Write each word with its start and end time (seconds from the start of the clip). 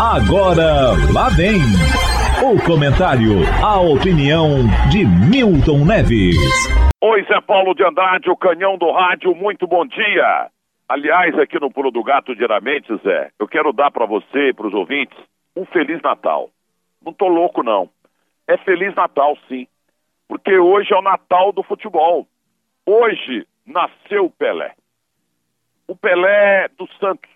Agora 0.00 0.94
lá 1.12 1.28
vem 1.28 1.58
o 2.38 2.54
comentário, 2.64 3.42
a 3.60 3.80
opinião 3.80 4.62
de 4.92 5.04
Milton 5.04 5.84
Neves. 5.84 6.36
Oi, 7.02 7.24
Zé 7.24 7.40
Paulo 7.40 7.74
de 7.74 7.82
Andrade, 7.84 8.30
o 8.30 8.36
canhão 8.36 8.78
do 8.78 8.92
rádio, 8.92 9.34
muito 9.34 9.66
bom 9.66 9.84
dia. 9.84 10.50
Aliás, 10.88 11.36
aqui 11.36 11.58
no 11.58 11.68
Pulo 11.68 11.90
do 11.90 12.04
Gato, 12.04 12.32
diariamente, 12.36 12.96
Zé, 13.02 13.32
eu 13.40 13.48
quero 13.48 13.72
dar 13.72 13.90
para 13.90 14.06
você 14.06 14.50
e 14.50 14.54
para 14.54 14.68
os 14.68 14.72
ouvintes 14.72 15.18
um 15.56 15.64
Feliz 15.66 16.00
Natal. 16.00 16.48
Não 17.04 17.12
tô 17.12 17.26
louco, 17.26 17.64
não. 17.64 17.90
É 18.46 18.56
Feliz 18.56 18.94
Natal, 18.94 19.36
sim. 19.48 19.66
Porque 20.28 20.56
hoje 20.56 20.94
é 20.94 20.96
o 20.96 21.02
Natal 21.02 21.50
do 21.50 21.64
futebol. 21.64 22.24
Hoje 22.86 23.44
nasceu 23.66 24.26
o 24.26 24.30
Pelé. 24.30 24.74
O 25.88 25.96
Pelé 25.96 26.68
do 26.78 26.86
Santos, 27.00 27.28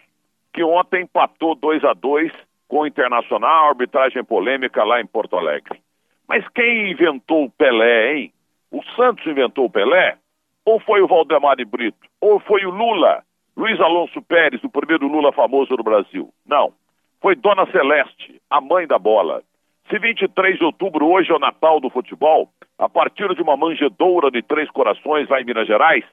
que 0.53 0.63
ontem 0.63 1.03
empatou 1.03 1.57
2 1.57 1.83
a 1.83 1.93
2 1.93 2.31
com 2.73 2.79
o 2.79 2.87
Internacional, 2.87 3.69
arbitragem 3.69 4.25
polêmica 4.25 4.83
lá 4.83 4.99
em 4.99 5.07
Porto 5.07 5.37
Alegre. 5.37 5.79
Mas 6.27 6.43
quem 6.55 6.91
inventou 6.91 7.45
o 7.45 7.51
Pelé, 7.51 8.15
hein? 8.15 8.33
O 8.71 8.83
Santos 8.97 9.27
inventou 9.27 9.67
o 9.67 9.71
Pelé? 9.71 10.17
Ou 10.65 10.81
foi 10.81 11.03
o 11.03 11.07
Valdemar 11.07 11.55
de 11.55 11.67
Brito? 11.67 11.99
Ou 12.19 12.41
foi 12.41 12.65
o 12.65 12.71
Lula? 12.71 13.23
Luiz 13.55 13.79
Alonso 13.79 14.23
Pérez, 14.23 14.65
o 14.65 14.71
primeiro 14.71 15.07
Lula 15.07 15.33
famoso 15.33 15.77
do 15.77 15.83
Brasil? 15.83 16.33
Não. 16.47 16.73
Foi 17.21 17.37
Dona 17.37 17.71
Celeste, 17.71 18.41
a 18.49 18.59
mãe 18.59 18.87
da 18.87 18.99
bola. 18.99 19.43
Se 19.91 19.99
23 19.99 20.57
de 20.57 20.65
outubro 20.65 21.07
hoje 21.07 21.31
é 21.31 21.35
o 21.35 21.39
Natal 21.39 21.79
do 21.79 21.91
futebol, 21.91 22.49
a 22.79 22.89
partir 22.89 23.35
de 23.35 23.43
uma 23.43 23.55
manjedoura 23.55 24.31
de 24.31 24.41
três 24.41 24.71
corações 24.71 25.29
lá 25.29 25.43
em 25.43 25.45
Minas 25.45 25.67
Gerais, 25.67 26.07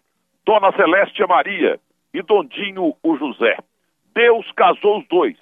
Dona 0.45 0.73
Celeste 0.73 1.23
é 1.23 1.25
Maria 1.25 1.79
e 2.13 2.21
Dondinho 2.21 2.93
o 3.01 3.15
José. 3.15 3.57
Deus 4.13 4.51
casou 4.51 4.99
os 4.99 5.07
dois 5.07 5.37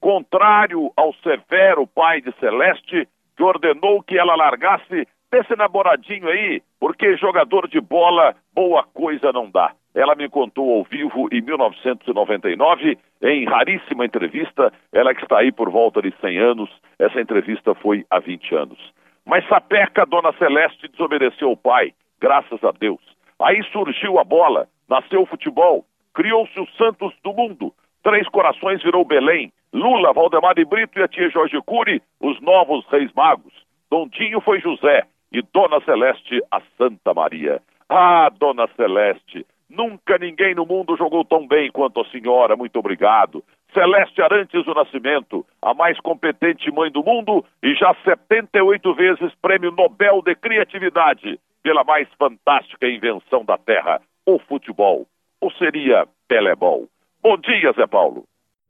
contrário 0.00 0.90
ao 0.96 1.12
severo 1.14 1.86
pai 1.86 2.20
de 2.20 2.32
Celeste, 2.38 3.06
que 3.36 3.42
ordenou 3.42 4.02
que 4.02 4.18
ela 4.18 4.34
largasse 4.34 5.06
desse 5.30 5.54
namoradinho 5.56 6.28
aí, 6.28 6.62
porque 6.80 7.16
jogador 7.16 7.68
de 7.68 7.80
bola, 7.80 8.34
boa 8.52 8.82
coisa 8.82 9.32
não 9.32 9.48
dá. 9.48 9.72
Ela 9.94 10.14
me 10.14 10.28
contou 10.28 10.72
ao 10.72 10.84
vivo 10.84 11.28
em 11.30 11.40
1999, 11.40 12.98
em 13.22 13.44
raríssima 13.44 14.04
entrevista, 14.04 14.72
ela 14.92 15.14
que 15.14 15.22
está 15.22 15.38
aí 15.38 15.52
por 15.52 15.70
volta 15.70 16.00
de 16.00 16.12
100 16.20 16.38
anos, 16.38 16.70
essa 16.98 17.20
entrevista 17.20 17.74
foi 17.74 18.04
há 18.10 18.18
20 18.18 18.54
anos. 18.54 18.92
Mas 19.24 19.46
Sapeca, 19.48 20.06
Dona 20.06 20.32
Celeste, 20.38 20.88
desobedeceu 20.88 21.50
o 21.50 21.56
pai, 21.56 21.92
graças 22.20 22.62
a 22.64 22.72
Deus. 22.72 23.00
Aí 23.40 23.62
surgiu 23.72 24.18
a 24.18 24.24
bola, 24.24 24.68
nasceu 24.88 25.22
o 25.22 25.26
futebol, 25.26 25.84
criou-se 26.14 26.58
o 26.58 26.66
Santos 26.76 27.12
do 27.22 27.32
mundo, 27.32 27.72
Três 28.02 28.26
Corações 28.28 28.82
virou 28.82 29.04
Belém, 29.04 29.52
Lula, 29.72 30.12
Valdemar 30.12 30.54
de 30.54 30.64
Brito 30.64 30.98
e 30.98 31.02
a 31.02 31.08
tia 31.08 31.30
Jorge 31.30 31.60
Cury, 31.62 32.02
os 32.20 32.40
novos 32.40 32.84
reis 32.86 33.12
magos. 33.12 33.52
Dondinho 33.90 34.40
foi 34.40 34.60
José 34.60 35.06
e 35.32 35.42
Dona 35.42 35.80
Celeste 35.84 36.42
a 36.50 36.60
Santa 36.76 37.14
Maria. 37.14 37.62
Ah, 37.88 38.28
Dona 38.30 38.68
Celeste, 38.76 39.46
nunca 39.68 40.18
ninguém 40.18 40.54
no 40.54 40.66
mundo 40.66 40.96
jogou 40.96 41.24
tão 41.24 41.46
bem 41.46 41.70
quanto 41.70 42.00
a 42.00 42.04
senhora, 42.06 42.56
muito 42.56 42.78
obrigado. 42.78 43.44
Celeste 43.72 44.20
Arantes 44.20 44.64
do 44.64 44.74
Nascimento, 44.74 45.46
a 45.62 45.72
mais 45.72 45.98
competente 46.00 46.70
mãe 46.72 46.90
do 46.90 47.04
mundo 47.04 47.44
e 47.62 47.74
já 47.74 47.94
78 48.04 48.94
vezes 48.94 49.32
prêmio 49.40 49.70
Nobel 49.70 50.20
de 50.22 50.34
Criatividade 50.34 51.38
pela 51.62 51.84
mais 51.84 52.08
fantástica 52.18 52.88
invenção 52.88 53.44
da 53.44 53.56
Terra, 53.56 54.00
o 54.26 54.38
futebol. 54.40 55.06
Ou 55.40 55.50
seria 55.52 56.06
Pelebol? 56.26 56.88
Bom 57.22 57.36
dia, 57.36 57.72
Zé 57.72 57.86
Paulo. 57.86 58.24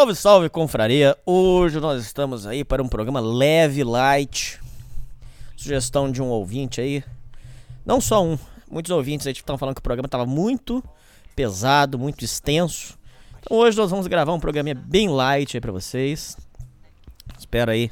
Salve, 0.00 0.14
salve, 0.14 0.48
confraria! 0.48 1.14
Hoje 1.26 1.78
nós 1.78 2.02
estamos 2.02 2.46
aí 2.46 2.64
para 2.64 2.82
um 2.82 2.88
programa 2.88 3.20
leve, 3.20 3.84
light. 3.84 4.58
Sugestão 5.54 6.10
de 6.10 6.22
um 6.22 6.28
ouvinte 6.28 6.80
aí. 6.80 7.04
Não 7.84 8.00
só 8.00 8.24
um, 8.24 8.38
muitos 8.70 8.90
ouvintes 8.90 9.26
aí 9.26 9.34
estão 9.34 9.58
falando 9.58 9.74
que 9.74 9.80
o 9.80 9.82
programa 9.82 10.06
estava 10.06 10.24
muito 10.24 10.82
pesado, 11.36 11.98
muito 11.98 12.24
extenso. 12.24 12.98
Então 13.40 13.58
hoje 13.58 13.76
nós 13.76 13.90
vamos 13.90 14.06
gravar 14.06 14.32
um 14.32 14.40
programinha 14.40 14.74
bem 14.74 15.06
light 15.10 15.54
aí 15.54 15.60
para 15.60 15.70
vocês. 15.70 16.34
Espero 17.38 17.70
aí 17.70 17.88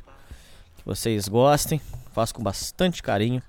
que 0.79 0.87
vocês 0.87 1.29
gostem. 1.29 1.79
Faço 2.15 2.35
com 2.35 2.43
bastante 2.43 3.03
carinho 3.03 3.43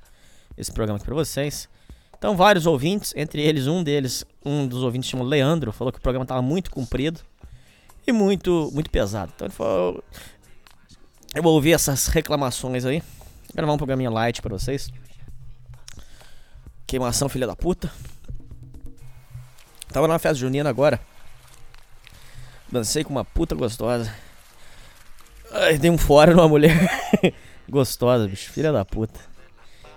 esse 0.57 0.69
programa 0.69 0.97
aqui 0.97 1.05
para 1.05 1.15
vocês. 1.15 1.69
Então, 2.17 2.35
vários 2.35 2.65
ouvintes, 2.65 3.13
entre 3.15 3.41
eles 3.41 3.67
um 3.67 3.81
deles, 3.81 4.25
um 4.45 4.67
dos 4.67 4.83
ouvintes 4.83 5.09
chama 5.09 5.23
Leandro, 5.23 5.71
falou 5.71 5.93
que 5.93 5.99
o 5.99 6.01
programa 6.01 6.25
estava 6.25 6.41
muito 6.41 6.69
comprido 6.69 7.21
e 8.09 8.11
muito, 8.11 8.69
muito 8.73 8.89
pesado. 8.89 9.31
Então 9.35 9.47
ele 9.47 9.53
falou, 9.53 10.03
eu 11.33 11.43
vou 11.43 11.53
ouvir 11.53 11.73
essas 11.73 12.07
reclamações 12.07 12.85
aí. 12.85 12.99
Vou 12.99 13.55
gravar 13.55 13.73
um 13.73 13.77
programinha 13.77 14.09
light 14.09 14.41
pra 14.41 14.57
vocês. 14.57 14.91
Queimação, 16.85 17.29
filha 17.29 17.47
da 17.47 17.55
puta. 17.55 17.91
Tava 19.91 20.07
numa 20.07 20.19
festa 20.19 20.37
junina 20.37 20.69
agora. 20.69 20.99
Dancei 22.71 23.03
com 23.03 23.11
uma 23.11 23.25
puta 23.25 23.55
gostosa. 23.55 24.13
Ai, 25.51 25.77
dei 25.77 25.89
um 25.89 25.97
fora 25.97 26.33
numa 26.33 26.47
mulher 26.47 26.77
gostosa, 27.67 28.27
bicho. 28.27 28.51
Filha 28.51 28.71
da 28.71 28.85
puta. 28.85 29.19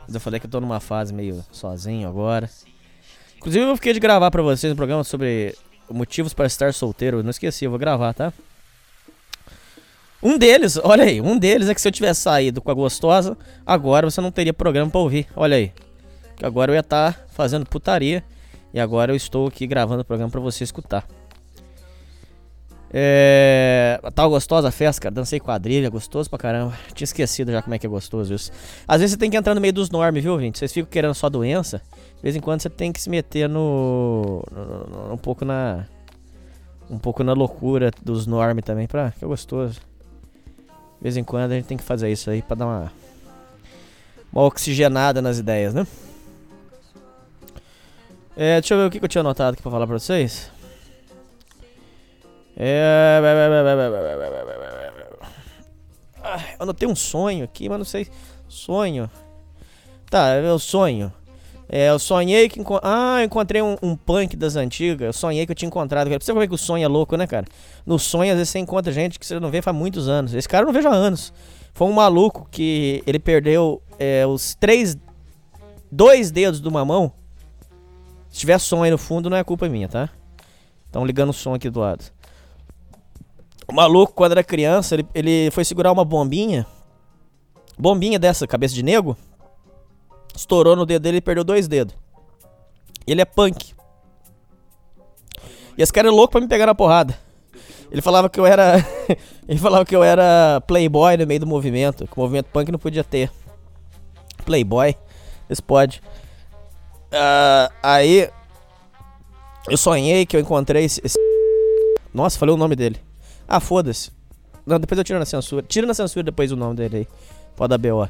Mas 0.07 0.15
eu 0.15 0.21
falei 0.21 0.41
que 0.41 0.47
eu 0.47 0.51
tô 0.51 0.61
numa 0.61 0.81
fase 0.81 1.13
meio 1.13 1.45
sozinho 1.53 2.09
agora. 2.09 2.49
Inclusive 3.37 3.65
eu 3.65 3.77
fiquei 3.77 3.93
de 3.93 4.01
gravar 4.01 4.31
pra 4.31 4.43
vocês 4.43 4.73
um 4.73 4.77
programa 4.77 5.05
sobre 5.05 5.55
motivos 5.93 6.35
para 6.35 6.47
estar 6.47 6.73
solteiro. 6.73 7.23
Não 7.23 7.31
esqueci, 7.31 7.65
eu 7.65 7.71
vou 7.71 7.79
gravar, 7.79 8.13
tá? 8.13 8.33
Um 10.23 10.39
deles, 10.39 10.79
olha 10.83 11.05
aí, 11.05 11.21
um 11.21 11.37
deles 11.37 11.69
é 11.69 11.75
que 11.75 11.81
se 11.81 11.89
eu 11.89 11.93
tivesse 11.93 12.21
saído 12.21 12.63
com 12.63 12.71
a 12.71 12.75
gostosa, 12.75 13.37
agora 13.67 14.09
você 14.09 14.21
não 14.21 14.31
teria 14.31 14.55
programa 14.55 14.91
para 14.91 15.01
ouvir. 15.01 15.27
Olha 15.35 15.57
aí. 15.57 15.73
Que 16.37 16.47
agora 16.47 16.71
eu 16.71 16.75
ia 16.75 16.81
estar 16.81 17.13
tá 17.13 17.21
fazendo 17.33 17.67
putaria 17.67 18.23
e 18.73 18.79
agora 18.79 19.13
eu 19.13 19.17
estou 19.17 19.49
aqui 19.49 19.67
gravando 19.67 20.03
o 20.03 20.05
programa 20.05 20.31
para 20.31 20.41
você 20.41 20.63
escutar. 20.63 21.07
É. 22.93 23.99
Tal 24.15 24.29
gostosa 24.29 24.71
festa, 24.71 25.03
cara. 25.03 25.15
Dancei 25.15 25.41
quadrilha, 25.41 25.89
gostoso 25.89 26.29
pra 26.29 26.39
caramba. 26.39 26.75
Tinha 26.95 27.05
esquecido 27.05 27.51
já 27.51 27.63
como 27.63 27.75
é 27.75 27.79
que 27.79 27.87
é 27.87 27.89
gostoso 27.89 28.35
isso. 28.35 28.53
Às 28.87 29.01
vezes 29.01 29.13
você 29.13 29.19
tem 29.19 29.31
que 29.31 29.37
entrar 29.37 29.55
no 29.55 29.61
meio 29.61 29.73
dos 29.73 29.89
normes, 29.89 30.23
viu, 30.23 30.39
gente? 30.39 30.59
Vocês 30.59 30.73
ficam 30.73 30.91
querendo 30.91 31.15
só 31.15 31.31
doença. 31.31 31.81
De 32.17 32.23
vez 32.23 32.37
em 32.37 32.41
quando 32.41 32.61
você 32.61 32.69
tem 32.69 32.93
que 32.93 33.01
se 33.01 33.09
meter 33.09 33.49
no. 33.49 34.45
no, 34.53 35.07
no 35.09 35.15
um 35.15 35.17
pouco 35.17 35.45
na. 35.45 35.87
Um 36.91 36.99
pouco 36.99 37.25
na 37.25 37.33
loucura 37.33 37.91
dos 38.03 38.27
normes 38.27 38.65
também, 38.65 38.87
pra. 38.87 39.13
Que 39.13 39.25
é 39.25 39.29
gostoso. 39.29 39.81
De 39.81 41.03
vez 41.03 41.17
em 41.17 41.25
quando 41.25 41.53
a 41.53 41.55
gente 41.55 41.65
tem 41.65 41.79
que 41.79 41.85
fazer 41.85 42.13
isso 42.13 42.29
aí 42.29 42.43
pra 42.43 42.55
dar 42.55 42.67
uma. 42.67 42.93
Uma 44.31 44.45
oxigenada 44.45 45.21
nas 45.21 45.39
ideias, 45.39 45.75
né? 45.75 45.87
É, 48.35 48.61
deixa 48.61 48.75
eu 48.75 48.79
ver 48.79 48.87
o 48.87 48.91
que, 48.91 48.99
que 48.99 49.05
eu 49.05 49.09
tinha 49.09 49.21
anotado 49.21 49.53
aqui 49.55 49.63
pra 49.63 49.71
falar 49.71 49.87
pra 49.87 49.99
vocês. 49.99 50.52
É. 52.65 53.19
Eu 56.59 56.63
anotei 56.63 56.89
um 56.89 56.95
sonho 56.95 57.45
aqui, 57.45 57.69
mas 57.69 57.79
não 57.79 57.85
sei. 57.85 58.07
Sonho. 58.49 59.11
Tá, 60.09 60.29
é 60.29 60.41
meu 60.43 60.59
sonho. 60.59 61.13
É, 61.69 61.89
eu 61.89 61.99
sonhei 61.99 62.49
que. 62.49 62.61
enco- 62.61 62.79
Ah, 62.83 63.17
eu 63.21 63.25
encontrei 63.25 63.63
um, 63.63 63.77
um 63.83 63.97
punk 63.97 64.37
das 64.37 64.57
antigas. 64.57 65.07
Eu 65.07 65.13
sonhei 65.13 65.45
que 65.47 65.53
eu 65.53 65.57
tinha 65.57 65.67
encontrado. 65.67 66.09
Pra 66.09 66.19
você 66.21 66.33
ver 66.33 66.43
é 66.43 66.47
que 66.47 66.55
o 66.55 66.59
sonho 66.59 66.85
é 66.85 66.89
louco, 66.89 67.17
né, 67.17 67.27
cara? 67.27 67.47
No 67.87 67.99
sonho, 67.99 68.31
às 68.31 68.37
vezes 68.37 68.51
você 68.51 68.59
encontra 68.59 68.93
gente 68.93 69.19
que 69.19 69.27
você 69.27 69.41
não 69.41 69.51
vê 69.51 69.63
faz 69.63 69.77
muitos 69.77 70.09
anos. 70.09 70.35
Esse 70.35 70.49
cara 70.49 70.63
eu 70.63 70.67
não 70.67 70.73
vejo 70.75 70.89
há 70.89 70.93
anos. 70.95 71.33
Foi 71.73 71.89
um 71.89 71.93
maluco 71.93 72.47
que 72.51 73.03
ele 73.07 73.19
perdeu 73.19 73.83
é, 73.99 74.27
os 74.27 74.55
três. 74.55 74.97
Dois 75.91 76.31
dedos 76.31 76.61
de 76.61 76.69
uma 76.69 76.85
mão. 76.85 77.13
Se 78.29 78.41
tiver 78.41 78.59
som 78.59 78.83
aí 78.83 78.91
no 78.91 78.99
fundo, 78.99 79.29
não 79.29 79.37
é 79.37 79.43
culpa 79.45 79.69
minha, 79.69 79.89
tá? 79.89 80.09
Estão 80.87 81.05
ligando 81.05 81.31
o 81.31 81.35
som 81.35 81.55
aqui 81.55 81.69
do 81.69 81.81
lado. 81.81 82.05
O 83.73 83.75
maluco, 83.75 84.13
quando 84.13 84.33
era 84.33 84.45
criança, 84.45 84.95
ele, 84.95 85.07
ele 85.15 85.51
foi 85.51 85.65
segurar 85.65 85.91
uma 85.91 86.05
bombinha. 86.05 86.67
Bombinha 87.79 88.19
dessa, 88.19 88.47
cabeça 88.47 88.75
de 88.75 88.83
nego. 88.83 89.17
Estourou 90.37 90.77
no 90.77 90.85
dedo 90.85 91.03
dele 91.05 91.17
e 91.17 91.21
perdeu 91.23 91.43
dois 91.43 91.67
dedos. 91.67 91.95
Ele 93.07 93.23
é 93.23 93.25
punk. 93.25 93.73
E 95.79 95.83
esse 95.83 95.91
cara 95.91 96.09
é 96.09 96.11
louco 96.11 96.33
pra 96.33 96.41
me 96.43 96.49
pegar 96.49 96.67
na 96.67 96.75
porrada. 96.75 97.19
Ele 97.91 98.03
falava 98.03 98.29
que 98.29 98.39
eu 98.39 98.45
era. 98.45 98.75
ele 99.49 99.59
falava 99.59 99.87
que 99.87 99.97
eu 99.97 100.05
era 100.05 100.63
playboy 100.67 101.17
no 101.17 101.27
meio 101.27 101.41
do 101.41 101.47
movimento. 101.47 102.07
Que 102.07 102.13
o 102.15 102.21
movimento 102.21 102.51
punk 102.53 102.71
não 102.71 102.79
podia 102.79 103.03
ter. 103.03 103.33
Playboy. 104.45 104.95
Esse 105.49 105.63
pode. 105.63 106.03
Ah, 107.11 107.73
aí. 107.83 108.29
Eu 109.67 109.79
sonhei 109.79 110.27
que 110.27 110.37
eu 110.37 110.41
encontrei 110.41 110.85
esse- 110.85 111.01
Nossa, 112.13 112.39
falei 112.39 112.55
o 112.55 112.59
nome 112.59 112.77
dele. 112.77 113.01
Ah, 113.55 113.61
foda-se. 113.61 114.11
Não, 114.65 114.81
depois 114.81 114.97
eu 114.97 115.05
tiro 115.05 115.19
na 115.19 115.27
censura. 115.27 115.63
Tira 115.69 115.87
na 115.87 115.93
censura 115.93 116.23
depois 116.23 116.51
o 116.51 116.57
nome 116.57 116.75
dele 116.75 116.97
aí. 116.97 117.09
Pode 117.55 117.69
dar 117.69 117.77
BO. 117.77 118.09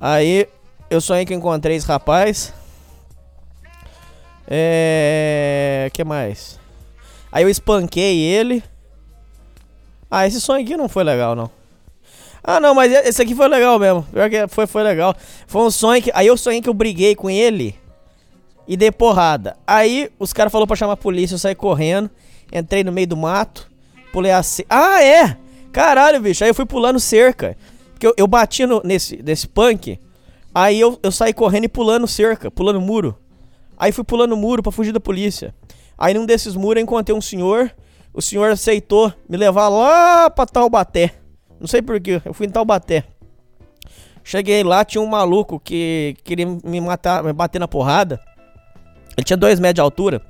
Aí, 0.00 0.46
eu 0.88 1.00
sonhei 1.00 1.26
que 1.26 1.34
encontrei 1.34 1.76
esse 1.76 1.88
rapaz. 1.88 2.54
É. 4.46 5.90
que 5.92 6.04
mais? 6.04 6.60
Aí 7.32 7.42
eu 7.42 7.48
espanquei 7.48 8.20
ele. 8.20 8.62
Ah, 10.08 10.24
esse 10.24 10.40
sonho 10.40 10.62
aqui 10.62 10.76
não 10.76 10.88
foi 10.88 11.02
legal, 11.02 11.34
não. 11.34 11.50
Ah, 12.44 12.60
não, 12.60 12.72
mas 12.72 12.92
esse 12.92 13.20
aqui 13.20 13.34
foi 13.34 13.48
legal 13.48 13.76
mesmo. 13.76 14.04
Pior 14.04 14.30
que 14.30 14.46
foi, 14.46 14.68
foi 14.68 14.84
legal. 14.84 15.16
Foi 15.48 15.62
um 15.62 15.70
sonho 15.72 16.00
que. 16.00 16.12
Aí 16.14 16.28
eu 16.28 16.36
sonhei 16.36 16.62
que 16.62 16.68
eu 16.68 16.74
briguei 16.74 17.16
com 17.16 17.28
ele 17.28 17.74
e 18.68 18.76
dei 18.76 18.92
porrada. 18.92 19.56
Aí 19.66 20.12
os 20.16 20.32
caras 20.32 20.52
falaram 20.52 20.68
pra 20.68 20.76
chamar 20.76 20.92
a 20.92 20.96
polícia, 20.96 21.34
eu 21.34 21.40
saí 21.40 21.56
correndo, 21.56 22.08
entrei 22.52 22.84
no 22.84 22.92
meio 22.92 23.08
do 23.08 23.16
mato, 23.16 23.69
pulei 24.12 24.32
a 24.32 24.42
cerca. 24.42 24.74
Ah, 24.74 25.02
é! 25.02 25.36
Caralho, 25.72 26.20
bicho. 26.20 26.42
Aí 26.44 26.50
eu 26.50 26.54
fui 26.54 26.66
pulando 26.66 26.98
cerca. 26.98 27.56
Porque 27.92 28.06
eu, 28.06 28.14
eu 28.16 28.26
bati 28.26 28.66
no, 28.66 28.80
nesse, 28.84 29.22
nesse 29.22 29.46
punk. 29.46 29.98
Aí 30.54 30.80
eu, 30.80 30.98
eu 31.02 31.12
saí 31.12 31.32
correndo 31.32 31.64
e 31.64 31.68
pulando 31.68 32.06
cerca, 32.06 32.50
pulando 32.50 32.80
muro. 32.80 33.18
Aí 33.78 33.92
fui 33.92 34.04
pulando 34.04 34.36
muro 34.36 34.62
pra 34.62 34.72
fugir 34.72 34.92
da 34.92 35.00
polícia. 35.00 35.54
Aí 35.96 36.12
num 36.14 36.26
desses 36.26 36.56
muros 36.56 36.80
eu 36.80 36.82
encontrei 36.82 37.16
um 37.16 37.20
senhor. 37.20 37.72
O 38.12 38.20
senhor 38.20 38.50
aceitou 38.50 39.12
me 39.28 39.36
levar 39.36 39.68
lá 39.68 40.28
pra 40.28 40.44
Taubaté. 40.44 41.14
Não 41.60 41.66
sei 41.66 41.80
porquê, 41.80 42.20
eu 42.24 42.34
fui 42.34 42.46
em 42.46 42.50
Taubaté. 42.50 43.04
Cheguei 44.24 44.62
lá, 44.62 44.84
tinha 44.84 45.00
um 45.00 45.06
maluco 45.06 45.60
que 45.60 46.16
queria 46.24 46.46
me 46.46 46.80
matar, 46.80 47.22
me 47.22 47.32
bater 47.32 47.58
na 47.58 47.68
porrada. 47.68 48.20
Ele 49.16 49.24
tinha 49.24 49.36
dois 49.36 49.60
metros 49.60 49.74
de 49.74 49.80
altura. 49.80 50.22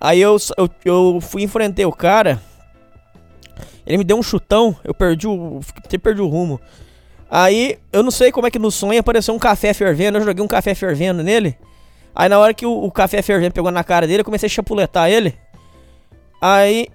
Aí 0.00 0.20
eu, 0.20 0.36
eu, 0.56 0.70
eu 0.84 1.20
fui 1.20 1.42
enfrentei 1.42 1.84
o 1.84 1.92
cara. 1.92 2.40
Ele 3.86 3.98
me 3.98 4.04
deu 4.04 4.18
um 4.18 4.22
chutão, 4.22 4.76
eu 4.84 4.94
perdi 4.94 5.26
o. 5.26 5.60
Até 5.84 5.98
perdi 5.98 6.20
o 6.20 6.28
rumo. 6.28 6.60
Aí, 7.30 7.78
eu 7.92 8.02
não 8.02 8.10
sei 8.10 8.32
como 8.32 8.46
é 8.46 8.50
que 8.50 8.58
no 8.58 8.70
sonho 8.70 9.00
apareceu 9.00 9.34
um 9.34 9.38
café 9.38 9.74
fervendo. 9.74 10.18
Eu 10.18 10.24
joguei 10.24 10.42
um 10.42 10.48
café 10.48 10.74
fervendo 10.74 11.22
nele. 11.22 11.56
Aí, 12.14 12.28
na 12.28 12.38
hora 12.38 12.54
que 12.54 12.64
o, 12.64 12.84
o 12.84 12.90
café 12.90 13.20
fervendo 13.22 13.52
pegou 13.52 13.70
na 13.70 13.84
cara 13.84 14.06
dele, 14.06 14.20
eu 14.20 14.24
comecei 14.24 14.46
a 14.46 14.50
chapuletar 14.50 15.10
ele. 15.10 15.34
Aí, 16.40 16.88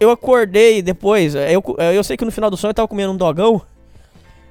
eu 0.00 0.10
acordei 0.10 0.82
depois. 0.82 1.34
Eu, 1.34 1.62
eu 1.94 2.02
sei 2.02 2.16
que 2.16 2.24
no 2.24 2.32
final 2.32 2.50
do 2.50 2.56
sonho 2.56 2.70
eu 2.70 2.74
tava 2.74 2.88
comendo 2.88 3.12
um 3.12 3.16
dogão. 3.16 3.62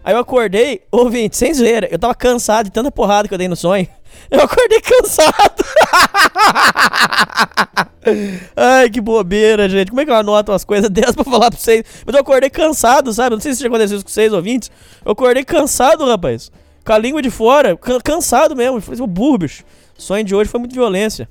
Aí 0.03 0.13
eu 0.13 0.19
acordei, 0.19 0.83
ouvinte, 0.91 1.35
sem 1.35 1.53
zoeira. 1.53 1.87
Eu 1.91 1.99
tava 1.99 2.15
cansado 2.15 2.65
de 2.65 2.71
tanta 2.71 2.91
porrada 2.91 3.27
que 3.27 3.33
eu 3.33 3.37
dei 3.37 3.47
no 3.47 3.55
sonho. 3.55 3.87
Eu 4.31 4.41
acordei 4.41 4.81
cansado. 4.81 5.63
Ai, 8.55 8.89
que 8.89 9.01
bobeira, 9.01 9.67
gente. 9.67 9.89
Como 9.89 10.01
é 10.01 10.05
que 10.05 10.11
eu 10.11 10.15
anoto 10.15 10.51
umas 10.51 10.63
coisas 10.63 10.89
dessas 10.93 11.15
pra 11.15 11.23
falar 11.23 11.49
pra 11.51 11.59
vocês? 11.59 11.83
Mas 12.05 12.15
eu 12.15 12.21
acordei 12.21 12.49
cansado, 12.49 13.13
sabe? 13.13 13.35
Não 13.35 13.41
sei 13.41 13.53
se 13.53 13.61
já 13.61 13.67
aconteceu 13.67 13.97
isso 13.97 14.05
com 14.05 14.11
vocês, 14.11 14.33
ouvintes. 14.33 14.71
Eu 15.05 15.11
acordei 15.11 15.43
cansado, 15.43 16.05
rapaz. 16.05 16.51
Com 16.85 16.93
a 16.93 16.97
língua 16.97 17.21
de 17.21 17.29
fora, 17.29 17.75
can- 17.77 17.99
cansado 18.01 18.55
mesmo. 18.55 18.81
Falei, 18.81 19.01
ô 19.01 19.07
burro, 19.07 19.37
bicho. 19.39 19.63
O 19.97 20.01
sonho 20.01 20.23
de 20.23 20.33
hoje 20.35 20.49
foi 20.49 20.59
muito 20.59 20.73
violência. 20.73 21.29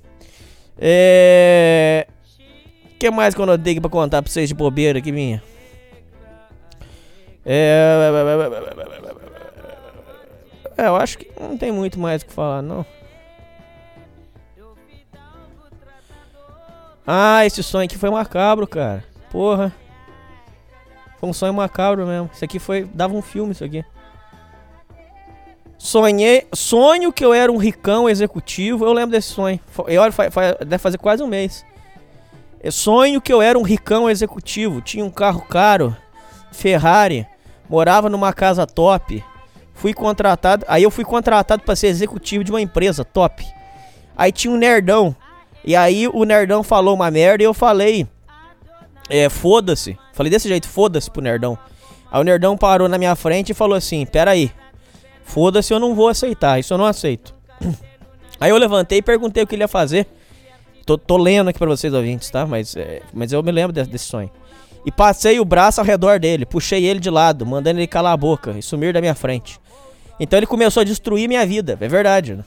É. 0.79 2.07
O 2.95 2.99
que 2.99 3.11
mais 3.11 3.35
que 3.35 3.41
eu 3.41 3.45
anotei 3.45 3.81
pra 3.81 3.91
contar 3.91 4.23
pra 4.23 4.31
vocês 4.31 4.49
de 4.49 4.55
bobeira 4.55 4.99
aqui 4.99 5.13
minha? 5.13 5.43
É. 7.47 8.11
É, 10.79 10.87
eu 10.87 10.95
acho 10.97 11.19
que 11.19 11.29
não 11.41 11.59
tem 11.59 11.73
muito 11.73 11.99
mais 11.99 12.23
o 12.23 12.27
que 12.27 12.33
falar, 12.33 12.63
não. 12.63 12.87
Ah, 17.07 17.45
esse 17.45 17.63
sonho 17.63 17.87
aqui 17.87 17.97
foi 17.99 18.11
macabro, 18.11 18.67
cara. 18.67 19.03
Porra. 19.31 19.75
Foi 21.19 21.29
um 21.29 21.33
sonho 21.33 21.55
macabro 21.55 22.07
mesmo. 22.07 22.31
Isso 22.33 22.45
aqui 22.45 22.59
foi. 22.59 22.85
Dava 22.85 23.15
um 23.15 23.23
filme, 23.23 23.53
isso 23.53 23.65
aqui. 23.65 23.85
Sonhei. 25.79 26.47
Sonho 26.55 27.13
que 27.13 27.25
eu 27.25 27.33
era 27.33 27.51
um 27.51 27.57
ricão 27.57 28.09
executivo. 28.09 28.85
Eu 28.85 28.93
lembro 28.93 29.13
desse 29.13 29.29
sonho. 29.29 29.59
Eu, 29.87 30.03
olha, 30.03 30.13
fa- 30.13 30.31
fa- 30.31 30.53
deve 30.61 30.79
fazer 30.79 30.99
quase 30.99 31.23
um 31.23 31.27
mês. 31.27 31.65
Eu 32.63 32.71
sonho 32.73 33.21
que 33.23 33.33
eu 33.33 33.41
era 33.41 33.59
um 33.59 33.63
ricão 33.63 34.09
executivo. 34.09 34.83
Tinha 34.83 35.05
um 35.05 35.11
carro 35.11 35.41
caro. 35.41 35.97
Ferrari. 36.53 37.27
Morava 37.69 38.11
numa 38.11 38.33
casa 38.35 38.67
top. 38.67 39.25
Fui 39.79 39.95
contratado. 39.95 40.65
Aí 40.67 40.83
eu 40.83 40.91
fui 40.91 41.05
contratado 41.05 41.63
pra 41.63 41.77
ser 41.77 41.87
executivo 41.87 42.43
de 42.43 42.51
uma 42.51 42.61
empresa 42.61 43.05
top. 43.05 43.47
Aí 44.17 44.33
tinha 44.33 44.53
um 44.53 44.57
nerdão. 44.57 45.15
E 45.65 45.77
aí 45.77 46.09
o 46.09 46.25
nerdão 46.25 46.65
falou 46.65 46.97
uma 46.97 47.09
merda 47.13 47.45
e 47.45 47.47
eu 47.47 47.55
falei. 47.55 48.05
É, 49.09 49.29
foda-se. 49.29 49.97
Falei 50.13 50.31
desse 50.31 50.49
jeito, 50.49 50.69
foda-se 50.69 51.09
pro 51.09 51.23
nerdão. 51.23 51.57
Aí 52.11 52.21
o 52.21 52.25
nerdão 52.25 52.57
parou 52.57 52.89
na 52.89 52.99
minha 52.99 53.15
frente 53.15 53.51
e 53.51 53.55
falou 53.55 53.77
assim: 53.77 54.05
Pera 54.05 54.33
aí. 54.33 54.51
Foda-se, 55.23 55.73
eu 55.73 55.79
não 55.79 55.95
vou 55.95 56.09
aceitar. 56.09 56.59
Isso 56.59 56.75
eu 56.75 56.79
não 56.79 56.87
aceito. 56.87 57.35
Aí 58.41 58.51
eu 58.51 58.57
levantei 58.57 58.99
e 58.99 59.03
perguntei 59.03 59.43
o 59.43 59.47
que 59.47 59.57
ele 59.57 59.65
ia 59.65 59.69
fazer. 59.69 60.07
Tô, 60.87 60.97
tô 60.97 61.17
lendo 61.17 61.49
aqui 61.49 61.59
pra 61.59 61.69
vocês 61.69 61.93
ouvintes, 61.93 62.31
tá? 62.31 62.47
Mas, 62.47 62.77
é, 62.77 63.03
mas 63.13 63.33
eu 63.33 63.43
me 63.43 63.51
lembro 63.51 63.73
desse, 63.73 63.91
desse 63.91 64.05
sonho. 64.05 64.31
E 64.87 64.93
passei 64.93 65.41
o 65.41 65.45
braço 65.45 65.81
ao 65.81 65.87
redor 65.87 66.21
dele, 66.21 66.47
puxei 66.47 66.87
ele 66.87 67.01
de 67.01 67.11
lado, 67.11 67.45
mandando 67.45 67.81
ele 67.81 67.87
calar 67.87 68.13
a 68.13 68.17
boca 68.17 68.53
e 68.57 68.63
sumir 68.63 68.93
da 68.93 69.01
minha 69.01 69.15
frente. 69.15 69.61
Então 70.21 70.39
ele 70.39 70.47
começou 70.47 70.81
a 70.81 70.85
destruir 70.85 71.29
minha 71.29 71.47
vida, 71.47 71.77
é 71.81 71.89
verdade. 71.89 72.35
Né? 72.35 72.45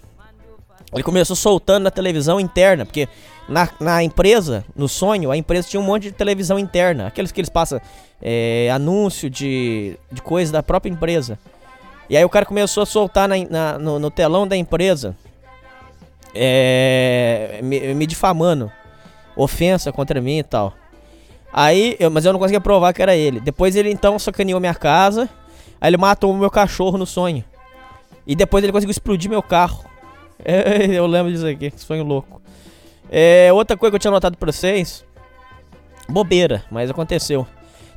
Ele 0.94 1.04
começou 1.04 1.36
soltando 1.36 1.84
na 1.84 1.92
televisão 1.92 2.40
interna, 2.40 2.86
porque 2.86 3.08
na, 3.48 3.70
na 3.80 4.04
empresa, 4.04 4.66
no 4.76 4.90
sonho, 4.90 5.32
a 5.32 5.38
empresa 5.38 5.68
tinha 5.70 5.80
um 5.80 5.84
monte 5.86 6.04
de 6.04 6.12
televisão 6.12 6.60
interna. 6.60 7.08
Aqueles 7.08 7.32
que 7.32 7.40
eles 7.40 7.50
passam 7.50 7.80
é, 8.22 8.70
anúncio 8.74 9.30
de, 9.30 9.98
de 10.12 10.22
coisa 10.22 10.52
da 10.52 10.62
própria 10.62 10.90
empresa. 10.92 11.40
E 12.10 12.18
aí 12.18 12.26
o 12.26 12.30
cara 12.30 12.46
começou 12.46 12.84
a 12.84 12.86
soltar 12.86 13.28
na, 13.30 13.36
na- 13.50 13.80
no, 13.80 13.98
no 14.00 14.12
telão 14.12 14.46
da 14.46 14.58
empresa, 14.58 15.16
é, 16.36 17.60
me, 17.64 17.94
me 17.94 18.06
difamando, 18.06 18.72
ofensa 19.36 19.92
contra 19.92 20.20
mim 20.22 20.40
e 20.40 20.44
tal. 20.44 20.74
Aí, 21.54 21.96
eu- 22.00 22.10
mas 22.12 22.26
eu 22.26 22.34
não 22.34 22.40
conseguia 22.40 22.62
provar 22.62 22.94
que 22.94 23.02
era 23.02 23.16
ele. 23.16 23.40
Depois 23.40 23.76
ele 23.76 23.90
então 23.92 24.18
sacaneou 24.20 24.60
minha 24.60 24.76
casa, 24.76 25.30
aí 25.80 25.90
ele 25.90 25.98
matou 25.98 26.32
o 26.32 26.38
meu 26.38 26.50
cachorro 26.52 26.98
no 26.98 27.06
sonho. 27.06 27.44
E 28.26 28.36
depois 28.36 28.64
ele 28.64 28.72
conseguiu 28.72 28.92
explodir 28.92 29.30
meu 29.30 29.42
carro. 29.42 29.86
É, 30.44 30.86
eu 30.92 31.06
lembro 31.08 31.32
disso 31.32 31.48
aqui, 31.48 31.72
sonho 31.78 32.04
louco. 32.04 32.42
É, 33.10 33.52
outra 33.54 33.76
coisa 33.76 33.92
que 33.92 33.96
eu 33.96 34.00
tinha 34.00 34.12
notado 34.12 34.38
pra 34.38 34.52
vocês. 34.52 35.06
Bobeira, 36.08 36.64
mas 36.70 36.90
aconteceu. 36.90 37.46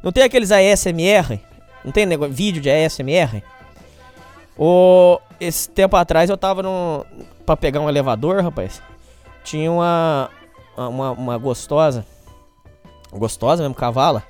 Não 0.02 0.12
tem 0.12 0.22
aqueles 0.24 0.50
ASMR? 0.50 1.40
Não 1.84 1.92
tem 1.92 2.06
negócio, 2.06 2.34
vídeo 2.34 2.60
de 2.60 2.70
ASMR? 2.70 3.42
O, 4.56 5.18
esse 5.40 5.68
tempo 5.68 5.96
atrás 5.96 6.30
eu 6.30 6.36
tava 6.36 6.62
no. 6.62 7.04
pra 7.44 7.56
pegar 7.56 7.80
um 7.80 7.88
elevador, 7.88 8.42
rapaz. 8.42 8.80
Tinha 9.42 9.70
uma. 9.70 10.30
Uma, 10.76 11.10
uma 11.12 11.38
gostosa. 11.38 12.04
Gostosa 13.12 13.62
mesmo, 13.62 13.74
cavala. 13.74 14.24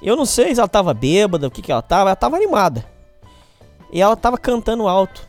Eu 0.00 0.14
não 0.14 0.24
sei 0.24 0.54
se 0.54 0.60
ela 0.60 0.68
tava 0.68 0.94
bêbada, 0.94 1.48
o 1.48 1.50
que 1.50 1.62
que 1.62 1.72
ela 1.72 1.82
tava. 1.82 2.10
Ela 2.10 2.16
tava 2.16 2.36
animada. 2.36 2.84
E 3.92 4.00
ela 4.00 4.16
tava 4.16 4.36
cantando 4.36 4.86
alto. 4.86 5.26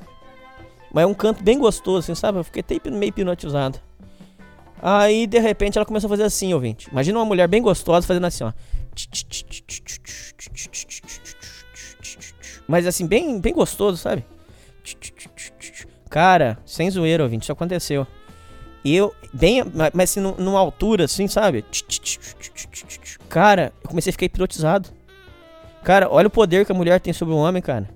Mas 0.92 1.04
é 1.04 1.08
um 1.08 1.14
canto 1.14 1.44
bem 1.44 1.58
gostoso, 1.58 2.00
assim, 2.00 2.16
sabe? 2.16 2.40
Eu 2.40 2.44
fiquei 2.44 2.62
até 2.62 2.90
meio 2.90 3.10
hipnotizado. 3.10 3.80
Aí, 4.82 5.28
de 5.28 5.40
repente, 5.40 5.78
ela 5.78 5.86
começou 5.86 6.08
a 6.08 6.10
fazer 6.10 6.24
assim, 6.24 6.54
ouvinte. 6.54 6.90
Imagina 6.92 7.20
uma 7.20 7.26
mulher 7.26 7.48
bem 7.48 7.62
gostosa 7.62 8.08
fazendo 8.08 8.26
assim, 8.26 8.44
ó. 8.44 8.52
Mas 12.68 12.88
assim, 12.88 13.06
bem, 13.06 13.40
bem 13.40 13.54
gostoso, 13.54 13.98
sabe? 13.98 14.26
Cara, 16.10 16.58
sem 16.66 16.90
zoeira, 16.90 17.24
ouvinte, 17.24 17.44
isso 17.44 17.52
aconteceu. 17.52 18.08
Eu, 18.84 19.14
bem, 19.34 19.64
mas 19.94 20.12
assim, 20.12 20.22
numa 20.22 20.60
altura, 20.60 21.06
assim, 21.06 21.28
sabe? 21.28 21.66
Cara, 23.28 23.74
eu 23.84 23.90
comecei 23.90 24.10
a 24.10 24.14
ficar 24.14 24.26
hipnotizado. 24.26 24.90
Cara, 25.84 26.10
olha 26.10 26.28
o 26.28 26.32
poder 26.32 26.66
que 26.66 26.72
a 26.72 26.76
mulher 26.76 27.00
tem 27.00 27.14
sobre 27.14 27.34
o 27.34 27.38
homem, 27.38 27.62
cara. 27.62 27.90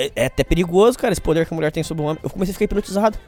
É, 0.00 0.10
é 0.16 0.26
até 0.26 0.42
perigoso, 0.42 0.98
cara, 0.98 1.12
esse 1.12 1.20
poder 1.20 1.46
que 1.46 1.52
a 1.52 1.54
mulher 1.54 1.70
tem 1.70 1.82
sobre 1.82 2.02
o 2.02 2.06
homem. 2.06 2.18
Eu 2.22 2.30
comecei 2.30 2.52
a 2.52 2.54
ficar 2.54 2.64
hipnotizado. 2.64 3.18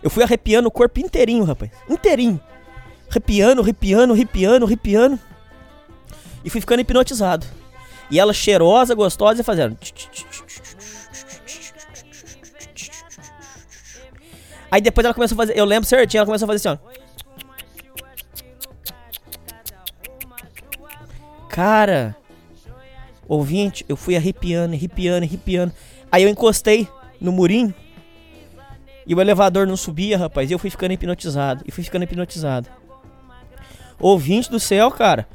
Eu 0.00 0.08
fui 0.08 0.22
arrepiando 0.22 0.68
o 0.68 0.70
corpo 0.70 1.00
inteirinho, 1.00 1.42
rapaz. 1.42 1.72
Inteirinho. 1.90 2.40
Arrepiando, 3.10 3.60
arrepiando, 3.60 4.12
arrepiando, 4.12 4.64
arrepiando. 4.64 5.18
E 6.44 6.50
fui 6.50 6.60
ficando 6.60 6.78
hipnotizado. 6.80 7.44
E 8.08 8.20
ela 8.20 8.32
cheirosa, 8.32 8.94
gostosa 8.94 9.40
e 9.40 9.44
fazendo. 9.44 9.76
Aí 14.70 14.80
depois 14.80 15.04
ela 15.04 15.12
começou 15.12 15.34
a 15.34 15.38
fazer. 15.38 15.58
Eu 15.58 15.64
lembro 15.64 15.88
certinho, 15.88 16.20
ela 16.20 16.26
começou 16.26 16.46
a 16.46 16.52
fazer 16.52 16.68
assim, 16.68 16.78
ó. 16.80 17.02
Cara, 21.48 22.16
ouvinte, 23.34 23.84
eu 23.88 23.96
fui 23.96 24.16
arrepiando, 24.16 24.74
arrepiando, 24.74 25.24
arrepiando. 25.24 25.72
Aí 26.10 26.22
eu 26.22 26.28
encostei 26.28 26.86
no 27.20 27.32
murinho 27.32 27.74
e 29.06 29.14
o 29.14 29.20
elevador 29.20 29.66
não 29.66 29.76
subia, 29.76 30.18
rapaz. 30.18 30.50
E 30.50 30.54
eu 30.54 30.58
fui 30.58 30.70
ficando 30.70 30.92
hipnotizado. 30.92 31.62
E 31.66 31.70
fui 31.70 31.82
ficando 31.82 32.02
hipnotizado. 32.02 32.68
Ouvinte 33.98 34.50
do 34.50 34.60
céu, 34.60 34.90
cara. 34.90 35.26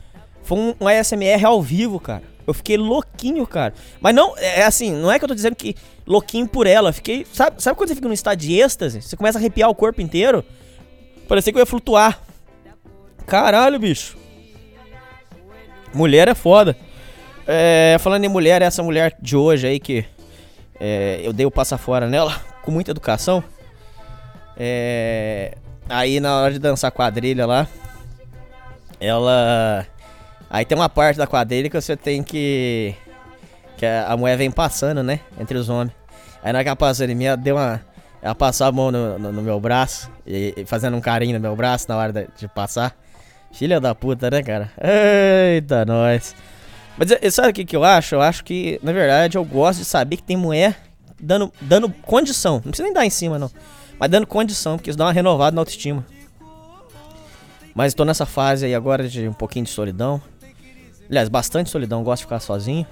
Foi 0.43 0.57
um, 0.57 0.87
ASMR 0.87 1.45
ao 1.45 1.61
vivo, 1.61 1.99
cara. 1.99 2.23
Eu 2.45 2.53
fiquei 2.53 2.77
louquinho, 2.77 3.45
cara. 3.45 3.73
Mas 3.99 4.15
não, 4.15 4.37
é, 4.37 4.61
é 4.61 4.65
assim, 4.65 4.91
não 4.91 5.11
é 5.11 5.19
que 5.19 5.25
eu 5.25 5.29
tô 5.29 5.35
dizendo 5.35 5.55
que 5.55 5.75
louquinho 6.05 6.47
por 6.47 6.65
ela. 6.65 6.93
Fiquei. 6.93 7.25
Sabe, 7.33 7.61
sabe 7.61 7.77
quando 7.77 7.89
você 7.89 7.95
fica 7.95 8.07
num 8.07 8.13
estado 8.13 8.37
de 8.37 8.53
êxtase? 8.53 9.01
Você 9.01 9.17
começa 9.17 9.37
a 9.37 9.41
arrepiar 9.41 9.69
o 9.69 9.75
corpo 9.75 10.01
inteiro? 10.01 10.45
Parecia 11.27 11.51
que 11.51 11.57
eu 11.57 11.61
ia 11.61 11.65
flutuar. 11.65 12.21
Caralho, 13.25 13.77
bicho. 13.79 14.17
Mulher 15.93 16.29
é 16.29 16.35
foda. 16.35 16.77
É, 17.47 17.95
falando 17.99 18.25
em 18.25 18.27
mulher, 18.27 18.61
essa 18.61 18.83
mulher 18.83 19.15
de 19.21 19.37
hoje 19.37 19.67
aí 19.67 19.79
que 19.79 20.05
é, 20.79 21.21
eu 21.23 21.31
dei 21.31 21.45
o 21.45 21.51
passa 21.51 21.77
fora 21.77 22.07
nela, 22.07 22.35
com 22.61 22.71
muita 22.71 22.91
educação. 22.91 23.43
É, 24.57 25.55
aí 25.87 26.19
na 26.19 26.41
hora 26.41 26.53
de 26.53 26.59
dançar 26.59 26.91
quadrilha 26.91 27.45
lá, 27.45 27.67
ela. 28.99 29.85
Aí 30.49 30.65
tem 30.65 30.77
uma 30.77 30.89
parte 30.89 31.17
da 31.17 31.27
quadrilha 31.27 31.69
que 31.69 31.79
você 31.79 31.95
tem 31.95 32.23
que. 32.23 32.95
Que 33.77 33.85
a, 33.85 34.17
mulher 34.17 34.37
vem 34.37 34.49
passando, 34.49 35.03
né? 35.03 35.19
Entre 35.39 35.57
os 35.57 35.69
homens. 35.69 35.93
Aí 36.43 36.51
na 36.51 36.59
hora 36.59 36.75
que 36.75 36.83
ela 36.83 37.11
em 37.11 37.15
mim, 37.15 37.25
ela 37.25 37.37
deu 37.37 37.55
uma. 37.55 37.81
Ela 38.21 38.33
passou 38.33 38.65
a 38.65 38.71
mão 38.71 38.91
no, 38.91 39.19
no, 39.19 39.31
no 39.31 39.41
meu 39.41 39.59
braço, 39.59 40.09
e, 40.25 40.53
e, 40.57 40.65
fazendo 40.65 40.97
um 40.97 41.01
carinho 41.01 41.35
no 41.35 41.39
meu 41.39 41.55
braço 41.55 41.85
na 41.87 41.95
hora 41.95 42.11
de, 42.11 42.27
de 42.35 42.47
passar. 42.47 42.97
Filha 43.51 43.79
da 43.79 43.93
puta, 43.93 44.29
né, 44.29 44.41
cara? 44.41 44.71
Eita, 44.81 45.85
nós. 45.85 46.35
Mas 46.97 47.33
sabe 47.33 47.49
o 47.49 47.53
que, 47.53 47.65
que 47.65 47.75
eu 47.75 47.83
acho? 47.83 48.15
Eu 48.15 48.21
acho 48.21 48.43
que, 48.43 48.79
na 48.81 48.91
verdade, 48.91 49.37
eu 49.37 49.45
gosto 49.45 49.79
de 49.79 49.85
saber 49.85 50.17
que 50.17 50.23
tem 50.23 50.35
mulher 50.35 50.77
dando, 51.21 51.51
dando 51.61 51.89
condição. 51.89 52.55
Não 52.55 52.71
precisa 52.71 52.83
nem 52.83 52.93
dar 52.93 53.05
em 53.05 53.09
cima, 53.09 53.37
não. 53.37 53.51
Mas 53.99 54.09
dando 54.09 54.25
condição, 54.27 54.77
porque 54.77 54.89
isso 54.89 54.97
dá 54.97 55.05
uma 55.05 55.11
renovada 55.11 55.55
na 55.55 55.61
autoestima. 55.61 56.05
Mas 57.73 57.91
estou 57.91 58.05
nessa 58.05 58.25
fase 58.25 58.65
aí 58.65 58.73
agora 58.73 59.07
de 59.07 59.27
um 59.27 59.33
pouquinho 59.33 59.65
de 59.65 59.71
solidão. 59.71 60.21
Aliás, 61.07 61.29
bastante 61.29 61.69
solidão, 61.69 62.03
gosto 62.03 62.21
de 62.21 62.25
ficar 62.25 62.39
sozinho. 62.39 62.85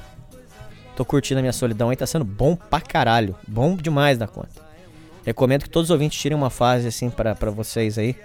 Tô 0.95 1.03
curtindo 1.03 1.39
a 1.39 1.41
minha 1.41 1.51
solidão 1.51 1.89
aí, 1.89 1.95
tá 1.95 2.05
sendo 2.05 2.23
bom 2.23 2.55
pra 2.55 2.79
caralho. 2.79 3.35
Bom 3.47 3.75
demais 3.75 4.17
da 4.17 4.27
conta. 4.27 4.63
Recomendo 5.25 5.63
que 5.63 5.69
todos 5.69 5.89
os 5.89 5.91
ouvintes 5.91 6.19
tirem 6.19 6.37
uma 6.37 6.49
fase 6.51 6.87
assim 6.87 7.09
pra, 7.09 7.33
pra 7.35 7.49
vocês 7.49 7.97
aí. 7.97 8.15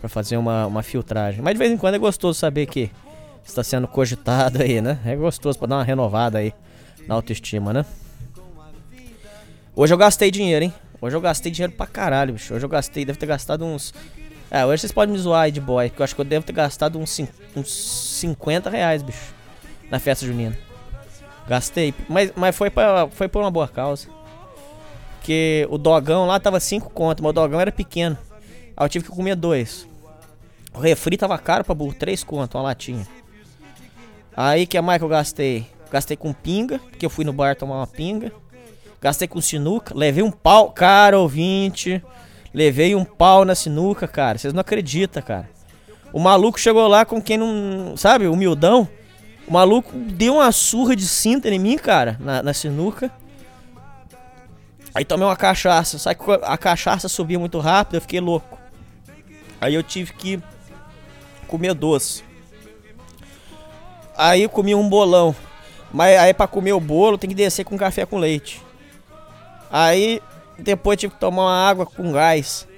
Pra 0.00 0.08
fazer 0.08 0.36
uma, 0.36 0.66
uma 0.66 0.82
filtragem. 0.82 1.40
Mas 1.40 1.54
de 1.54 1.58
vez 1.58 1.70
em 1.70 1.76
quando 1.76 1.94
é 1.94 1.98
gostoso 1.98 2.38
saber 2.38 2.66
que 2.66 2.90
está 3.44 3.62
sendo 3.62 3.86
cogitado 3.88 4.62
aí, 4.62 4.80
né? 4.80 4.98
É 5.04 5.16
gostoso 5.16 5.58
pra 5.58 5.68
dar 5.68 5.76
uma 5.76 5.84
renovada 5.84 6.38
aí 6.38 6.54
na 7.06 7.14
autoestima, 7.14 7.72
né? 7.72 7.84
Hoje 9.74 9.92
eu 9.92 9.98
gastei 9.98 10.30
dinheiro, 10.30 10.66
hein? 10.66 10.74
Hoje 11.00 11.16
eu 11.16 11.20
gastei 11.20 11.50
dinheiro 11.50 11.72
pra 11.72 11.86
caralho, 11.86 12.34
bicho. 12.34 12.54
Hoje 12.54 12.64
eu 12.64 12.68
gastei, 12.68 13.04
deve 13.04 13.18
ter 13.18 13.26
gastado 13.26 13.64
uns. 13.64 13.92
É, 14.50 14.64
hoje 14.66 14.82
vocês 14.82 14.92
podem 14.92 15.14
me 15.14 15.18
zoar 15.18 15.42
aí 15.42 15.50
de 15.50 15.60
boy, 15.60 15.88
porque 15.88 16.02
eu 16.02 16.04
acho 16.04 16.14
que 16.14 16.20
eu 16.20 16.24
devo 16.24 16.44
ter 16.44 16.52
gastado 16.52 16.98
uns, 16.98 17.20
uns 17.56 17.72
50 18.20 18.68
reais, 18.68 19.02
bicho. 19.02 19.34
Na 19.90 19.98
festa 19.98 20.26
junina. 20.26 20.56
Gastei. 21.48 21.94
Mas, 22.08 22.32
mas 22.36 22.54
foi, 22.54 22.70
pra, 22.70 23.08
foi 23.10 23.28
por 23.28 23.42
uma 23.42 23.50
boa 23.50 23.66
causa. 23.66 24.08
Porque 25.18 25.66
o 25.70 25.78
dogão 25.78 26.26
lá 26.26 26.38
tava 26.38 26.60
5 26.60 26.90
conto, 26.90 27.22
mas 27.22 27.30
o 27.30 27.32
dogão 27.32 27.60
era 27.60 27.72
pequeno. 27.72 28.18
Aí 28.76 28.84
eu 28.84 28.88
tive 28.88 29.04
que 29.04 29.10
comer 29.10 29.36
dois. 29.36 29.88
O 30.74 30.80
refri 30.80 31.16
tava 31.16 31.36
caro 31.38 31.64
pra 31.64 31.74
burro, 31.74 31.94
3 31.94 32.22
conto, 32.24 32.56
uma 32.56 32.64
latinha. 32.64 33.06
Aí 34.36 34.66
que 34.66 34.80
mais 34.80 34.98
que 34.98 35.04
eu 35.04 35.08
gastei? 35.08 35.66
Gastei 35.90 36.16
com 36.16 36.32
pinga, 36.32 36.78
porque 36.78 37.04
eu 37.04 37.10
fui 37.10 37.24
no 37.24 37.32
bar 37.32 37.54
tomar 37.54 37.76
uma 37.76 37.86
pinga. 37.86 38.32
Gastei 39.00 39.28
com 39.28 39.40
sinuca, 39.40 39.94
levei 39.94 40.22
um 40.22 40.30
pau, 40.30 40.70
cara, 40.70 41.18
ouvinte. 41.18 42.02
Levei 42.54 42.94
um 42.94 43.04
pau 43.04 43.44
na 43.44 43.54
sinuca, 43.54 44.06
cara. 44.06 44.38
Vocês 44.38 44.52
não 44.52 44.60
acreditam, 44.60 45.22
cara. 45.22 45.48
O 46.12 46.20
maluco 46.20 46.60
chegou 46.60 46.86
lá 46.86 47.04
com 47.04 47.20
quem 47.20 47.38
não. 47.38 47.96
Sabe, 47.96 48.26
humildão. 48.26 48.88
O 49.46 49.52
maluco 49.52 49.90
deu 49.96 50.34
uma 50.34 50.52
surra 50.52 50.94
de 50.94 51.06
cinta 51.06 51.48
em 51.48 51.58
mim, 51.58 51.76
cara, 51.76 52.16
na, 52.20 52.42
na 52.42 52.54
sinuca. 52.54 53.10
Aí 54.94 55.04
tomei 55.04 55.26
uma 55.26 55.36
cachaça. 55.36 55.98
Sabe 55.98 56.16
que 56.16 56.30
a 56.42 56.56
cachaça 56.56 57.08
subia 57.08 57.38
muito 57.38 57.58
rápido, 57.58 57.96
eu 57.96 58.00
fiquei 58.00 58.20
louco. 58.20 58.58
Aí 59.60 59.74
eu 59.74 59.82
tive 59.82 60.12
que 60.12 60.40
comer 61.48 61.74
doce. 61.74 62.22
Aí 64.22 64.46
comi 64.46 64.72
um 64.72 64.88
bolão. 64.88 65.34
Mas 65.92 66.16
aí 66.16 66.32
pra 66.32 66.46
comer 66.46 66.72
o 66.72 66.78
bolo 66.78 67.18
tem 67.18 67.28
que 67.28 67.34
descer 67.34 67.64
com 67.64 67.76
café 67.76 68.06
com 68.06 68.18
leite. 68.18 68.62
Aí 69.68 70.22
depois 70.56 70.96
tive 70.96 71.12
que 71.12 71.18
tomar 71.18 71.42
uma 71.42 71.68
água 71.68 71.84
com 71.84 72.12
gás. 72.12 72.68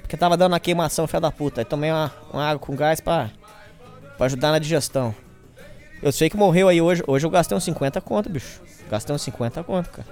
Porque 0.00 0.16
tava 0.16 0.38
dando 0.38 0.52
uma 0.52 0.60
queimação, 0.60 1.06
fé 1.06 1.20
da 1.20 1.30
puta. 1.30 1.60
Aí 1.60 1.66
tomei 1.66 1.90
uma, 1.90 2.10
uma 2.32 2.48
água 2.48 2.66
com 2.66 2.74
gás 2.74 2.98
pra, 2.98 3.28
pra 4.16 4.24
ajudar 4.24 4.52
na 4.52 4.58
digestão. 4.58 5.14
Eu 6.02 6.12
sei 6.12 6.30
que 6.30 6.36
morreu 6.36 6.66
aí 6.66 6.80
hoje. 6.80 7.02
Hoje 7.06 7.26
eu 7.26 7.30
gastei 7.30 7.54
uns 7.54 7.64
50 7.64 8.00
conto, 8.00 8.30
bicho. 8.30 8.62
Gastei 8.90 9.14
uns 9.14 9.20
50 9.20 9.62
conto, 9.64 9.90
cara. 9.90 10.08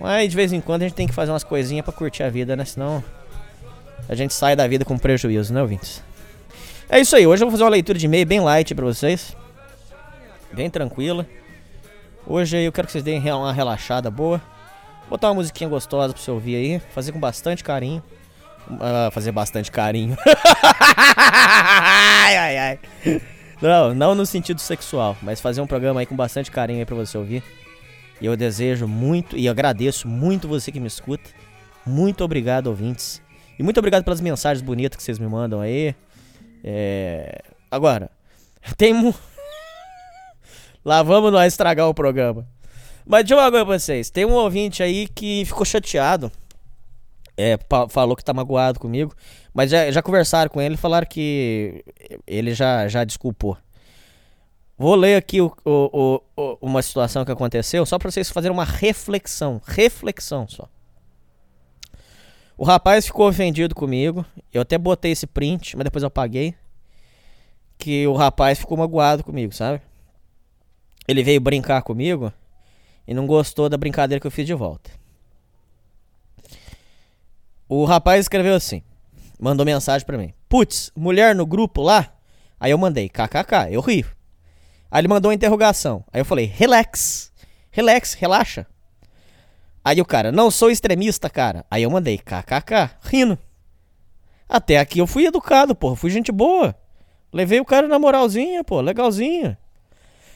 Mas 0.00 0.28
de 0.28 0.34
vez 0.34 0.52
em 0.52 0.60
quando 0.60 0.82
a 0.82 0.88
gente 0.88 0.96
tem 0.96 1.06
que 1.06 1.14
fazer 1.14 1.30
umas 1.30 1.44
coisinhas 1.44 1.84
pra 1.84 1.94
curtir 1.94 2.24
a 2.24 2.28
vida, 2.28 2.56
né? 2.56 2.64
Senão 2.64 3.02
a 4.08 4.14
gente 4.16 4.34
sai 4.34 4.56
da 4.56 4.66
vida 4.66 4.84
com 4.84 4.98
prejuízo, 4.98 5.54
né, 5.54 5.62
ouvintes? 5.62 6.02
É 6.88 7.00
isso 7.00 7.16
aí. 7.16 7.26
Hoje 7.26 7.42
eu 7.42 7.46
vou 7.46 7.52
fazer 7.52 7.64
uma 7.64 7.70
leitura 7.70 7.98
de 7.98 8.06
e-mail 8.06 8.24
bem 8.24 8.40
light 8.40 8.74
pra 8.74 8.84
vocês. 8.84 9.36
Bem 10.52 10.70
tranquila. 10.70 11.26
Hoje 12.24 12.58
eu 12.58 12.70
quero 12.70 12.86
que 12.86 12.92
vocês 12.92 13.02
deem 13.02 13.20
uma 13.32 13.52
relaxada 13.52 14.10
boa. 14.10 14.40
Botar 15.10 15.28
uma 15.28 15.34
musiquinha 15.34 15.68
gostosa 15.68 16.12
pra 16.12 16.22
você 16.22 16.30
ouvir 16.30 16.56
aí. 16.56 16.80
Fazer 16.94 17.10
com 17.10 17.18
bastante 17.18 17.64
carinho. 17.64 18.02
Uh, 18.68 19.10
fazer 19.10 19.32
bastante 19.32 19.70
carinho. 19.70 20.16
ai, 21.16 22.36
ai, 22.36 22.58
ai. 22.58 22.78
Não, 23.60 23.94
não 23.94 24.14
no 24.14 24.26
sentido 24.26 24.60
sexual, 24.60 25.16
mas 25.22 25.40
fazer 25.40 25.60
um 25.60 25.66
programa 25.66 26.00
aí 26.00 26.06
com 26.06 26.16
bastante 26.16 26.50
carinho 26.50 26.80
aí 26.80 26.84
pra 26.84 26.96
você 26.96 27.18
ouvir. 27.18 27.42
E 28.20 28.26
eu 28.26 28.36
desejo 28.36 28.86
muito 28.86 29.36
e 29.36 29.48
agradeço 29.48 30.06
muito 30.06 30.48
você 30.48 30.70
que 30.70 30.80
me 30.80 30.86
escuta. 30.86 31.30
Muito 31.84 32.22
obrigado, 32.22 32.68
ouvintes. 32.68 33.20
E 33.58 33.62
muito 33.62 33.78
obrigado 33.78 34.04
pelas 34.04 34.20
mensagens 34.20 34.62
bonitas 34.62 34.96
que 34.96 35.02
vocês 35.02 35.18
me 35.18 35.26
mandam 35.26 35.60
aí. 35.60 35.94
É... 36.66 37.42
Agora, 37.70 38.10
tem. 38.76 38.92
Lá 40.84 41.02
vamos 41.02 41.30
nós 41.32 41.52
estragar 41.52 41.88
o 41.88 41.94
programa. 41.94 42.46
Mas 43.06 43.22
deixa 43.22 43.34
eu 43.34 43.38
falar 43.38 43.52
pra 43.52 43.78
vocês. 43.78 44.10
Tem 44.10 44.24
um 44.24 44.32
ouvinte 44.32 44.82
aí 44.82 45.06
que 45.06 45.44
ficou 45.44 45.64
chateado. 45.64 46.30
É, 47.36 47.56
falou 47.90 48.16
que 48.16 48.24
tá 48.24 48.34
magoado 48.34 48.80
comigo. 48.80 49.14
Mas 49.54 49.70
já, 49.70 49.90
já 49.90 50.02
conversaram 50.02 50.50
com 50.50 50.60
ele 50.60 50.74
e 50.74 50.78
falaram 50.78 51.06
que 51.06 51.84
ele 52.26 52.52
já, 52.52 52.88
já 52.88 53.04
desculpou. 53.04 53.56
Vou 54.76 54.94
ler 54.94 55.16
aqui 55.16 55.40
o, 55.40 55.52
o, 55.64 56.20
o, 56.36 56.58
uma 56.60 56.82
situação 56.82 57.24
que 57.24 57.32
aconteceu, 57.32 57.86
só 57.86 57.98
pra 57.98 58.10
vocês 58.10 58.30
fazerem 58.30 58.54
uma 58.54 58.64
reflexão. 58.64 59.60
Reflexão 59.64 60.46
só. 60.48 60.68
O 62.56 62.64
rapaz 62.64 63.06
ficou 63.06 63.28
ofendido 63.28 63.74
comigo. 63.74 64.24
Eu 64.52 64.62
até 64.62 64.78
botei 64.78 65.12
esse 65.12 65.26
print, 65.26 65.76
mas 65.76 65.84
depois 65.84 66.02
eu 66.02 66.08
apaguei. 66.08 66.54
Que 67.76 68.06
o 68.06 68.14
rapaz 68.14 68.58
ficou 68.58 68.78
magoado 68.78 69.22
comigo, 69.22 69.54
sabe? 69.54 69.82
Ele 71.06 71.22
veio 71.22 71.40
brincar 71.40 71.82
comigo 71.82 72.32
e 73.06 73.14
não 73.14 73.26
gostou 73.26 73.68
da 73.68 73.76
brincadeira 73.76 74.20
que 74.20 74.26
eu 74.26 74.30
fiz 74.30 74.46
de 74.46 74.54
volta. 74.54 74.90
O 77.68 77.84
rapaz 77.84 78.20
escreveu 78.20 78.54
assim, 78.54 78.82
mandou 79.38 79.66
mensagem 79.66 80.06
para 80.06 80.16
mim. 80.16 80.32
Putz, 80.48 80.90
mulher 80.96 81.34
no 81.34 81.44
grupo 81.44 81.82
lá? 81.82 82.14
Aí 82.58 82.70
eu 82.70 82.78
mandei, 82.78 83.08
kkk, 83.08 83.70
eu 83.70 83.80
rio. 83.80 84.06
Aí 84.90 85.00
ele 85.00 85.08
mandou 85.08 85.30
uma 85.30 85.34
interrogação. 85.34 86.04
Aí 86.12 86.20
eu 86.20 86.24
falei, 86.24 86.46
relax, 86.46 87.32
relax, 87.70 88.14
relaxa. 88.14 88.66
Aí 89.86 90.00
o 90.00 90.04
cara, 90.04 90.32
não 90.32 90.50
sou 90.50 90.68
extremista, 90.68 91.30
cara. 91.30 91.64
Aí 91.70 91.84
eu 91.84 91.90
mandei, 91.92 92.18
kkk, 92.18 92.90
rindo. 93.02 93.38
Até 94.48 94.80
aqui 94.80 94.98
eu 94.98 95.06
fui 95.06 95.26
educado, 95.26 95.76
porra, 95.76 95.94
fui 95.94 96.10
gente 96.10 96.32
boa. 96.32 96.74
Levei 97.32 97.60
o 97.60 97.64
cara 97.64 97.86
na 97.86 97.96
moralzinha, 97.96 98.64
pô, 98.64 98.80
legalzinha. 98.80 99.56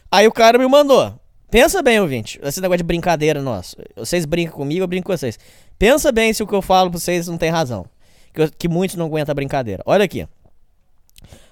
Aí 0.09 0.25
o 0.29 0.31
cara 0.33 0.57
me 0.57 0.69
mandou. 0.69 1.19
Pensa 1.51 1.83
bem, 1.83 1.99
ouvinte, 1.99 2.39
esse 2.45 2.61
negócio 2.61 2.79
de 2.79 2.85
brincadeira 2.85 3.43
nosso. 3.43 3.75
Vocês 3.97 4.25
brincam 4.25 4.55
comigo, 4.57 4.85
eu 4.85 4.87
brinco 4.87 5.09
com 5.09 5.17
vocês. 5.19 5.37
Pensa 5.77 6.13
bem 6.13 6.33
se 6.33 6.45
o 6.45 6.47
que 6.47 6.55
eu 6.55 6.63
falo 6.63 6.89
pra 6.89 7.01
vocês 7.01 7.27
não 7.27 7.37
tem 7.37 7.51
razão. 7.51 7.87
Que, 8.33 8.43
eu- 8.43 8.51
que 8.57 8.69
muitos 8.69 8.95
não 8.95 9.07
aguentam 9.07 9.33
a 9.33 9.35
brincadeira. 9.35 9.83
Olha 9.85 10.05
aqui. 10.05 10.29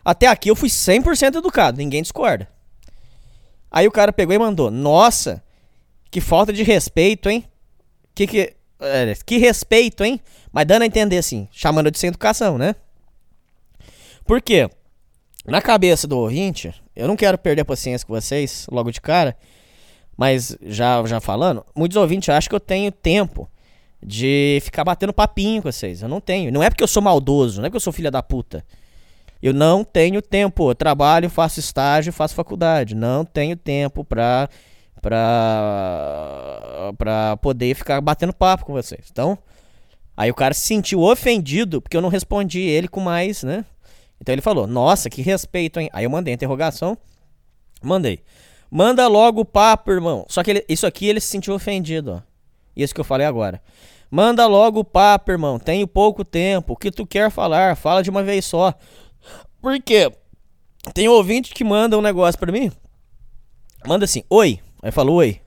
Até 0.04 0.28
aqui 0.28 0.48
eu 0.48 0.54
fui 0.54 0.68
100% 0.68 1.34
educado, 1.38 1.78
ninguém 1.78 2.00
discorda. 2.00 2.48
Aí 3.72 3.88
o 3.88 3.92
cara 3.92 4.12
pegou 4.12 4.32
e 4.32 4.38
mandou: 4.38 4.70
Nossa, 4.70 5.42
que 6.12 6.20
falta 6.20 6.52
de 6.52 6.62
respeito, 6.62 7.28
hein? 7.28 7.44
Que 8.18 8.26
que. 8.26 8.54
que 9.24 9.36
respeito, 9.36 10.02
hein? 10.02 10.20
Mas 10.50 10.66
dando 10.66 10.82
a 10.82 10.86
entender 10.86 11.18
assim, 11.18 11.46
chamando 11.52 11.88
de 11.88 12.00
sem 12.00 12.08
educação, 12.08 12.58
né? 12.58 12.74
Por 14.24 14.42
quê? 14.42 14.68
Na 15.46 15.62
cabeça 15.62 16.08
do 16.08 16.18
ouvinte, 16.18 16.74
eu 16.96 17.06
não 17.06 17.14
quero 17.14 17.38
perder 17.38 17.62
a 17.62 17.64
paciência 17.64 18.04
com 18.04 18.12
vocês 18.12 18.66
logo 18.72 18.90
de 18.90 19.00
cara, 19.00 19.36
mas 20.16 20.58
já, 20.62 21.00
já 21.06 21.20
falando, 21.20 21.64
muitos 21.76 21.96
ouvintes 21.96 22.28
acham 22.28 22.48
que 22.48 22.56
eu 22.56 22.60
tenho 22.60 22.90
tempo 22.90 23.48
de 24.04 24.58
ficar 24.64 24.82
batendo 24.82 25.12
papinho 25.12 25.62
com 25.62 25.70
vocês. 25.70 26.02
Eu 26.02 26.08
não 26.08 26.20
tenho. 26.20 26.50
Não 26.50 26.60
é 26.60 26.68
porque 26.68 26.82
eu 26.82 26.88
sou 26.88 27.00
maldoso, 27.00 27.60
não 27.60 27.66
é 27.66 27.68
porque 27.70 27.76
eu 27.76 27.80
sou 27.80 27.92
filha 27.92 28.10
da 28.10 28.20
puta. 28.20 28.64
Eu 29.40 29.54
não 29.54 29.84
tenho 29.84 30.20
tempo. 30.20 30.68
Eu 30.68 30.74
trabalho, 30.74 31.30
faço 31.30 31.60
estágio, 31.60 32.12
faço 32.12 32.34
faculdade. 32.34 32.96
Não 32.96 33.24
tenho 33.24 33.56
tempo 33.56 34.04
pra, 34.04 34.48
pra, 35.00 36.92
pra 36.96 37.36
poder 37.36 37.74
ficar 37.74 38.00
batendo 38.00 38.32
papo 38.32 38.64
com 38.64 38.72
vocês. 38.72 39.06
Então, 39.10 39.38
aí 40.16 40.30
o 40.30 40.34
cara 40.34 40.54
se 40.54 40.60
sentiu 40.60 41.00
ofendido 41.02 41.80
porque 41.80 41.96
eu 41.96 42.00
não 42.02 42.08
respondi 42.08 42.60
ele 42.60 42.88
com 42.88 43.00
mais, 43.00 43.42
né? 43.42 43.64
Então 44.20 44.32
ele 44.32 44.42
falou: 44.42 44.66
Nossa, 44.66 45.08
que 45.10 45.22
respeito, 45.22 45.78
hein? 45.80 45.88
Aí 45.92 46.04
eu 46.04 46.10
mandei 46.10 46.32
a 46.32 46.36
interrogação. 46.36 46.96
Mandei. 47.82 48.20
Manda 48.70 49.06
logo 49.06 49.40
o 49.42 49.44
papo, 49.44 49.90
irmão. 49.90 50.26
Só 50.28 50.42
que 50.42 50.50
ele- 50.50 50.64
isso 50.68 50.86
aqui 50.86 51.06
ele 51.06 51.20
se 51.20 51.28
sentiu 51.28 51.54
ofendido, 51.54 52.12
ó. 52.16 52.20
Isso 52.76 52.94
que 52.94 53.00
eu 53.00 53.04
falei 53.04 53.26
agora. 53.26 53.62
Manda 54.10 54.46
logo 54.46 54.80
o 54.80 54.84
papo, 54.84 55.30
irmão. 55.30 55.58
Tenho 55.58 55.86
pouco 55.86 56.24
tempo. 56.24 56.72
O 56.72 56.76
que 56.76 56.90
tu 56.90 57.06
quer 57.06 57.30
falar? 57.30 57.76
Fala 57.76 58.02
de 58.02 58.10
uma 58.10 58.22
vez 58.22 58.44
só. 58.44 58.74
Por 59.60 59.80
quê? 59.80 60.10
Tem 60.94 61.08
ouvinte 61.08 61.52
que 61.54 61.64
manda 61.64 61.96
um 61.98 62.00
negócio 62.02 62.38
pra 62.38 62.50
mim. 62.52 62.70
Manda 63.86 64.04
assim, 64.04 64.22
oi. 64.30 64.60
Aí 64.82 64.92
eu 64.94 65.12
oi. 65.12 65.40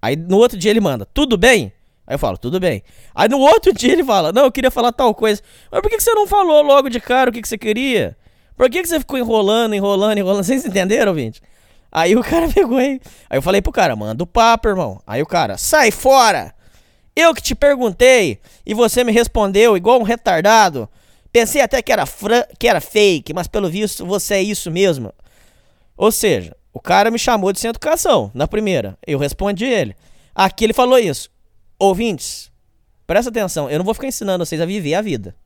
Aí 0.00 0.16
no 0.16 0.36
outro 0.36 0.58
dia 0.58 0.70
ele 0.70 0.80
manda, 0.80 1.06
tudo 1.06 1.36
bem? 1.36 1.72
Aí 2.06 2.14
eu 2.14 2.18
falo, 2.18 2.36
tudo 2.36 2.60
bem. 2.60 2.82
Aí 3.14 3.28
no 3.28 3.38
outro 3.38 3.72
dia 3.72 3.92
ele 3.92 4.04
fala, 4.04 4.32
não, 4.32 4.44
eu 4.44 4.52
queria 4.52 4.70
falar 4.70 4.92
tal 4.92 5.14
coisa. 5.14 5.42
Mas 5.70 5.80
por 5.80 5.88
que, 5.88 5.96
que 5.96 6.02
você 6.02 6.12
não 6.12 6.26
falou 6.26 6.62
logo 6.62 6.88
de 6.90 7.00
cara 7.00 7.30
o 7.30 7.32
que, 7.32 7.40
que 7.40 7.48
você 7.48 7.56
queria? 7.56 8.16
Por 8.56 8.68
que, 8.68 8.82
que 8.82 8.88
você 8.88 9.00
ficou 9.00 9.18
enrolando, 9.18 9.74
enrolando, 9.74 10.18
enrolando? 10.18 10.44
Vocês 10.44 10.64
entenderam, 10.64 11.10
ouvinte? 11.10 11.40
Aí 11.90 12.14
o 12.14 12.22
cara 12.22 12.48
pegou 12.52 12.78
aí. 12.78 13.00
Aí 13.28 13.38
eu 13.38 13.42
falei 13.42 13.62
pro 13.62 13.72
cara, 13.72 13.96
manda 13.96 14.22
o 14.22 14.26
papo, 14.26 14.68
irmão. 14.68 15.00
Aí 15.06 15.22
o 15.22 15.26
cara, 15.26 15.56
sai 15.56 15.90
fora! 15.90 16.54
Eu 17.16 17.32
que 17.32 17.40
te 17.40 17.54
perguntei 17.54 18.40
e 18.66 18.74
você 18.74 19.04
me 19.04 19.12
respondeu 19.12 19.76
igual 19.76 20.00
um 20.00 20.02
retardado. 20.02 20.88
Pensei 21.32 21.60
até 21.60 21.80
que 21.80 21.92
era, 21.92 22.04
que 22.58 22.68
era 22.68 22.80
fake, 22.80 23.32
mas 23.32 23.46
pelo 23.46 23.68
visto 23.68 24.04
você 24.04 24.34
é 24.34 24.42
isso 24.42 24.70
mesmo. 24.70 25.12
Ou 25.96 26.10
seja, 26.10 26.56
o 26.74 26.80
cara 26.80 27.08
me 27.08 27.18
chamou 27.20 27.52
de 27.52 27.60
sem 27.60 27.70
educação 27.70 28.32
na 28.34 28.48
primeira. 28.48 28.98
Eu 29.06 29.16
respondi 29.16 29.64
ele. 29.64 29.94
Aqui 30.34 30.64
ele 30.64 30.72
falou 30.72 30.98
isso. 30.98 31.30
Ouvintes, 31.78 32.50
presta 33.06 33.30
atenção. 33.30 33.70
Eu 33.70 33.78
não 33.78 33.84
vou 33.84 33.94
ficar 33.94 34.08
ensinando 34.08 34.44
vocês 34.44 34.60
a 34.60 34.66
viver 34.66 34.94
a 34.94 35.00
vida. 35.00 35.36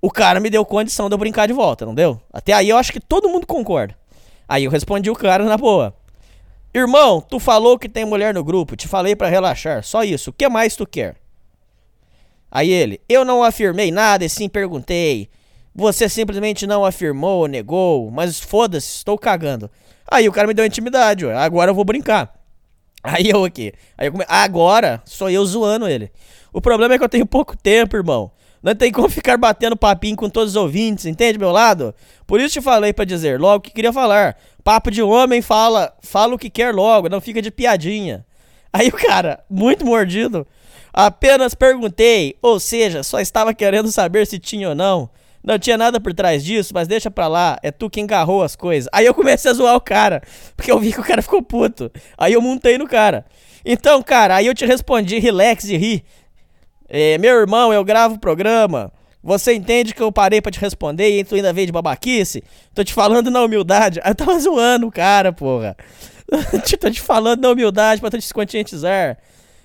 O 0.00 0.12
cara 0.12 0.38
me 0.38 0.48
deu 0.48 0.64
condição 0.64 1.08
de 1.08 1.14
eu 1.14 1.18
brincar 1.18 1.48
de 1.48 1.52
volta, 1.52 1.84
não 1.84 1.92
deu? 1.92 2.22
Até 2.32 2.52
aí 2.52 2.68
eu 2.68 2.76
acho 2.76 2.92
que 2.92 3.00
todo 3.00 3.28
mundo 3.28 3.48
concorda. 3.48 3.96
Aí 4.48 4.62
eu 4.62 4.70
respondi 4.70 5.10
o 5.10 5.16
cara 5.16 5.44
na 5.44 5.56
boa. 5.56 5.92
Irmão, 6.72 7.20
tu 7.20 7.40
falou 7.40 7.76
que 7.76 7.88
tem 7.88 8.04
mulher 8.04 8.32
no 8.32 8.44
grupo, 8.44 8.76
te 8.76 8.86
falei 8.86 9.16
pra 9.16 9.28
relaxar, 9.28 9.82
só 9.82 10.04
isso. 10.04 10.30
O 10.30 10.32
que 10.32 10.48
mais 10.48 10.76
tu 10.76 10.86
quer? 10.86 11.16
Aí 12.48 12.70
ele, 12.70 13.00
eu 13.08 13.24
não 13.24 13.42
afirmei 13.42 13.90
nada 13.90 14.24
e 14.24 14.28
sim 14.28 14.48
perguntei. 14.48 15.28
Você 15.74 16.08
simplesmente 16.08 16.66
não 16.66 16.84
afirmou, 16.84 17.48
negou, 17.48 18.10
mas 18.10 18.38
foda-se, 18.38 18.98
estou 18.98 19.18
cagando. 19.18 19.70
Aí 20.12 20.28
o 20.28 20.32
cara 20.32 20.46
me 20.46 20.52
deu 20.52 20.66
intimidade, 20.66 21.24
ué, 21.24 21.34
agora 21.34 21.70
eu 21.70 21.74
vou 21.74 21.86
brincar. 21.86 22.34
Aí 23.02 23.30
eu 23.30 23.44
aqui, 23.44 23.72
aí 23.96 24.08
eu 24.08 24.12
come... 24.12 24.26
agora 24.28 25.00
sou 25.06 25.30
eu 25.30 25.42
zoando 25.46 25.88
ele. 25.88 26.12
O 26.52 26.60
problema 26.60 26.92
é 26.92 26.98
que 26.98 27.04
eu 27.04 27.08
tenho 27.08 27.24
pouco 27.24 27.56
tempo, 27.56 27.96
irmão. 27.96 28.30
Não 28.62 28.74
tem 28.74 28.92
como 28.92 29.08
ficar 29.08 29.38
batendo 29.38 29.74
papinho 29.74 30.14
com 30.14 30.28
todos 30.28 30.50
os 30.50 30.56
ouvintes, 30.56 31.06
entende 31.06 31.38
meu 31.38 31.50
lado? 31.50 31.94
Por 32.26 32.42
isso 32.42 32.52
te 32.52 32.60
falei 32.60 32.92
pra 32.92 33.06
dizer 33.06 33.40
logo 33.40 33.56
o 33.56 33.60
que 33.62 33.72
queria 33.72 33.90
falar. 33.90 34.36
Papo 34.62 34.90
de 34.90 35.02
homem 35.02 35.40
fala, 35.40 35.96
fala 36.02 36.34
o 36.34 36.38
que 36.38 36.50
quer 36.50 36.74
logo, 36.74 37.08
não 37.08 37.20
fica 37.20 37.40
de 37.40 37.50
piadinha. 37.50 38.26
Aí 38.70 38.88
o 38.88 38.92
cara, 38.92 39.42
muito 39.48 39.82
mordido, 39.82 40.46
apenas 40.92 41.54
perguntei, 41.54 42.36
ou 42.42 42.60
seja, 42.60 43.02
só 43.02 43.18
estava 43.18 43.54
querendo 43.54 43.90
saber 43.90 44.26
se 44.26 44.38
tinha 44.38 44.68
ou 44.68 44.74
não. 44.74 45.08
Não 45.42 45.58
tinha 45.58 45.76
nada 45.76 46.00
por 46.00 46.14
trás 46.14 46.44
disso, 46.44 46.72
mas 46.72 46.86
deixa 46.86 47.10
pra 47.10 47.26
lá, 47.26 47.58
é 47.62 47.70
tu 47.70 47.90
quem 47.90 48.04
agarrou 48.04 48.42
as 48.42 48.54
coisas. 48.54 48.88
Aí 48.92 49.04
eu 49.04 49.12
comecei 49.12 49.50
a 49.50 49.54
zoar 49.54 49.74
o 49.74 49.80
cara, 49.80 50.22
porque 50.56 50.70
eu 50.70 50.78
vi 50.78 50.92
que 50.92 51.00
o 51.00 51.04
cara 51.04 51.20
ficou 51.20 51.42
puto. 51.42 51.90
Aí 52.16 52.32
eu 52.32 52.40
montei 52.40 52.78
no 52.78 52.86
cara. 52.86 53.24
Então, 53.64 54.02
cara, 54.02 54.36
aí 54.36 54.46
eu 54.46 54.54
te 54.54 54.64
respondi, 54.64 55.18
relax 55.18 55.64
e 55.64 55.76
ri. 55.76 56.04
É, 56.88 57.18
meu 57.18 57.34
irmão, 57.34 57.72
eu 57.72 57.84
gravo 57.84 58.14
o 58.14 58.20
programa. 58.20 58.92
Você 59.22 59.54
entende 59.54 59.94
que 59.94 60.02
eu 60.02 60.10
parei 60.10 60.40
pra 60.40 60.50
te 60.50 60.58
responder 60.58 61.08
e 61.08 61.24
tu 61.24 61.36
ainda 61.36 61.52
veio 61.52 61.66
de 61.66 61.72
babaquice? 61.72 62.42
Tô 62.74 62.82
te 62.82 62.92
falando 62.92 63.30
na 63.30 63.40
humildade. 63.42 64.00
Eu 64.04 64.14
tava 64.16 64.36
zoando 64.38 64.88
o 64.88 64.90
cara, 64.90 65.32
porra. 65.32 65.76
Tô 66.80 66.90
te 66.90 67.00
falando 67.00 67.40
na 67.40 67.50
humildade 67.50 68.00
pra 68.00 68.10
tu 68.10 68.18
te 68.18 68.34
conscientizar. 68.34 69.16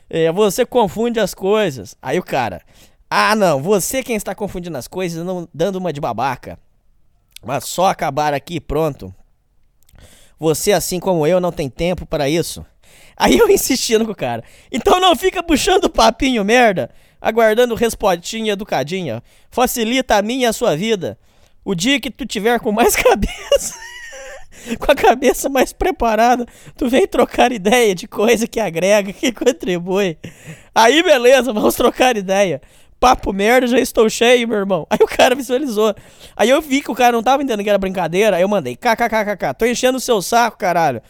É, 0.10 0.32
você 0.32 0.64
confunde 0.64 1.20
as 1.20 1.34
coisas. 1.34 1.96
Aí 2.00 2.20
o 2.20 2.24
cara, 2.24 2.62
ah 3.10 3.36
não, 3.36 3.62
você 3.62 4.04
quem 4.04 4.16
está 4.16 4.36
confundindo 4.36 4.78
as 4.78 4.88
coisas, 4.88 5.26
não 5.26 5.48
dando 5.54 5.78
uma 5.78 5.94
de 5.94 6.02
babaca. 6.02 6.60
Mas 7.44 7.66
só 7.66 7.88
acabar 7.88 8.34
aqui, 8.34 8.60
pronto. 8.60 9.14
Você, 10.40 10.72
assim 10.72 11.00
como 11.00 11.26
eu, 11.26 11.40
não 11.40 11.52
tem 11.52 11.70
tempo 11.70 12.06
para 12.06 12.30
isso. 12.30 12.66
Aí 13.16 13.38
eu 13.38 13.50
insistindo 13.52 14.06
com 14.06 14.12
o 14.12 14.16
cara. 14.16 14.44
Então 14.72 15.00
não 15.00 15.16
fica 15.16 15.42
puxando 15.42 15.90
papinho 15.90 16.44
merda, 16.44 16.90
aguardando 17.22 17.76
respostinha 17.76 18.54
educadinha. 18.54 19.24
Facilita 19.50 20.16
a 20.16 20.22
minha 20.22 20.48
e 20.48 20.50
a 20.50 20.54
sua 20.54 20.76
vida. 20.76 21.18
O 21.66 21.74
dia 21.74 22.00
que 22.00 22.12
tu 22.12 22.26
tiver 22.26 22.60
com 22.60 22.72
mais 22.72 22.96
cabeça, 22.98 23.76
com 24.80 24.92
a 24.92 24.96
cabeça 24.96 25.50
mais 25.50 25.74
preparada, 25.74 26.46
tu 26.78 26.88
vem 26.88 27.08
trocar 27.08 27.52
ideia 27.52 27.94
de 27.94 28.08
coisa 28.08 28.48
que 28.48 28.60
agrega, 28.60 29.12
que 29.12 29.32
contribui. 29.32 30.18
Aí 30.74 31.02
beleza, 31.04 31.52
vamos 31.52 31.76
trocar 31.76 32.16
ideia. 32.16 32.62
Papo 33.00 33.32
merda, 33.32 33.68
já 33.68 33.80
estou 33.80 34.10
cheio, 34.10 34.48
meu 34.48 34.58
irmão. 34.58 34.88
Aí 34.90 34.98
o 35.02 35.08
cara 35.08 35.36
visualizou. 35.36 35.94
Aí 36.36 36.50
eu 36.50 36.62
vi 36.62 36.82
que 36.82 36.92
o 36.92 36.96
cara 36.96 37.12
não 37.12 37.22
tava 37.22 37.44
entendendo 37.44 37.64
que 37.64 37.70
era 37.70 37.78
brincadeira. 37.78 38.38
Aí 38.38 38.42
eu 38.42 38.48
mandei, 38.48 38.76
kkkk, 38.76 39.54
tô 39.58 39.66
enchendo 39.66 39.98
o 39.98 40.02
seu 40.02 40.22
saco, 40.22 40.58
caralho. 40.58 41.02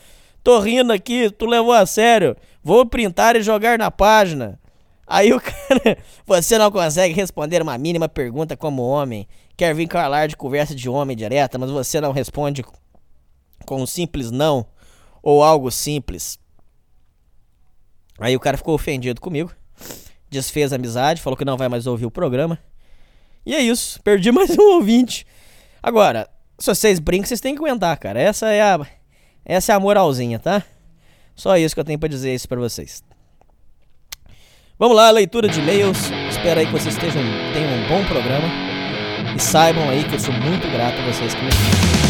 Tô 0.44 0.60
rindo 0.60 0.92
aqui, 0.92 1.30
tu 1.30 1.46
levou 1.46 1.74
a 1.74 1.86
sério. 1.86 2.36
Vou 2.64 2.86
printar 2.86 3.36
e 3.36 3.42
jogar 3.42 3.78
na 3.78 3.90
página. 3.90 4.60
Aí 5.06 5.32
o 5.34 5.40
cara, 5.42 5.98
você 6.26 6.58
não 6.58 6.70
consegue 6.70 7.14
responder 7.14 7.62
uma 7.62 7.78
mínima 7.78 8.10
pergunta 8.10 8.58
como 8.58 8.82
homem. 8.82 9.28
Quer 9.56 9.74
vir 9.74 9.88
calar 9.88 10.28
de 10.28 10.36
conversa 10.36 10.76
de 10.76 10.90
homem 10.90 11.16
direta, 11.16 11.58
mas 11.58 11.72
você 11.72 12.02
não 12.02 12.12
responde 12.12 12.64
com 13.66 13.82
um 13.82 13.86
simples 13.86 14.30
não 14.30 14.66
ou 15.24 15.42
algo 15.42 15.72
simples. 15.72 16.38
Aí 18.20 18.36
o 18.36 18.40
cara 18.40 18.58
ficou 18.58 18.74
ofendido 18.74 19.22
comigo, 19.22 19.52
desfez 20.30 20.74
a 20.74 20.76
amizade, 20.76 21.22
falou 21.22 21.38
que 21.38 21.46
não 21.46 21.58
vai 21.58 21.70
mais 21.70 21.88
ouvir 21.88 22.06
o 22.06 22.12
programa. 22.12 22.60
E 23.46 23.56
é 23.56 23.62
isso, 23.62 24.02
perdi 24.04 24.32
mais 24.34 24.58
um 24.58 24.76
ouvinte. 24.76 25.26
Agora, 25.82 26.30
se 26.60 26.74
vocês 26.74 27.00
brincam, 27.00 27.28
vocês 27.28 27.40
têm 27.40 27.56
que 27.56 27.62
aguentar, 27.62 27.98
cara. 27.98 28.20
Essa 28.20 28.48
é 28.48 28.62
a 28.62 28.86
essa 29.46 29.72
é 29.72 29.76
a 29.76 29.80
moralzinha, 29.80 30.40
tá? 30.40 30.62
Só 31.34 31.56
isso 31.58 31.74
que 31.74 31.80
eu 31.80 31.86
tenho 31.86 31.98
pra 31.98 32.10
dizer 32.10 32.34
isso 32.36 32.50
pra 32.50 32.60
vocês. 32.60 33.02
Vamos 34.78 34.98
lá, 34.98 35.10
leitura 35.10 35.48
de 35.48 35.60
e-mails. 35.60 35.98
Espero 36.30 36.60
aí 36.60 36.66
que 36.66 36.72
vocês 36.72 36.94
estejam, 36.94 37.22
tenham 37.54 37.72
um 37.74 37.88
bom 37.88 38.06
programa. 38.06 38.48
E 39.36 39.40
saibam 39.40 39.90
aí 39.90 40.04
que 40.04 40.16
eu 40.16 40.20
sou 40.20 40.34
muito 40.34 40.70
grato 40.70 41.00
a 41.00 41.06
vocês 41.06 41.34
que 41.34 41.42
me 41.42 42.07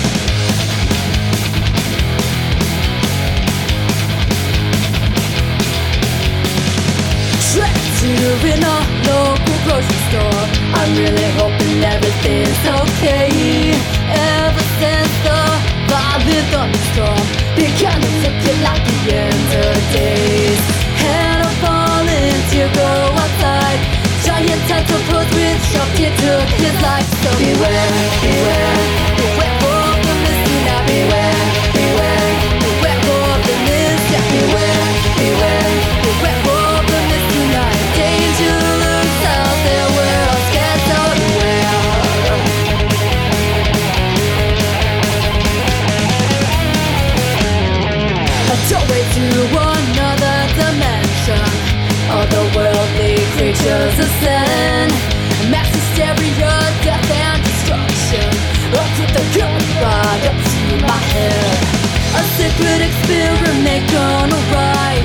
you're 8.20 8.46
in 8.54 8.62
a 8.64 8.78
local 9.06 9.58
grocery 9.66 10.02
store. 10.10 10.44
I'm 10.74 10.92
really 10.98 11.30
hoping 11.38 11.84
everything's 11.84 12.62
okay. 12.82 13.30
Ever 14.10 14.66
since 14.80 15.14
the 15.26 15.42
violent 15.90 16.48
thunderstorm, 16.52 17.26
they 17.56 17.70
kind 17.78 18.02
of 18.02 18.14
took 18.24 18.40
it 18.52 18.58
like 18.66 18.84
the 18.86 19.00
end 19.26 19.50
of 19.66 19.76
days. 19.94 20.62
Had 21.02 21.46
a 21.46 21.52
volunteer 21.62 22.70
go 22.74 22.92
outside, 23.22 23.82
giant 24.26 24.62
tentacles 24.70 25.30
with 25.36 25.62
shock, 25.72 26.00
it 26.00 26.14
took 26.24 26.50
his 26.62 26.76
life. 26.82 27.08
So 27.22 27.30
beware, 27.38 27.92
beware. 28.22 29.17
the 62.48 62.64
critics 62.64 62.96
feel 63.08 63.36
remain 63.52 63.84
on 63.96 64.32
a 64.32 64.42
right. 64.56 65.04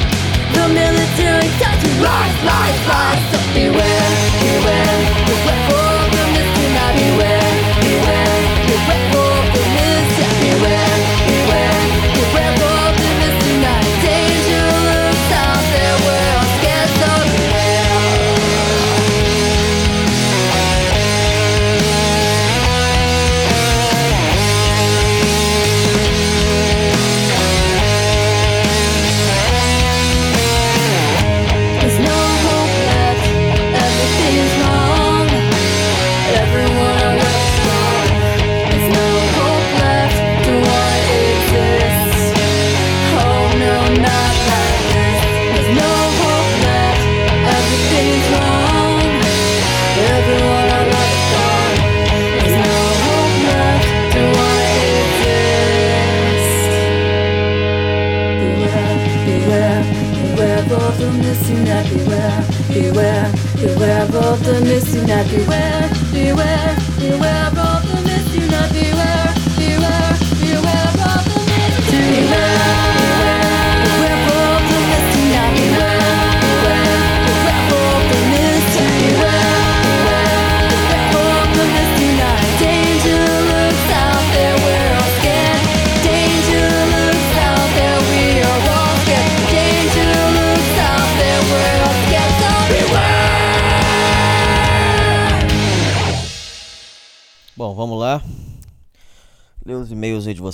The 0.55 0.68
military 0.68 1.48
starts 1.59 1.83
to 1.83 1.90
rise, 1.98 2.37
rise, 2.44 2.81
rise 2.87 3.22
So 3.33 3.38
beware, 3.55 4.11
beware, 4.40 5.26
beware. 5.26 5.82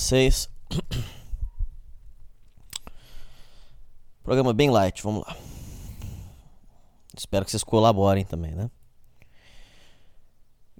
Vocês. 0.08 0.48
Programa 4.22 4.54
bem 4.54 4.70
light, 4.70 5.02
vamos 5.02 5.22
lá. 5.26 5.36
Espero 7.14 7.44
que 7.44 7.50
vocês 7.50 7.62
colaborem 7.62 8.24
também, 8.24 8.52
né? 8.52 8.70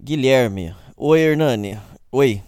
Guilherme. 0.00 0.74
Oi, 0.96 1.20
Hernani. 1.20 1.78
Oi. 2.10 2.42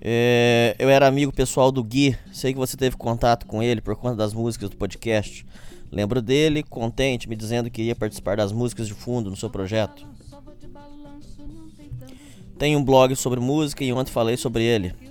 É, 0.00 0.74
eu 0.78 0.88
era 0.88 1.06
amigo 1.06 1.30
pessoal 1.30 1.70
do 1.70 1.84
Gui. 1.84 2.16
Sei 2.32 2.54
que 2.54 2.58
você 2.58 2.74
teve 2.74 2.96
contato 2.96 3.44
com 3.44 3.62
ele 3.62 3.82
por 3.82 3.96
conta 3.96 4.16
das 4.16 4.32
músicas 4.32 4.70
do 4.70 4.78
podcast. 4.78 5.44
Lembro 5.92 6.22
dele, 6.22 6.62
contente, 6.62 7.28
me 7.28 7.36
dizendo 7.36 7.70
que 7.70 7.82
ia 7.82 7.94
participar 7.94 8.38
das 8.38 8.50
músicas 8.50 8.88
de 8.88 8.94
fundo 8.94 9.28
no 9.28 9.36
seu 9.36 9.50
projeto. 9.50 10.06
Tenho 12.58 12.78
um 12.78 12.84
blog 12.84 13.14
sobre 13.14 13.40
música 13.40 13.84
e 13.84 13.92
ontem 13.92 14.10
falei 14.10 14.38
sobre 14.38 14.62
ele. 14.62 15.03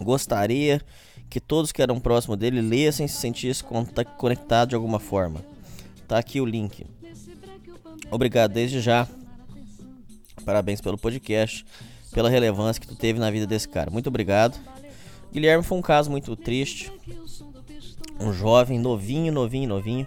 Gostaria 0.00 0.80
que 1.28 1.40
todos 1.40 1.72
que 1.72 1.82
eram 1.82 1.98
próximos 1.98 2.38
dele 2.38 2.60
lessem 2.60 3.06
e 3.06 3.08
se 3.08 3.16
sentissem 3.16 3.66
conectados 4.16 4.70
de 4.70 4.74
alguma 4.74 4.98
forma. 4.98 5.44
Tá 6.06 6.18
aqui 6.18 6.40
o 6.40 6.46
link. 6.46 6.86
Obrigado 8.10 8.52
desde 8.52 8.80
já. 8.80 9.08
Parabéns 10.44 10.80
pelo 10.80 10.96
podcast, 10.96 11.66
pela 12.12 12.30
relevância 12.30 12.80
que 12.80 12.86
tu 12.86 12.94
teve 12.94 13.18
na 13.18 13.30
vida 13.30 13.46
desse 13.46 13.68
cara. 13.68 13.90
Muito 13.90 14.06
obrigado. 14.08 14.58
Guilherme 15.32 15.64
foi 15.64 15.76
um 15.76 15.82
caso 15.82 16.10
muito 16.10 16.36
triste. 16.36 16.92
Um 18.20 18.32
jovem 18.32 18.78
novinho, 18.78 19.32
novinho, 19.32 19.68
novinho 19.68 20.06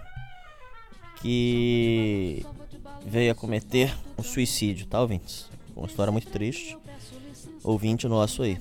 que 1.20 2.44
veio 3.04 3.32
a 3.32 3.34
cometer 3.34 3.94
um 4.18 4.22
suicídio, 4.22 4.86
tá, 4.86 5.00
ouvintes? 5.00 5.48
Uma 5.76 5.86
história 5.86 6.10
muito 6.10 6.28
triste. 6.28 6.76
Ouvinte 7.62 8.08
nosso 8.08 8.42
aí. 8.42 8.58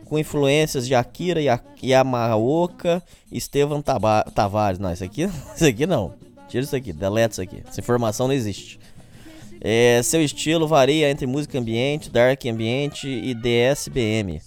Com 0.06 0.18
influências 0.18 0.86
de 0.86 0.94
Akira 0.94 1.40
Ya- 1.42 1.60
Yamaoka 1.82 3.02
e 3.30 3.36
Estevan 3.36 3.80
Taba- 3.82 4.24
Tavares. 4.34 4.78
Não, 4.78 4.92
isso 4.92 5.04
aqui, 5.04 5.22
isso 5.54 5.64
aqui 5.66 5.86
não. 5.86 6.14
Tira 6.48 6.62
isso 6.64 6.74
aqui, 6.76 6.92
deleta 6.92 7.32
isso 7.32 7.42
aqui. 7.42 7.62
Essa 7.68 7.80
informação 7.80 8.26
não 8.28 8.34
existe. 8.34 8.78
É, 9.60 10.00
seu 10.04 10.22
estilo 10.22 10.68
varia 10.68 11.10
entre 11.10 11.26
música 11.26 11.58
ambiente, 11.58 12.08
dark 12.10 12.44
ambiente 12.46 13.08
e 13.08 13.34
DSBM. 13.34 14.40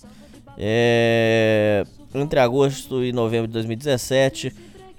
É, 0.57 1.83
entre 2.13 2.39
agosto 2.39 3.03
e 3.03 3.11
novembro 3.11 3.47
de 3.47 3.53
2017, 3.53 4.53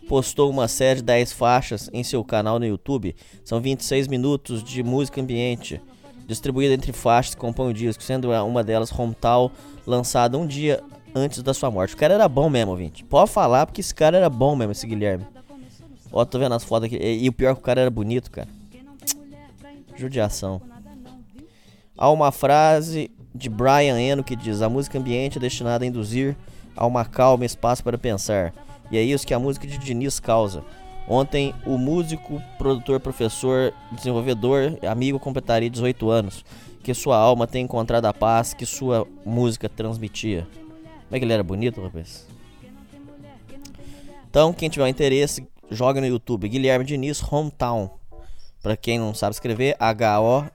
postou 0.09 0.51
uma 0.51 0.67
série 0.69 0.97
de 1.01 1.05
10 1.07 1.33
faixas 1.33 1.89
em 1.93 2.03
seu 2.03 2.23
canal 2.25 2.59
no 2.59 2.67
YouTube. 2.67 3.15
São 3.45 3.61
26 3.61 4.09
minutos 4.09 4.63
de 4.65 4.83
música 4.83 5.21
ambiente, 5.21 5.81
distribuída 6.27 6.75
entre 6.75 6.93
faixas 6.93 7.35
que 7.35 7.41
compõem 7.41 7.71
o 7.71 7.75
disco, 7.75 8.03
sendo 8.03 8.31
uma 8.31 8.65
delas 8.65 8.91
Hometown, 8.93 9.51
lançada 9.91 10.39
um 10.39 10.47
dia 10.47 10.83
antes 11.15 11.43
da 11.43 11.53
sua 11.53 11.71
morte. 11.71 11.95
O 11.95 11.97
cara 11.97 12.15
era 12.15 12.29
bom 12.29 12.49
mesmo, 12.49 12.71
ouvinte. 12.71 13.05
Pode 13.05 13.31
falar, 13.31 13.67
porque 13.67 13.81
esse 13.81 13.95
cara 13.95 14.17
era 14.17 14.31
bom 14.31 14.57
mesmo, 14.57 14.73
esse 14.73 14.87
Guilherme. 14.87 15.27
Ó, 16.13 16.25
tô 16.25 16.39
vendo 16.39 16.55
as 16.55 16.65
fotos 16.65 16.87
aqui. 16.87 16.97
E, 16.97 17.25
e 17.25 17.29
o 17.29 17.33
pior 17.33 17.51
é 17.51 17.55
que 17.55 17.61
o 17.61 17.63
cara 17.63 17.81
era 17.81 17.91
bonito, 17.91 18.31
cara. 18.31 18.49
Judiação. 19.97 20.63
Há 21.97 22.11
uma 22.11 22.33
frase 22.33 23.11
de 23.35 23.49
Brian 23.49 24.01
Eno 24.01 24.25
que 24.25 24.35
diz: 24.35 24.63
A 24.63 24.69
música 24.69 24.99
ambiente 24.99 25.39
é 25.39 25.41
destinada 25.41 25.85
a 25.85 25.87
induzir 25.87 26.37
a 26.77 26.87
uma 26.87 27.05
calma 27.05 27.45
e 27.45 27.47
espaço 27.47 27.85
para 27.85 27.99
pensar. 27.99 28.55
E 28.91 28.97
é 28.97 29.03
isso 29.03 29.27
que 29.27 29.35
a 29.35 29.39
música 29.39 29.67
de 29.67 29.79
Diniz 29.79 30.19
causa. 30.19 30.65
Ontem, 31.07 31.55
o 31.67 31.77
músico, 31.77 32.41
produtor, 32.57 33.01
professor, 33.01 33.73
desenvolvedor, 33.93 34.79
amigo 34.89 35.19
completaria 35.19 35.69
18 35.69 36.09
anos. 36.09 36.45
Que 36.83 36.95
sua 36.95 37.17
alma 37.17 37.47
tem 37.47 37.65
encontrado 37.65 38.07
a 38.07 38.15
paz 38.15 38.55
que 38.55 38.65
sua 38.65 39.07
música 39.25 39.69
transmitia. 39.69 40.47
Como 41.11 41.17
é 41.17 41.19
que 41.19 41.25
ele 41.25 41.33
era 41.33 41.43
bonito, 41.43 41.83
rapaz? 41.83 42.25
Então, 44.29 44.53
quem 44.53 44.71
tiver 44.71 44.89
interesse, 44.89 45.45
joga 45.71 46.01
no 46.01 46.07
YouTube 46.07 46.49
Guilherme 46.49 46.85
Diniz 46.85 47.21
Hometown. 47.21 47.91
Pra 48.63 48.77
quem 48.77 48.97
não 48.99 49.13
sabe 49.13 49.35
escrever, 49.35 49.75
H-O-M-E-T-O-W-N. 49.79 50.47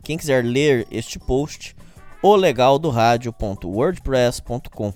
Quem 0.00 0.16
quiser 0.16 0.44
ler 0.44 0.86
este 0.90 1.18
post, 1.18 1.74
olegaldoradio.wordpress.com. 2.22 4.92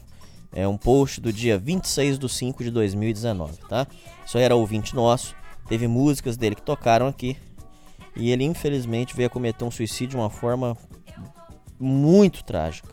É 0.52 0.68
um 0.68 0.76
post 0.76 1.20
do 1.20 1.32
dia 1.32 1.58
26 1.58 2.18
de 2.18 2.28
5 2.28 2.64
de 2.64 2.70
2019, 2.70 3.58
tá? 3.68 3.86
Isso 4.24 4.38
era 4.38 4.54
ouvinte 4.54 4.94
nosso. 4.94 5.34
Teve 5.68 5.86
músicas 5.86 6.36
dele 6.36 6.54
que 6.54 6.62
tocaram 6.62 7.06
aqui. 7.06 7.36
E 8.16 8.30
ele 8.30 8.44
infelizmente 8.44 9.14
veio 9.14 9.28
a 9.28 9.30
cometer 9.30 9.64
um 9.64 9.70
suicídio 9.70 10.10
de 10.10 10.16
uma 10.16 10.30
forma 10.30 10.76
muito 11.78 12.42
trágica. 12.42 12.88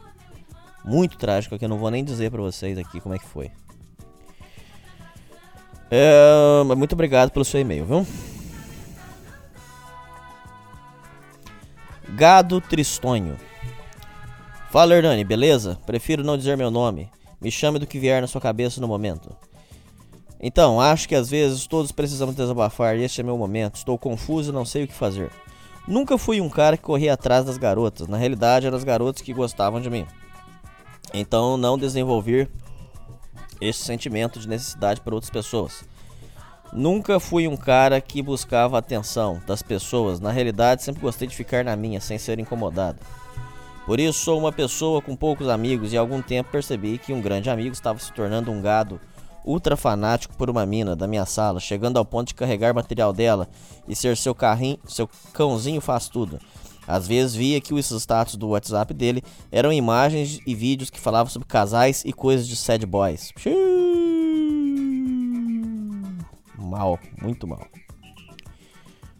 Muito 0.83 1.17
trágica, 1.17 1.57
que 1.57 1.65
eu 1.65 1.69
não 1.69 1.79
vou 1.79 1.89
nem 1.89 2.03
dizer 2.03 2.29
pra 2.29 2.41
vocês 2.41 2.77
aqui 2.77 2.99
como 3.01 3.15
é 3.15 3.19
que 3.19 3.27
foi. 3.27 3.51
É, 5.89 6.63
muito 6.75 6.93
obrigado 6.93 7.31
pelo 7.31 7.45
seu 7.45 7.59
e-mail, 7.59 7.85
viu? 7.85 8.07
Gado 12.09 12.61
Tristonho. 12.61 13.37
Fala 14.71 14.95
Hernani, 14.95 15.23
beleza? 15.23 15.79
Prefiro 15.85 16.23
não 16.23 16.37
dizer 16.37 16.57
meu 16.57 16.69
nome. 16.69 17.09
Me 17.41 17.49
chame 17.49 17.79
do 17.79 17.87
que 17.87 17.99
vier 17.99 18.21
na 18.21 18.27
sua 18.27 18.41
cabeça 18.41 18.79
no 18.79 18.87
momento. 18.87 19.35
Então, 20.47 20.79
acho 20.79 21.09
que 21.09 21.15
às 21.15 21.27
vezes 21.27 21.65
todos 21.65 21.91
precisamos 21.91 22.35
desabafar 22.35 22.95
e 22.95 23.03
este 23.03 23.19
é 23.19 23.23
meu 23.23 23.35
momento. 23.35 23.77
Estou 23.77 23.97
confuso 23.97 24.51
e 24.51 24.53
não 24.53 24.63
sei 24.63 24.83
o 24.83 24.87
que 24.87 24.93
fazer. 24.93 25.31
Nunca 25.87 26.19
fui 26.19 26.39
um 26.39 26.51
cara 26.51 26.77
que 26.77 26.83
corria 26.83 27.13
atrás 27.13 27.45
das 27.45 27.57
garotas. 27.57 28.07
Na 28.07 28.15
realidade, 28.15 28.67
eram 28.67 28.77
as 28.77 28.83
garotas 28.83 29.23
que 29.23 29.33
gostavam 29.33 29.81
de 29.81 29.89
mim. 29.89 30.05
Então, 31.11 31.57
não 31.57 31.79
desenvolver 31.79 32.47
esse 33.59 33.79
sentimento 33.79 34.39
de 34.39 34.47
necessidade 34.47 35.01
por 35.01 35.15
outras 35.15 35.31
pessoas. 35.31 35.83
Nunca 36.71 37.19
fui 37.19 37.47
um 37.47 37.57
cara 37.57 37.99
que 37.99 38.21
buscava 38.21 38.77
atenção 38.77 39.41
das 39.47 39.63
pessoas. 39.63 40.19
Na 40.19 40.29
realidade, 40.29 40.83
sempre 40.83 41.01
gostei 41.01 41.27
de 41.27 41.35
ficar 41.35 41.65
na 41.65 41.75
minha, 41.75 41.99
sem 41.99 42.19
ser 42.19 42.37
incomodado. 42.37 42.99
Por 43.83 43.99
isso, 43.99 44.19
sou 44.19 44.37
uma 44.37 44.51
pessoa 44.51 45.01
com 45.01 45.15
poucos 45.15 45.49
amigos 45.49 45.91
e 45.91 45.97
há 45.97 46.01
algum 46.01 46.21
tempo 46.21 46.51
percebi 46.51 46.99
que 46.99 47.13
um 47.13 47.19
grande 47.19 47.49
amigo 47.49 47.73
estava 47.73 47.97
se 47.97 48.13
tornando 48.13 48.51
um 48.51 48.61
gado 48.61 49.01
ultra 49.45 49.77
fanático 49.77 50.35
por 50.35 50.49
uma 50.49 50.65
mina 50.65 50.95
da 50.95 51.07
minha 51.07 51.25
sala, 51.25 51.59
chegando 51.59 51.97
ao 51.97 52.05
ponto 52.05 52.29
de 52.29 52.33
carregar 52.33 52.73
material 52.73 53.13
dela 53.13 53.47
e 53.87 53.95
ser 53.95 54.17
seu 54.17 54.33
carrinho, 54.33 54.79
seu 54.87 55.09
cãozinho 55.31 55.79
faz 55.79 56.09
tudo. 56.09 56.39
Às 56.87 57.07
vezes 57.07 57.35
via 57.35 57.59
que 57.61 57.73
os 57.73 57.89
status 57.89 58.35
do 58.35 58.49
WhatsApp 58.49 58.93
dele 58.93 59.23
eram 59.51 59.73
imagens 59.73 60.39
e 60.45 60.53
vídeos 60.53 60.89
que 60.89 60.99
falavam 60.99 61.31
sobre 61.31 61.47
casais 61.47 62.03
e 62.05 62.13
coisas 62.13 62.47
de 62.47 62.55
sad 62.55 62.85
boys. 62.85 63.31
Mal, 66.57 66.99
muito 67.21 67.47
mal. 67.47 67.65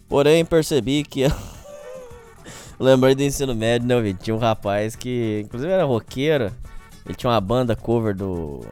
Porém, 0.07 0.45
percebi 0.45 1.03
que. 1.03 1.23
Lembrei 2.79 3.15
do 3.15 3.23
ensino 3.23 3.55
médio, 3.55 3.88
né? 3.88 4.13
Tinha 4.21 4.35
um 4.35 4.39
rapaz 4.39 4.95
que, 4.95 5.41
inclusive, 5.45 5.71
era 5.71 5.85
roqueiro. 5.85 6.51
Ele 7.05 7.15
tinha 7.15 7.31
uma 7.31 7.41
banda 7.41 7.75
cover 7.75 8.15
do, 8.15 8.65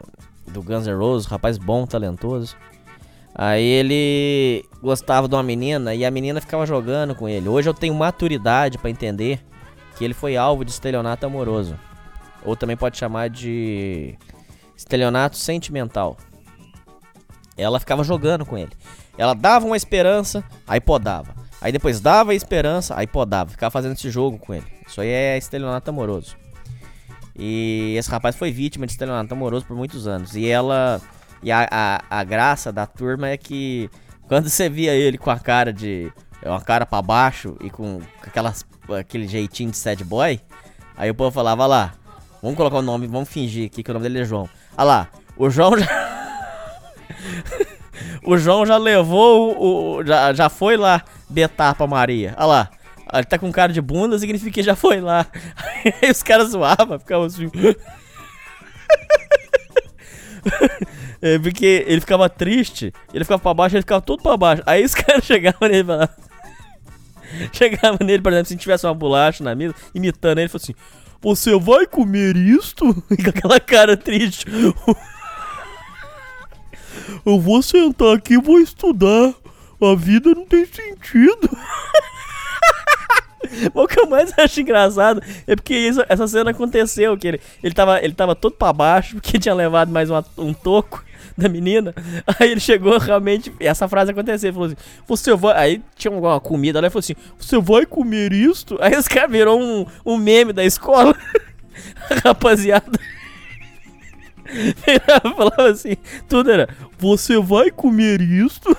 do 0.54 0.62
Guns 0.62 0.86
N' 0.86 0.94
Roses, 0.94 1.26
rapaz 1.26 1.58
bom, 1.58 1.84
talentoso. 1.86 2.56
Aí 3.34 3.64
ele 3.64 4.64
gostava 4.80 5.26
de 5.26 5.34
uma 5.34 5.42
menina 5.42 5.94
e 5.94 6.04
a 6.04 6.10
menina 6.10 6.40
ficava 6.40 6.64
jogando 6.64 7.14
com 7.16 7.28
ele. 7.28 7.48
Hoje 7.48 7.68
eu 7.68 7.74
tenho 7.74 7.92
maturidade 7.92 8.78
para 8.78 8.88
entender 8.88 9.44
que 9.98 10.04
ele 10.04 10.14
foi 10.14 10.36
alvo 10.36 10.64
de 10.64 10.70
estelionato 10.70 11.26
amoroso. 11.26 11.76
Ou 12.44 12.54
também 12.54 12.76
pode 12.76 12.96
chamar 12.96 13.28
de 13.28 14.16
estelionato 14.76 15.36
sentimental. 15.36 16.16
Ela 17.56 17.80
ficava 17.80 18.04
jogando 18.04 18.46
com 18.46 18.56
ele. 18.56 18.72
Ela 19.18 19.34
dava 19.34 19.66
uma 19.66 19.76
esperança, 19.76 20.44
aí 20.66 20.80
podava. 20.80 21.34
Aí 21.60 21.72
depois 21.72 22.00
dava 22.00 22.32
a 22.32 22.34
esperança, 22.34 22.94
aí 22.96 23.06
podava. 23.06 23.50
Ficava 23.50 23.70
fazendo 23.70 23.94
esse 23.94 24.10
jogo 24.10 24.38
com 24.38 24.54
ele. 24.54 24.66
Isso 24.86 25.00
aí 25.00 25.08
é 25.08 25.36
estelionato 25.36 25.90
amoroso. 25.90 26.36
E 27.36 27.94
esse 27.98 28.10
rapaz 28.10 28.36
foi 28.36 28.52
vítima 28.52 28.86
de 28.86 28.92
estelionato 28.92 29.34
amoroso 29.34 29.66
por 29.66 29.76
muitos 29.76 30.06
anos. 30.06 30.36
E 30.36 30.46
ela. 30.46 31.00
E 31.42 31.50
a, 31.52 31.68
a, 31.70 32.20
a 32.20 32.24
graça 32.24 32.72
da 32.72 32.86
turma 32.86 33.28
é 33.28 33.36
que 33.36 33.90
quando 34.26 34.48
você 34.48 34.68
via 34.68 34.94
ele 34.94 35.18
com 35.18 35.30
a 35.30 35.38
cara 35.38 35.72
de. 35.72 36.12
Uma 36.44 36.60
cara 36.60 36.84
para 36.84 37.00
baixo 37.00 37.56
e 37.62 37.70
com 37.70 38.02
aquelas, 38.22 38.66
aquele 38.98 39.26
jeitinho 39.26 39.70
de 39.70 39.78
sad 39.78 40.04
boy, 40.04 40.38
aí 40.94 41.10
o 41.10 41.14
povo 41.14 41.30
falava, 41.30 41.64
lá, 41.64 41.94
vamos 42.42 42.54
colocar 42.54 42.76
o 42.76 42.82
nome, 42.82 43.06
vamos 43.06 43.30
fingir 43.30 43.64
aqui 43.64 43.82
que 43.82 43.90
o 43.90 43.94
nome 43.94 44.02
dele 44.02 44.20
é 44.20 44.24
João. 44.26 44.46
Olha 44.76 44.84
lá, 44.84 45.08
o 45.38 45.48
João 45.48 45.78
já. 45.78 45.86
o 48.26 48.36
João 48.36 48.66
já 48.66 48.76
levou 48.76 49.56
o. 49.56 49.96
o 49.96 50.04
já, 50.04 50.34
já 50.34 50.48
foi 50.50 50.76
lá 50.76 51.02
betar 51.30 51.74
pra 51.74 51.86
Maria. 51.86 52.34
Olha 52.36 52.46
lá. 52.46 52.70
Ele 53.18 53.26
tá 53.26 53.38
com 53.38 53.50
cara 53.52 53.72
de 53.72 53.80
bunda, 53.80 54.18
significa 54.18 54.50
que 54.50 54.62
já 54.62 54.74
foi 54.76 55.00
lá. 55.00 55.26
Aí 56.02 56.10
os 56.10 56.22
caras 56.22 56.50
zoavam, 56.50 56.98
ficavam 56.98 57.26
assim. 57.26 57.50
é, 61.22 61.38
porque 61.38 61.84
ele 61.86 62.00
ficava 62.00 62.28
triste, 62.28 62.92
ele 63.12 63.24
ficava 63.24 63.40
pra 63.40 63.54
baixo, 63.54 63.76
ele 63.76 63.82
ficava 63.82 64.00
todo 64.00 64.22
pra 64.22 64.36
baixo. 64.36 64.62
Aí 64.66 64.84
os 64.84 64.94
caras 64.96 65.24
chegavam 65.24 65.68
nele 65.68 65.80
e 65.80 65.84
falavam. 65.84 66.14
Chegavam 67.52 67.98
nele, 68.06 68.22
por 68.22 68.32
exemplo, 68.32 68.48
se 68.48 68.56
tivesse 68.56 68.86
uma 68.86 68.94
bolacha 68.94 69.42
na 69.42 69.54
mesa, 69.54 69.74
imitando 69.94 70.38
ele, 70.38 70.48
falou 70.48 70.62
assim: 70.62 70.74
Você 71.20 71.58
vai 71.58 71.86
comer 71.86 72.36
isto? 72.36 72.84
E 73.10 73.16
com 73.22 73.30
aquela 73.30 73.58
cara 73.58 73.96
triste. 73.96 74.46
Eu 77.26 77.40
vou 77.40 77.62
sentar 77.62 78.16
aqui 78.16 78.34
e 78.34 78.40
vou 78.40 78.58
estudar. 78.58 79.34
A 79.80 79.94
vida 79.94 80.34
não 80.34 80.46
tem 80.46 80.64
sentido. 80.64 81.50
o 83.74 83.86
que 83.86 84.00
eu 84.00 84.06
mais 84.06 84.32
acho 84.38 84.60
engraçado 84.60 85.22
é 85.46 85.54
porque 85.56 85.74
isso, 85.74 86.04
essa 86.08 86.26
cena 86.26 86.50
aconteceu, 86.50 87.16
que 87.16 87.28
ele, 87.28 87.40
ele, 87.62 87.74
tava, 87.74 88.02
ele 88.02 88.14
tava 88.14 88.34
todo 88.34 88.54
pra 88.54 88.72
baixo, 88.72 89.14
porque 89.16 89.38
tinha 89.38 89.54
levado 89.54 89.90
mais 89.90 90.10
uma, 90.10 90.24
um 90.36 90.52
toco 90.52 91.04
da 91.36 91.48
menina. 91.48 91.94
Aí 92.38 92.50
ele 92.50 92.60
chegou 92.60 92.98
realmente. 92.98 93.52
Essa 93.60 93.88
frase 93.88 94.10
aconteceu. 94.10 94.48
Ele 94.48 94.54
falou 94.54 94.66
assim: 94.68 94.76
Você 95.06 95.34
vai. 95.34 95.56
Aí 95.56 95.82
tinha 95.96 96.12
alguma 96.12 96.40
comida 96.40 96.80
lá 96.80 96.86
e 96.86 96.90
falou 96.90 97.00
assim: 97.00 97.16
Você 97.38 97.58
vai 97.60 97.86
comer 97.86 98.32
isto? 98.32 98.78
Aí 98.80 98.96
os 98.96 99.08
caras 99.08 99.30
virou 99.30 99.60
um, 99.60 99.86
um 100.04 100.16
meme 100.16 100.52
da 100.52 100.64
escola. 100.64 101.16
Rapaziada. 102.24 102.98
Falava 105.36 105.70
assim: 105.70 105.96
Tudo 106.28 106.50
era: 106.50 106.68
Você 106.98 107.38
vai 107.38 107.70
comer 107.70 108.20
isto? 108.20 108.76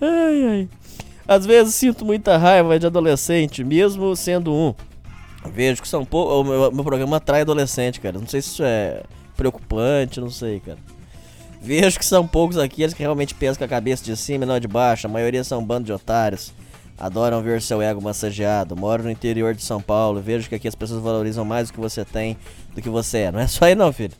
ai, 0.00 0.46
ai. 0.48 0.68
Às 1.28 1.44
vezes 1.44 1.74
sinto 1.74 2.04
muita 2.04 2.36
raiva 2.36 2.78
de 2.78 2.86
adolescente, 2.86 3.64
mesmo 3.64 4.14
sendo 4.14 4.52
um. 4.54 4.74
Vejo 5.52 5.82
que 5.82 5.88
são 5.88 6.04
poucos. 6.04 6.34
O 6.34 6.44
meu, 6.44 6.72
meu, 6.72 6.84
programa 6.84 7.16
atrai 7.16 7.40
adolescente, 7.40 8.00
cara. 8.00 8.18
Não 8.18 8.26
sei 8.26 8.40
se 8.40 8.48
isso 8.48 8.62
é 8.64 9.02
preocupante, 9.36 10.20
não 10.20 10.30
sei, 10.30 10.60
cara. 10.60 10.78
Vejo 11.60 11.98
que 11.98 12.04
são 12.04 12.26
poucos 12.26 12.58
aqueles 12.58 12.94
que 12.94 13.02
realmente 13.02 13.34
pensam 13.34 13.58
com 13.58 13.64
a 13.64 13.68
cabeça 13.68 14.04
de 14.04 14.16
cima 14.16 14.44
e 14.44 14.46
não 14.46 14.60
de 14.60 14.68
baixo. 14.68 15.06
A 15.06 15.10
maioria 15.10 15.42
são 15.42 15.60
um 15.60 15.64
bando 15.64 15.86
de 15.86 15.92
otários. 15.92 16.52
Adoram 16.98 17.42
ver 17.42 17.60
seu 17.60 17.82
ego 17.82 18.00
massageado. 18.00 18.76
Moro 18.76 19.02
no 19.02 19.10
interior 19.10 19.54
de 19.54 19.62
São 19.62 19.80
Paulo. 19.82 20.20
Vejo 20.20 20.48
que 20.48 20.54
aqui 20.54 20.68
as 20.68 20.74
pessoas 20.74 21.02
valorizam 21.02 21.44
mais 21.44 21.68
o 21.68 21.72
que 21.72 21.80
você 21.80 22.04
tem 22.04 22.36
do 22.74 22.80
que 22.80 22.88
você 22.88 23.18
é. 23.18 23.32
Não 23.32 23.40
é 23.40 23.46
só 23.46 23.66
aí, 23.66 23.74
não, 23.74 23.92
filho. 23.92 24.14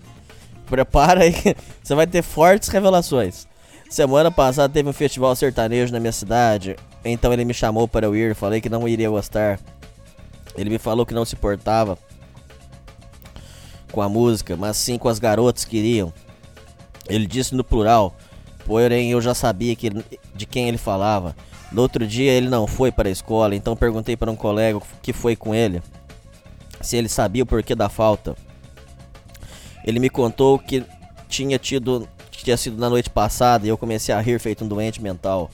Prepara 0.66 1.22
aí. 1.22 1.32
Você 1.82 1.94
vai 1.94 2.08
ter 2.08 2.22
fortes 2.22 2.68
revelações. 2.68 3.46
Semana 3.88 4.30
passada 4.30 4.72
teve 4.72 4.88
um 4.88 4.92
festival 4.92 5.34
sertanejo 5.36 5.92
na 5.92 6.00
minha 6.00 6.12
cidade. 6.12 6.76
Então 7.04 7.32
ele 7.32 7.44
me 7.44 7.54
chamou 7.54 7.86
para 7.86 8.06
eu 8.06 8.16
ir. 8.16 8.34
Falei 8.34 8.60
que 8.60 8.68
não 8.68 8.86
iria 8.88 9.08
gostar. 9.08 9.60
Ele 10.56 10.70
me 10.70 10.78
falou 10.78 11.06
que 11.06 11.14
não 11.14 11.24
se 11.24 11.36
portava 11.36 11.98
com 13.92 14.02
a 14.02 14.08
música, 14.08 14.56
mas 14.56 14.76
sim 14.76 14.98
com 14.98 15.08
as 15.08 15.18
garotas 15.18 15.64
que 15.64 15.76
iriam. 15.76 16.12
Ele 17.08 17.26
disse 17.26 17.54
no 17.54 17.62
plural, 17.62 18.14
porém 18.64 19.12
eu 19.12 19.20
já 19.20 19.34
sabia 19.34 19.76
que, 19.76 19.90
de 20.34 20.46
quem 20.46 20.68
ele 20.68 20.78
falava. 20.78 21.36
No 21.70 21.82
outro 21.82 22.06
dia 22.06 22.32
ele 22.32 22.48
não 22.48 22.66
foi 22.66 22.90
para 22.90 23.08
a 23.08 23.12
escola, 23.12 23.54
então 23.54 23.76
perguntei 23.76 24.16
para 24.16 24.30
um 24.30 24.36
colega 24.36 24.80
que 25.02 25.12
foi 25.12 25.36
com 25.36 25.54
ele 25.54 25.82
se 26.80 26.96
ele 26.96 27.08
sabia 27.08 27.42
o 27.42 27.46
porquê 27.46 27.74
da 27.74 27.88
falta. 27.88 28.36
Ele 29.84 29.98
me 29.98 30.10
contou 30.10 30.58
que 30.58 30.84
tinha 31.28 31.58
tido 31.58 32.08
tinha 32.46 32.56
sido 32.56 32.78
na 32.78 32.88
noite 32.88 33.10
passada 33.10 33.66
e 33.66 33.68
eu 33.68 33.76
comecei 33.76 34.14
a 34.14 34.20
rir 34.20 34.38
feito 34.38 34.64
um 34.64 34.68
doente 34.68 35.02
mental. 35.02 35.50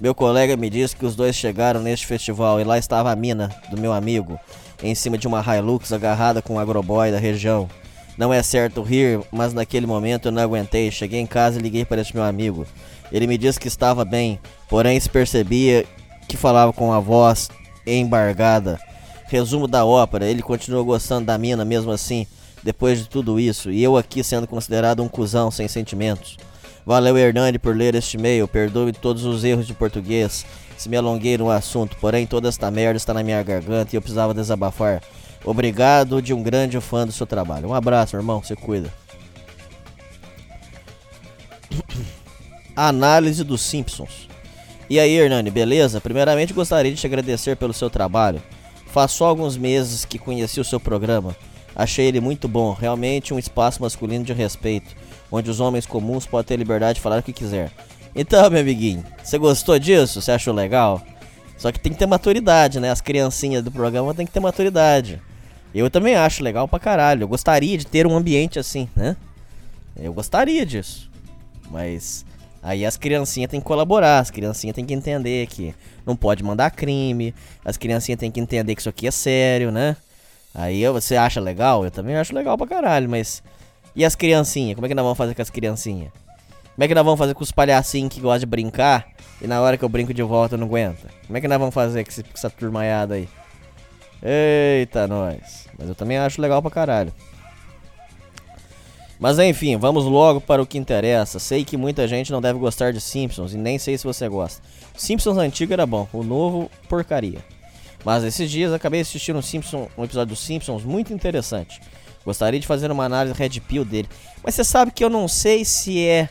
Meu 0.00 0.14
colega 0.14 0.56
me 0.56 0.70
disse 0.70 0.96
que 0.96 1.04
os 1.04 1.14
dois 1.14 1.36
chegaram 1.36 1.82
neste 1.82 2.06
festival 2.06 2.58
e 2.58 2.64
lá 2.64 2.78
estava 2.78 3.12
a 3.12 3.16
mina 3.16 3.54
do 3.70 3.78
meu 3.78 3.92
amigo, 3.92 4.40
em 4.82 4.94
cima 4.94 5.18
de 5.18 5.28
uma 5.28 5.44
Hilux 5.44 5.92
agarrada 5.92 6.40
com 6.40 6.54
um 6.54 6.58
agroboy 6.58 7.12
da 7.12 7.18
região. 7.18 7.68
Não 8.16 8.32
é 8.32 8.42
certo 8.42 8.80
rir, 8.80 9.20
mas 9.30 9.52
naquele 9.52 9.86
momento 9.86 10.28
eu 10.28 10.32
não 10.32 10.42
aguentei. 10.42 10.90
Cheguei 10.90 11.20
em 11.20 11.26
casa 11.26 11.58
e 11.58 11.62
liguei 11.62 11.84
para 11.84 12.00
esse 12.00 12.14
meu 12.14 12.24
amigo. 12.24 12.66
Ele 13.12 13.26
me 13.26 13.36
disse 13.36 13.60
que 13.60 13.68
estava 13.68 14.02
bem, 14.02 14.40
porém 14.66 14.98
se 14.98 15.10
percebia 15.10 15.84
que 16.26 16.38
falava 16.38 16.72
com 16.72 16.90
a 16.90 17.00
voz 17.00 17.50
embargada. 17.86 18.80
Resumo 19.26 19.68
da 19.68 19.84
ópera, 19.84 20.24
ele 20.24 20.40
continuou 20.40 20.86
gostando 20.86 21.26
da 21.26 21.36
mina 21.36 21.66
mesmo 21.66 21.92
assim, 21.92 22.26
depois 22.62 22.98
de 22.98 23.08
tudo 23.08 23.40
isso, 23.40 23.70
e 23.70 23.82
eu 23.82 23.96
aqui 23.96 24.22
sendo 24.22 24.46
considerado 24.46 25.02
um 25.02 25.08
cuzão 25.08 25.50
sem 25.50 25.66
sentimentos. 25.68 26.36
Valeu, 26.84 27.16
Hernani, 27.16 27.58
por 27.58 27.76
ler 27.76 27.94
este 27.94 28.16
e-mail. 28.16 28.48
Perdoe 28.48 28.92
todos 28.92 29.24
os 29.24 29.44
erros 29.44 29.66
de 29.66 29.74
português 29.74 30.44
se 30.80 30.88
me 30.88 30.96
alonguei 30.96 31.36
no 31.36 31.50
assunto, 31.50 31.94
porém 32.00 32.26
toda 32.26 32.48
esta 32.48 32.70
merda 32.70 32.96
está 32.96 33.12
na 33.12 33.22
minha 33.22 33.42
garganta 33.42 33.94
e 33.94 33.96
eu 33.98 34.00
precisava 34.00 34.32
desabafar. 34.32 35.02
Obrigado 35.44 36.22
de 36.22 36.32
um 36.32 36.42
grande 36.42 36.80
fã 36.80 37.06
do 37.06 37.12
seu 37.12 37.26
trabalho. 37.26 37.68
Um 37.68 37.74
abraço, 37.74 38.16
irmão. 38.16 38.42
Você 38.42 38.56
cuida. 38.56 38.90
Análise 42.74 43.44
dos 43.44 43.60
Simpsons. 43.60 44.26
E 44.88 44.98
aí, 44.98 45.12
Hernani, 45.12 45.50
beleza? 45.50 46.00
Primeiramente, 46.00 46.54
gostaria 46.54 46.90
de 46.90 46.98
te 46.98 47.06
agradecer 47.06 47.58
pelo 47.58 47.74
seu 47.74 47.90
trabalho. 47.90 48.42
Faz 48.86 49.12
só 49.12 49.26
alguns 49.26 49.58
meses 49.58 50.06
que 50.06 50.18
conheci 50.18 50.60
o 50.60 50.64
seu 50.64 50.80
programa. 50.80 51.36
Achei 51.80 52.04
ele 52.04 52.20
muito 52.20 52.46
bom, 52.46 52.74
realmente 52.74 53.32
um 53.32 53.38
espaço 53.38 53.80
masculino 53.80 54.22
de 54.22 54.34
respeito, 54.34 54.94
onde 55.32 55.48
os 55.48 55.60
homens 55.60 55.86
comuns 55.86 56.26
podem 56.26 56.48
ter 56.48 56.56
liberdade 56.58 56.96
de 56.96 57.00
falar 57.00 57.20
o 57.20 57.22
que 57.22 57.32
quiser. 57.32 57.72
Então, 58.14 58.50
meu 58.50 58.60
amiguinho, 58.60 59.02
você 59.24 59.38
gostou 59.38 59.78
disso? 59.78 60.20
Você 60.20 60.30
achou 60.30 60.52
legal? 60.52 61.00
Só 61.56 61.72
que 61.72 61.80
tem 61.80 61.90
que 61.90 61.98
ter 61.98 62.04
maturidade, 62.04 62.78
né? 62.80 62.90
As 62.90 63.00
criancinhas 63.00 63.64
do 63.64 63.70
programa 63.70 64.12
tem 64.12 64.26
que 64.26 64.32
ter 64.32 64.40
maturidade. 64.40 65.22
Eu 65.74 65.88
também 65.88 66.16
acho 66.16 66.44
legal 66.44 66.68
pra 66.68 66.78
caralho. 66.78 67.22
Eu 67.22 67.28
gostaria 67.28 67.78
de 67.78 67.86
ter 67.86 68.06
um 68.06 68.14
ambiente 68.14 68.58
assim, 68.58 68.86
né? 68.94 69.16
Eu 69.96 70.12
gostaria 70.12 70.66
disso. 70.66 71.10
Mas 71.70 72.26
aí 72.62 72.84
as 72.84 72.98
criancinhas 72.98 73.50
têm 73.50 73.58
que 73.58 73.66
colaborar, 73.66 74.18
as 74.18 74.30
criancinhas 74.30 74.76
têm 74.76 74.84
que 74.84 74.92
entender 74.92 75.46
que 75.46 75.74
não 76.04 76.14
pode 76.14 76.44
mandar 76.44 76.72
crime, 76.72 77.34
as 77.64 77.78
criancinhas 77.78 78.20
têm 78.20 78.30
que 78.30 78.38
entender 78.38 78.74
que 78.74 78.82
isso 78.82 78.90
aqui 78.90 79.06
é 79.06 79.10
sério, 79.10 79.72
né? 79.72 79.96
Aí 80.54 80.86
você 80.88 81.16
acha 81.16 81.40
legal? 81.40 81.84
Eu 81.84 81.90
também 81.90 82.16
acho 82.16 82.34
legal 82.34 82.56
pra 82.58 82.66
caralho, 82.66 83.08
mas. 83.08 83.42
E 83.94 84.04
as 84.04 84.14
criancinhas? 84.14 84.74
Como 84.74 84.86
é 84.86 84.88
que 84.88 84.94
nós 84.94 85.02
vamos 85.02 85.18
fazer 85.18 85.34
com 85.34 85.42
as 85.42 85.50
criancinhas? 85.50 86.10
Como 86.74 86.84
é 86.84 86.88
que 86.88 86.94
nós 86.94 87.04
vamos 87.04 87.18
fazer 87.18 87.34
com 87.34 87.42
os 87.42 87.52
palhacinhos 87.52 88.14
que 88.14 88.20
gostam 88.20 88.40
de 88.40 88.46
brincar 88.46 89.08
e 89.40 89.46
na 89.46 89.60
hora 89.60 89.76
que 89.76 89.84
eu 89.84 89.88
brinco 89.88 90.14
de 90.14 90.22
volta 90.22 90.56
não 90.56 90.66
aguenta? 90.66 91.08
Como 91.26 91.36
é 91.36 91.40
que 91.40 91.48
nós 91.48 91.58
vamos 91.58 91.74
fazer 91.74 92.04
com, 92.04 92.22
com 92.22 92.28
essa 92.34 92.48
turmaiada 92.48 93.14
aí? 93.14 93.28
Eita, 94.22 95.06
nós. 95.06 95.66
Mas 95.78 95.88
eu 95.88 95.94
também 95.94 96.18
acho 96.18 96.40
legal 96.40 96.62
pra 96.62 96.70
caralho. 96.70 97.12
Mas 99.18 99.38
enfim, 99.38 99.76
vamos 99.76 100.06
logo 100.06 100.40
para 100.40 100.62
o 100.62 100.66
que 100.66 100.78
interessa. 100.78 101.38
Sei 101.38 101.64
que 101.64 101.76
muita 101.76 102.08
gente 102.08 102.32
não 102.32 102.40
deve 102.40 102.58
gostar 102.58 102.92
de 102.92 103.00
Simpsons 103.00 103.52
e 103.52 103.58
nem 103.58 103.78
sei 103.78 103.98
se 103.98 104.04
você 104.04 104.26
gosta. 104.28 104.62
Simpsons 104.96 105.36
antigo 105.36 105.74
era 105.74 105.84
bom, 105.84 106.08
o 106.12 106.22
novo, 106.22 106.70
porcaria. 106.88 107.40
Mas 108.04 108.24
esses 108.24 108.50
dias 108.50 108.72
acabei 108.72 109.00
assistindo 109.00 109.38
um, 109.38 110.00
um 110.00 110.04
episódio 110.04 110.34
dos 110.34 110.40
Simpsons 110.40 110.84
muito 110.84 111.12
interessante. 111.12 111.80
Gostaria 112.24 112.60
de 112.60 112.66
fazer 112.66 112.90
uma 112.90 113.04
análise 113.04 113.34
Red 113.36 113.60
Pill 113.60 113.84
dele. 113.84 114.08
Mas 114.42 114.54
você 114.54 114.64
sabe 114.64 114.90
que 114.90 115.04
eu 115.04 115.10
não 115.10 115.28
sei 115.28 115.64
se 115.64 116.04
é 116.06 116.28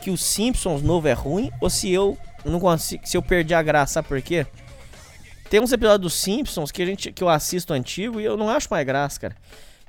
que 0.00 0.10
o 0.10 0.16
Simpsons 0.16 0.82
novo 0.82 1.08
é 1.08 1.12
ruim 1.12 1.50
ou 1.60 1.68
se 1.68 1.90
eu 1.90 2.16
não 2.44 2.58
consigo, 2.58 3.06
se 3.06 3.16
eu 3.16 3.22
perdi 3.22 3.54
a 3.54 3.62
graça, 3.62 3.94
sabe 3.94 4.08
por 4.08 4.22
quê? 4.22 4.46
Tem 5.48 5.60
uns 5.60 5.72
episódios 5.72 6.00
dos 6.00 6.14
Simpsons 6.14 6.70
que 6.70 6.82
a 6.82 6.86
gente 6.86 7.12
que 7.12 7.22
eu 7.22 7.28
assisto 7.28 7.72
antigo 7.72 8.20
e 8.20 8.24
eu 8.24 8.36
não 8.36 8.48
acho 8.48 8.68
mais 8.70 8.86
graça, 8.86 9.20
cara. 9.20 9.36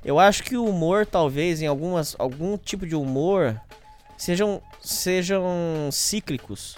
Eu 0.04 0.18
acho 0.18 0.42
que 0.42 0.56
o 0.56 0.64
humor 0.64 1.06
talvez 1.06 1.62
em 1.62 1.66
algumas 1.66 2.16
algum 2.18 2.58
tipo 2.58 2.86
de 2.86 2.96
humor 2.96 3.60
sejam 4.18 4.60
sejam 4.80 5.88
cíclicos. 5.92 6.76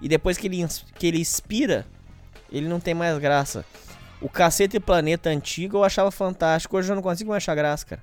E 0.00 0.08
depois 0.08 0.38
que 0.38 0.46
ele 0.46 0.66
que 0.98 1.06
ele 1.06 1.20
expira, 1.20 1.86
ele 2.56 2.68
não 2.68 2.80
tem 2.80 2.94
mais 2.94 3.18
graça. 3.18 3.64
O 4.20 4.28
Cacete 4.28 4.80
Planeta 4.80 5.28
antigo 5.30 5.78
eu 5.78 5.84
achava 5.84 6.10
fantástico. 6.10 6.76
Hoje 6.76 6.90
eu 6.90 6.96
não 6.96 7.02
consigo 7.02 7.30
mais 7.30 7.42
achar 7.42 7.54
graça, 7.54 7.84
cara. 7.84 8.02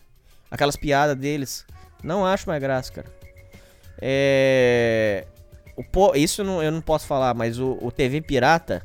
Aquelas 0.49 0.75
piadas 0.75 1.17
deles. 1.17 1.65
Não 2.03 2.25
acho 2.25 2.47
mais 2.47 2.61
graça, 2.61 2.91
cara. 2.91 3.07
É. 3.99 5.25
O 5.75 5.83
po... 5.83 6.15
Isso 6.15 6.43
não, 6.43 6.61
eu 6.61 6.71
não 6.71 6.81
posso 6.81 7.07
falar, 7.07 7.33
mas 7.33 7.57
o, 7.57 7.77
o 7.81 7.91
TV 7.91 8.21
Pirata, 8.21 8.83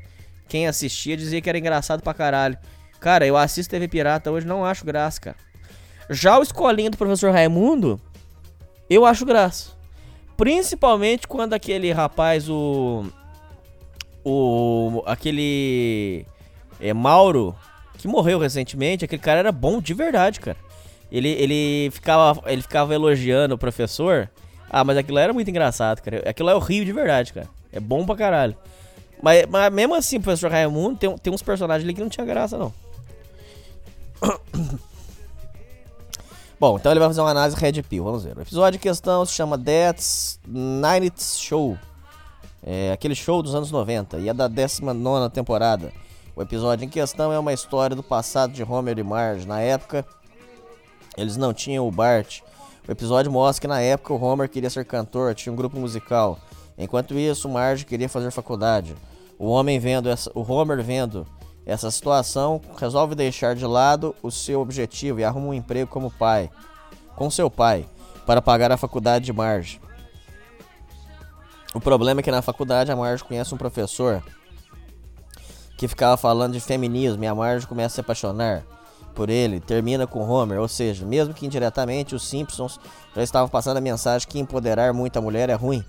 quem 0.48 0.66
assistia 0.66 1.16
dizia 1.16 1.40
que 1.42 1.48
era 1.48 1.58
engraçado 1.58 2.02
pra 2.02 2.14
caralho. 2.14 2.56
Cara, 2.98 3.26
eu 3.26 3.36
assisto 3.36 3.70
TV 3.70 3.86
Pirata 3.88 4.30
hoje 4.30 4.46
não 4.46 4.64
acho 4.64 4.84
graça, 4.84 5.20
cara. 5.20 5.36
Já 6.08 6.38
o 6.38 6.42
escolinho 6.42 6.90
do 6.90 6.96
professor 6.96 7.30
Raimundo, 7.30 8.00
eu 8.88 9.04
acho 9.04 9.26
graça. 9.26 9.72
Principalmente 10.36 11.28
quando 11.28 11.52
aquele 11.52 11.92
rapaz, 11.92 12.48
o 12.48 13.04
o 14.28 15.02
aquele 15.06 16.26
é, 16.80 16.92
Mauro, 16.92 17.54
que 17.96 18.06
morreu 18.06 18.38
recentemente, 18.38 19.04
aquele 19.04 19.22
cara 19.22 19.40
era 19.40 19.52
bom 19.52 19.80
de 19.80 19.94
verdade, 19.94 20.40
cara. 20.40 20.56
Ele, 21.10 21.30
ele, 21.30 21.90
ficava, 21.90 22.42
ele 22.50 22.60
ficava 22.60 22.94
elogiando 22.94 23.54
o 23.54 23.58
professor. 23.58 24.28
Ah, 24.68 24.84
mas 24.84 24.98
aquilo 24.98 25.18
era 25.18 25.32
muito 25.32 25.48
engraçado, 25.48 26.02
cara. 26.02 26.28
Aquilo 26.28 26.50
é 26.50 26.54
horrível 26.54 26.84
de 26.84 26.92
verdade, 26.92 27.32
cara. 27.32 27.48
É 27.72 27.80
bom 27.80 28.04
pra 28.04 28.14
caralho. 28.14 28.56
Mas, 29.22 29.46
mas 29.46 29.72
mesmo 29.72 29.94
assim, 29.94 30.18
o 30.18 30.20
professor 30.20 30.50
Raimundo 30.50 30.98
tem, 30.98 31.16
tem 31.16 31.32
uns 31.32 31.42
personagens 31.42 31.84
ali 31.84 31.94
que 31.94 32.02
não 32.02 32.10
tinha 32.10 32.26
graça, 32.26 32.58
não. 32.58 32.72
Bom, 36.60 36.76
então 36.76 36.90
ele 36.90 36.98
vai 36.98 37.08
fazer 37.08 37.20
uma 37.20 37.30
análise 37.30 37.56
Red 37.56 37.82
Pill, 37.84 38.02
vamos 38.02 38.24
ver. 38.24 38.36
O 38.36 38.42
episódio 38.42 38.78
em 38.78 38.80
questão 38.80 39.24
se 39.24 39.32
chama 39.32 39.56
Death's 39.56 40.40
Night 40.44 41.22
Show. 41.22 41.78
É 42.62 42.92
aquele 42.92 43.14
show 43.14 43.42
dos 43.42 43.54
anos 43.54 43.70
90 43.70 44.18
e 44.18 44.28
é 44.28 44.34
da 44.34 44.48
19 44.48 45.30
temporada. 45.30 45.92
O 46.34 46.42
episódio 46.42 46.84
em 46.84 46.88
questão 46.88 47.32
é 47.32 47.38
uma 47.38 47.52
história 47.52 47.96
do 47.96 48.02
passado 48.02 48.52
de 48.52 48.62
Homer 48.62 48.98
e 48.98 49.02
Marge. 49.02 49.46
Na 49.46 49.60
época, 49.60 50.06
eles 51.16 51.36
não 51.36 51.52
tinham 51.52 51.86
o 51.86 51.90
Bart. 51.90 52.40
O 52.86 52.92
episódio 52.92 53.30
mostra 53.30 53.60
que 53.60 53.66
na 53.66 53.80
época 53.80 54.14
o 54.14 54.22
Homer 54.22 54.48
queria 54.48 54.70
ser 54.70 54.84
cantor, 54.84 55.34
tinha 55.34 55.52
um 55.52 55.56
grupo 55.56 55.78
musical. 55.78 56.38
Enquanto 56.76 57.18
isso, 57.18 57.48
Marge 57.48 57.84
queria 57.84 58.08
fazer 58.08 58.30
faculdade. 58.30 58.94
O 59.38 59.48
homem 59.48 59.78
vendo 59.78 60.08
essa, 60.08 60.30
o 60.34 60.40
Homer 60.40 60.82
vendo 60.82 61.26
essa 61.66 61.90
situação, 61.90 62.60
resolve 62.78 63.14
deixar 63.14 63.54
de 63.54 63.66
lado 63.66 64.14
o 64.22 64.30
seu 64.30 64.60
objetivo 64.60 65.20
e 65.20 65.24
arruma 65.24 65.48
um 65.48 65.54
emprego 65.54 65.90
como 65.90 66.10
pai, 66.10 66.50
com 67.14 67.30
seu 67.30 67.50
pai, 67.50 67.84
para 68.24 68.40
pagar 68.40 68.72
a 68.72 68.76
faculdade 68.76 69.24
de 69.24 69.32
Marge. 69.32 69.80
O 71.74 71.80
problema 71.80 72.20
é 72.20 72.22
que 72.22 72.30
na 72.30 72.42
faculdade 72.42 72.90
a 72.90 72.96
Marge 72.96 73.22
conhece 73.22 73.54
um 73.54 73.58
professor 73.58 74.22
que 75.76 75.86
ficava 75.86 76.16
falando 76.16 76.54
de 76.54 76.60
feminismo 76.60 77.22
e 77.22 77.26
a 77.26 77.34
Marge 77.34 77.66
começa 77.66 77.86
a 77.86 77.94
se 77.96 78.00
apaixonar 78.00 78.64
por 79.14 79.28
ele, 79.28 79.60
termina 79.60 80.06
com 80.06 80.20
Homer, 80.20 80.60
ou 80.60 80.68
seja, 80.68 81.04
mesmo 81.04 81.34
que 81.34 81.44
indiretamente 81.44 82.14
os 82.14 82.26
Simpsons 82.26 82.78
já 83.14 83.22
estavam 83.22 83.48
passando 83.48 83.76
a 83.76 83.80
mensagem 83.80 84.28
que 84.28 84.38
empoderar 84.38 84.92
muito 84.92 85.18
a 85.18 85.20
mulher 85.20 85.50
é 85.50 85.54
ruim, 85.54 85.84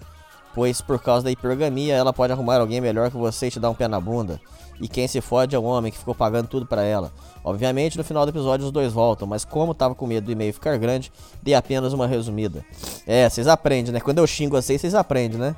pois 0.53 0.81
por 0.81 0.99
causa 0.99 1.25
da 1.25 1.31
hipergamia 1.31 1.95
ela 1.95 2.11
pode 2.11 2.33
arrumar 2.33 2.59
alguém 2.59 2.81
melhor 2.81 3.09
que 3.09 3.17
você 3.17 3.47
e 3.47 3.51
te 3.51 3.59
dar 3.59 3.69
um 3.69 3.75
pé 3.75 3.87
na 3.87 3.99
bunda. 3.99 4.41
E 4.79 4.87
quem 4.87 5.07
se 5.07 5.19
fode 5.19 5.55
é 5.55 5.59
o 5.59 5.63
homem 5.63 5.91
que 5.91 5.97
ficou 5.97 6.15
pagando 6.15 6.47
tudo 6.47 6.65
para 6.65 6.83
ela. 6.83 7.11
Obviamente, 7.43 7.97
no 7.97 8.03
final 8.03 8.25
do 8.25 8.29
episódio 8.29 8.65
os 8.65 8.71
dois 8.71 8.93
voltam, 8.93 9.27
mas 9.27 9.43
como 9.43 9.73
tava 9.73 9.93
com 9.93 10.07
medo 10.07 10.25
do 10.25 10.31
e-mail 10.31 10.53
ficar 10.53 10.77
grande, 10.77 11.11
dei 11.41 11.53
apenas 11.53 11.91
uma 11.93 12.07
resumida. 12.07 12.65
É, 13.05 13.29
vocês 13.29 13.47
aprendem, 13.47 13.91
né? 13.91 13.99
Quando 13.99 14.19
eu 14.19 14.27
xingo 14.27 14.55
vocês, 14.55 14.79
vocês 14.79 14.95
aprendem, 14.95 15.37
né? 15.39 15.55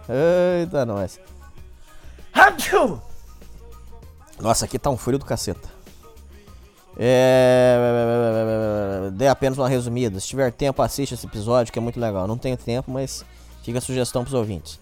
Eita, 0.59 0.85
nós. 0.85 1.19
Nossa, 4.39 4.65
aqui 4.65 4.79
tá 4.79 4.89
um 4.89 4.97
frio 4.97 5.19
do 5.19 5.25
caceta. 5.25 5.69
É... 6.97 7.77
Dei 9.13 9.27
apenas 9.27 9.57
uma 9.57 9.69
resumida. 9.69 10.19
Se 10.19 10.27
tiver 10.27 10.51
tempo, 10.51 10.81
assiste 10.81 11.13
esse 11.13 11.25
episódio 11.25 11.71
que 11.71 11.77
é 11.79 11.81
muito 11.81 11.99
legal. 11.99 12.27
Não 12.27 12.37
tenho 12.37 12.57
tempo, 12.57 12.91
mas 12.91 13.23
fica 13.63 13.77
a 13.77 13.81
sugestão 13.81 14.23
pros 14.23 14.33
ouvintes. 14.33 14.79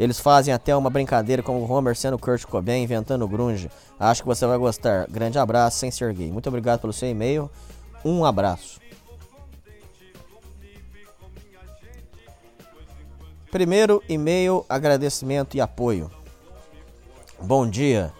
Eles 0.00 0.18
fazem 0.18 0.54
até 0.54 0.74
uma 0.74 0.88
brincadeira 0.88 1.42
com 1.42 1.58
o 1.60 1.70
Homer 1.70 1.94
sendo 1.94 2.18
Kurt 2.18 2.46
Cobain, 2.46 2.82
inventando 2.82 3.28
grunge. 3.28 3.70
Acho 3.98 4.22
que 4.22 4.26
você 4.26 4.46
vai 4.46 4.56
gostar. 4.56 5.06
Grande 5.10 5.38
abraço, 5.38 5.76
sem 5.76 5.90
ser 5.90 6.14
gay. 6.14 6.32
Muito 6.32 6.48
obrigado 6.48 6.80
pelo 6.80 6.90
seu 6.90 7.10
e-mail. 7.10 7.50
Um 8.02 8.24
abraço. 8.24 8.80
Primeiro 13.50 14.02
e-mail, 14.08 14.64
agradecimento 14.70 15.54
e 15.54 15.60
apoio. 15.60 16.10
Bom 17.38 17.68
dia, 17.68 18.10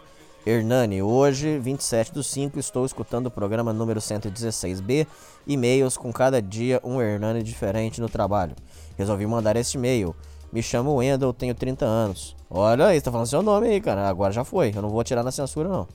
Hernani. 0.45 1.01
Hoje, 1.03 1.59
27 1.59 2.12
do 2.12 2.22
5, 2.22 2.59
estou 2.59 2.85
escutando 2.85 3.28
o 3.28 3.31
programa 3.31 3.72
número 3.72 4.01
116B. 4.01 5.07
E-mails 5.47 5.97
com 5.97 6.12
cada 6.12 6.43
dia 6.43 6.78
um 6.85 7.01
Hernani 7.01 7.43
diferente 7.43 8.03
no 8.03 8.09
trabalho. 8.11 8.55
Resolvi 8.99 9.26
mandar 9.26 9.57
este 9.57 9.78
e-mail. 9.78 10.14
Me 10.53 10.62
chamo 10.62 10.94
Wendel, 10.96 11.32
tenho 11.32 11.55
30 11.55 11.84
anos. 11.84 12.36
Olha 12.51 12.86
aí, 12.86 12.98
você 12.98 13.05
tá 13.05 13.12
falando 13.12 13.26
seu 13.26 13.42
nome 13.42 13.68
aí, 13.68 13.80
cara. 13.80 14.09
Agora 14.09 14.32
já 14.32 14.44
foi. 14.44 14.72
Eu 14.74 14.82
não 14.82 14.88
vou 14.90 15.05
tirar 15.05 15.22
na 15.22 15.30
censura, 15.30 15.68
não. 15.68 15.86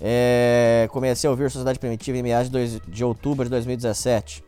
É... 0.00 0.88
Comecei 0.90 1.28
a 1.28 1.30
ouvir 1.30 1.50
Sociedade 1.50 1.78
Primitiva 1.78 2.16
em 2.16 2.22
meados 2.22 2.50
de, 2.88 3.04
outubro 3.04 3.44
de 3.44 3.50
2017. 3.50 4.42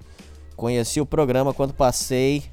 Conheci 0.57 1.01
o 1.01 1.07
programa 1.07 1.53
quando 1.53 1.75
passei 1.75 2.45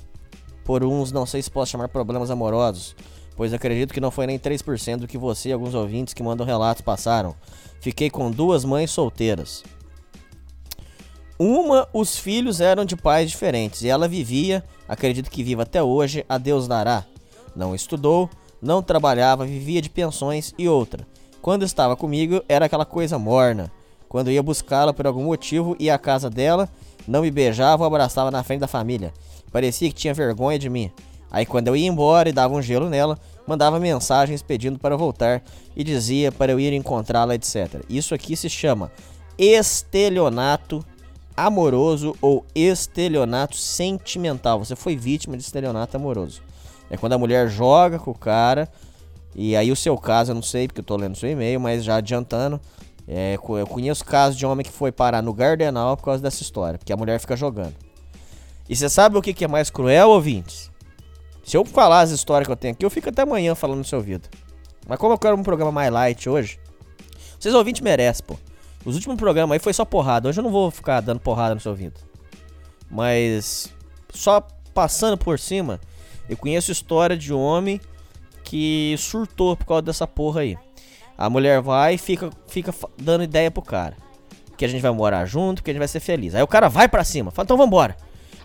por 0.63 0.83
uns, 0.83 1.11
não 1.11 1.25
sei 1.25 1.41
se 1.41 1.49
posso 1.49 1.71
chamar 1.71 1.87
problemas 1.87 2.29
amorosos, 2.29 2.95
pois 3.35 3.53
acredito 3.53 3.93
que 3.93 4.01
não 4.01 4.11
foi 4.11 4.27
nem 4.27 4.37
3% 4.37 4.97
do 4.97 5.07
que 5.07 5.17
você 5.17 5.49
e 5.49 5.53
alguns 5.53 5.73
ouvintes 5.73 6.13
que 6.13 6.23
mandam 6.23 6.45
relatos 6.45 6.81
passaram. 6.81 7.35
Fiquei 7.79 8.09
com 8.09 8.31
duas 8.31 8.65
mães 8.65 8.91
solteiras. 8.91 9.63
Uma, 11.37 11.87
os 11.93 12.17
filhos 12.17 12.61
eram 12.61 12.85
de 12.85 12.95
pais 12.95 13.29
diferentes 13.29 13.81
e 13.81 13.89
ela 13.89 14.07
vivia, 14.07 14.63
acredito 14.87 15.29
que 15.29 15.43
viva 15.43 15.63
até 15.63 15.81
hoje, 15.81 16.25
a 16.27 16.37
Deus 16.37 16.67
dará. 16.67 17.05
Não 17.55 17.73
estudou, 17.73 18.29
não 18.61 18.81
trabalhava, 18.81 19.45
vivia 19.45 19.81
de 19.81 19.89
pensões 19.89 20.53
e 20.57 20.67
outra. 20.67 21.07
Quando 21.41 21.63
estava 21.63 21.95
comigo 21.95 22.43
era 22.49 22.65
aquela 22.65 22.85
coisa 22.85 23.19
morna. 23.19 23.71
Quando 24.09 24.31
ia 24.31 24.41
buscá-la 24.41 24.93
por 24.93 25.05
algum 25.05 25.25
motivo, 25.25 25.75
ia 25.79 25.95
à 25.95 25.99
casa 25.99 26.29
dela, 26.29 26.69
não 27.07 27.21
me 27.21 27.29
beijava 27.31 27.83
ou 27.83 27.87
abraçava 27.87 28.31
na 28.31 28.43
frente 28.43 28.61
da 28.61 28.67
família. 28.67 29.13
Parecia 29.51 29.89
que 29.89 29.95
tinha 29.95 30.13
vergonha 30.13 30.57
de 30.57 30.69
mim. 30.69 30.91
Aí 31.29 31.45
quando 31.45 31.67
eu 31.67 31.75
ia 31.75 31.87
embora 31.87 32.29
e 32.29 32.31
dava 32.31 32.53
um 32.53 32.61
gelo 32.61 32.89
nela, 32.89 33.19
mandava 33.45 33.79
mensagens 33.79 34.41
pedindo 34.41 34.79
para 34.79 34.93
eu 34.93 34.97
voltar 34.97 35.43
e 35.75 35.83
dizia 35.83 36.31
para 36.31 36.51
eu 36.51 36.59
ir 36.59 36.73
encontrá-la, 36.73 37.35
etc. 37.35 37.83
Isso 37.89 38.15
aqui 38.15 38.35
se 38.35 38.49
chama 38.49 38.91
estelionato 39.37 40.83
amoroso 41.35 42.15
ou 42.21 42.45
estelionato 42.53 43.55
sentimental. 43.55 44.59
Você 44.59 44.75
foi 44.75 44.95
vítima 44.95 45.35
de 45.35 45.43
estelionato 45.43 45.97
amoroso. 45.97 46.41
É 46.89 46.97
quando 46.97 47.13
a 47.13 47.17
mulher 47.17 47.49
joga 47.49 47.99
com 47.99 48.11
o 48.11 48.17
cara, 48.17 48.69
e 49.35 49.55
aí 49.55 49.71
o 49.71 49.75
seu 49.75 49.97
caso, 49.97 50.31
eu 50.31 50.35
não 50.35 50.41
sei 50.41 50.67
porque 50.67 50.81
eu 50.81 50.85
tô 50.85 50.95
lendo 50.95 51.17
seu 51.17 51.29
e-mail, 51.29 51.59
mas 51.59 51.83
já 51.83 51.97
adiantando, 51.97 52.59
é, 53.07 53.35
eu 53.35 53.67
conheço 53.67 54.05
casos 54.05 54.37
de 54.37 54.45
homem 54.45 54.65
que 54.65 54.71
foi 54.71 54.91
parar 54.91 55.21
no 55.21 55.33
Gardenal 55.33 55.97
por 55.97 56.05
causa 56.05 56.21
dessa 56.23 56.41
história, 56.41 56.77
porque 56.77 56.93
a 56.93 56.97
mulher 56.97 57.19
fica 57.19 57.35
jogando. 57.35 57.75
E 58.67 58.75
você 58.75 58.89
sabe 58.89 59.17
o 59.17 59.21
que, 59.21 59.33
que 59.33 59.45
é 59.45 59.47
mais 59.47 59.69
cruel, 59.69 60.09
ouvintes? 60.09 60.71
Se 61.43 61.55
eu 61.55 61.63
falar 61.63 62.01
as 62.01 62.09
histórias 62.09 62.47
que 62.47 62.51
eu 62.51 62.55
tenho 62.57 62.73
aqui, 62.73 62.83
eu 62.83 62.89
fico 62.89 63.09
até 63.09 63.21
amanhã 63.21 63.53
falando 63.53 63.79
no 63.79 63.83
seu 63.83 63.99
ouvido. 63.99 64.27
Mas 64.87 64.97
como 64.97 65.13
eu 65.13 65.17
quero 65.17 65.35
um 65.35 65.43
programa 65.43 65.71
mais 65.71 65.91
light 65.91 66.27
hoje, 66.27 66.59
vocês 67.39 67.53
ouvintes 67.53 67.81
merecem, 67.81 68.25
pô. 68.25 68.35
Os 68.85 68.95
últimos 68.95 69.17
programas 69.17 69.55
aí 69.55 69.59
foi 69.59 69.73
só 69.73 69.83
porrada. 69.83 70.29
Hoje 70.29 70.39
eu 70.39 70.43
não 70.43 70.51
vou 70.51 70.69
ficar 70.69 71.01
dando 71.01 71.19
porrada 71.19 71.55
no 71.55 71.59
seu 71.59 71.71
ouvido. 71.71 71.99
Mas 72.89 73.73
só 74.13 74.45
passando 74.73 75.17
por 75.17 75.39
cima, 75.39 75.79
eu 76.29 76.37
conheço 76.37 76.71
história 76.71 77.17
de 77.17 77.33
homem 77.33 77.81
que 78.43 78.95
surtou 78.97 79.57
por 79.57 79.65
causa 79.65 79.81
dessa 79.81 80.05
porra 80.05 80.41
aí. 80.41 80.57
A 81.17 81.29
mulher 81.29 81.61
vai 81.61 81.95
e 81.95 81.97
fica, 81.97 82.29
fica 82.47 82.73
dando 82.97 83.23
ideia 83.23 83.49
pro 83.49 83.63
cara. 83.63 83.97
Que 84.55 84.63
a 84.63 84.67
gente 84.67 84.81
vai 84.81 84.91
morar 84.91 85.25
junto, 85.25 85.63
que 85.63 85.71
a 85.71 85.73
gente 85.73 85.79
vai 85.79 85.87
ser 85.87 85.99
feliz. 85.99 86.35
Aí 86.35 86.43
o 86.43 86.47
cara 86.47 86.69
vai 86.69 86.87
pra 86.87 87.03
cima, 87.03 87.31
fala, 87.31 87.45
então 87.45 87.57
vambora. 87.57 87.97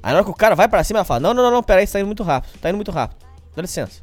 Aí 0.03 0.12
na 0.12 0.18
hora 0.18 0.24
que 0.24 0.30
o 0.30 0.34
cara 0.34 0.55
vai 0.55 0.66
pra 0.66 0.82
cima, 0.82 1.01
ela 1.01 1.05
fala, 1.05 1.20
não, 1.20 1.34
não, 1.34 1.43
não, 1.43 1.51
não, 1.51 1.62
peraí, 1.62 1.86
você 1.86 1.95
tá 1.95 2.01
indo 2.01 2.07
muito 2.07 2.22
rápido, 2.22 2.59
tá 2.59 2.70
indo 2.70 2.76
muito 2.76 2.91
rápido. 2.91 3.18
Dá 3.55 3.61
licença. 3.61 4.01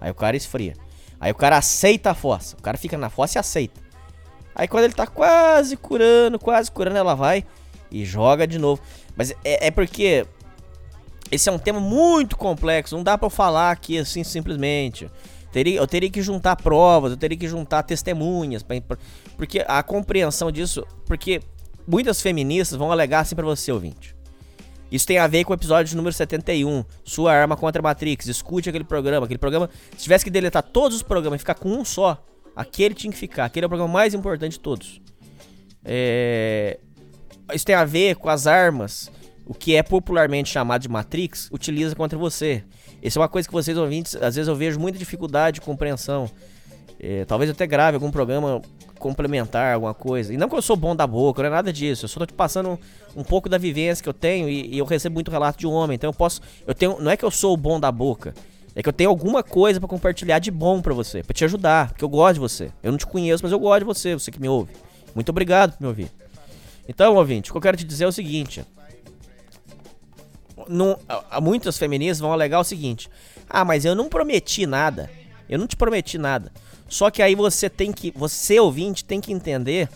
Aí 0.00 0.10
o 0.10 0.14
cara 0.14 0.36
esfria. 0.36 0.74
Aí 1.20 1.30
o 1.30 1.34
cara 1.34 1.56
aceita 1.56 2.10
a 2.10 2.14
fossa. 2.14 2.56
O 2.56 2.62
cara 2.62 2.76
fica 2.76 2.98
na 2.98 3.08
fossa 3.08 3.38
e 3.38 3.40
aceita. 3.40 3.80
Aí 4.58 4.66
quando 4.66 4.84
ele 4.84 4.92
tá 4.92 5.06
quase 5.06 5.76
curando, 5.76 6.36
quase 6.36 6.68
curando, 6.70 6.98
ela 6.98 7.14
vai 7.14 7.44
e 7.92 8.04
joga 8.04 8.44
de 8.44 8.58
novo. 8.58 8.82
Mas 9.16 9.30
é, 9.44 9.68
é 9.68 9.70
porque 9.70 10.26
esse 11.30 11.48
é 11.48 11.52
um 11.52 11.58
tema 11.58 11.78
muito 11.78 12.36
complexo, 12.36 12.96
não 12.96 13.04
dá 13.04 13.16
pra 13.16 13.26
eu 13.26 13.30
falar 13.30 13.70
aqui 13.70 13.96
assim 13.96 14.24
simplesmente. 14.24 15.08
Teria, 15.52 15.78
eu 15.78 15.86
teria 15.86 16.10
que 16.10 16.20
juntar 16.20 16.56
provas, 16.56 17.12
eu 17.12 17.16
teria 17.16 17.38
que 17.38 17.46
juntar 17.46 17.84
testemunhas, 17.84 18.62
pra, 18.62 18.76
porque 19.36 19.64
a 19.66 19.82
compreensão 19.82 20.50
disso, 20.50 20.84
porque 21.06 21.40
muitas 21.86 22.20
feministas 22.20 22.76
vão 22.76 22.90
alegar 22.90 23.20
assim 23.20 23.36
pra 23.36 23.46
você, 23.46 23.70
ouvinte. 23.70 24.14
Isso 24.90 25.06
tem 25.06 25.18
a 25.18 25.26
ver 25.26 25.44
com 25.44 25.52
o 25.52 25.54
episódio 25.54 25.96
número 25.96 26.14
71, 26.14 26.84
Sua 27.04 27.32
Arma 27.32 27.56
contra 27.56 27.80
a 27.80 27.82
Matrix. 27.82 28.26
Escute 28.26 28.70
aquele 28.70 28.84
programa. 28.84 29.26
Aquele 29.26 29.38
programa, 29.38 29.68
se 29.96 30.02
tivesse 30.02 30.24
que 30.24 30.30
deletar 30.30 30.62
todos 30.62 30.96
os 30.96 31.02
programas 31.02 31.36
e 31.36 31.40
ficar 31.40 31.54
com 31.54 31.68
um 31.68 31.84
só, 31.84 32.24
aquele 32.58 32.94
tinha 32.94 33.12
que 33.12 33.18
ficar. 33.18 33.44
Aquele 33.44 33.64
é 33.64 33.66
o 33.66 33.68
programa 33.68 33.92
mais 33.92 34.14
importante 34.14 34.52
de 34.52 34.60
todos. 34.60 35.00
É... 35.84 36.80
Isso 37.54 37.64
tem 37.64 37.74
a 37.74 37.84
ver 37.84 38.16
com 38.16 38.28
as 38.28 38.46
armas. 38.46 39.10
O 39.46 39.54
que 39.54 39.76
é 39.76 39.82
popularmente 39.82 40.50
chamado 40.50 40.82
de 40.82 40.88
Matrix, 40.88 41.48
utiliza 41.50 41.94
contra 41.94 42.18
você. 42.18 42.62
Isso 43.02 43.18
é 43.18 43.22
uma 43.22 43.28
coisa 43.28 43.48
que 43.48 43.54
vocês 43.54 43.78
ouvintes, 43.78 44.14
às 44.16 44.34
vezes 44.34 44.46
eu 44.46 44.54
vejo 44.54 44.78
muita 44.78 44.98
dificuldade 44.98 45.54
de 45.54 45.60
compreensão. 45.62 46.30
É, 47.00 47.24
talvez 47.24 47.50
até 47.50 47.66
grave 47.66 47.94
algum 47.94 48.10
programa 48.10 48.60
complementar, 48.98 49.74
alguma 49.74 49.94
coisa. 49.94 50.34
E 50.34 50.36
não 50.36 50.48
que 50.48 50.54
eu 50.54 50.60
sou 50.60 50.76
bom 50.76 50.94
da 50.94 51.06
boca, 51.06 51.40
não 51.40 51.46
é 51.46 51.50
nada 51.50 51.72
disso. 51.72 52.04
Eu 52.04 52.08
só 52.08 52.18
tô 52.18 52.26
te 52.26 52.34
passando 52.34 52.70
um, 52.70 53.20
um 53.20 53.24
pouco 53.24 53.48
da 53.48 53.56
vivência 53.56 54.02
que 54.02 54.08
eu 54.08 54.12
tenho 54.12 54.48
e, 54.48 54.74
e, 54.74 54.78
eu 54.78 54.84
recebo 54.84 55.14
muito 55.14 55.30
relato 55.30 55.58
de 55.58 55.66
homem. 55.66 55.94
Então 55.94 56.10
eu 56.10 56.14
posso. 56.14 56.42
Eu 56.66 56.74
tenho. 56.74 57.00
Não 57.00 57.10
é 57.10 57.16
que 57.16 57.24
eu 57.24 57.30
sou 57.30 57.54
o 57.54 57.56
bom 57.56 57.80
da 57.80 57.90
boca. 57.90 58.34
É 58.74 58.82
que 58.82 58.88
eu 58.88 58.92
tenho 58.92 59.10
alguma 59.10 59.42
coisa 59.42 59.80
para 59.80 59.88
compartilhar 59.88 60.38
de 60.38 60.50
bom 60.50 60.80
para 60.80 60.94
você, 60.94 61.22
para 61.22 61.34
te 61.34 61.44
ajudar, 61.44 61.88
porque 61.88 62.04
eu 62.04 62.08
gosto 62.08 62.34
de 62.34 62.40
você. 62.40 62.70
Eu 62.82 62.92
não 62.92 62.98
te 62.98 63.06
conheço, 63.06 63.42
mas 63.42 63.52
eu 63.52 63.58
gosto 63.58 63.80
de 63.80 63.84
você, 63.84 64.14
você 64.14 64.30
que 64.30 64.40
me 64.40 64.48
ouve. 64.48 64.72
Muito 65.14 65.30
obrigado 65.30 65.72
por 65.72 65.82
me 65.82 65.88
ouvir. 65.88 66.10
Então, 66.88 67.16
ouvinte, 67.16 67.50
o 67.50 67.52
que 67.52 67.56
eu 67.56 67.62
quero 67.62 67.76
te 67.76 67.84
dizer 67.84 68.04
é 68.04 68.08
o 68.08 68.12
seguinte: 68.12 68.64
não, 70.68 70.98
muitas 71.42 71.76
feministas 71.76 72.20
vão 72.20 72.32
alegar 72.32 72.60
o 72.60 72.64
seguinte: 72.64 73.10
ah, 73.48 73.64
mas 73.64 73.84
eu 73.84 73.94
não 73.94 74.08
prometi 74.08 74.66
nada. 74.66 75.10
Eu 75.48 75.58
não 75.58 75.66
te 75.66 75.76
prometi 75.76 76.18
nada. 76.18 76.52
Só 76.88 77.10
que 77.10 77.22
aí 77.22 77.34
você 77.34 77.68
tem 77.68 77.92
que, 77.92 78.12
você 78.16 78.58
ouvinte, 78.58 79.04
tem 79.04 79.20
que 79.20 79.32
entender 79.32 79.88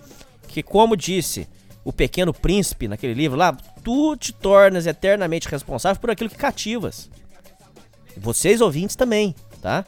que, 0.49 0.63
como 0.63 0.97
disse 0.97 1.49
o 1.85 1.93
Pequeno 1.93 2.33
Príncipe 2.33 2.87
naquele 2.87 3.15
livro 3.15 3.37
lá, 3.37 3.57
tu 3.83 4.17
te 4.17 4.33
tornas 4.33 4.87
eternamente 4.87 5.49
responsável 5.49 6.01
por 6.01 6.11
aquilo 6.11 6.31
que 6.31 6.37
cativas. 6.37 7.11
Vocês 8.17 8.61
ouvintes 8.61 8.97
também, 8.97 9.35
tá? 9.61 9.85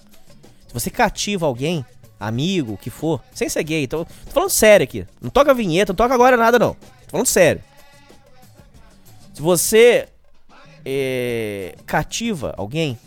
Se 0.67 0.75
você 0.75 0.91
cativa 0.91 1.47
alguém, 1.47 1.85
amigo, 2.19 2.75
o 2.75 2.79
que 2.79 2.91
for, 2.91 3.21
sem 3.33 3.49
ser 3.49 3.63
gay, 3.63 3.87
tô, 3.87 4.05
tô 4.05 4.31
falando 4.31 4.51
sério 4.51 4.85
aqui. 4.85 5.07
Não 5.21 5.31
toca 5.31 5.55
vinheta, 5.55 5.93
não 5.93 5.97
toca 5.97 6.15
agora 6.15 6.37
nada 6.37 6.59
não. 6.59 6.75
Tô 6.75 7.11
falando 7.11 7.27
sério. 7.27 7.63
Se 9.33 9.43
você 9.43 10.09
é, 10.85 11.75
cativa 11.87 12.55
alguém, 12.57 12.99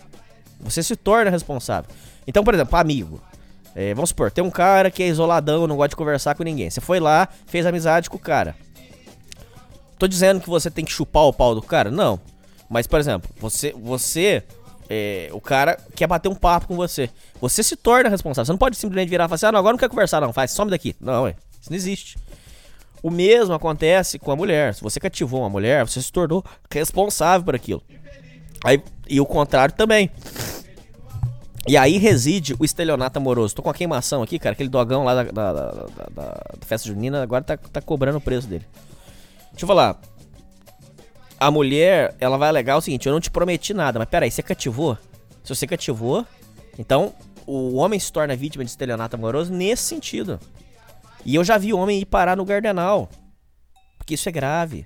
você 0.60 0.82
se 0.82 0.96
torna 0.96 1.30
responsável. 1.30 1.90
Então, 2.26 2.44
por 2.44 2.54
exemplo, 2.54 2.78
amigo. 2.78 3.22
É, 3.76 3.94
vamos 3.94 4.10
supor, 4.10 4.32
tem 4.32 4.44
um 4.44 4.50
cara 4.50 4.90
que 4.90 5.04
é 5.04 5.08
isoladão, 5.08 5.68
não 5.68 5.76
gosta 5.76 5.90
de 5.90 5.96
conversar 5.96 6.34
com 6.34 6.44
ninguém. 6.44 6.68
Você 6.68 6.82
foi 6.82 7.00
lá, 7.00 7.28
fez 7.46 7.64
amizade 7.66 8.10
com 8.10 8.18
o 8.18 8.20
cara. 8.20 8.56
Tô 10.00 10.08
dizendo 10.08 10.42
que 10.42 10.50
você 10.50 10.70
tem 10.70 10.84
que 10.84 10.92
chupar 10.92 11.24
o 11.24 11.34
pau 11.34 11.54
do 11.54 11.62
cara? 11.62 11.92
Não. 11.92 12.20
Mas, 12.70 12.88
por 12.88 13.00
exemplo, 13.00 13.30
você. 13.40 13.74
você 13.78 14.44
é, 14.90 15.30
o 15.32 15.42
cara 15.42 15.78
quer 15.96 16.08
bater 16.08 16.30
um 16.30 16.36
papo 16.36 16.68
com 16.68 16.76
você. 16.76 17.10
Você 17.42 17.62
se 17.62 17.76
torna 17.76 18.10
responsável. 18.10 18.46
Você 18.46 18.52
não 18.52 18.60
pode 18.60 18.78
simplesmente 18.78 19.10
virar 19.10 19.26
e 19.26 19.28
falar 19.28 19.36
assim: 19.36 19.46
ah, 19.48 19.52
não, 19.52 19.60
agora 19.60 19.74
não 19.74 19.80
quer 19.80 19.90
conversar, 19.90 20.22
não. 20.22 20.32
Faz, 20.32 20.52
some 20.52 20.72
daqui. 20.72 20.96
Não, 21.00 21.28
é. 21.28 21.36
Isso 21.62 21.70
não 21.70 21.76
existe. 21.76 22.18
O 23.04 23.12
mesmo 23.12 23.54
acontece 23.54 24.18
com 24.18 24.32
a 24.32 24.36
mulher. 24.36 24.74
Se 24.74 24.82
você 24.82 25.00
cativou 25.00 25.42
uma 25.42 25.50
mulher, 25.50 25.88
você 25.88 26.02
se 26.02 26.12
tornou 26.12 26.44
responsável 26.72 27.46
por 27.46 27.56
aquilo. 27.56 27.82
Aí, 28.64 28.82
e 29.08 29.20
o 29.20 29.26
contrário 29.26 29.74
também. 29.76 30.10
E 31.68 31.76
aí 31.76 31.98
reside 31.98 32.56
o 32.58 32.64
estelionato 32.64 33.20
amoroso. 33.20 33.54
Tô 33.54 33.62
com 33.62 33.70
a 33.70 33.74
queimação 33.74 34.24
aqui, 34.24 34.40
cara. 34.40 34.54
Aquele 34.54 34.70
dogão 34.70 35.04
lá 35.04 35.16
da, 35.16 35.24
da, 35.24 35.54
da, 35.54 35.72
da, 36.12 36.44
festa 36.66 36.88
junina 36.88 37.22
agora 37.22 37.44
tá, 37.44 37.58
tá 37.58 37.82
cobrando 37.82 38.20
o 38.20 38.22
preço 38.22 38.48
dele. 38.48 38.66
Deixa 39.52 39.66
eu 39.66 39.68
falar. 39.68 40.00
A 41.40 41.52
mulher, 41.52 42.16
ela 42.20 42.38
vai 42.38 42.50
alegar 42.50 42.78
o 42.78 42.82
seguinte: 42.82 43.08
eu 43.08 43.14
não 43.14 43.20
te 43.20 43.30
prometi 43.30 43.74
nada, 43.74 44.00
mas 44.00 44.10
peraí, 44.10 44.32
você 44.32 44.42
cativou? 44.42 44.98
Se 45.44 45.56
você 45.56 45.68
cativou, 45.68 46.26
então 46.78 47.14
o 47.46 47.76
homem 47.76 48.00
se 48.00 48.12
torna 48.12 48.36
vítima 48.36 48.66
de 48.66 48.70
estelionato 48.70 49.16
amoroso 49.16 49.54
nesse 49.54 49.84
sentido. 49.84 50.40
E 51.26 51.36
eu 51.36 51.44
já 51.44 51.58
vi 51.58 51.74
homem 51.74 52.00
ir 52.00 52.06
parar 52.06 52.36
no 52.36 52.46
Gardenal. 52.46 53.10
Porque 53.98 54.16
isso 54.16 54.28
é 54.28 54.32
grave. 54.32 54.86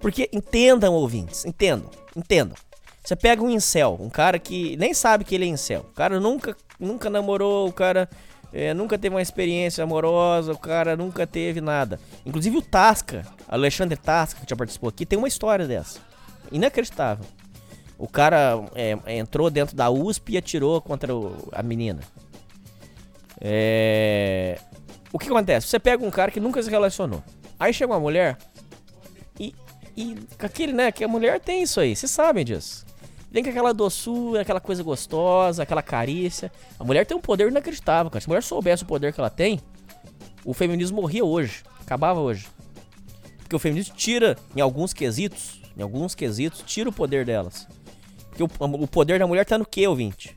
Porque 0.00 0.28
entendam, 0.32 0.94
ouvintes, 0.94 1.44
entendam, 1.44 1.90
entendam. 2.16 2.56
Você 3.02 3.16
pega 3.16 3.42
um 3.42 3.50
incel, 3.50 3.96
um 4.00 4.10
cara 4.10 4.38
que 4.38 4.76
nem 4.76 4.94
sabe 4.94 5.24
que 5.24 5.34
ele 5.34 5.44
é 5.44 5.48
incel. 5.48 5.80
O 5.90 5.94
cara 5.94 6.20
nunca, 6.20 6.56
nunca 6.78 7.08
namorou, 7.08 7.68
o 7.68 7.72
cara 7.72 8.08
é, 8.52 8.74
nunca 8.74 8.98
teve 8.98 9.14
uma 9.14 9.22
experiência 9.22 9.84
amorosa, 9.84 10.52
o 10.52 10.58
cara 10.58 10.96
nunca 10.96 11.26
teve 11.26 11.60
nada. 11.60 12.00
Inclusive 12.26 12.56
o 12.56 12.62
Tasca, 12.62 13.24
Alexandre 13.48 13.96
Tasca, 13.96 14.40
que 14.40 14.50
já 14.50 14.56
participou 14.56 14.88
aqui, 14.88 15.06
tem 15.06 15.18
uma 15.18 15.28
história 15.28 15.66
dessa. 15.66 16.00
Inacreditável. 16.50 17.24
O 17.96 18.08
cara 18.08 18.64
é, 18.74 18.96
entrou 19.16 19.50
dentro 19.50 19.76
da 19.76 19.90
USP 19.90 20.32
e 20.32 20.38
atirou 20.38 20.80
contra 20.80 21.14
o, 21.14 21.48
a 21.52 21.62
menina. 21.62 22.00
É, 23.40 24.58
o 25.12 25.18
que 25.18 25.28
acontece? 25.28 25.68
Você 25.68 25.78
pega 25.78 26.04
um 26.04 26.10
cara 26.10 26.30
que 26.30 26.40
nunca 26.40 26.62
se 26.62 26.70
relacionou. 26.70 27.22
Aí 27.58 27.72
chega 27.72 27.92
uma 27.92 28.00
mulher 28.00 28.38
e, 29.38 29.54
e 29.96 30.16
aquele, 30.38 30.72
né? 30.72 30.90
Que 30.90 31.04
a 31.04 31.08
mulher 31.08 31.40
tem 31.40 31.62
isso 31.62 31.78
aí, 31.78 31.94
vocês 31.94 32.10
sabem 32.10 32.44
disso. 32.44 32.86
Vem 33.30 33.44
com 33.44 33.50
aquela 33.50 33.72
doçura, 33.72 34.42
aquela 34.42 34.60
coisa 34.60 34.82
gostosa, 34.82 35.62
aquela 35.62 35.82
carícia. 35.82 36.50
A 36.78 36.84
mulher 36.84 37.06
tem 37.06 37.16
um 37.16 37.20
poder 37.20 37.48
inacreditável, 37.48 38.10
cara. 38.10 38.20
Se 38.20 38.26
a 38.26 38.30
mulher 38.30 38.42
soubesse 38.42 38.82
o 38.82 38.86
poder 38.86 39.12
que 39.12 39.20
ela 39.20 39.30
tem, 39.30 39.60
o 40.44 40.52
feminismo 40.52 41.00
morria 41.00 41.24
hoje. 41.24 41.62
Acabava 41.80 42.20
hoje. 42.20 42.48
Porque 43.38 43.54
o 43.54 43.58
feminismo 43.58 43.94
tira, 43.94 44.36
em 44.54 44.60
alguns 44.60 44.92
quesitos, 44.92 45.60
em 45.76 45.82
alguns 45.82 46.14
quesitos, 46.14 46.62
tira 46.66 46.88
o 46.88 46.92
poder 46.92 47.24
delas. 47.24 47.68
Porque 48.28 48.42
o, 48.42 48.48
o 48.58 48.88
poder 48.88 49.18
da 49.18 49.26
mulher 49.26 49.44
tá 49.44 49.56
no 49.56 49.66
que, 49.66 49.86
ouvinte? 49.86 50.36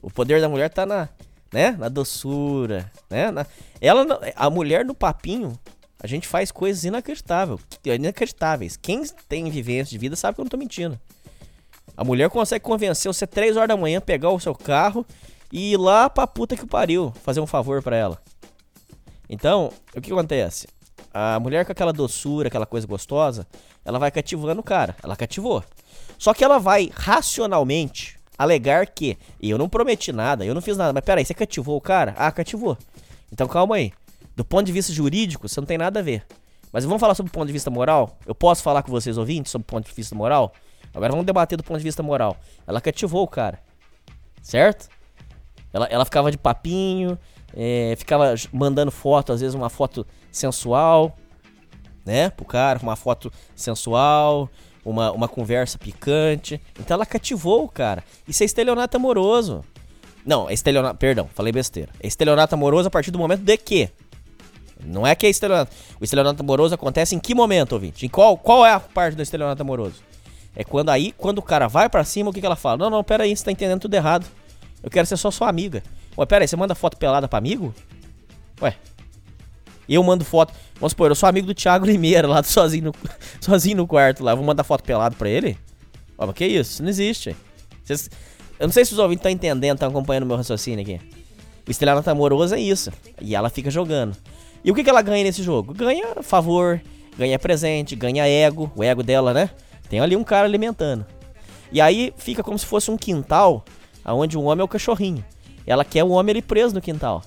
O 0.00 0.10
poder 0.10 0.40
da 0.40 0.48
mulher 0.48 0.70
tá 0.70 0.86
na, 0.86 1.08
né? 1.52 1.72
Na 1.72 1.88
doçura, 1.88 2.90
né? 3.10 3.30
Na... 3.30 3.46
Ela, 3.80 4.06
a 4.34 4.48
mulher 4.48 4.84
no 4.84 4.94
papinho, 4.94 5.58
a 6.00 6.06
gente 6.06 6.26
faz 6.26 6.50
coisas 6.50 6.84
inacreditáveis, 6.84 7.60
inacreditáveis. 7.84 8.76
Quem 8.76 9.02
tem 9.28 9.50
vivência 9.50 9.90
de 9.90 9.98
vida 9.98 10.16
sabe 10.16 10.34
que 10.34 10.40
eu 10.40 10.44
não 10.44 10.50
tô 10.50 10.56
mentindo. 10.56 10.98
A 11.96 12.04
mulher 12.04 12.28
consegue 12.28 12.64
convencer 12.64 13.12
você 13.12 13.26
três 13.26 13.56
horas 13.56 13.68
da 13.68 13.76
manhã, 13.76 14.00
pegar 14.00 14.30
o 14.30 14.38
seu 14.38 14.54
carro 14.54 15.06
e 15.50 15.72
ir 15.72 15.76
lá 15.76 16.10
pra 16.10 16.26
puta 16.26 16.56
que 16.56 16.66
pariu, 16.66 17.12
fazer 17.22 17.40
um 17.40 17.46
favor 17.46 17.82
para 17.82 17.96
ela. 17.96 18.18
Então, 19.28 19.72
o 19.96 20.00
que 20.00 20.12
acontece? 20.12 20.68
A 21.12 21.40
mulher 21.40 21.64
com 21.64 21.72
aquela 21.72 21.92
doçura, 21.92 22.48
aquela 22.48 22.66
coisa 22.66 22.86
gostosa, 22.86 23.46
ela 23.84 23.98
vai 23.98 24.10
cativando 24.10 24.60
o 24.60 24.64
cara. 24.64 24.94
Ela 25.02 25.16
cativou. 25.16 25.64
Só 26.18 26.34
que 26.34 26.44
ela 26.44 26.58
vai 26.58 26.90
racionalmente 26.94 28.18
alegar 28.38 28.86
que 28.86 29.16
eu 29.40 29.56
não 29.56 29.68
prometi 29.68 30.12
nada, 30.12 30.44
eu 30.44 30.54
não 30.54 30.60
fiz 30.60 30.76
nada. 30.76 30.92
Mas 30.92 31.04
peraí, 31.04 31.24
você 31.24 31.32
cativou 31.32 31.76
o 31.76 31.80
cara? 31.80 32.14
Ah, 32.18 32.30
cativou. 32.30 32.76
Então 33.32 33.48
calma 33.48 33.76
aí. 33.76 33.92
Do 34.36 34.44
ponto 34.44 34.66
de 34.66 34.72
vista 34.72 34.92
jurídico, 34.92 35.48
você 35.48 35.58
não 35.58 35.66
tem 35.66 35.78
nada 35.78 36.00
a 36.00 36.02
ver. 36.02 36.24
Mas 36.70 36.84
vamos 36.84 37.00
falar 37.00 37.14
sobre 37.14 37.30
o 37.30 37.32
ponto 37.32 37.46
de 37.46 37.52
vista 37.52 37.70
moral? 37.70 38.18
Eu 38.26 38.34
posso 38.34 38.62
falar 38.62 38.82
com 38.82 38.90
vocês 38.90 39.16
ouvintes 39.16 39.50
sobre 39.50 39.64
o 39.64 39.66
ponto 39.66 39.88
de 39.88 39.94
vista 39.94 40.14
moral? 40.14 40.52
Agora 40.96 41.12
vamos 41.12 41.26
debater 41.26 41.58
do 41.58 41.62
ponto 41.62 41.76
de 41.76 41.84
vista 41.84 42.02
moral. 42.02 42.38
Ela 42.66 42.80
cativou 42.80 43.22
o 43.22 43.28
cara. 43.28 43.60
Certo? 44.40 44.88
Ela, 45.70 45.86
ela 45.90 46.04
ficava 46.06 46.30
de 46.30 46.38
papinho, 46.38 47.18
é, 47.54 47.94
ficava 47.98 48.34
mandando 48.50 48.90
foto, 48.90 49.30
às 49.30 49.42
vezes 49.42 49.54
uma 49.54 49.68
foto 49.68 50.06
sensual, 50.32 51.14
né? 52.04 52.30
Pro 52.30 52.46
cara, 52.46 52.78
uma 52.82 52.96
foto 52.96 53.30
sensual, 53.54 54.48
uma, 54.82 55.12
uma 55.12 55.28
conversa 55.28 55.76
picante. 55.76 56.58
Então 56.80 56.94
ela 56.94 57.04
cativou 57.04 57.64
o 57.64 57.68
cara. 57.68 58.02
Isso 58.26 58.42
é 58.42 58.46
estelionato 58.46 58.96
amoroso. 58.96 59.62
Não, 60.24 60.48
é 60.48 60.54
estelionato. 60.54 60.96
Perdão, 60.96 61.28
falei 61.34 61.52
besteira. 61.52 61.92
É 62.00 62.06
estelionato 62.06 62.54
amoroso 62.54 62.88
a 62.88 62.90
partir 62.90 63.10
do 63.10 63.18
momento 63.18 63.42
de 63.42 63.56
que. 63.58 63.90
Não 64.82 65.06
é 65.06 65.14
que 65.14 65.26
é 65.26 65.30
estelionato. 65.30 65.74
O 66.00 66.04
estelionato 66.04 66.42
amoroso 66.42 66.74
acontece 66.74 67.14
em 67.14 67.18
que 67.18 67.34
momento, 67.34 67.72
ouvinte? 67.72 68.06
Em 68.06 68.08
qual, 68.08 68.38
qual 68.38 68.64
é 68.64 68.72
a 68.72 68.80
parte 68.80 69.14
do 69.14 69.22
estelionato 69.22 69.60
amoroso? 69.60 70.02
É 70.56 70.64
quando 70.64 70.88
aí, 70.88 71.12
quando 71.12 71.38
o 71.38 71.42
cara 71.42 71.68
vai 71.68 71.88
para 71.88 72.02
cima, 72.02 72.30
o 72.30 72.32
que, 72.32 72.40
que 72.40 72.46
ela 72.46 72.56
fala? 72.56 72.78
Não, 72.78 72.90
não, 72.90 73.04
pera 73.04 73.24
aí, 73.24 73.36
você 73.36 73.44
tá 73.44 73.52
entendendo 73.52 73.80
tudo 73.80 73.92
errado. 73.92 74.26
Eu 74.82 74.90
quero 74.90 75.06
ser 75.06 75.18
só 75.18 75.30
sua 75.30 75.48
amiga. 75.50 75.82
Ué, 76.16 76.24
pera 76.24 76.44
aí, 76.44 76.48
você 76.48 76.56
manda 76.56 76.74
foto 76.74 76.96
pelada 76.96 77.28
pra 77.28 77.38
amigo? 77.38 77.74
Ué. 78.62 78.74
Eu 79.86 80.02
mando 80.02 80.24
foto. 80.24 80.54
Vamos 80.76 80.92
supor, 80.92 81.10
eu 81.10 81.14
sou 81.14 81.28
amigo 81.28 81.46
do 81.46 81.54
Thiago 81.54 81.84
Limeira 81.86 82.26
lá, 82.26 82.42
sozinho 82.42 82.86
no, 82.86 82.94
sozinho 83.38 83.76
no 83.76 83.86
quarto 83.86 84.24
lá. 84.24 84.32
Eu 84.32 84.36
vou 84.38 84.46
mandar 84.46 84.64
foto 84.64 84.82
pelado 84.82 85.14
pra 85.14 85.28
ele? 85.28 85.58
Ué, 86.18 86.26
mas 86.26 86.34
que 86.34 86.46
isso? 86.46 86.72
Isso 86.72 86.82
não 86.82 86.88
existe. 86.88 87.36
Vocês, 87.84 88.08
eu 88.58 88.66
não 88.66 88.72
sei 88.72 88.84
se 88.86 88.94
os 88.94 88.98
ouvintes 88.98 89.20
estão 89.20 89.30
entendendo, 89.30 89.76
estão 89.76 89.90
acompanhando 89.90 90.24
meu 90.24 90.36
raciocínio 90.36 90.80
aqui. 90.80 90.98
O 91.66 91.70
estelionato 91.70 92.08
amoroso 92.08 92.54
é 92.54 92.60
isso. 92.60 92.90
E 93.20 93.34
ela 93.34 93.50
fica 93.50 93.70
jogando. 93.70 94.16
E 94.64 94.70
o 94.70 94.74
que, 94.74 94.82
que 94.82 94.88
ela 94.88 95.02
ganha 95.02 95.22
nesse 95.22 95.42
jogo? 95.42 95.74
Ganha 95.74 96.22
favor, 96.22 96.80
ganha 97.18 97.38
presente, 97.38 97.94
ganha 97.94 98.26
ego. 98.26 98.72
O 98.74 98.82
ego 98.82 99.02
dela, 99.02 99.34
né? 99.34 99.50
Tem 99.88 100.00
ali 100.00 100.16
um 100.16 100.24
cara 100.24 100.46
alimentando. 100.46 101.06
E 101.72 101.80
aí 101.80 102.12
fica 102.16 102.42
como 102.42 102.58
se 102.58 102.66
fosse 102.66 102.90
um 102.90 102.96
quintal, 102.96 103.64
onde 104.04 104.36
o 104.36 104.42
homem 104.42 104.62
é 104.62 104.64
o 104.64 104.68
cachorrinho. 104.68 105.24
Ela 105.66 105.84
quer 105.84 106.04
o 106.04 106.10
homem 106.10 106.32
ali 106.32 106.42
preso 106.42 106.74
no 106.74 106.80
quintal. 106.80 107.22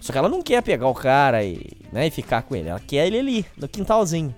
Só 0.00 0.12
que 0.12 0.18
ela 0.18 0.28
não 0.28 0.42
quer 0.42 0.62
pegar 0.62 0.88
o 0.88 0.94
cara 0.94 1.44
e, 1.44 1.60
né, 1.92 2.06
e 2.06 2.10
ficar 2.10 2.42
com 2.42 2.54
ele. 2.54 2.68
Ela 2.68 2.80
quer 2.80 3.06
ele 3.06 3.18
ali, 3.18 3.46
no 3.56 3.68
quintalzinho. 3.68 4.34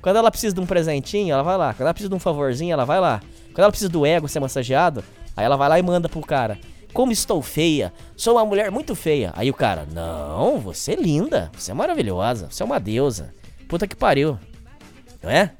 Quando 0.00 0.16
ela 0.16 0.30
precisa 0.30 0.54
de 0.54 0.60
um 0.60 0.66
presentinho, 0.66 1.32
ela 1.32 1.42
vai 1.42 1.58
lá. 1.58 1.74
Quando 1.74 1.82
ela 1.82 1.94
precisa 1.94 2.08
de 2.08 2.14
um 2.14 2.20
favorzinho, 2.20 2.72
ela 2.72 2.84
vai 2.84 3.00
lá. 3.00 3.20
Quando 3.48 3.60
ela 3.60 3.70
precisa 3.70 3.90
do 3.90 4.06
ego 4.06 4.28
ser 4.28 4.40
massageado, 4.40 5.04
aí 5.36 5.44
ela 5.44 5.56
vai 5.56 5.68
lá 5.68 5.78
e 5.78 5.82
manda 5.82 6.08
pro 6.08 6.20
cara. 6.20 6.58
Como 6.92 7.12
estou 7.12 7.40
feia, 7.42 7.92
sou 8.16 8.36
uma 8.36 8.44
mulher 8.44 8.70
muito 8.70 8.94
feia. 8.94 9.32
Aí 9.36 9.50
o 9.50 9.54
cara, 9.54 9.86
não, 9.92 10.58
você 10.58 10.92
é 10.92 10.96
linda, 10.96 11.50
você 11.56 11.70
é 11.70 11.74
maravilhosa, 11.74 12.48
você 12.50 12.62
é 12.62 12.66
uma 12.66 12.80
deusa. 12.80 13.32
Puta 13.68 13.86
que 13.86 13.94
pariu. 13.94 14.38
Não 15.22 15.30
é? 15.30 15.52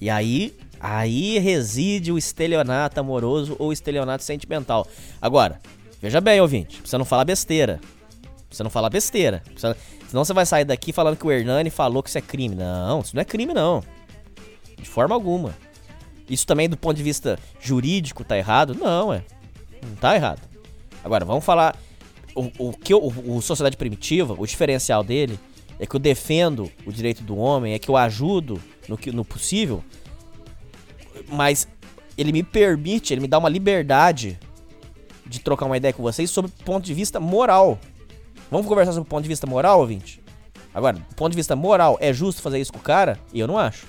E 0.00 0.08
aí, 0.08 0.56
aí 0.80 1.38
reside 1.38 2.10
o 2.10 2.18
estelionato 2.18 2.98
amoroso 2.98 3.54
ou 3.58 3.72
estelionato 3.72 4.24
sentimental. 4.24 4.86
Agora, 5.20 5.60
veja 6.00 6.20
bem, 6.20 6.40
ouvinte, 6.40 6.78
precisa 6.78 6.98
não 6.98 7.04
falar 7.04 7.24
besteira. 7.24 7.80
Precisa 8.46 8.64
não 8.64 8.70
falar 8.70 8.90
besteira. 8.90 9.42
Precisa... 9.44 9.76
Senão 10.08 10.24
você 10.24 10.32
vai 10.32 10.44
sair 10.44 10.64
daqui 10.64 10.92
falando 10.92 11.16
que 11.16 11.24
o 11.24 11.30
Hernani 11.30 11.70
falou 11.70 12.02
que 12.02 12.08
isso 12.08 12.18
é 12.18 12.20
crime. 12.20 12.56
Não, 12.56 13.00
isso 13.00 13.14
não 13.14 13.22
é 13.22 13.24
crime, 13.24 13.54
não. 13.54 13.82
De 14.76 14.88
forma 14.88 15.14
alguma. 15.14 15.54
Isso 16.28 16.46
também 16.46 16.68
do 16.68 16.76
ponto 16.76 16.96
de 16.96 17.02
vista 17.02 17.38
jurídico 17.60 18.24
tá 18.24 18.36
errado? 18.36 18.74
Não, 18.74 19.12
é. 19.12 19.22
Não 19.86 19.94
tá 19.96 20.16
errado. 20.16 20.40
Agora, 21.04 21.24
vamos 21.24 21.44
falar. 21.44 21.76
O, 22.34 22.68
o 22.68 22.72
que 22.72 22.92
eu, 22.92 22.98
o, 23.02 23.36
o 23.36 23.42
Sociedade 23.42 23.76
Primitiva, 23.76 24.34
o 24.38 24.46
diferencial 24.46 25.04
dele 25.04 25.38
é 25.78 25.86
que 25.86 25.94
eu 25.94 26.00
defendo 26.00 26.70
o 26.86 26.92
direito 26.92 27.22
do 27.22 27.36
homem, 27.36 27.74
é 27.74 27.78
que 27.78 27.88
eu 27.88 27.96
ajudo 27.96 28.60
no, 28.90 29.12
no 29.12 29.24
possível, 29.24 29.84
mas 31.28 31.68
ele 32.18 32.32
me 32.32 32.42
permite, 32.42 33.14
ele 33.14 33.20
me 33.20 33.28
dá 33.28 33.38
uma 33.38 33.48
liberdade 33.48 34.38
de 35.24 35.38
trocar 35.40 35.66
uma 35.66 35.76
ideia 35.76 35.92
com 35.92 36.02
vocês 36.02 36.30
sobre 36.30 36.50
ponto 36.64 36.84
de 36.84 36.92
vista 36.92 37.20
moral. 37.20 37.78
Vamos 38.50 38.66
conversar 38.66 38.92
sobre 38.92 39.08
ponto 39.08 39.22
de 39.22 39.28
vista 39.28 39.46
moral, 39.46 39.78
ouvinte? 39.78 40.20
Agora, 40.74 40.98
ponto 41.16 41.30
de 41.30 41.36
vista 41.36 41.54
moral, 41.54 41.96
é 42.00 42.12
justo 42.12 42.42
fazer 42.42 42.58
isso 42.58 42.72
com 42.72 42.78
o 42.78 42.82
cara? 42.82 43.18
E 43.32 43.38
eu 43.38 43.46
não 43.46 43.56
acho. 43.56 43.86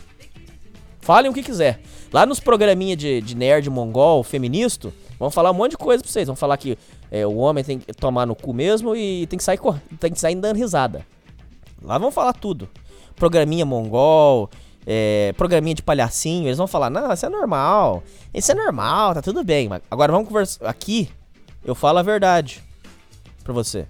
Falem 0.99 1.31
o 1.31 1.33
que 1.33 1.41
quiser. 1.41 1.81
Lá 2.13 2.25
nos 2.25 2.39
programinha 2.39 2.95
de, 2.95 3.21
de 3.21 3.35
nerd 3.35 3.67
mongol, 3.69 4.23
feminista, 4.23 4.93
vão 5.17 5.31
falar 5.31 5.49
um 5.49 5.55
monte 5.55 5.71
de 5.71 5.77
coisa 5.77 6.03
pra 6.03 6.11
vocês. 6.11 6.27
Vão 6.27 6.35
falar 6.35 6.57
que 6.57 6.77
é, 7.09 7.25
o 7.25 7.37
homem 7.37 7.63
tem 7.63 7.79
que 7.79 7.91
tomar 7.93 8.27
no 8.27 8.35
cu 8.35 8.53
mesmo 8.53 8.95
e 8.95 9.25
tem 9.25 9.37
que 9.37 9.43
sair, 9.43 9.59
tem 9.99 10.11
que 10.11 10.19
sair 10.19 10.35
dando 10.35 10.57
risada. 10.57 11.05
Lá 11.81 11.97
vão 11.97 12.11
falar 12.11 12.33
tudo. 12.33 12.69
Programinha 13.15 13.65
mongol, 13.65 14.49
é, 14.85 15.33
programinha 15.37 15.75
de 15.75 15.83
palhacinho, 15.83 16.47
eles 16.47 16.57
vão 16.57 16.67
falar, 16.67 16.89
não, 16.89 17.11
isso 17.11 17.25
é 17.25 17.29
normal. 17.29 18.03
Isso 18.33 18.51
é 18.51 18.55
normal, 18.55 19.13
tá 19.13 19.21
tudo 19.21 19.43
bem. 19.43 19.69
Mas 19.69 19.81
agora 19.89 20.11
vamos 20.11 20.27
conversar. 20.27 20.67
Aqui, 20.67 21.09
eu 21.63 21.75
falo 21.75 21.99
a 21.99 22.03
verdade 22.03 22.63
pra 23.43 23.53
você. 23.53 23.87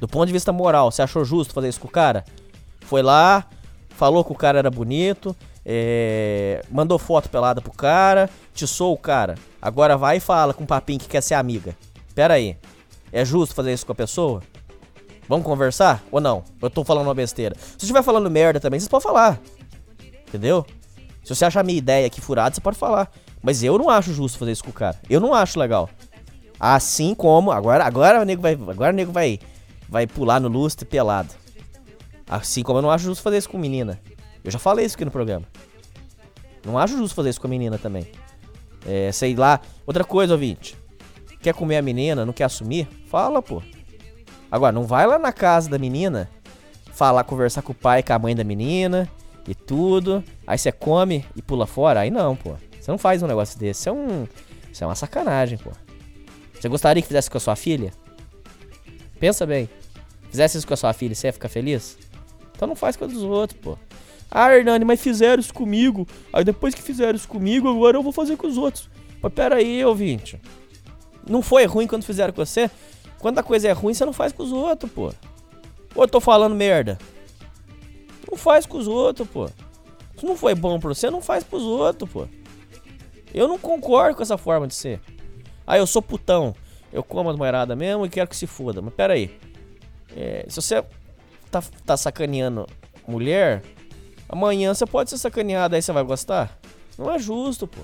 Do 0.00 0.08
ponto 0.08 0.26
de 0.26 0.32
vista 0.32 0.52
moral, 0.52 0.90
você 0.90 1.02
achou 1.02 1.24
justo 1.24 1.54
fazer 1.54 1.68
isso 1.68 1.80
com 1.80 1.88
o 1.88 1.90
cara? 1.90 2.24
Foi 2.80 3.02
lá, 3.02 3.46
falou 3.90 4.24
que 4.24 4.32
o 4.32 4.34
cara 4.34 4.58
era 4.58 4.70
bonito, 4.70 5.36
é, 5.64 6.64
mandou 6.70 6.98
foto 6.98 7.30
pelada 7.30 7.60
pro 7.60 7.72
cara, 7.72 8.28
tiçou 8.52 8.92
o 8.92 8.98
cara. 8.98 9.36
Agora 9.60 9.96
vai 9.96 10.16
e 10.16 10.20
fala 10.20 10.52
com 10.52 10.64
um 10.64 10.66
papinho 10.66 10.98
que 10.98 11.08
quer 11.08 11.22
ser 11.22 11.34
amiga. 11.34 11.76
Pera 12.14 12.34
aí, 12.34 12.56
é 13.12 13.24
justo 13.24 13.54
fazer 13.54 13.72
isso 13.72 13.86
com 13.86 13.92
a 13.92 13.94
pessoa? 13.94 14.42
Vamos 15.28 15.46
conversar 15.46 16.02
ou 16.10 16.20
não? 16.20 16.42
Eu 16.60 16.68
tô 16.68 16.84
falando 16.84 17.06
uma 17.06 17.14
besteira. 17.14 17.54
Se 17.56 17.84
estiver 17.84 18.02
falando 18.02 18.28
merda 18.28 18.58
também, 18.58 18.80
vocês 18.80 18.88
podem 18.88 19.04
falar. 19.04 19.40
Entendeu? 20.32 20.64
Se 21.22 21.34
você 21.34 21.44
achar 21.44 21.60
a 21.60 21.62
minha 21.62 21.76
ideia 21.76 22.06
aqui 22.06 22.18
furada, 22.18 22.54
você 22.54 22.60
pode 22.60 22.78
falar. 22.78 23.12
Mas 23.42 23.62
eu 23.62 23.76
não 23.76 23.90
acho 23.90 24.14
justo 24.14 24.38
fazer 24.38 24.52
isso 24.52 24.64
com 24.64 24.70
o 24.70 24.72
cara. 24.72 24.98
Eu 25.10 25.20
não 25.20 25.34
acho 25.34 25.60
legal. 25.60 25.90
Assim 26.58 27.14
como. 27.14 27.52
Agora, 27.52 27.84
agora 27.84 28.22
o 28.22 28.24
nego 28.24 28.40
vai. 28.40 28.54
Agora 28.54 28.94
o 28.94 28.96
nego 28.96 29.12
vai. 29.12 29.38
Vai 29.90 30.06
pular 30.06 30.40
no 30.40 30.48
lustre 30.48 30.86
pelado. 30.86 31.28
Assim 32.26 32.62
como 32.62 32.78
eu 32.78 32.82
não 32.82 32.90
acho 32.90 33.04
justo 33.04 33.22
fazer 33.22 33.36
isso 33.36 33.50
com 33.50 33.58
menina. 33.58 34.00
Eu 34.42 34.50
já 34.50 34.58
falei 34.58 34.86
isso 34.86 34.94
aqui 34.94 35.04
no 35.04 35.10
programa. 35.10 35.44
Não 36.64 36.78
acho 36.78 36.96
justo 36.96 37.14
fazer 37.14 37.28
isso 37.28 37.40
com 37.40 37.46
a 37.46 37.50
menina 37.50 37.76
também. 37.76 38.10
É, 38.86 39.12
sei 39.12 39.36
lá. 39.36 39.60
Outra 39.86 40.02
coisa, 40.02 40.32
ouvinte. 40.32 40.78
Quer 41.42 41.52
comer 41.52 41.76
a 41.76 41.82
menina, 41.82 42.24
não 42.24 42.32
quer 42.32 42.44
assumir? 42.44 42.88
Fala, 43.06 43.42
pô. 43.42 43.62
Agora, 44.50 44.72
não 44.72 44.84
vai 44.84 45.06
lá 45.06 45.18
na 45.18 45.32
casa 45.32 45.68
da 45.68 45.78
menina 45.78 46.30
falar, 46.90 47.22
conversar 47.24 47.60
com 47.60 47.72
o 47.72 47.74
pai 47.74 48.00
e 48.00 48.02
com 48.02 48.14
a 48.14 48.18
mãe 48.18 48.34
da 48.34 48.44
menina 48.44 49.10
e 49.46 49.54
tudo. 49.54 50.22
Aí 50.46 50.58
você 50.58 50.72
come 50.72 51.24
e 51.36 51.42
pula 51.42 51.66
fora. 51.66 52.00
Aí 52.00 52.10
não, 52.10 52.36
pô. 52.36 52.54
Você 52.80 52.90
não 52.90 52.98
faz 52.98 53.22
um 53.22 53.26
negócio 53.26 53.58
desse. 53.58 53.80
Isso 53.80 53.88
é 53.88 53.92
um. 53.92 54.26
Isso 54.72 54.84
é 54.84 54.86
uma 54.86 54.94
sacanagem, 54.94 55.58
pô. 55.58 55.70
Você 56.54 56.68
gostaria 56.68 57.02
que 57.02 57.08
fizesse 57.08 57.30
com 57.30 57.36
a 57.36 57.40
sua 57.40 57.56
filha? 57.56 57.92
Pensa 59.18 59.44
bem. 59.46 59.68
Fizesse 60.30 60.58
isso 60.58 60.66
com 60.66 60.74
a 60.74 60.76
sua 60.76 60.92
filha, 60.92 61.14
você 61.14 61.26
ia 61.26 61.32
ficar 61.32 61.48
feliz? 61.48 61.98
Então 62.54 62.66
não 62.66 62.74
faz 62.74 62.96
com 62.96 63.04
a 63.04 63.06
dos 63.06 63.22
outros, 63.22 63.60
pô. 63.60 63.76
Ah, 64.30 64.54
Hernani, 64.54 64.84
mas 64.84 65.00
fizeram 65.00 65.40
isso 65.40 65.52
comigo. 65.52 66.06
Aí 66.32 66.42
depois 66.42 66.74
que 66.74 66.80
fizeram 66.80 67.14
isso 67.14 67.28
comigo, 67.28 67.68
agora 67.68 67.98
eu 67.98 68.02
vou 68.02 68.12
fazer 68.12 68.36
com 68.36 68.46
os 68.46 68.56
outros. 68.56 68.88
Mas 69.20 69.32
pera 69.32 69.56
aí, 69.56 69.84
ouvinte. 69.84 70.40
Não 71.28 71.42
foi 71.42 71.66
ruim 71.66 71.86
quando 71.86 72.04
fizeram 72.04 72.32
com 72.32 72.44
você? 72.44 72.70
Quando 73.18 73.38
a 73.38 73.42
coisa 73.42 73.68
é 73.68 73.72
ruim, 73.72 73.92
você 73.92 74.04
não 74.04 74.12
faz 74.12 74.32
com 74.32 74.42
os 74.42 74.52
outros, 74.52 74.90
pô. 74.90 75.12
Ou 75.94 76.04
eu 76.04 76.08
tô 76.08 76.18
falando 76.18 76.54
merda? 76.54 76.98
Não 78.32 78.38
faz 78.38 78.64
com 78.64 78.78
os 78.78 78.88
outros, 78.88 79.28
pô. 79.28 79.46
Se 80.16 80.24
não 80.24 80.34
foi 80.34 80.54
bom 80.54 80.80
pra 80.80 80.88
você, 80.88 81.10
não 81.10 81.20
faz 81.20 81.44
pros 81.44 81.62
outros, 81.62 82.10
pô. 82.10 82.26
Eu 83.34 83.46
não 83.46 83.58
concordo 83.58 84.16
com 84.16 84.22
essa 84.22 84.38
forma 84.38 84.66
de 84.66 84.74
ser. 84.74 85.02
Ah, 85.66 85.76
eu 85.76 85.86
sou 85.86 86.00
putão. 86.00 86.54
Eu 86.90 87.04
como 87.04 87.28
a 87.28 87.36
moerada 87.36 87.76
mesmo 87.76 88.06
e 88.06 88.08
quero 88.08 88.30
que 88.30 88.36
se 88.36 88.46
foda. 88.46 88.80
Mas 88.80 88.94
pera 88.94 89.12
aí. 89.12 89.38
É, 90.16 90.46
se 90.48 90.56
você 90.56 90.82
tá, 91.50 91.62
tá 91.84 91.94
sacaneando 91.94 92.66
mulher, 93.06 93.62
amanhã 94.26 94.72
você 94.72 94.86
pode 94.86 95.10
ser 95.10 95.18
sacaneado, 95.18 95.74
aí 95.74 95.82
você 95.82 95.92
vai 95.92 96.02
gostar? 96.02 96.58
Não 96.96 97.12
é 97.12 97.18
justo, 97.18 97.66
pô. 97.66 97.82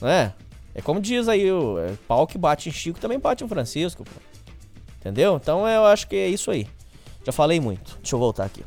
Não 0.00 0.08
é? 0.08 0.32
É 0.74 0.80
como 0.80 0.98
diz 0.98 1.28
aí, 1.28 1.52
o 1.52 1.78
é, 1.78 1.92
pau 2.08 2.26
que 2.26 2.38
bate 2.38 2.70
em 2.70 2.72
Chico 2.72 2.98
também 2.98 3.18
bate 3.18 3.44
em 3.44 3.48
Francisco, 3.48 4.02
pô. 4.02 4.18
Entendeu? 4.98 5.36
Então 5.36 5.68
eu 5.68 5.84
acho 5.84 6.08
que 6.08 6.16
é 6.16 6.28
isso 6.28 6.50
aí. 6.50 6.66
Já 7.22 7.32
falei 7.32 7.60
muito. 7.60 7.98
Deixa 8.00 8.16
eu 8.16 8.18
voltar 8.18 8.46
aqui. 8.46 8.64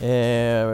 É... 0.00 0.64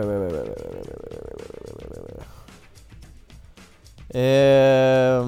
É... 4.12 5.20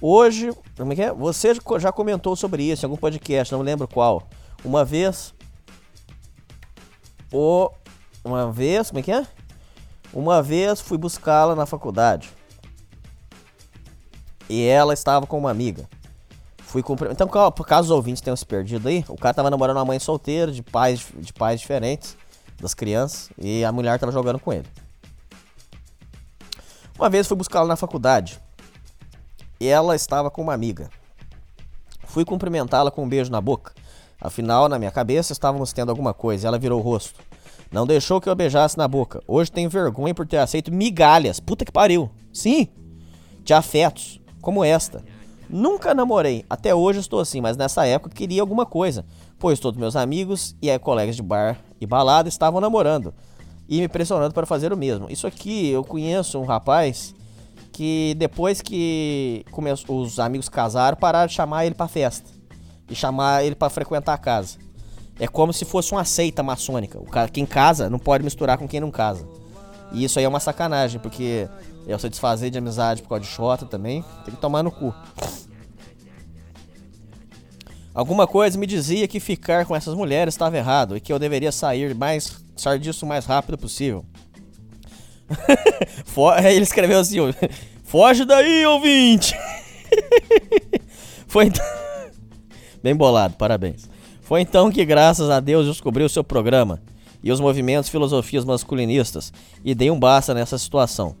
Hoje, 0.00 0.50
como 0.76 0.92
é 0.92 0.96
que 0.96 1.02
é? 1.02 1.12
Você 1.12 1.52
já 1.78 1.90
comentou 1.90 2.36
sobre 2.36 2.62
isso 2.62 2.84
em 2.84 2.86
algum 2.86 2.96
podcast, 2.96 3.52
não 3.52 3.62
lembro 3.62 3.88
qual. 3.88 4.28
Uma 4.64 4.84
vez 4.84 5.34
O, 7.32 7.70
uma 8.24 8.50
vez, 8.50 8.88
como 8.88 9.00
é 9.00 9.02
que 9.02 9.12
é? 9.12 9.26
Uma 10.12 10.42
vez 10.42 10.80
fui 10.80 10.96
buscá-la 10.96 11.54
na 11.54 11.66
faculdade. 11.66 12.30
E 14.48 14.64
ela 14.64 14.94
estava 14.94 15.26
com 15.26 15.38
uma 15.38 15.50
amiga. 15.50 15.88
Fui 16.58 16.82
cumprir... 16.82 17.10
Então, 17.10 17.28
caso 17.28 17.86
os 17.86 17.90
ouvintes 17.90 18.22
tenham 18.22 18.36
se 18.36 18.46
perdido 18.46 18.88
aí, 18.88 19.04
o 19.08 19.16
cara 19.16 19.34
tava 19.34 19.50
namorando 19.50 19.76
uma 19.76 19.84
mãe 19.84 19.98
solteira, 19.98 20.50
de 20.50 20.62
pais, 20.62 21.06
de 21.16 21.32
pais 21.32 21.60
diferentes, 21.60 22.16
das 22.60 22.74
crianças, 22.74 23.30
e 23.38 23.64
a 23.64 23.72
mulher 23.72 23.98
tava 23.98 24.12
jogando 24.12 24.38
com 24.38 24.52
ele. 24.52 24.66
Uma 26.98 27.08
vez 27.08 27.26
fui 27.26 27.36
buscá-la 27.36 27.66
na 27.66 27.76
faculdade. 27.76 28.40
E 29.60 29.66
ela 29.66 29.94
estava 29.94 30.30
com 30.30 30.42
uma 30.42 30.54
amiga. 30.54 30.90
Fui 32.04 32.24
cumprimentá-la 32.24 32.90
com 32.90 33.04
um 33.04 33.08
beijo 33.08 33.30
na 33.30 33.40
boca. 33.40 33.72
Afinal, 34.20 34.68
na 34.68 34.78
minha 34.78 34.90
cabeça, 34.90 35.32
estávamos 35.32 35.72
tendo 35.72 35.90
alguma 35.90 36.12
coisa. 36.12 36.48
Ela 36.48 36.58
virou 36.58 36.80
o 36.80 36.82
rosto. 36.82 37.20
Não 37.70 37.86
deixou 37.86 38.20
que 38.20 38.28
eu 38.28 38.34
beijasse 38.34 38.76
na 38.76 38.88
boca. 38.88 39.22
Hoje 39.28 39.52
tenho 39.52 39.70
vergonha 39.70 40.14
por 40.14 40.26
ter 40.26 40.38
aceito 40.38 40.72
migalhas. 40.72 41.38
Puta 41.38 41.64
que 41.64 41.70
pariu. 41.70 42.10
Sim, 42.32 42.68
de 43.44 43.54
afetos, 43.54 44.20
como 44.40 44.64
esta. 44.64 45.04
Nunca 45.48 45.94
namorei, 45.94 46.44
até 46.50 46.74
hoje 46.74 47.00
estou 47.00 47.20
assim, 47.20 47.40
mas 47.40 47.56
nessa 47.56 47.86
época 47.86 48.14
queria 48.14 48.42
alguma 48.42 48.66
coisa, 48.66 49.06
pois 49.38 49.60
todos 49.60 49.78
meus 49.78 49.96
amigos 49.96 50.56
e 50.60 50.68
eh, 50.68 50.78
colegas 50.78 51.16
de 51.16 51.22
bar 51.22 51.58
e 51.80 51.86
balada 51.86 52.28
estavam 52.28 52.60
namorando 52.60 53.14
e 53.68 53.80
me 53.80 53.88
pressionando 53.88 54.34
para 54.34 54.46
fazer 54.46 54.72
o 54.72 54.76
mesmo. 54.76 55.10
Isso 55.10 55.26
aqui 55.26 55.68
eu 55.68 55.84
conheço 55.84 56.38
um 56.38 56.44
rapaz 56.44 57.14
que 57.72 58.14
depois 58.18 58.60
que 58.60 59.44
os 59.88 60.18
amigos 60.18 60.48
casaram, 60.48 60.96
pararam 60.96 61.28
de 61.28 61.34
chamar 61.34 61.66
ele 61.66 61.74
pra 61.74 61.86
festa 61.86 62.30
e 62.90 62.94
chamar 62.94 63.44
ele 63.44 63.54
pra 63.54 63.68
frequentar 63.68 64.14
a 64.14 64.18
casa. 64.18 64.58
É 65.20 65.26
como 65.26 65.52
se 65.52 65.64
fosse 65.64 65.92
uma 65.92 66.04
seita 66.04 66.42
maçônica. 66.42 66.98
O 66.98 67.06
cara, 67.06 67.28
quem 67.28 67.44
casa 67.44 67.90
não 67.90 67.98
pode 67.98 68.24
misturar 68.24 68.56
com 68.56 68.66
quem 68.66 68.80
não 68.80 68.90
casa. 68.90 69.28
E 69.92 70.04
isso 70.04 70.18
aí 70.18 70.24
é 70.24 70.28
uma 70.28 70.40
sacanagem, 70.40 71.00
porque 71.00 71.48
eu 71.86 71.98
se 71.98 72.08
desfazer 72.08 72.50
de 72.50 72.58
amizade 72.58 73.02
por 73.02 73.10
causa 73.10 73.24
de 73.24 73.30
xota 73.30 73.66
também, 73.66 74.04
tem 74.24 74.34
que 74.34 74.40
tomar 74.40 74.62
no 74.62 74.70
cu. 74.70 74.94
Alguma 77.94 78.26
coisa 78.26 78.58
me 78.58 78.66
dizia 78.66 79.08
que 79.08 79.18
ficar 79.18 79.66
com 79.66 79.74
essas 79.74 79.94
mulheres 79.94 80.34
estava 80.34 80.56
errado 80.56 80.96
e 80.96 81.00
que 81.00 81.12
eu 81.12 81.18
deveria 81.18 81.50
sair 81.50 81.94
mais 81.94 82.36
sair 82.56 82.78
disso 82.78 83.04
o 83.04 83.08
mais 83.08 83.24
rápido 83.24 83.56
possível. 83.56 84.04
Ele 86.44 86.62
escreveu 86.62 87.00
assim: 87.00 87.18
Foge 87.84 88.24
daí, 88.24 88.66
ouvinte! 88.66 89.34
Foi 91.26 91.46
então. 91.46 91.64
Bem 92.82 92.94
bolado, 92.94 93.34
parabéns. 93.36 93.88
Foi 94.22 94.40
então 94.40 94.70
que, 94.70 94.84
graças 94.84 95.30
a 95.30 95.40
Deus, 95.40 95.66
descobri 95.66 96.04
o 96.04 96.08
seu 96.08 96.22
programa 96.22 96.82
e 97.22 97.32
os 97.32 97.40
movimentos 97.40 97.88
filosofias 97.88 98.44
masculinistas 98.44 99.32
e 99.64 99.74
dei 99.74 99.90
um 99.90 99.98
basta 99.98 100.34
nessa 100.34 100.58
situação. 100.58 101.16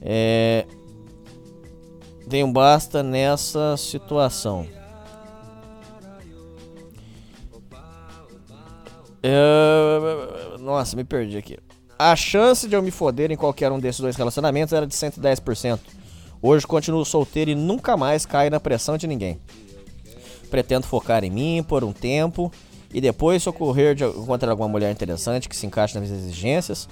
É. 0.00 0.66
Dei 2.26 2.42
um 2.44 2.52
basta 2.52 3.02
nessa 3.02 3.76
situação. 3.76 4.66
É, 9.22 10.58
Nossa, 10.58 10.96
me 10.96 11.04
perdi 11.04 11.36
aqui. 11.36 11.58
A 11.98 12.16
chance 12.16 12.66
de 12.66 12.74
eu 12.74 12.82
me 12.82 12.90
foder 12.90 13.30
em 13.30 13.36
qualquer 13.36 13.70
um 13.70 13.78
desses 13.78 14.00
dois 14.00 14.16
relacionamentos 14.16 14.72
era 14.72 14.86
de 14.86 14.94
110%. 14.94 15.78
Hoje 16.40 16.66
continuo 16.66 17.04
solteiro 17.04 17.50
e 17.50 17.54
nunca 17.54 17.96
mais 17.96 18.24
caio 18.24 18.50
na 18.50 18.58
pressão 18.58 18.96
de 18.96 19.06
ninguém. 19.06 19.38
Pretendo 20.50 20.86
focar 20.86 21.22
em 21.22 21.30
mim 21.30 21.62
por 21.62 21.84
um 21.84 21.92
tempo 21.92 22.50
e 22.92 23.00
depois, 23.00 23.42
se 23.42 23.48
ocorrer 23.48 23.94
de 23.94 24.04
encontrar 24.04 24.50
alguma 24.50 24.68
mulher 24.68 24.90
interessante 24.90 25.48
que 25.48 25.56
se 25.56 25.66
encaixe 25.66 25.94
nas 25.94 26.08
minhas 26.08 26.24
exigências, 26.24 26.88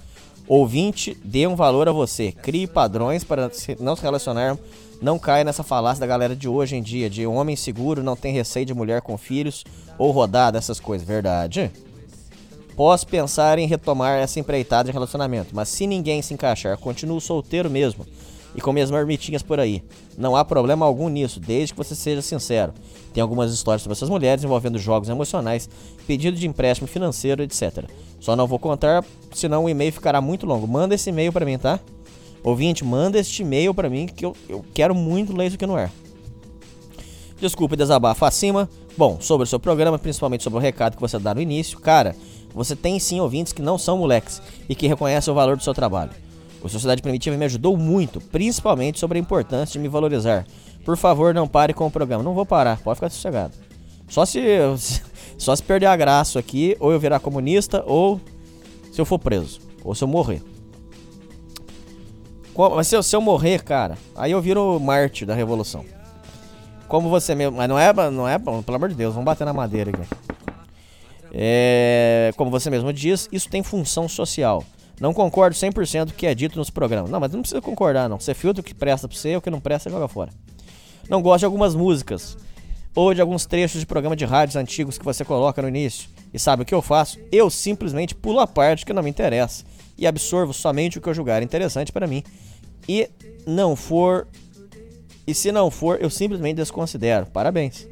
ouvinte, 0.47 1.17
dê 1.25 1.47
um 1.47 1.57
valor 1.57 1.89
a 1.89 1.93
você. 1.93 2.31
Crie 2.31 2.67
padrões 2.67 3.25
para 3.25 3.51
não 3.81 3.97
se 3.97 4.03
relacionar. 4.03 4.57
Não 5.01 5.19
caia 5.19 5.45
nessa 5.45 5.63
falácia 5.63 6.01
da 6.01 6.07
galera 6.07 6.35
de 6.37 6.49
hoje 6.49 6.77
em 6.77 6.83
dia, 6.83 7.09
de 7.09 7.27
homem 7.27 7.55
seguro, 7.55 8.03
não 8.03 8.17
tem 8.17 8.33
receio 8.33 8.67
de 8.67 8.75
mulher 8.75 9.01
com 9.01 9.17
filhos 9.17 9.65
ou 9.97 10.11
rodada, 10.11 10.59
essas 10.59 10.81
coisas. 10.81 11.07
Verdade? 11.07 11.71
Posso 12.79 13.09
pensar 13.09 13.59
em 13.59 13.67
retomar 13.67 14.21
essa 14.21 14.39
empreitada 14.39 14.85
de 14.85 14.93
relacionamento, 14.93 15.49
mas 15.53 15.69
se 15.69 15.85
ninguém 15.85 16.23
se 16.23 16.33
encaixar, 16.33 16.79
continuo 16.79 17.21
solteiro 17.21 17.69
mesmo 17.69 18.07
e 18.55 18.61
com 18.61 18.73
minhas 18.73 18.89
marmitinhas 18.89 19.43
por 19.43 19.59
aí. 19.59 19.83
Não 20.17 20.37
há 20.37 20.45
problema 20.45 20.87
algum 20.87 21.09
nisso, 21.09 21.41
desde 21.41 21.75
que 21.75 21.77
você 21.77 21.97
seja 21.97 22.23
sincero. 22.23 22.73
Tem 23.13 23.21
algumas 23.21 23.53
histórias 23.53 23.83
sobre 23.83 23.95
essas 23.95 24.09
mulheres 24.09 24.45
envolvendo 24.45 24.79
jogos 24.79 25.09
emocionais, 25.09 25.69
pedido 26.07 26.37
de 26.37 26.47
empréstimo 26.47 26.87
financeiro, 26.87 27.43
etc. 27.43 27.85
Só 28.21 28.37
não 28.37 28.47
vou 28.47 28.61
contar, 28.61 29.05
senão 29.35 29.65
o 29.65 29.69
e-mail 29.69 29.93
ficará 29.93 30.21
muito 30.21 30.47
longo. 30.47 30.69
Manda 30.69 30.95
esse 30.95 31.11
e-mail 31.11 31.33
pra 31.33 31.45
mim, 31.45 31.59
tá? 31.59 31.81
Ouvinte, 32.45 32.85
manda 32.85 33.19
este 33.19 33.43
e-mail 33.43 33.75
pra 33.75 33.91
mim 33.91 34.07
que 34.07 34.25
eu, 34.25 34.37
eu 34.49 34.65
quero 34.73 34.95
muito 34.95 35.37
ler 35.37 35.49
isso 35.49 35.57
aqui 35.57 35.67
no 35.67 35.75
ar. 35.75 35.91
Desculpe 37.41 37.75
desabafo 37.75 38.25
acima. 38.25 38.71
Bom, 38.97 39.19
sobre 39.21 39.45
o 39.45 39.47
seu 39.49 39.59
programa, 39.59 39.99
principalmente 39.99 40.45
sobre 40.45 40.61
o 40.61 40.63
recado 40.63 40.95
que 40.95 41.01
você 41.01 41.19
dá 41.19 41.35
no 41.35 41.41
início, 41.41 41.79
cara, 41.79 42.17
você 42.59 42.75
tem 42.75 42.99
sim 42.99 43.21
ouvintes 43.21 43.53
que 43.53 43.63
não 43.63 43.79
são 43.79 43.97
moleques 43.99 44.43
e 44.69 44.75
que 44.75 44.89
reconhecem 44.89 45.31
o 45.31 45.35
valor 45.35 45.57
do 45.57 45.63
seu 45.63 45.73
trabalho. 45.73 46.11
O 46.61 46.69
Sociedade 46.69 47.01
Primitiva 47.01 47.37
me 47.37 47.45
ajudou 47.45 47.77
muito, 47.77 48.21
principalmente 48.21 48.99
sobre 48.99 49.17
a 49.17 49.21
importância 49.21 49.75
de 49.75 49.79
me 49.79 49.87
valorizar. 49.87 50.45
Por 50.85 50.97
favor, 50.97 51.33
não 51.33 51.47
pare 51.47 51.73
com 51.73 51.87
o 51.87 51.91
programa. 51.91 52.25
Não 52.25 52.35
vou 52.35 52.45
parar, 52.45 52.79
pode 52.81 52.97
ficar 52.97 53.11
sossegado. 53.11 53.55
Só 54.09 54.27
se 54.27 54.41
só 55.39 55.55
se 55.55 55.63
perder 55.63 55.87
a 55.87 55.97
graça 55.97 56.41
aqui, 56.41 56.77
ou 56.81 56.91
eu 56.91 56.99
virar 56.99 57.21
comunista, 57.21 57.85
ou 57.87 58.21
se 58.93 59.01
eu 59.01 59.05
for 59.05 59.21
preso, 59.21 59.61
ou 59.85 59.95
se 59.95 60.03
eu 60.03 60.09
morrer. 60.09 60.43
Mas 62.75 62.89
se 62.89 62.97
eu, 62.97 63.05
se 63.05 63.15
eu 63.15 63.21
morrer, 63.21 63.63
cara, 63.63 63.97
aí 64.17 64.33
eu 64.33 64.43
viro 64.43 64.81
mártir 64.81 65.29
da 65.29 65.35
revolução. 65.35 65.85
Como 66.89 67.09
você 67.09 67.37
mesmo. 67.37 67.57
Mas 67.57 67.69
não 67.69 67.79
é, 67.79 67.93
não 68.11 68.27
é, 68.27 68.37
pelo 68.37 68.75
amor 68.75 68.89
de 68.89 68.97
Deus, 68.97 69.15
vamos 69.15 69.27
bater 69.27 69.45
na 69.45 69.53
madeira 69.53 69.91
aqui. 69.91 70.38
É, 71.33 72.33
como 72.37 72.51
você 72.51 72.71
mesmo 72.71 72.93
diz, 72.93 73.29
isso 73.31 73.49
tem 73.49 73.63
função 73.63 74.09
social. 74.09 74.65
Não 75.01 75.15
concordo 75.15 75.55
100% 75.55 76.07
do 76.07 76.13
que 76.13 76.27
é 76.27 76.35
dito 76.35 76.59
nos 76.59 76.71
programas. 76.71 77.11
Não, 77.11 77.21
mas 77.21 77.33
não 77.33 77.41
precisa 77.41 77.61
concordar, 77.61 78.09
não. 78.09 78.19
Você 78.19 78.35
filtra 78.35 78.61
o 78.61 78.65
que 78.65 78.75
presta 78.75 79.07
pra 79.07 79.17
você, 79.17 79.37
o 79.37 79.41
que 79.41 79.51
não 79.51 79.61
presta, 79.61 79.89
joga 79.89 80.09
fora. 80.09 80.33
Não 81.09 81.23
gosto 81.23 81.41
de 81.41 81.45
algumas 81.45 81.75
músicas 81.75 82.37
ou 82.95 83.15
de 83.15 83.21
alguns 83.21 83.47
trechos 83.47 83.81
de 83.81 83.87
programa 83.87 84.17
de 84.17 84.25
rádios 84.25 84.57
antigos 84.57 84.99
que 84.99 85.05
você 85.05 85.25
coloca 85.25 85.63
no 85.63 85.69
início. 85.69 86.09
E 86.35 86.39
sabe 86.39 86.63
o 86.63 86.67
que 86.67 86.75
eu 86.75 86.83
faço? 86.83 87.19
Eu 87.31 87.49
simplesmente 87.49 88.15
pulo 88.15 88.41
a 88.41 88.47
parte 88.47 88.85
que 88.85 88.93
não 88.93 89.03
me 89.03 89.11
interessa 89.11 89.65
e 89.97 90.07
absorvo 90.07 90.53
somente 90.53 90.99
o 90.99 91.01
que 91.01 91.09
eu 91.09 91.15
julgar 91.15 91.43
interessante 91.43 91.93
para 91.93 92.07
mim. 92.07 92.25
E 92.89 93.09
não 93.47 93.77
for 93.77 94.27
e 95.29 95.35
se 95.35 95.53
não 95.53 95.71
for, 95.71 95.99
eu 96.01 96.09
simplesmente 96.09 96.57
desconsidero. 96.57 97.27
Parabéns. 97.27 97.87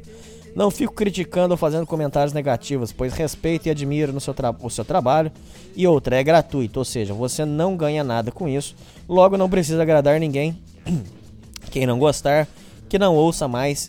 Não 0.57 0.71
fico 0.71 0.91
criticando 0.91 1.53
ou 1.53 1.57
fazendo 1.57 1.85
comentários 1.85 2.33
negativos, 2.33 2.91
pois 2.91 3.13
respeito 3.13 3.67
e 3.67 3.69
admiro 3.69 4.11
no 4.11 4.19
seu 4.19 4.33
o 4.63 4.71
seu 4.71 4.83
trabalho. 4.83 5.31
E 5.75 5.85
outra, 5.85 6.15
é 6.15 6.23
gratuito, 6.23 6.79
ou 6.79 6.83
seja, 6.83 7.13
você 7.13 7.45
não 7.45 7.77
ganha 7.77 8.03
nada 8.03 8.31
com 8.31 8.49
isso, 8.49 8.75
logo 9.07 9.37
não 9.37 9.47
precisa 9.47 9.83
agradar 9.83 10.19
ninguém. 10.19 10.59
Quem 11.69 11.85
não 11.85 11.99
gostar, 11.99 12.47
que 12.89 12.97
não 12.97 13.15
ouça 13.15 13.47
mais, 13.47 13.87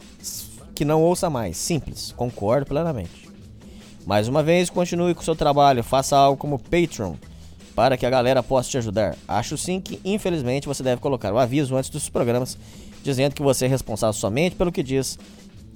que 0.74 0.84
não 0.84 1.02
ouça 1.02 1.30
mais. 1.30 1.56
Simples, 1.56 2.12
concordo 2.14 2.66
plenamente. 2.66 3.30
Mais 4.04 4.28
uma 4.28 4.42
vez, 4.42 4.68
continue 4.68 5.14
com 5.14 5.22
o 5.22 5.24
seu 5.24 5.34
trabalho, 5.34 5.82
faça 5.82 6.18
algo 6.18 6.36
como 6.36 6.58
Patreon, 6.58 7.14
para 7.74 7.96
que 7.96 8.04
a 8.04 8.10
galera 8.10 8.42
possa 8.42 8.68
te 8.68 8.76
ajudar. 8.76 9.16
Acho 9.26 9.56
sim 9.56 9.80
que, 9.80 9.98
infelizmente, 10.04 10.68
você 10.68 10.82
deve 10.82 11.00
colocar 11.00 11.32
o 11.32 11.38
aviso 11.38 11.74
antes 11.74 11.88
dos 11.88 12.10
programas, 12.10 12.58
dizendo 13.02 13.34
que 13.34 13.40
você 13.40 13.64
é 13.64 13.68
responsável 13.68 14.12
somente 14.12 14.54
pelo 14.54 14.70
que 14.70 14.82
diz, 14.82 15.18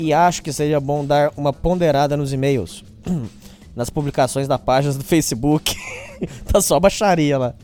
e 0.02 0.12
acho 0.12 0.42
que 0.42 0.52
seria 0.52 0.80
bom 0.80 1.04
dar 1.04 1.32
uma 1.36 1.52
ponderada 1.52 2.16
nos 2.16 2.32
e-mails, 2.32 2.84
nas 3.74 3.88
publicações 3.88 4.48
da 4.48 4.58
página 4.58 4.94
do 4.94 5.04
Facebook. 5.04 5.74
tá 6.50 6.60
só 6.60 6.80
baixaria 6.80 7.38
lá. 7.38 7.54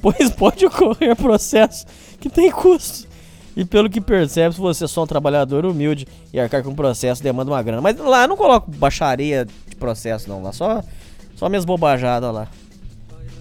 Pois 0.00 0.30
pode 0.30 0.66
ocorrer 0.66 1.14
processo 1.14 1.86
que 2.20 2.28
tem 2.28 2.50
custo. 2.50 3.08
E 3.56 3.64
pelo 3.64 3.88
que 3.88 4.00
percebe, 4.00 4.54
se 4.54 4.60
você 4.60 4.84
é 4.84 4.88
só 4.88 5.04
um 5.04 5.06
trabalhador 5.06 5.64
humilde 5.64 6.08
e 6.32 6.40
arcar 6.40 6.62
com 6.62 6.74
processo 6.74 7.22
demanda 7.22 7.50
uma 7.50 7.62
grana. 7.62 7.80
Mas 7.80 7.96
lá 7.96 8.22
eu 8.22 8.28
não 8.28 8.36
coloco 8.36 8.70
baixaria 8.70 9.46
de 9.68 9.76
processo, 9.76 10.28
não. 10.28 10.42
Lá 10.42 10.52
só, 10.52 10.82
só 11.36 11.48
minhas 11.48 11.64
bobajadas 11.64 12.34
lá. 12.34 12.48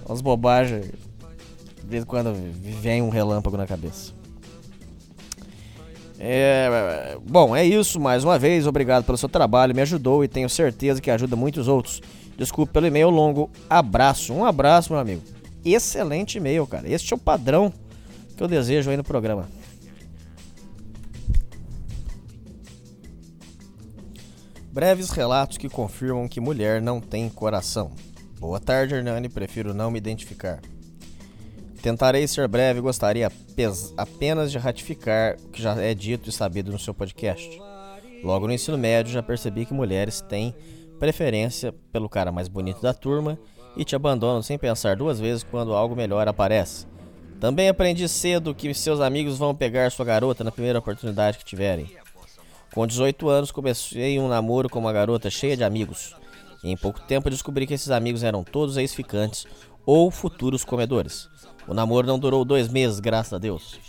Umas 0.06 0.22
bobagens. 0.22 0.86
De 0.86 1.90
vez 1.90 2.04
em 2.04 2.06
quando 2.06 2.34
vem 2.82 3.02
um 3.02 3.10
relâmpago 3.10 3.58
na 3.58 3.66
cabeça. 3.66 4.14
É, 6.26 7.18
bom, 7.22 7.54
é 7.54 7.66
isso. 7.66 8.00
Mais 8.00 8.24
uma 8.24 8.40
vez, 8.40 8.66
obrigado 8.66 9.04
pelo 9.04 9.18
seu 9.18 9.28
trabalho. 9.28 9.76
Me 9.76 9.82
ajudou 9.82 10.24
e 10.24 10.28
tenho 10.30 10.50
certeza 10.50 11.02
que 11.02 11.12
ajuda 11.12 11.36
muitos 11.36 11.68
outros. 11.68 12.02
Desculpe 12.38 12.72
pelo 12.72 12.88
e-mail 12.88 13.10
longo. 13.10 13.52
Abraço. 13.70 14.34
Um 14.34 14.46
abraço, 14.46 14.94
meu 14.94 15.02
amigo. 15.02 15.22
Excelente 15.66 16.38
e-mail, 16.38 16.66
cara. 16.66 16.90
Este 16.90 17.14
é 17.14 17.16
o 17.18 17.20
padrão 17.20 17.74
que 18.38 18.42
eu 18.42 18.48
desejo 18.48 18.90
aí 18.90 18.96
no 18.96 19.04
programa. 19.04 19.50
Breves 24.72 25.10
relatos 25.10 25.58
que 25.58 25.68
confirmam 25.68 26.28
que 26.30 26.40
mulher 26.40 26.82
não 26.82 27.02
tem 27.02 27.28
coração. 27.28 27.92
Boa 28.40 28.62
tarde, 28.62 28.96
Hernani. 28.96 29.28
Prefiro 29.28 29.74
não 29.74 29.92
me 29.92 29.98
identificar. 29.98 30.62
Tentarei 31.84 32.26
ser 32.30 32.48
breve 32.48 32.80
e 32.80 32.82
gostaria 32.82 33.30
apenas 33.98 34.50
de 34.54 34.58
ratificar 34.58 35.36
o 35.36 35.50
que 35.50 35.62
já 35.62 35.76
é 35.76 35.94
dito 35.94 36.30
e 36.30 36.32
sabido 36.32 36.72
no 36.72 36.80
seu 36.80 36.94
podcast. 36.94 37.62
Logo 38.24 38.48
no 38.48 38.54
ensino 38.54 38.78
médio 38.78 39.12
já 39.12 39.22
percebi 39.22 39.66
que 39.66 39.74
mulheres 39.74 40.22
têm 40.22 40.56
preferência 40.98 41.76
pelo 41.92 42.08
cara 42.08 42.32
mais 42.32 42.48
bonito 42.48 42.82
da 42.82 42.94
turma 42.94 43.38
e 43.76 43.84
te 43.84 43.98
abandonam 43.98 44.42
sem 44.42 44.58
pensar 44.58 44.96
duas 44.96 45.20
vezes 45.20 45.44
quando 45.44 45.74
algo 45.74 45.94
melhor 45.94 46.26
aparece. 46.26 46.88
Também 47.38 47.68
aprendi 47.68 48.08
cedo 48.08 48.56
que 48.56 48.74
seus 48.74 49.02
amigos 49.02 49.38
vão 49.38 49.54
pegar 49.54 49.92
sua 49.92 50.06
garota 50.06 50.42
na 50.42 50.54
primeira 50.54 50.80
oportunidade 50.80 51.38
que 51.38 51.44
tiverem. 51.44 51.92
Com 52.74 52.88
18 52.88 53.28
anos 53.28 53.52
comecei 53.52 54.18
um 54.18 54.30
namoro 54.30 54.70
com 54.70 54.80
uma 54.80 54.94
garota 54.94 55.30
cheia 55.30 55.58
de 55.58 55.66
amigos. 55.66 56.16
E 56.64 56.72
em 56.72 56.78
pouco 56.78 57.02
tempo 57.02 57.30
descobri 57.30 57.68
que 57.68 57.74
esses 57.74 57.92
amigos 57.92 58.24
eram 58.24 58.42
todos 58.42 58.78
ex-ficantes 58.78 59.46
ou 59.86 60.10
futuros 60.12 60.64
comedores. 60.64 61.30
O 61.68 61.74
namoro 61.74 62.08
não 62.08 62.20
durou 62.20 62.44
dois 62.44 62.68
meses, 62.68 63.00
graças 63.00 63.34
a 63.34 63.38
Deus. 63.38 63.80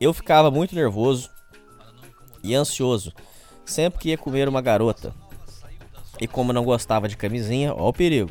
Eu 0.00 0.12
ficava 0.12 0.50
muito 0.50 0.74
nervoso 0.74 1.30
e 2.42 2.54
ansioso 2.54 3.12
sempre 3.64 4.00
que 4.00 4.08
ia 4.10 4.18
comer 4.18 4.48
uma 4.48 4.60
garota. 4.60 5.14
E 6.20 6.26
como 6.26 6.52
não 6.52 6.64
gostava 6.64 7.08
de 7.08 7.16
camisinha, 7.16 7.74
ó 7.74 7.88
o 7.88 7.92
perigo. 7.92 8.30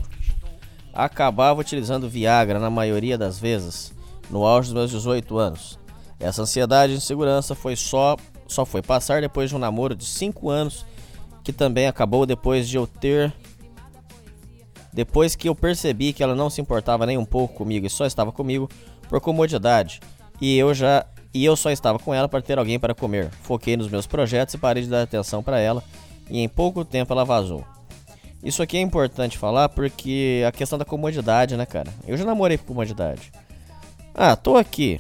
Acabava 0.94 1.62
utilizando 1.62 2.10
Viagra 2.10 2.60
na 2.60 2.70
maioria 2.70 3.18
das 3.18 3.40
vezes, 3.40 3.94
no 4.30 4.46
auge 4.46 4.70
dos 4.70 4.76
meus 4.76 4.92
18 4.92 5.38
anos. 5.38 5.80
Essa 6.20 6.44
ansiedade 6.44 6.94
e 6.94 6.98
insegurança 6.98 7.56
foi 7.56 7.76
só, 7.76 8.16
só 8.48 8.66
foi 8.66 8.82
passar 8.82 9.22
depois 9.22 9.50
de 9.50 9.56
um 9.56 9.60
namoro 9.60 9.96
de 9.96 10.06
5 10.06 10.50
anos, 10.50 10.86
que 11.44 11.52
também 11.52 11.88
acabou 11.88 12.26
depois 12.26 12.68
de 12.68 12.78
eu 12.78 12.86
ter. 12.86 13.34
Depois 14.94 15.36
que 15.36 15.48
eu 15.48 15.56
percebi 15.56 16.14
que 16.14 16.22
ela 16.22 16.36
não 16.36 16.50
se 16.50 16.62
importava 16.62 17.06
nem 17.06 17.18
um 17.18 17.26
pouco 17.26 17.54
comigo 17.54 17.86
e 17.86 17.90
só 17.90 18.06
estava 18.06 18.32
comigo 18.32 18.70
por 19.08 19.22
comodidade, 19.22 20.00
e 20.40 20.58
eu 20.58 20.74
já 20.74 21.06
e 21.34 21.46
eu 21.46 21.56
só 21.56 21.72
estava 21.72 21.98
com 21.98 22.14
ela 22.14 22.28
para 22.28 22.42
ter 22.42 22.60
alguém 22.60 22.80
para 22.80 22.94
comer. 22.94 23.30
Foquei 23.44 23.78
nos 23.78 23.88
meus 23.88 24.06
projetos 24.06 24.54
e 24.54 24.58
parei 24.58 24.84
de 24.84 24.90
dar 24.90 25.04
atenção 25.04 25.42
para 25.42 25.60
ela, 25.60 25.84
e 26.30 26.40
em 26.40 26.50
pouco 26.50 26.84
tempo 26.84 27.14
ela 27.14 27.24
vazou. 27.24 27.66
Isso 28.44 28.62
aqui 28.62 28.76
é 28.76 28.82
importante 28.82 29.38
falar 29.38 29.70
porque 29.70 30.44
a 30.48 30.52
questão 30.52 30.78
da 30.78 30.84
comodidade, 30.84 31.56
né, 31.56 31.66
cara? 31.66 31.94
Eu 32.08 32.18
já 32.18 32.26
namorei 32.26 32.58
por 32.58 32.66
comodidade. 32.66 33.32
Ah, 34.16 34.36
tô 34.36 34.58
aqui. 34.58 35.00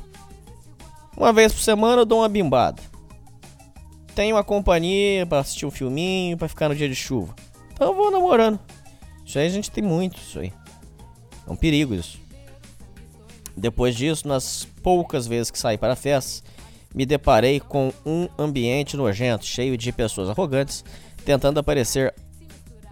Uma 1.18 1.34
vez 1.34 1.52
por 1.52 1.62
semana 1.62 2.04
eu 2.04 2.06
dou 2.06 2.20
uma 2.20 2.30
bimbada. 2.30 2.82
Tenho 4.14 4.36
uma 4.36 4.44
companhia 4.44 5.26
pra 5.26 5.39
assistir 5.39 5.66
um 5.66 5.72
filminho, 5.72 6.38
pra 6.38 6.48
ficar 6.48 6.70
no 6.70 6.76
dia 6.76 6.88
de 6.88 6.96
chuva. 6.96 7.34
Então 7.74 7.88
eu 7.88 7.96
vou 7.96 8.12
namorando. 8.12 8.60
Isso 9.32 9.39
aí 9.39 9.45
a 9.45 9.49
gente 9.49 9.71
tem 9.71 9.82
muito, 9.82 10.17
isso 10.17 10.39
aí. 10.39 10.51
É 11.47 11.49
um 11.49 11.55
perigo 11.55 11.95
isso. 11.95 12.19
Depois 13.55 13.95
disso, 13.95 14.27
nas 14.27 14.67
poucas 14.84 15.25
vezes 15.25 15.49
que 15.49 15.57
saí 15.57 15.77
para 15.77 15.95
festas, 15.95 16.43
me 16.93 17.05
deparei 17.05 17.61
com 17.61 17.93
um 18.05 18.27
ambiente 18.38 18.97
nojento, 18.97 19.45
cheio 19.45 19.77
de 19.77 19.89
pessoas 19.93 20.29
arrogantes, 20.29 20.84
tentando 21.23 21.61
aparecer, 21.61 22.13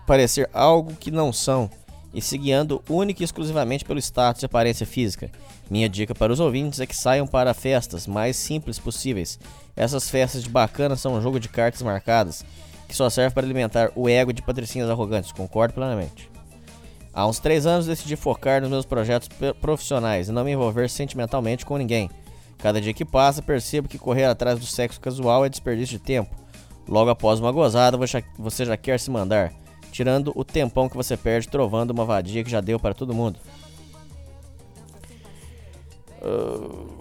parecer 0.07 0.49
algo 0.53 0.95
que 0.95 1.11
não 1.11 1.33
são 1.33 1.69
e 2.13 2.21
se 2.21 2.37
guiando 2.37 2.81
única 2.89 3.21
e 3.21 3.25
exclusivamente 3.25 3.83
pelo 3.83 3.99
status 3.99 4.41
e 4.41 4.45
aparência 4.45 4.85
física. 4.85 5.29
Minha 5.69 5.89
dica 5.89 6.15
para 6.15 6.31
os 6.31 6.39
ouvintes 6.39 6.79
é 6.79 6.85
que 6.85 6.95
saiam 6.95 7.27
para 7.27 7.53
festas 7.53 8.07
mais 8.07 8.37
simples 8.37 8.79
possíveis. 8.79 9.37
Essas 9.75 10.09
festas 10.09 10.41
de 10.41 10.49
bacana 10.49 10.95
são 10.95 11.15
um 11.15 11.21
jogo 11.21 11.37
de 11.37 11.49
cartas 11.49 11.81
marcadas 11.81 12.45
que 12.89 12.95
só 12.95 13.07
serve 13.09 13.33
para 13.35 13.45
alimentar 13.45 13.91
o 13.95 14.09
ego 14.09 14.33
de 14.33 14.41
patricinhas 14.41 14.89
arrogantes, 14.89 15.31
concordo 15.31 15.75
plenamente. 15.75 16.29
Há 17.13 17.27
uns 17.27 17.39
três 17.39 17.65
anos 17.67 17.85
decidi 17.85 18.15
focar 18.15 18.61
nos 18.61 18.69
meus 18.69 18.85
projetos 18.85 19.29
profissionais 19.61 20.27
e 20.27 20.31
não 20.31 20.43
me 20.43 20.51
envolver 20.51 20.89
sentimentalmente 20.89 21.65
com 21.65 21.77
ninguém. 21.77 22.09
Cada 22.57 22.81
dia 22.81 22.93
que 22.93 23.05
passa, 23.05 23.41
percebo 23.41 23.87
que 23.87 23.97
correr 23.99 24.25
atrás 24.25 24.59
do 24.59 24.65
sexo 24.65 24.99
casual 24.99 25.45
é 25.45 25.49
desperdício 25.49 25.97
de 25.97 26.03
tempo. 26.03 26.35
Logo 26.87 27.09
após 27.11 27.39
uma 27.39 27.51
gozada, 27.51 27.95
você 28.37 28.65
já- 28.65 28.75
quer 28.75 28.99
se 28.99 29.11
mandar, 29.11 29.53
tirando 29.91 30.31
o 30.35 30.43
tempão 30.43 30.89
que 30.89 30.97
você 30.97 31.15
perde 31.15 31.47
trovando 31.47 31.91
uma 31.91 32.05
vadia 32.05 32.43
que 32.43 32.49
já 32.49 32.59
deu 32.59 32.79
para 32.79 32.95
todo 32.95 33.13
mundo. 33.13 33.39
Ah, 36.21 36.98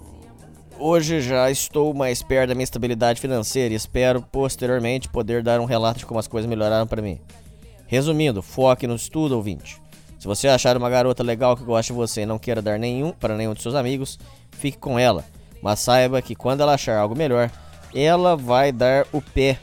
Hoje 0.81 1.19
já 1.19 1.51
estou 1.51 1.93
mais 1.93 2.23
perto 2.23 2.47
da 2.47 2.55
minha 2.55 2.63
estabilidade 2.63 3.19
financeira 3.19 3.73
e 3.73 3.75
espero 3.75 4.21
posteriormente 4.21 5.09
poder 5.09 5.43
dar 5.43 5.59
um 5.59 5.65
relato 5.65 5.99
de 5.99 6.05
como 6.05 6.21
as 6.21 6.27
coisas 6.27 6.49
melhoraram 6.49 6.87
para 6.87 7.01
mim. 7.01 7.19
Resumindo, 7.85 8.41
foque 8.41 8.87
no 8.87 8.95
estudo, 8.95 9.35
ouvinte. 9.35 9.81
Se 10.17 10.25
você 10.25 10.47
achar 10.47 10.77
uma 10.77 10.89
garota 10.89 11.21
legal 11.21 11.57
que 11.57 11.65
goste 11.65 11.91
de 11.91 11.97
você 11.97 12.21
e 12.21 12.25
não 12.25 12.39
queira 12.39 12.61
dar 12.61 12.79
nenhum 12.79 13.11
para 13.11 13.35
nenhum 13.35 13.53
de 13.53 13.61
seus 13.61 13.75
amigos, 13.75 14.17
fique 14.51 14.77
com 14.77 14.97
ela. 14.97 15.25
Mas 15.61 15.81
saiba 15.81 16.21
que 16.21 16.33
quando 16.33 16.61
ela 16.61 16.75
achar 16.75 16.97
algo 16.97 17.13
melhor, 17.13 17.51
ela 17.93 18.37
vai 18.37 18.71
dar 18.71 19.05
o 19.11 19.21
pé. 19.21 19.59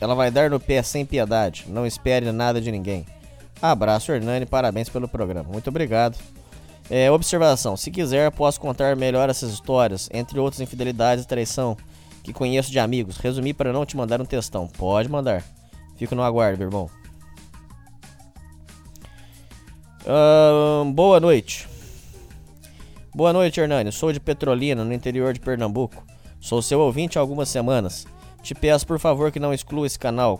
Ela 0.00 0.14
vai 0.14 0.30
dar 0.30 0.48
no 0.48 0.60
pé 0.60 0.80
sem 0.84 1.04
piedade. 1.04 1.64
Não 1.66 1.84
espere 1.84 2.30
nada 2.30 2.60
de 2.60 2.70
ninguém. 2.70 3.04
Abraço, 3.60 4.12
Hernani. 4.12 4.46
Parabéns 4.46 4.88
pelo 4.88 5.08
programa. 5.08 5.50
Muito 5.52 5.70
obrigado. 5.70 6.16
É, 6.90 7.10
observação: 7.10 7.76
se 7.76 7.90
quiser, 7.90 8.30
posso 8.32 8.60
contar 8.60 8.94
melhor 8.96 9.28
essas 9.30 9.52
histórias, 9.52 10.08
entre 10.12 10.38
outras 10.38 10.60
infidelidades 10.60 11.24
e 11.24 11.28
traição 11.28 11.76
que 12.22 12.32
conheço 12.32 12.70
de 12.70 12.78
amigos. 12.78 13.16
Resumi 13.16 13.52
para 13.52 13.72
não 13.72 13.84
te 13.86 13.96
mandar 13.96 14.20
um 14.20 14.24
textão. 14.24 14.66
Pode 14.68 15.08
mandar. 15.08 15.42
Fico 15.96 16.14
no 16.14 16.22
aguardo, 16.22 16.58
meu 16.58 16.68
irmão. 16.68 16.90
Boa 20.94 21.20
noite. 21.20 21.68
Boa 23.14 23.32
noite, 23.32 23.60
Hernani. 23.60 23.92
Sou 23.92 24.12
de 24.12 24.18
Petrolina, 24.20 24.84
no 24.84 24.92
interior 24.92 25.32
de 25.32 25.40
Pernambuco. 25.40 26.04
Sou 26.40 26.60
seu 26.62 26.80
ouvinte 26.80 27.18
há 27.18 27.20
algumas 27.20 27.48
semanas. 27.48 28.06
Te 28.42 28.54
peço, 28.54 28.86
por 28.86 28.98
favor, 28.98 29.30
que 29.30 29.38
não 29.38 29.54
exclua 29.54 29.86
esse 29.86 29.98
canal. 29.98 30.38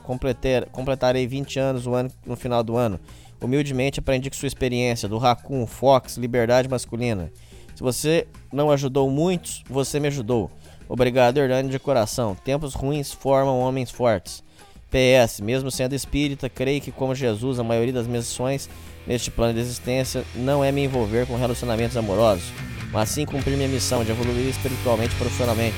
Completarei 0.73 1.27
20 1.27 1.59
anos 1.61 1.87
no, 1.87 1.95
ano- 1.95 2.11
no 2.27 2.35
final 2.35 2.63
do 2.65 2.77
ano. 2.77 2.99
Humildemente 3.43 4.01
aprendi 4.01 4.31
com 4.31 4.37
sua 4.37 4.47
experiência 4.47 5.09
do 5.09 5.19
Raccoon, 5.19 5.67
Fox, 5.67 6.17
Liberdade 6.17 6.69
Masculina. 6.69 7.31
Se 7.75 7.83
você 7.83 8.27
não 8.53 8.71
ajudou 8.71 9.11
muitos, 9.11 9.65
você 9.69 9.99
me 9.99 10.09
ajudou. 10.09 10.51
Obrigado, 10.89 11.39
Hernani, 11.39 11.69
de 11.69 11.79
coração. 11.79 12.35
Tempos 12.35 12.75
ruins 12.75 13.13
formam 13.13 13.59
homens 13.59 13.91
fortes. 13.91 14.45
PS, 14.91 15.41
mesmo 15.41 15.71
sendo 15.71 15.95
espírita, 15.95 16.51
creio 16.51 16.81
que, 16.81 16.93
como 16.93 17.15
Jesus, 17.15 17.59
a 17.59 17.65
maioria 17.65 17.95
das 17.95 18.07
minhas 18.07 18.27
ações 18.27 18.69
neste 19.07 19.31
plano 19.31 19.55
de 19.55 19.61
existência 19.61 20.23
não 20.37 20.63
é 20.63 20.71
me 20.71 20.85
envolver 20.85 21.27
com 21.27 21.35
relacionamentos 21.35 21.97
amorosos, 21.97 22.45
mas 22.93 23.09
sim 23.09 23.25
cumprir 23.25 23.57
minha 23.57 23.69
missão 23.69 24.05
de 24.05 24.11
evoluir 24.11 24.49
espiritualmente 24.49 25.15
e 25.15 25.19
profissionalmente. 25.19 25.77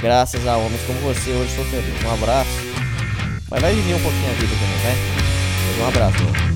Graças 0.00 0.46
a 0.46 0.56
homens 0.56 0.82
como 0.82 0.98
você, 1.00 1.30
hoje 1.30 1.54
sou 1.54 1.64
feliz. 1.66 2.04
Um 2.04 2.12
abraço. 2.12 2.50
Mas 3.48 3.62
vai 3.62 3.72
viver 3.72 3.94
um 3.94 4.02
pouquinho 4.02 4.30
a 4.30 4.34
vida 4.34 4.52
também? 4.52 4.96
Mas 5.68 5.78
Um 5.78 5.88
abraço. 5.88 6.55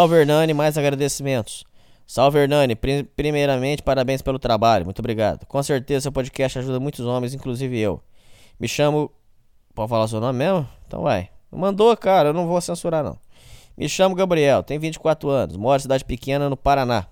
Salve 0.00 0.14
Hernani, 0.16 0.54
mais 0.54 0.78
agradecimentos. 0.78 1.62
Salve 2.06 2.38
Hernani, 2.38 2.74
Pri- 2.74 3.02
primeiramente 3.14 3.82
parabéns 3.82 4.22
pelo 4.22 4.38
trabalho, 4.38 4.86
muito 4.86 5.00
obrigado. 5.00 5.44
Com 5.44 5.62
certeza 5.62 6.04
seu 6.04 6.10
podcast 6.12 6.58
ajuda 6.58 6.80
muitos 6.80 7.04
homens, 7.04 7.34
inclusive 7.34 7.78
eu. 7.78 8.00
Me 8.58 8.66
chamo. 8.66 9.10
Pode 9.74 9.90
falar 9.90 10.08
seu 10.08 10.18
nome 10.18 10.38
mesmo? 10.38 10.66
Então 10.86 11.02
vai. 11.02 11.28
Mandou, 11.52 11.94
cara, 11.98 12.30
eu 12.30 12.32
não 12.32 12.46
vou 12.46 12.58
censurar 12.62 13.04
não. 13.04 13.18
Me 13.76 13.90
chamo 13.90 14.14
Gabriel, 14.14 14.62
tenho 14.62 14.80
24 14.80 15.28
anos, 15.28 15.56
moro 15.58 15.76
em 15.76 15.82
cidade 15.82 16.02
pequena 16.02 16.48
no 16.48 16.56
Paraná. 16.56 17.04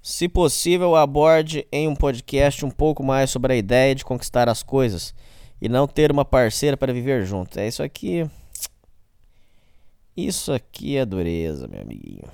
Se 0.00 0.28
possível, 0.28 0.94
aborde 0.94 1.66
em 1.72 1.88
um 1.88 1.96
podcast 1.96 2.64
um 2.64 2.70
pouco 2.70 3.02
mais 3.02 3.28
sobre 3.28 3.54
a 3.54 3.56
ideia 3.56 3.92
de 3.92 4.04
conquistar 4.04 4.48
as 4.48 4.62
coisas 4.62 5.12
e 5.60 5.68
não 5.68 5.88
ter 5.88 6.12
uma 6.12 6.24
parceira 6.24 6.76
para 6.76 6.92
viver 6.92 7.26
junto. 7.26 7.58
É 7.58 7.66
isso 7.66 7.82
aqui. 7.82 8.24
Isso 10.18 10.52
aqui 10.52 10.96
é 10.96 11.06
dureza, 11.06 11.68
meu 11.68 11.80
amiguinho. 11.80 12.24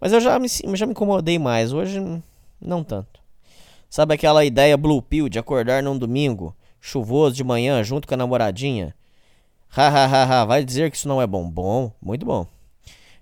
Mas 0.00 0.12
eu 0.12 0.20
já 0.20 0.38
me, 0.38 0.46
já 0.48 0.86
me 0.86 0.92
incomodei 0.92 1.36
mais, 1.36 1.72
hoje 1.72 2.00
não 2.60 2.84
tanto. 2.84 3.20
Sabe 3.90 4.14
aquela 4.14 4.44
ideia 4.44 4.76
blue 4.76 5.02
pill 5.02 5.28
de 5.28 5.36
acordar 5.36 5.82
num 5.82 5.98
domingo, 5.98 6.54
chuvoso 6.80 7.34
de 7.34 7.42
manhã, 7.42 7.82
junto 7.82 8.06
com 8.06 8.14
a 8.14 8.16
namoradinha? 8.16 8.94
Ha 9.76 9.88
ha 9.88 10.06
ha 10.06 10.42
ha, 10.42 10.44
vai 10.44 10.64
dizer 10.64 10.92
que 10.92 10.96
isso 10.96 11.08
não 11.08 11.20
é 11.20 11.26
bom. 11.26 11.50
Bom, 11.50 11.90
muito 12.00 12.24
bom. 12.24 12.46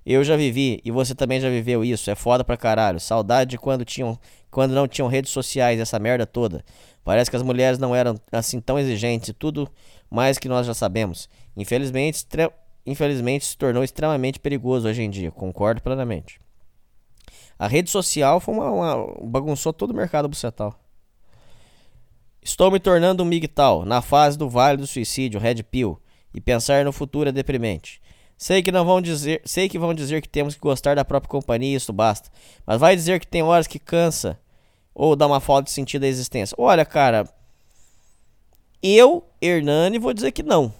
Eu 0.04 0.22
já 0.22 0.36
vivi, 0.36 0.78
e 0.84 0.90
você 0.90 1.14
também 1.14 1.40
já 1.40 1.48
viveu 1.48 1.82
isso, 1.82 2.10
é 2.10 2.14
foda 2.14 2.44
pra 2.44 2.58
caralho. 2.58 3.00
Saudade 3.00 3.52
de 3.52 3.56
quando 3.56 3.82
tinham, 3.82 4.18
quando 4.50 4.74
não 4.74 4.86
tinham 4.86 5.08
redes 5.08 5.30
sociais, 5.30 5.80
essa 5.80 5.98
merda 5.98 6.26
toda. 6.26 6.62
Parece 7.02 7.30
que 7.30 7.36
as 7.36 7.42
mulheres 7.42 7.78
não 7.78 7.96
eram 7.96 8.20
assim 8.30 8.60
tão 8.60 8.78
exigentes 8.78 9.30
e 9.30 9.32
tudo 9.32 9.70
mais 10.10 10.36
que 10.36 10.48
nós 10.50 10.66
já 10.66 10.74
sabemos. 10.74 11.30
Infelizmente, 11.56 12.26
infelizmente 12.86 13.44
se 13.44 13.56
tornou 13.56 13.84
extremamente 13.84 14.40
perigoso 14.40 14.88
hoje 14.88 15.02
em 15.02 15.10
dia, 15.10 15.30
concordo 15.30 15.82
plenamente. 15.82 16.40
A 17.58 17.68
rede 17.68 17.90
social 17.90 18.40
foi 18.40 18.54
uma, 18.54 18.70
uma- 18.70 19.14
bagunçou 19.24 19.72
todo 19.72 19.90
o 19.90 19.94
mercado 19.94 20.28
bucetal. 20.28 20.74
Estou 22.42 22.70
me 22.70 22.80
tornando 22.80 23.22
um 23.22 23.26
migtal, 23.26 23.84
na 23.84 24.02
fase 24.02 24.36
do 24.36 24.48
vale 24.48 24.78
do 24.78 24.86
suicídio, 24.86 25.38
red 25.38 25.62
pill, 25.62 26.00
e 26.34 26.40
pensar 26.40 26.84
no 26.84 26.92
futuro 26.92 27.28
é 27.28 27.32
deprimente. 27.32 28.00
Sei 28.36 28.60
que 28.62 28.72
não 28.72 28.84
vão 28.84 29.00
dizer, 29.00 29.40
sei 29.44 29.68
que 29.68 29.78
vão 29.78 29.94
dizer 29.94 30.20
que 30.20 30.28
temos 30.28 30.54
que 30.54 30.60
gostar 30.60 30.96
da 30.96 31.04
própria 31.04 31.30
companhia, 31.30 31.76
isso 31.76 31.92
basta. 31.92 32.28
Mas 32.66 32.80
vai 32.80 32.96
dizer 32.96 33.20
que 33.20 33.26
tem 33.26 33.42
horas 33.42 33.68
que 33.68 33.78
cansa 33.78 34.40
ou 34.92 35.14
dá 35.14 35.26
uma 35.28 35.38
falta 35.38 35.64
de 35.64 35.70
sentido 35.70 36.02
à 36.02 36.08
existência. 36.08 36.56
Olha, 36.58 36.84
cara, 36.84 37.28
eu, 38.82 39.24
Hernani, 39.40 39.98
vou 39.98 40.12
dizer 40.12 40.32
que 40.32 40.42
não. 40.42 40.74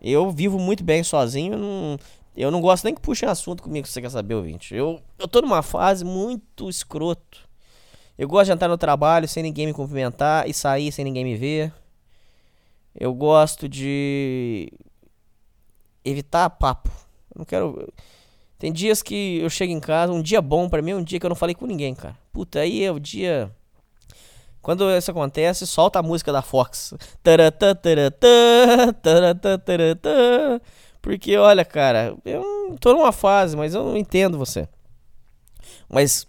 Eu 0.00 0.30
vivo 0.30 0.58
muito 0.58 0.84
bem 0.84 1.02
sozinho, 1.02 1.54
eu 1.54 1.58
não, 1.58 1.98
eu 2.36 2.50
não 2.50 2.60
gosto 2.60 2.84
nem 2.84 2.94
que 2.94 3.00
puxem 3.00 3.28
assunto 3.28 3.62
comigo 3.62 3.86
se 3.86 3.92
você 3.92 4.00
quer 4.00 4.10
saber, 4.10 4.34
ouvinte. 4.34 4.74
Eu, 4.74 5.00
eu 5.18 5.26
tô 5.26 5.40
numa 5.40 5.62
fase 5.62 6.04
muito 6.04 6.68
escroto. 6.68 7.48
Eu 8.16 8.28
gosto 8.28 8.46
de 8.46 8.52
entrar 8.52 8.68
no 8.68 8.78
trabalho 8.78 9.28
sem 9.28 9.42
ninguém 9.42 9.66
me 9.66 9.72
cumprimentar 9.72 10.48
e 10.48 10.54
sair 10.54 10.90
sem 10.92 11.04
ninguém 11.04 11.24
me 11.24 11.36
ver. 11.36 11.72
Eu 12.94 13.14
gosto 13.14 13.68
de 13.68 14.72
evitar 16.04 16.50
papo. 16.50 16.90
Eu 17.34 17.38
não 17.38 17.44
quero. 17.44 17.92
Tem 18.58 18.72
dias 18.72 19.02
que 19.02 19.38
eu 19.38 19.48
chego 19.48 19.72
em 19.72 19.78
casa, 19.78 20.12
um 20.12 20.20
dia 20.20 20.42
bom 20.42 20.68
pra 20.68 20.82
mim 20.82 20.90
é 20.92 20.96
um 20.96 21.02
dia 21.02 21.20
que 21.20 21.26
eu 21.26 21.28
não 21.28 21.36
falei 21.36 21.54
com 21.54 21.66
ninguém, 21.66 21.94
cara. 21.94 22.18
Puta, 22.32 22.60
aí 22.60 22.82
é 22.82 22.90
o 22.90 22.98
dia. 22.98 23.50
Quando 24.60 24.90
isso 24.90 25.10
acontece, 25.10 25.66
solta 25.66 25.98
a 25.98 26.02
música 26.02 26.32
da 26.32 26.42
Fox. 26.42 26.94
Porque, 31.00 31.36
olha, 31.36 31.64
cara, 31.64 32.16
eu 32.24 32.76
tô 32.80 32.92
numa 32.92 33.12
fase, 33.12 33.56
mas 33.56 33.74
eu 33.74 33.84
não 33.84 33.96
entendo 33.96 34.36
você. 34.36 34.68
Mas 35.88 36.26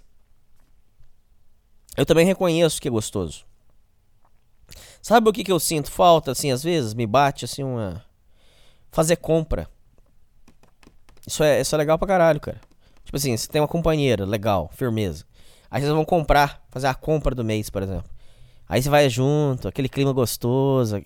eu 1.98 2.06
também 2.06 2.26
reconheço 2.26 2.82
que 2.82 2.88
é 2.88 2.92
gostoso. 2.92 3.46
Sabe 5.02 5.30
o 5.30 5.34
que, 5.34 5.44
que 5.44 5.52
eu 5.52 5.60
sinto 5.60 5.92
falta, 5.92 6.32
assim, 6.32 6.52
às 6.52 6.64
vezes? 6.64 6.94
Me 6.94 7.06
bate, 7.06 7.46
assim, 7.46 7.64
uma. 7.64 8.04
Fazer 8.92 9.16
compra. 9.18 9.68
Isso 11.26 11.44
é, 11.44 11.62
isso 11.62 11.76
é 11.76 11.78
legal 11.78 11.98
pra 11.98 12.08
caralho, 12.08 12.40
cara. 12.40 12.60
Tipo 13.04 13.18
assim, 13.18 13.36
você 13.36 13.48
tem 13.48 13.62
uma 13.62 13.68
companheira, 13.68 14.26
legal, 14.26 14.70
firmeza. 14.74 15.26
Aí 15.70 15.82
vocês 15.82 15.92
vão 15.92 16.06
comprar, 16.06 16.64
fazer 16.70 16.88
a 16.88 16.94
compra 16.94 17.36
do 17.36 17.44
mês, 17.44 17.70
por 17.70 17.84
exemplo. 17.84 18.10
Aí 18.70 18.84
você 18.84 18.90
vai 18.90 19.10
junto, 19.10 19.68
aquele 19.68 19.90
clima 19.90 20.14
gostoso. 20.14 21.04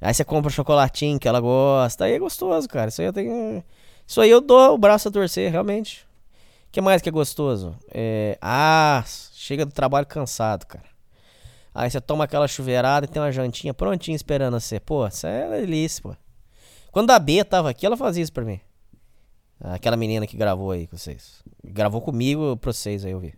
Aí 0.00 0.12
você 0.12 0.22
compra 0.24 0.48
o 0.48 0.52
chocolatinho 0.52 1.18
que 1.18 1.26
ela 1.26 1.40
gosta. 1.40 2.04
Aí 2.04 2.12
é 2.12 2.18
gostoso, 2.18 2.68
cara. 2.68 2.90
Isso 2.90 3.00
aí 3.00 3.06
eu 3.08 3.12
tenho. 3.12 3.64
Isso 4.06 4.20
aí 4.20 4.28
eu 4.30 4.42
dou 4.42 4.74
o 4.74 4.78
braço 4.78 5.08
a 5.08 5.10
torcer, 5.10 5.50
realmente. 5.50 6.06
O 6.68 6.70
que 6.70 6.82
mais 6.82 7.00
que 7.00 7.08
é 7.08 7.12
gostoso? 7.12 7.74
É... 7.90 8.36
Ah, 8.42 9.02
chega 9.32 9.64
do 9.64 9.72
trabalho 9.72 10.06
cansado, 10.06 10.66
cara. 10.66 10.84
Aí 11.74 11.90
você 11.90 12.00
toma 12.00 12.24
aquela 12.24 12.46
chuveirada 12.46 13.06
e 13.06 13.08
tem 13.08 13.22
uma 13.22 13.32
jantinha 13.32 13.72
prontinha 13.72 14.14
esperando 14.14 14.60
você. 14.60 14.78
Pô, 14.78 15.06
isso 15.06 15.26
é 15.26 15.48
delícia, 15.60 16.02
pô. 16.02 16.14
Quando 16.92 17.10
a 17.10 17.18
B 17.18 17.42
tava 17.42 17.70
aqui, 17.70 17.86
ela 17.86 17.96
fazia 17.96 18.22
isso 18.22 18.32
pra 18.32 18.44
mim. 18.44 18.60
Aquela 19.60 19.96
menina 19.96 20.26
que 20.26 20.36
gravou 20.36 20.72
aí 20.72 20.86
com 20.86 20.96
vocês. 20.96 21.42
Gravou 21.64 22.02
comigo 22.02 22.56
pra 22.58 22.72
vocês 22.72 23.04
aí, 23.04 23.12
eu 23.12 23.18
vi. 23.18 23.34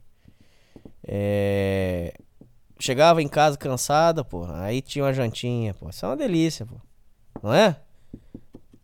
É... 1.06 2.12
Chegava 2.80 3.20
em 3.20 3.28
casa 3.28 3.58
cansada, 3.58 4.24
pô. 4.24 4.46
Aí 4.54 4.80
tinha 4.80 5.04
uma 5.04 5.12
jantinha, 5.12 5.74
pô. 5.74 5.90
Isso 5.90 6.04
é 6.04 6.08
uma 6.08 6.16
delícia, 6.16 6.64
pô. 6.64 6.76
Não 7.42 7.52
é? 7.52 7.78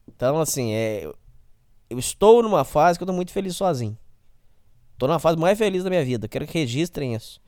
Então, 0.07 0.39
assim, 0.39 0.73
é... 0.73 1.11
eu 1.89 1.99
estou 1.99 2.43
numa 2.43 2.63
fase 2.63 2.99
que 2.99 3.03
eu 3.03 3.07
tô 3.07 3.13
muito 3.13 3.33
feliz 3.33 3.57
sozinho. 3.57 3.97
Tô 4.99 5.07
numa 5.07 5.19
fase 5.19 5.39
mais 5.39 5.59
feliz 5.59 5.83
da 5.83 5.91
minha 5.91 6.05
vida. 6.05 6.29
Quero 6.29 6.47
que 6.47 6.59
registrem 6.59 7.15
isso. 7.15 7.41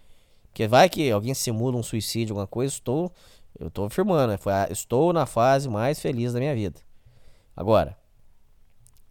Porque 0.45 0.67
vai 0.67 0.89
que 0.89 1.11
alguém 1.11 1.35
simula 1.35 1.77
um 1.77 1.83
suicídio, 1.83 2.33
alguma 2.33 2.47
coisa, 2.47 2.73
estou. 2.73 3.13
Eu 3.59 3.71
tô 3.71 3.85
afirmando, 3.85 4.33
né? 4.33 4.39
Estou 4.71 5.13
na 5.13 5.27
fase 5.27 5.69
mais 5.69 6.01
feliz 6.01 6.33
da 6.33 6.39
minha 6.39 6.55
vida. 6.55 6.81
Agora, 7.55 7.97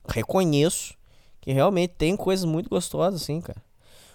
reconheço 0.07 0.95
que 1.39 1.51
realmente 1.51 1.93
tem 1.97 2.15
coisas 2.15 2.45
muito 2.45 2.69
gostosas, 2.69 3.21
assim, 3.21 3.41
cara. 3.41 3.61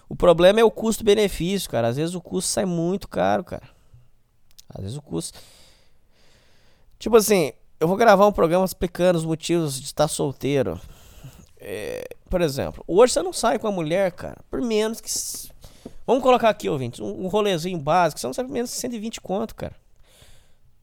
O 0.07 0.15
problema 0.15 0.59
é 0.59 0.63
o 0.63 0.71
custo-benefício, 0.71 1.69
cara. 1.69 1.87
Às 1.87 1.97
vezes 1.97 2.15
o 2.15 2.21
custo 2.21 2.49
sai 2.51 2.65
muito 2.65 3.07
caro, 3.07 3.43
cara. 3.43 3.67
Às 4.69 4.81
vezes 4.81 4.97
o 4.97 5.01
custo. 5.01 5.39
Tipo 6.99 7.17
assim, 7.17 7.51
eu 7.79 7.87
vou 7.87 7.97
gravar 7.97 8.25
um 8.25 8.31
programa 8.31 8.65
explicando 8.65 9.17
os 9.17 9.25
motivos 9.25 9.79
de 9.79 9.85
estar 9.85 10.07
solteiro. 10.07 10.79
É, 11.57 12.03
por 12.29 12.41
exemplo, 12.41 12.83
hoje 12.87 13.13
você 13.13 13.21
não 13.21 13.31
sai 13.31 13.59
com 13.59 13.67
a 13.67 13.71
mulher, 13.71 14.11
cara, 14.11 14.37
por 14.49 14.61
menos 14.61 14.99
que. 14.99 15.09
Vamos 16.05 16.23
colocar 16.23 16.49
aqui, 16.49 16.69
ouvintes, 16.69 16.99
um, 16.99 17.27
rolezinho 17.27 17.77
básico, 17.77 18.19
você 18.19 18.27
não 18.27 18.33
sai 18.33 18.43
por 18.43 18.51
menos 18.51 18.71
que 18.71 18.77
120 18.77 19.21
conto, 19.21 19.55
cara. 19.55 19.75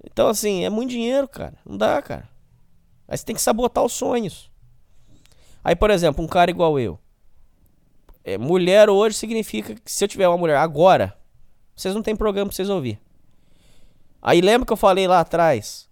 Então, 0.05 0.29
assim, 0.29 0.65
é 0.65 0.71
muito 0.71 0.91
dinheiro, 0.91 1.29
cara. 1.29 1.55
Não 1.67 1.77
dá, 1.77 2.01
cara. 2.01 2.29
Aí 3.07 3.19
você 3.19 3.25
tem 3.25 3.35
que 3.35 3.43
sabotar 3.43 3.85
os 3.85 3.93
sonhos. 3.93 4.51
Aí, 5.63 5.77
por 5.77 5.91
exemplo, 5.91 6.25
um 6.25 6.29
cara 6.29 6.51
igual 6.51 6.79
eu. 6.79 6.99
É, 8.25 8.37
mulher 8.37 8.89
hoje 8.91 9.17
significa 9.17 9.75
que 9.75 9.91
se 9.91 10.05
eu 10.05 10.09
tiver 10.09 10.29
uma 10.29 10.39
mulher 10.39 10.57
agora, 10.57 11.17
vocês 11.75 11.95
não 11.95 12.03
tem 12.03 12.15
programa 12.15 12.49
pra 12.49 12.57
vocês 12.57 12.69
ouvir. 12.69 13.01
Aí 14.21 14.41
lembra 14.41 14.67
que 14.67 14.73
eu 14.73 14.77
falei 14.77 15.07
lá 15.09 15.21
atrás 15.21 15.89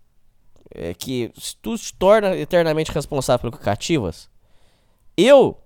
é, 0.74 0.93
que 0.93 1.33
se 1.39 1.57
tu 1.57 1.76
se 1.79 1.93
torna 1.95 2.37
eternamente 2.37 2.93
responsável 2.93 3.51
pelo 3.51 3.62
cativas, 3.62 4.29
eu. 5.16 5.59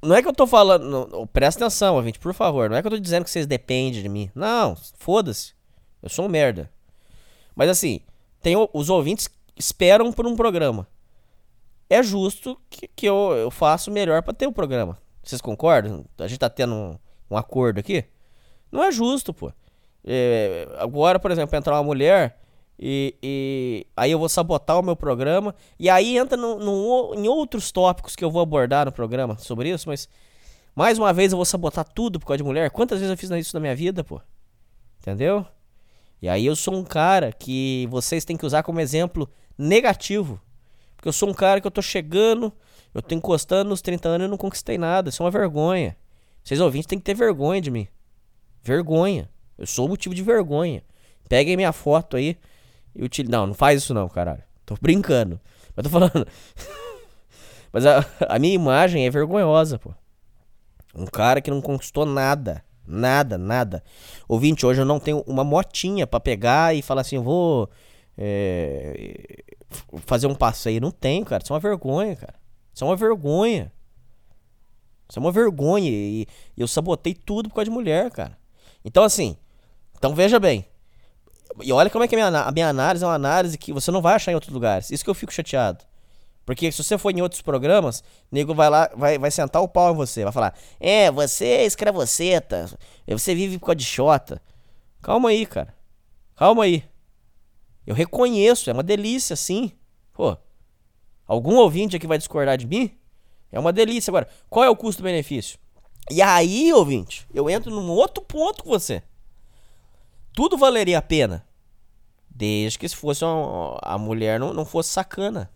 Não 0.00 0.14
é 0.14 0.22
que 0.22 0.28
eu 0.28 0.32
tô 0.32 0.46
falando. 0.46 0.84
não, 0.84 1.26
presta 1.26 1.64
atenção, 1.64 1.96
ouvinte, 1.96 2.20
por 2.20 2.32
favor. 2.32 2.70
Não 2.70 2.76
é 2.76 2.80
que 2.80 2.86
eu 2.86 2.92
tô 2.92 2.98
dizendo 2.98 3.24
que 3.24 3.30
vocês 3.30 3.46
dependem 3.46 4.00
de 4.00 4.08
mim. 4.08 4.30
Não, 4.34 4.76
foda-se. 4.96 5.54
Eu 6.00 6.08
sou 6.08 6.26
um 6.26 6.28
merda. 6.28 6.70
Mas 7.56 7.68
assim, 7.68 8.00
tem 8.40 8.54
os 8.72 8.88
ouvintes 8.88 9.28
esperam 9.56 10.12
por 10.12 10.26
um 10.26 10.36
programa. 10.36 10.86
É 11.90 12.02
justo 12.02 12.60
que, 12.70 12.86
que 12.86 13.06
eu, 13.06 13.32
eu 13.32 13.50
faça 13.50 13.90
o 13.90 13.92
melhor 13.92 14.22
pra 14.22 14.32
ter 14.32 14.46
o 14.46 14.52
programa. 14.52 14.96
Vocês 15.28 15.42
concordam? 15.42 16.06
A 16.18 16.26
gente 16.26 16.38
tá 16.38 16.48
tendo 16.48 16.74
um, 16.74 16.98
um 17.30 17.36
acordo 17.36 17.78
aqui? 17.78 18.04
Não 18.72 18.82
é 18.82 18.90
justo, 18.90 19.34
pô. 19.34 19.52
É, 20.02 20.66
agora, 20.78 21.18
por 21.18 21.30
exemplo, 21.30 21.54
entrar 21.54 21.74
uma 21.74 21.82
mulher 21.82 22.38
e, 22.78 23.14
e 23.22 23.86
aí 23.94 24.10
eu 24.10 24.18
vou 24.18 24.28
sabotar 24.28 24.78
o 24.78 24.82
meu 24.82 24.96
programa. 24.96 25.54
E 25.78 25.90
aí 25.90 26.16
entra 26.16 26.34
no, 26.34 26.58
no- 26.58 27.14
em 27.14 27.28
outros 27.28 27.70
tópicos 27.70 28.16
que 28.16 28.24
eu 28.24 28.30
vou 28.30 28.40
abordar 28.40 28.86
no 28.86 28.92
programa 28.92 29.36
sobre 29.36 29.68
isso, 29.68 29.86
mas 29.88 30.08
mais 30.74 30.98
uma 30.98 31.12
vez 31.12 31.32
eu 31.32 31.36
vou 31.36 31.44
sabotar 31.44 31.84
tudo 31.84 32.18
por 32.18 32.24
causa 32.26 32.38
de 32.38 32.44
mulher. 32.44 32.70
Quantas 32.70 32.98
vezes 32.98 33.10
eu 33.10 33.18
fiz 33.18 33.28
isso 33.46 33.54
na 33.54 33.60
minha 33.60 33.76
vida, 33.76 34.02
pô? 34.02 34.20
Entendeu? 35.00 35.44
E 36.22 36.28
aí 36.28 36.46
eu 36.46 36.56
sou 36.56 36.74
um 36.74 36.84
cara 36.84 37.32
que 37.32 37.86
vocês 37.90 38.24
têm 38.24 38.36
que 38.36 38.46
usar 38.46 38.62
como 38.62 38.80
exemplo 38.80 39.28
negativo. 39.58 40.40
Porque 40.96 41.08
eu 41.08 41.12
sou 41.12 41.28
um 41.28 41.34
cara 41.34 41.60
que 41.60 41.66
eu 41.66 41.70
tô 41.70 41.82
chegando, 41.82 42.50
eu 42.94 43.02
tô 43.02 43.14
encostando 43.14 43.70
nos 43.70 43.82
30 43.82 44.08
anos 44.08 44.26
e 44.26 44.30
não 44.30 44.36
conquistei 44.36 44.78
nada. 44.78 45.10
Isso 45.10 45.22
é 45.22 45.24
uma 45.24 45.30
vergonha. 45.30 45.96
Vocês 46.42 46.60
ouvintes 46.60 46.86
têm 46.86 46.98
que 46.98 47.04
ter 47.04 47.14
vergonha 47.14 47.60
de 47.60 47.70
mim. 47.70 47.86
Vergonha. 48.62 49.28
Eu 49.56 49.66
sou 49.66 49.88
motivo 49.88 50.14
de 50.14 50.22
vergonha. 50.22 50.82
Peguem 51.28 51.56
minha 51.56 51.72
foto 51.72 52.16
aí 52.16 52.36
e 52.94 53.04
util... 53.04 53.26
Não, 53.28 53.46
não 53.46 53.54
faz 53.54 53.82
isso 53.82 53.92
não, 53.92 54.08
caralho. 54.08 54.42
Tô 54.64 54.74
brincando. 54.80 55.40
Mas 55.76 55.84
tô 55.84 55.90
falando. 55.90 56.26
Mas 57.72 57.84
a, 57.84 58.04
a 58.28 58.38
minha 58.38 58.54
imagem 58.54 59.06
é 59.06 59.10
vergonhosa, 59.10 59.78
pô. 59.78 59.92
Um 60.94 61.06
cara 61.06 61.40
que 61.40 61.50
não 61.50 61.60
conquistou 61.60 62.06
nada. 62.06 62.64
Nada, 62.86 63.36
nada. 63.36 63.84
Ouvinte, 64.26 64.64
hoje 64.64 64.80
eu 64.80 64.86
não 64.86 64.98
tenho 64.98 65.22
uma 65.26 65.44
motinha 65.44 66.06
pra 66.06 66.18
pegar 66.18 66.74
e 66.74 66.80
falar 66.80 67.02
assim, 67.02 67.16
eu 67.16 67.22
vou 67.22 67.68
é, 68.16 69.44
fazer 70.06 70.26
um 70.26 70.34
passeio. 70.34 70.80
Não 70.80 70.90
tenho, 70.90 71.24
cara. 71.24 71.42
Isso 71.42 71.52
é 71.52 71.54
uma 71.54 71.60
vergonha, 71.60 72.16
cara. 72.16 72.37
Isso 72.78 72.84
é 72.84 72.86
uma 72.86 72.94
vergonha. 72.94 73.72
Isso 75.08 75.18
é 75.18 75.20
uma 75.20 75.32
vergonha. 75.32 75.90
E, 75.90 76.28
eu 76.56 76.68
sabotei 76.68 77.12
tudo 77.12 77.48
por 77.48 77.56
causa 77.56 77.68
de 77.68 77.74
mulher, 77.74 78.08
cara. 78.12 78.38
Então, 78.84 79.02
assim. 79.02 79.36
Então 79.96 80.14
veja 80.14 80.38
bem. 80.38 80.64
E 81.60 81.72
olha 81.72 81.90
como 81.90 82.04
é 82.04 82.08
que 82.08 82.14
a 82.14 82.18
minha, 82.18 82.40
a 82.40 82.52
minha 82.52 82.68
análise 82.68 83.04
é 83.04 83.08
uma 83.08 83.16
análise 83.16 83.58
que 83.58 83.72
você 83.72 83.90
não 83.90 84.00
vai 84.00 84.14
achar 84.14 84.30
em 84.30 84.36
outros 84.36 84.52
lugares. 84.52 84.92
Isso 84.92 85.02
que 85.02 85.10
eu 85.10 85.14
fico 85.14 85.32
chateado. 85.32 85.84
Porque 86.46 86.70
se 86.70 86.84
você 86.84 86.96
for 86.96 87.10
em 87.10 87.20
outros 87.20 87.42
programas, 87.42 88.04
nego 88.30 88.54
vai 88.54 88.70
lá, 88.70 88.88
vai, 88.94 89.18
vai 89.18 89.32
sentar 89.32 89.60
o 89.60 89.66
pau 89.66 89.92
em 89.92 89.96
você. 89.96 90.22
Vai 90.22 90.32
falar, 90.32 90.54
é, 90.78 91.10
você 91.10 91.46
é 91.46 91.66
escravoceta. 91.66 92.78
Você 93.08 93.34
vive 93.34 93.58
por 93.58 93.66
causa 93.66 93.76
de 93.76 93.84
xota. 93.84 94.40
Calma 95.02 95.30
aí, 95.30 95.44
cara. 95.46 95.74
Calma 96.36 96.62
aí. 96.62 96.84
Eu 97.84 97.96
reconheço, 97.96 98.70
é 98.70 98.72
uma 98.72 98.84
delícia, 98.84 99.34
sim. 99.34 99.72
Pô, 100.12 100.36
algum 101.28 101.54
ouvinte 101.56 101.94
aqui 101.94 102.06
vai 102.06 102.18
discordar 102.18 102.56
de 102.58 102.66
mim? 102.66 102.90
É 103.52 103.60
uma 103.60 103.72
delícia. 103.72 104.10
Agora, 104.10 104.28
qual 104.50 104.64
é 104.64 104.68
o 104.70 104.74
custo-benefício? 104.76 105.58
E 106.10 106.20
aí, 106.20 106.72
ouvinte, 106.72 107.26
eu 107.32 107.48
entro 107.48 107.70
num 107.70 107.88
outro 107.90 108.24
ponto 108.24 108.64
com 108.64 108.70
você. 108.70 109.02
Tudo 110.32 110.56
valeria 110.58 110.98
a 110.98 111.02
pena. 111.02 111.46
Desde 112.30 112.78
que 112.78 112.88
se 112.88 112.96
fosse 112.96 113.24
uma- 113.24 113.78
a 113.82 113.98
mulher 113.98 114.40
não, 114.40 114.52
não 114.54 114.64
fosse 114.64 114.90
sacana. 114.90 115.50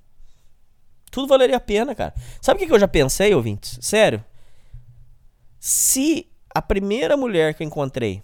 Tudo 1.11 1.29
valeria 1.29 1.57
a 1.57 1.61
pena, 1.61 1.95
cara. 1.95 2.15
Sabe 2.41 2.63
o 2.63 2.67
que 2.67 2.73
eu 2.73 2.79
já 2.79 2.89
pensei, 2.89 3.35
ouvintes? 3.35 3.79
Sério. 3.81 4.25
Se 5.61 6.29
a 6.55 6.61
primeira 6.61 7.17
mulher 7.17 7.55
que 7.55 7.63
eu 7.63 7.67
encontrei 7.67 8.23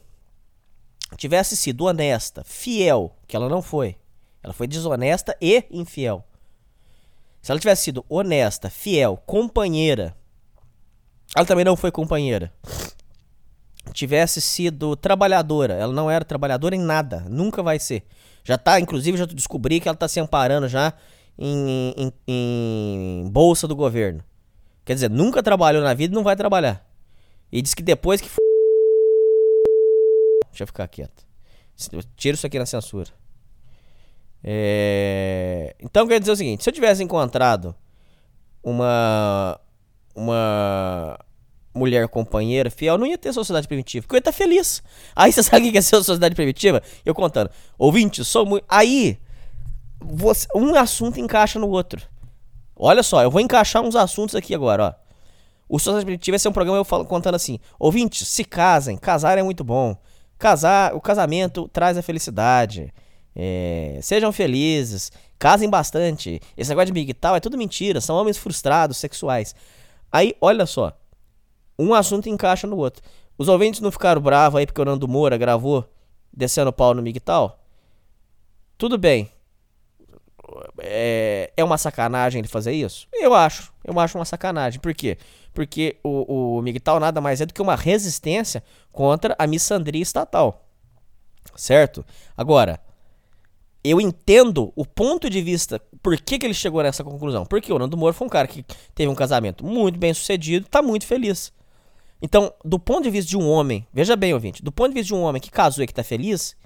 tivesse 1.17 1.57
sido 1.57 1.85
honesta, 1.85 2.43
fiel, 2.45 3.15
que 3.27 3.37
ela 3.37 3.49
não 3.49 3.63
foi. 3.63 3.97
Ela 4.43 4.53
foi 4.53 4.67
desonesta 4.67 5.37
e 5.41 5.65
infiel. 5.71 6.25
Se 7.49 7.53
ela 7.53 7.59
tivesse 7.59 7.85
sido 7.85 8.05
honesta, 8.11 8.69
fiel, 8.69 9.17
companheira, 9.25 10.15
ela 11.35 11.47
também 11.47 11.65
não 11.65 11.79
foi 11.79 11.91
companheira. 11.91 12.53
Tivesse 13.95 14.39
sido 14.43 14.95
trabalhadora, 14.95 15.73
ela 15.73 15.91
não 15.91 16.11
era 16.11 16.27
trabalhadora 16.27 16.77
em 16.77 16.79
nada, 16.79 17.21
nunca 17.21 17.63
vai 17.63 17.79
ser. 17.79 18.05
Já 18.45 18.59
tá, 18.59 18.79
inclusive, 18.79 19.17
já 19.17 19.25
descobri 19.25 19.81
que 19.81 19.89
ela 19.89 19.97
tá 19.97 20.07
se 20.07 20.21
amparando 20.21 20.69
já 20.69 20.93
em, 21.39 21.95
em- 21.97 22.13
em 22.29 23.31
bolsa 23.31 23.67
do 23.67 23.75
governo. 23.75 24.23
Quer 24.85 24.93
dizer, 24.93 25.09
nunca 25.09 25.43
trabalhou 25.43 25.83
na 25.83 25.95
vida 25.95 26.13
e 26.13 26.15
não 26.15 26.23
vai 26.23 26.37
trabalhar. 26.37 26.87
E 27.51 27.63
diz 27.63 27.73
que 27.73 27.83
depois 27.83 28.21
que. 28.21 28.29
Deixa 30.51 30.65
eu 30.65 30.67
ficar 30.67 30.87
quieto. 30.87 31.27
Eu 31.93 32.03
Tiro 32.15 32.35
isso 32.35 32.47
aqui 32.47 32.59
na 32.59 32.67
censura. 32.67 33.09
É, 34.43 35.75
Então 35.81 36.07
quer 36.07 36.21
dizer 36.21 36.33
o 36.33 36.37
seguinte: 36.37 36.63
se 36.65 36.71
eu 36.71 36.75
tivesse 36.75 37.03
encontrado 37.03 37.75
uma. 38.63 39.59
Uma 40.15 41.17
mulher 41.73 42.09
companheira 42.09 42.69
fiel, 42.73 42.99
não 42.99 43.07
ia 43.07 43.17
ter 43.17 43.33
sociedade 43.33 43.69
primitiva, 43.69 44.03
porque 44.03 44.17
eu 44.17 44.19
ia 44.19 44.21
estar 44.21 44.33
feliz. 44.33 44.83
Aí 45.15 45.31
você 45.33 45.45
sabe 45.45 45.69
o 45.69 45.73
que 45.73 45.79
é 45.79 45.81
ser 45.81 45.97
sociedade 45.99 46.35
primitiva? 46.35 46.83
Eu 47.07 47.15
contando. 47.15 47.51
Ouvinte, 47.79 48.25
sou 48.25 48.45
muito. 48.45 48.65
Aí, 48.69 49.17
você- 50.01 50.49
um 50.57 50.75
assunto 50.75 51.21
encaixa 51.21 51.57
no 51.61 51.69
outro. 51.69 52.03
Olha 52.75 53.01
só, 53.05 53.23
eu 53.23 53.31
vou 53.31 53.41
encaixar 53.41 53.81
uns 53.83 53.95
assuntos 53.95 54.35
aqui 54.35 54.57
agora, 54.57 54.85
ó. 54.99 55.09
O 55.69 55.79
Sociedade 55.79 56.07
Primitiva 56.07 56.33
vai 56.35 56.39
ser 56.41 56.49
um 56.49 56.53
programa 56.53 56.81
eu 56.81 56.85
falo, 56.85 57.05
contando 57.05 57.37
assim: 57.37 57.61
ouvintes, 57.79 58.27
se 58.27 58.45
casem, 58.45 58.97
casar 58.97 59.39
é 59.39 59.43
muito 59.45 59.63
bom. 59.63 59.97
Casar, 60.37 60.95
o 60.97 61.01
casamento 61.01 61.69
traz 61.69 61.97
a 61.97 62.03
felicidade. 62.03 62.93
É, 63.41 64.01
sejam 64.03 64.33
felizes, 64.33 65.13
casem 65.39 65.71
bastante. 65.71 66.41
Esse 66.57 66.71
negócio 66.71 66.87
de 66.87 66.93
big 66.93 67.15
tal 67.15 67.37
é 67.37 67.41
tudo 67.41 67.57
mentira, 67.57 68.01
são 68.01 68.17
homens 68.17 68.37
frustrados, 68.37 68.97
sexuais. 68.97 69.55
Aí, 70.11 70.35
olha 70.41 70.67
só, 70.67 70.93
um 71.79 71.95
assunto 71.95 72.29
encaixa 72.29 72.67
no 72.67 72.77
outro. 72.77 73.01
Os 73.39 73.47
ouvintes 73.47 73.81
não 73.81 73.93
ficaram 73.93 74.21
bravos 74.21 74.59
aí 74.59 74.67
porque 74.67 74.83
o 74.83 74.85
Nando 74.85 75.07
Moura 75.07 75.37
gravou 75.37 75.89
descendo 76.33 76.71
o 76.71 76.73
pau 76.73 76.93
no 76.93 77.01
Migtal? 77.01 77.63
Tudo 78.77 78.99
bem. 78.99 79.31
É, 80.81 81.53
é 81.57 81.63
uma 81.63 81.79
sacanagem 81.79 82.41
ele 82.41 82.49
fazer 82.49 82.73
isso? 82.73 83.07
Eu 83.13 83.35
acho. 83.35 83.73
Eu 83.85 83.99
acho 84.01 84.19
uma 84.19 84.25
sacanagem. 84.25 84.81
Por 84.81 84.93
quê? 84.93 85.17
Porque 85.55 85.99
o, 86.03 86.57
o 86.57 86.63
Migtal 86.63 86.99
nada 86.99 87.21
mais 87.21 87.41
é 87.41 87.47
do 87.47 87.55
que 87.55 87.63
uma 87.63 87.77
resistência 87.77 88.65
contra 88.91 89.37
a 89.39 89.47
missandria 89.47 90.03
estatal. 90.03 90.65
Certo? 91.55 92.05
Agora, 92.37 92.81
eu 93.91 94.01
entendo 94.01 94.73
o 94.75 94.85
ponto 94.85 95.31
de 95.31 95.41
vista, 95.41 95.81
por 96.03 96.17
que, 96.21 96.39
que 96.39 96.47
ele 96.47 96.55
chegou 96.55 96.83
nessa 96.83 97.05
conclusão. 97.05 97.47
Porque 97.47 97.73
o 97.73 97.79
Nando 97.79 97.97
Moura 97.97 98.13
foi 98.13 98.27
um 98.27 98.31
cara 98.31 98.49
que 98.49 98.65
teve 98.95 99.09
um 99.09 99.15
casamento 99.15 99.65
muito 99.65 99.99
bem 99.99 100.13
sucedido, 100.13 100.67
tá 100.69 100.83
muito 100.83 101.07
feliz. 101.07 101.53
Então, 102.21 102.53
do 102.65 102.79
ponto 102.79 103.05
de 103.05 103.11
vista 103.11 103.29
de 103.29 103.37
um 103.37 103.49
homem, 103.49 103.87
veja 103.93 104.17
bem, 104.17 104.35
ouvinte, 104.35 104.63
do 104.63 104.73
ponto 104.73 104.89
de 104.89 104.95
vista 104.95 105.09
de 105.09 105.15
um 105.15 105.23
homem 105.23 105.41
que 105.41 105.51
casou 105.51 105.85
e 105.85 105.87
que 105.87 105.95
tá 105.95 106.03
feliz, 106.03 106.57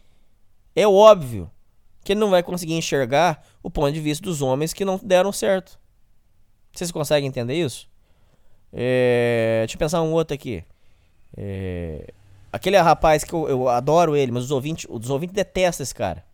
é 0.74 0.86
óbvio 0.86 1.50
que 2.02 2.12
ele 2.12 2.20
não 2.20 2.30
vai 2.30 2.42
conseguir 2.42 2.74
enxergar 2.74 3.44
o 3.62 3.70
ponto 3.70 3.92
de 3.92 4.00
vista 4.00 4.24
dos 4.24 4.40
homens 4.40 4.72
que 4.72 4.84
não 4.84 4.98
deram 5.02 5.30
certo. 5.32 5.78
Vocês 6.72 6.90
conseguem 6.90 7.28
entender 7.28 7.54
isso? 7.54 7.88
É, 8.72 9.60
deixa 9.60 9.74
eu 9.74 9.78
pensar 9.78 10.02
um 10.02 10.12
outro 10.12 10.34
aqui. 10.34 10.64
É, 11.36 12.12
aquele 12.50 12.78
rapaz 12.78 13.22
que 13.22 13.32
eu, 13.32 13.48
eu 13.48 13.68
adoro 13.68 14.16
ele, 14.16 14.32
mas 14.32 14.44
os 14.44 14.50
ouvintes, 14.50 14.86
os 14.88 15.10
ouvintes 15.10 15.34
detestam 15.34 15.84
esse 15.84 15.94
cara. 15.94 16.24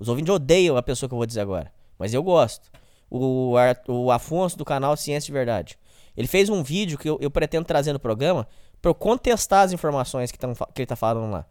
Os 0.00 0.08
ouvintes 0.08 0.34
odeiam 0.34 0.78
a 0.78 0.82
pessoa 0.82 1.08
que 1.08 1.14
eu 1.14 1.18
vou 1.18 1.26
dizer 1.26 1.42
agora. 1.42 1.70
Mas 1.98 2.14
eu 2.14 2.22
gosto. 2.22 2.70
O, 3.10 3.54
o 3.86 4.10
Afonso 4.10 4.56
do 4.56 4.64
canal 4.64 4.96
Ciência 4.96 5.26
de 5.26 5.32
Verdade. 5.32 5.78
Ele 6.16 6.26
fez 6.26 6.48
um 6.48 6.62
vídeo 6.62 6.98
que 6.98 7.08
eu, 7.08 7.18
eu 7.20 7.30
pretendo 7.30 7.66
trazer 7.66 7.92
no 7.92 8.00
programa 8.00 8.48
para 8.80 8.90
eu 8.90 8.94
contestar 8.94 9.64
as 9.64 9.72
informações 9.72 10.32
que, 10.32 10.38
tão, 10.38 10.54
que 10.54 10.80
ele 10.80 10.86
tá 10.86 10.96
falando 10.96 11.30
lá. 11.30 11.44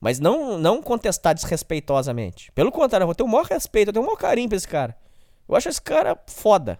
Mas 0.00 0.18
não, 0.18 0.58
não 0.58 0.82
contestar 0.82 1.34
desrespeitosamente. 1.34 2.50
Pelo 2.52 2.72
contrário, 2.72 3.04
eu 3.04 3.06
vou 3.06 3.14
ter 3.14 3.22
o 3.22 3.28
maior 3.28 3.46
respeito, 3.46 3.88
eu 3.88 3.92
tenho 3.92 4.02
o 4.02 4.06
maior 4.06 4.18
carinho 4.18 4.48
pra 4.48 4.56
esse 4.56 4.68
cara. 4.68 4.96
Eu 5.48 5.54
acho 5.54 5.68
esse 5.68 5.80
cara 5.80 6.18
foda. 6.26 6.78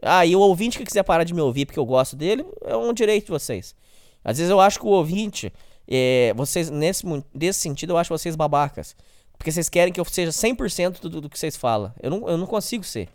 Ah, 0.00 0.24
e 0.24 0.36
o 0.36 0.40
ouvinte 0.40 0.78
que 0.78 0.84
quiser 0.84 1.02
parar 1.02 1.24
de 1.24 1.34
me 1.34 1.40
ouvir 1.40 1.66
porque 1.66 1.78
eu 1.78 1.84
gosto 1.84 2.14
dele, 2.14 2.46
é 2.64 2.76
um 2.76 2.92
direito 2.92 3.26
de 3.26 3.32
vocês. 3.32 3.74
Às 4.22 4.38
vezes 4.38 4.50
eu 4.50 4.60
acho 4.60 4.78
que 4.78 4.86
o 4.86 4.90
ouvinte, 4.90 5.52
é, 5.88 6.32
vocês, 6.36 6.70
nesse, 6.70 7.04
nesse 7.34 7.58
sentido, 7.58 7.94
eu 7.94 7.98
acho 7.98 8.16
vocês 8.16 8.36
babacas. 8.36 8.94
Porque 9.38 9.52
vocês 9.52 9.68
querem 9.68 9.92
que 9.92 10.00
eu 10.00 10.04
seja 10.04 10.32
100% 10.32 11.00
do, 11.00 11.20
do 11.20 11.30
que 11.30 11.38
vocês 11.38 11.56
falam. 11.56 11.92
Eu 12.02 12.10
não, 12.10 12.28
eu 12.28 12.36
não 12.36 12.46
consigo 12.46 12.82
ser. 12.82 13.08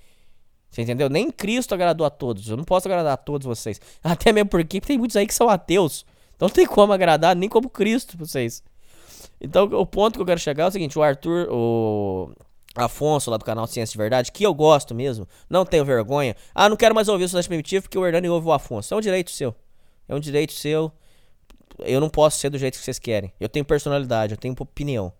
Você 0.71 0.81
entendeu? 0.81 1.09
Nem 1.09 1.29
Cristo 1.29 1.75
agradou 1.75 2.07
a 2.07 2.09
todos. 2.09 2.49
Eu 2.49 2.57
não 2.57 2.63
posso 2.63 2.87
agradar 2.87 3.13
a 3.13 3.17
todos 3.17 3.45
vocês. 3.45 3.79
Até 4.01 4.31
mesmo 4.31 4.49
porque 4.49 4.81
tem 4.81 4.97
muitos 4.97 5.15
aí 5.15 5.27
que 5.27 5.33
são 5.33 5.49
ateus. 5.49 6.05
Então 6.35 6.47
não 6.47 6.53
tem 6.53 6.65
como 6.65 6.93
agradar 6.93 7.35
nem 7.35 7.47
como 7.47 7.69
Cristo 7.69 8.17
vocês. 8.17 8.63
Então 9.39 9.65
o 9.65 9.85
ponto 9.85 10.15
que 10.15 10.21
eu 10.21 10.25
quero 10.25 10.39
chegar 10.39 10.63
é 10.63 10.67
o 10.67 10.71
seguinte: 10.71 10.97
o 10.97 11.03
Arthur, 11.03 11.47
o 11.51 12.31
Afonso 12.75 13.29
lá 13.29 13.37
do 13.37 13.45
canal 13.45 13.67
Ciência 13.67 13.91
de 13.91 13.97
Verdade, 13.97 14.31
que 14.31 14.43
eu 14.43 14.53
gosto 14.53 14.95
mesmo, 14.95 15.27
não 15.47 15.63
tenho 15.63 15.85
vergonha. 15.85 16.35
Ah, 16.55 16.67
não 16.67 16.75
quero 16.75 16.95
mais 16.95 17.07
ouvir 17.07 17.25
o 17.25 17.27
Sociedade 17.27 17.49
Primitiva 17.49 17.83
porque 17.83 17.97
o 17.97 18.05
Hernani 18.05 18.29
ouve 18.29 18.47
o 18.47 18.51
Afonso. 18.51 18.93
É 18.93 18.97
um 18.97 19.01
direito 19.01 19.29
seu. 19.29 19.53
É 20.07 20.15
um 20.15 20.19
direito 20.19 20.53
seu. 20.53 20.91
Eu 21.79 21.99
não 21.99 22.09
posso 22.09 22.39
ser 22.39 22.49
do 22.49 22.57
jeito 22.57 22.79
que 22.79 22.83
vocês 22.83 22.97
querem. 22.97 23.31
Eu 23.39 23.49
tenho 23.49 23.63
personalidade, 23.63 24.33
eu 24.33 24.37
tenho 24.37 24.55
opinião. 24.57 25.13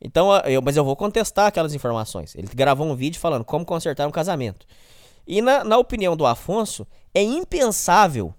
Então, 0.00 0.34
eu, 0.40 0.60
mas 0.62 0.76
eu 0.76 0.84
vou 0.84 0.94
contestar 0.94 1.46
aquelas 1.46 1.74
informações. 1.74 2.34
Ele 2.34 2.46
gravou 2.48 2.86
um 2.86 2.94
vídeo 2.94 3.18
falando 3.18 3.44
como 3.44 3.64
consertar 3.64 4.06
um 4.06 4.10
casamento. 4.10 4.66
E 5.26 5.40
na, 5.40 5.64
na 5.64 5.78
opinião 5.78 6.16
do 6.16 6.26
Afonso, 6.26 6.86
é 7.14 7.22
impensável, 7.22 8.34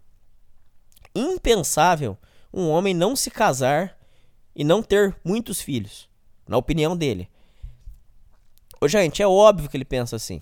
impensável 1.13 2.17
um 2.53 2.69
homem 2.69 2.93
não 2.93 3.15
se 3.15 3.29
casar 3.29 3.97
e 4.55 4.63
não 4.63 4.81
ter 4.81 5.15
muitos 5.23 5.59
filhos. 5.59 6.07
Na 6.47 6.57
opinião 6.57 6.95
dele. 6.95 7.29
Ô, 8.79 8.87
gente, 8.87 9.21
é 9.21 9.27
óbvio 9.27 9.69
que 9.69 9.75
ele 9.75 9.83
pensa 9.83 10.15
assim. 10.15 10.41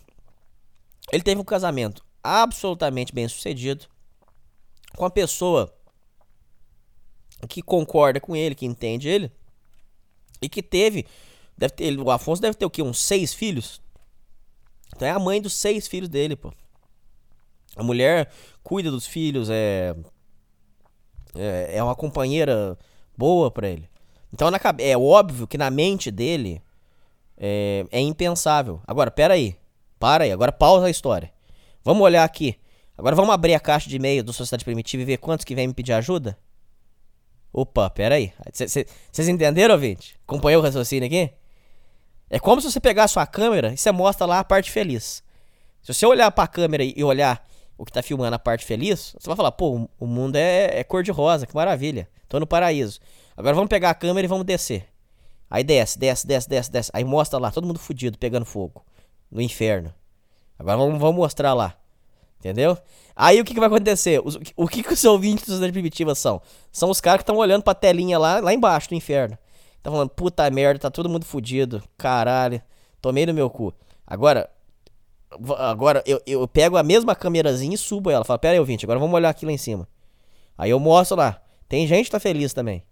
Ele 1.11 1.24
teve 1.24 1.41
um 1.41 1.45
casamento 1.45 2.05
absolutamente 2.24 3.13
bem 3.13 3.28
sucedido 3.28 3.88
com 4.95 5.05
a 5.05 5.09
pessoa 5.09 5.74
que 7.47 7.61
concorda 7.61 8.20
com 8.20 8.36
ele, 8.36 8.55
que 8.55 8.66
entende 8.66 9.07
ele, 9.07 9.32
e 10.41 10.49
que 10.49 10.61
teve. 10.63 11.05
Deve 11.57 11.73
ter, 11.73 11.86
ele- 11.86 12.01
o 12.01 12.11
Afonso 12.11 12.41
deve 12.41 12.55
ter 12.57 12.65
o 12.65 12.69
quê? 12.69 12.81
Uns 12.81 12.99
seis 12.99 13.33
filhos? 13.33 13.81
Então 14.95 15.07
é 15.07 15.11
a 15.11 15.19
mãe 15.19 15.41
dos 15.41 15.53
seis 15.53 15.88
filhos 15.88 16.09
dele, 16.09 16.36
pô. 16.36 16.53
A 17.75 17.83
mulher 17.83 18.31
cuida 18.63 18.89
dos 18.89 19.05
filhos, 19.05 19.49
é. 19.49 19.95
É, 21.36 21.77
é 21.77 21.83
uma 21.83 21.95
companheira 21.95 22.77
boa 23.17 23.51
pra 23.51 23.67
ele. 23.67 23.89
Então 24.31 24.49
na 24.49 24.59
é 24.79 24.97
óbvio 24.97 25.47
que 25.47 25.57
na 25.57 25.69
mente 25.69 26.11
dele 26.11 26.61
é, 27.38 27.86
é 27.91 27.99
impensável. 27.99 28.81
Agora, 28.88 29.11
pera 29.11 29.33
aí. 29.33 29.55
Para 29.99 30.23
aí, 30.25 30.31
agora 30.31 30.51
pausa 30.51 30.88
a 30.88 30.89
história. 30.89 31.31
Vamos 31.83 32.03
olhar 32.03 32.23
aqui. 32.23 32.57
Agora 32.97 33.15
vamos 33.15 33.33
abrir 33.33 33.53
a 33.53 33.59
caixa 33.59 33.89
de 33.89 33.95
e-mail 33.97 34.23
do 34.23 34.31
Sociedade 34.31 34.63
Primitiva 34.63 35.03
e 35.03 35.05
ver 35.05 35.17
quantos 35.17 35.43
que 35.43 35.55
vem 35.55 35.67
me 35.67 35.73
pedir 35.73 35.93
ajuda? 35.93 36.38
Opa, 37.58 37.89
pera 37.89 38.16
aí. 38.16 38.34
Vocês 38.51 39.30
entenderam, 39.30 39.76
ouvinte? 39.76 40.20
Acompanhou 40.28 40.62
o 40.62 40.66
raciocínio 40.66 41.08
aqui? 41.08 41.32
É 42.30 42.38
como 42.38 42.60
se 42.60 42.70
você 42.70 42.82
pegar 42.82 43.06
a 43.06 43.08
sua 43.08 43.26
câmera 43.26 43.72
e 43.72 43.78
você 43.78 43.93
mostra 43.93 44.26
lá 44.26 44.39
a 44.39 44.43
parte 44.43 44.70
feliz. 44.70 45.24
Se 45.82 45.93
você 45.93 46.06
olhar 46.06 46.30
pra 46.32 46.47
câmera 46.47 46.84
e 46.84 47.01
olhar 47.01 47.47
o 47.78 47.86
que 47.86 47.93
tá 47.93 48.03
filmando 48.03 48.36
a 48.36 48.39
parte 48.39 48.66
feliz, 48.66 49.16
você 49.18 49.26
vai 49.26 49.38
falar, 49.38 49.53
pô, 49.53 49.88
o 49.97 50.06
mundo 50.06 50.36
é, 50.36 50.80
é 50.80 50.84
cor 50.84 51.01
de 51.01 51.12
rosa, 51.12 51.47
que 51.47 51.56
maravilha. 51.56 52.10
Tô 52.28 52.41
no 52.41 52.45
paraíso. 52.45 52.99
Agora 53.38 53.56
vamos 53.56 53.70
pegar 53.70 53.91
a 53.91 53.95
câmera 53.95 54.26
e 54.26 54.28
vamos 54.28 54.45
descer. 54.45 54.89
Aí 55.49 55.64
desce, 55.64 55.97
desce, 55.97 56.28
desce, 56.28 56.49
desce, 56.49 56.70
desce. 56.70 56.91
Aí 56.93 57.06
mostra 57.06 57.39
lá, 57.39 57.51
todo 57.51 57.66
mundo 57.66 57.80
fudido, 57.80 58.18
pegando 58.18 58.45
fogo. 58.45 58.84
No 59.32 59.39
inferno. 59.39 59.93
Agora 60.60 60.76
vamos, 60.76 60.99
vamos 60.99 61.16
mostrar 61.16 61.53
lá. 61.53 61.74
Entendeu? 62.39 62.77
Aí 63.15 63.39
o 63.39 63.45
que, 63.45 63.53
que 63.53 63.59
vai 63.59 63.67
acontecer? 63.67 64.21
Os, 64.23 64.38
o 64.55 64.67
que, 64.67 64.83
que 64.83 64.93
os 64.93 65.03
ouvintes 65.03 65.59
da 65.59 65.69
primitiva 65.69 66.13
são? 66.13 66.41
São 66.71 66.89
os 66.89 66.99
caras 66.99 67.19
que 67.19 67.23
estão 67.23 67.38
olhando 67.38 67.63
pra 67.63 67.73
telinha 67.73 68.19
lá, 68.19 68.39
lá 68.39 68.53
embaixo 68.53 68.89
do 68.89 68.95
inferno. 68.95 69.38
Tá 69.81 69.89
falando, 69.89 70.09
puta 70.09 70.49
merda, 70.49 70.79
tá 70.79 70.91
todo 70.91 71.09
mundo 71.09 71.25
fudido. 71.25 71.81
Caralho. 71.97 72.61
Tomei 73.01 73.25
no 73.25 73.33
meu 73.33 73.49
cu. 73.49 73.73
Agora, 74.05 74.49
agora 75.57 76.03
eu, 76.05 76.21
eu 76.25 76.47
pego 76.47 76.77
a 76.77 76.83
mesma 76.83 77.15
câmerazinha 77.15 77.75
e 77.75 77.77
subo 77.77 78.09
ela. 78.09 78.25
Falo, 78.25 78.39
pera 78.39 78.53
aí, 78.53 78.59
ouvinte, 78.59 78.86
agora 78.86 78.99
vamos 78.99 79.15
olhar 79.15 79.29
aqui 79.29 79.45
lá 79.45 79.51
em 79.51 79.57
cima. 79.57 79.88
Aí 80.57 80.69
eu 80.69 80.79
mostro 80.79 81.17
lá. 81.17 81.41
Tem 81.67 81.88
gente 81.88 82.05
que 82.05 82.11
tá 82.11 82.19
feliz 82.19 82.53
também. 82.53 82.83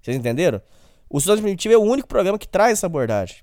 Vocês 0.00 0.16
entenderam? 0.16 0.60
O 1.08 1.20
Sociedade 1.20 1.42
Primitiva 1.42 1.74
é 1.74 1.76
o 1.76 1.82
único 1.82 2.08
programa 2.08 2.38
que 2.38 2.48
traz 2.48 2.72
essa 2.72 2.86
abordagem. 2.86 3.36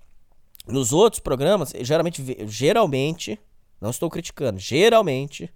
Nos 0.68 0.92
outros 0.92 1.20
programas, 1.20 1.74
geralmente, 1.82 2.46
geralmente, 2.48 3.40
não 3.80 3.90
estou 3.90 4.10
criticando, 4.10 4.60
geralmente, 4.60 5.52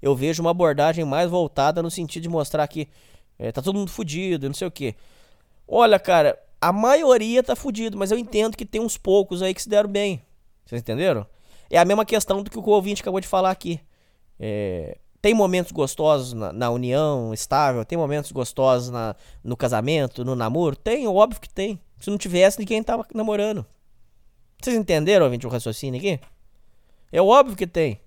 eu 0.00 0.14
vejo 0.14 0.42
uma 0.42 0.50
abordagem 0.50 1.04
mais 1.04 1.30
voltada 1.30 1.82
no 1.82 1.90
sentido 1.90 2.24
de 2.24 2.28
mostrar 2.28 2.66
que 2.68 2.88
é, 3.38 3.50
tá 3.52 3.62
todo 3.62 3.78
mundo 3.78 3.90
fudido, 3.90 4.48
não 4.48 4.54
sei 4.54 4.66
o 4.66 4.70
que. 4.70 4.94
Olha, 5.66 5.98
cara, 5.98 6.38
a 6.60 6.72
maioria 6.72 7.42
tá 7.42 7.56
fudido, 7.56 7.96
mas 7.96 8.10
eu 8.10 8.18
entendo 8.18 8.56
que 8.56 8.64
tem 8.64 8.80
uns 8.80 8.96
poucos 8.96 9.42
aí 9.42 9.54
que 9.54 9.62
se 9.62 9.68
deram 9.68 9.88
bem. 9.88 10.22
Vocês 10.64 10.80
entenderam? 10.80 11.26
É 11.70 11.78
a 11.78 11.84
mesma 11.84 12.04
questão 12.04 12.42
do 12.42 12.50
que 12.50 12.58
o 12.58 12.68
ouvinte 12.68 13.00
acabou 13.00 13.20
de 13.20 13.26
falar 13.26 13.50
aqui. 13.50 13.80
É, 14.38 14.98
tem 15.20 15.34
momentos 15.34 15.72
gostosos 15.72 16.32
na, 16.32 16.52
na, 16.52 16.70
união 16.70 17.32
estável, 17.32 17.84
tem 17.84 17.96
momentos 17.96 18.32
gostosos 18.32 18.90
na, 18.90 19.14
no 19.42 19.56
casamento, 19.56 20.24
no 20.24 20.34
namoro? 20.34 20.76
Tem, 20.76 21.06
óbvio 21.06 21.40
que 21.40 21.48
tem. 21.48 21.80
Se 22.00 22.10
não 22.10 22.18
tivesse, 22.18 22.58
ninguém 22.58 22.82
tava 22.82 23.06
namorando. 23.14 23.64
Vocês 24.60 24.76
entenderam, 24.76 25.24
ouvinte, 25.24 25.46
o 25.46 25.50
raciocínio 25.50 25.98
aqui? 25.98 26.20
É 27.12 27.20
óbvio 27.20 27.56
que 27.56 27.66
tem. 27.66 28.00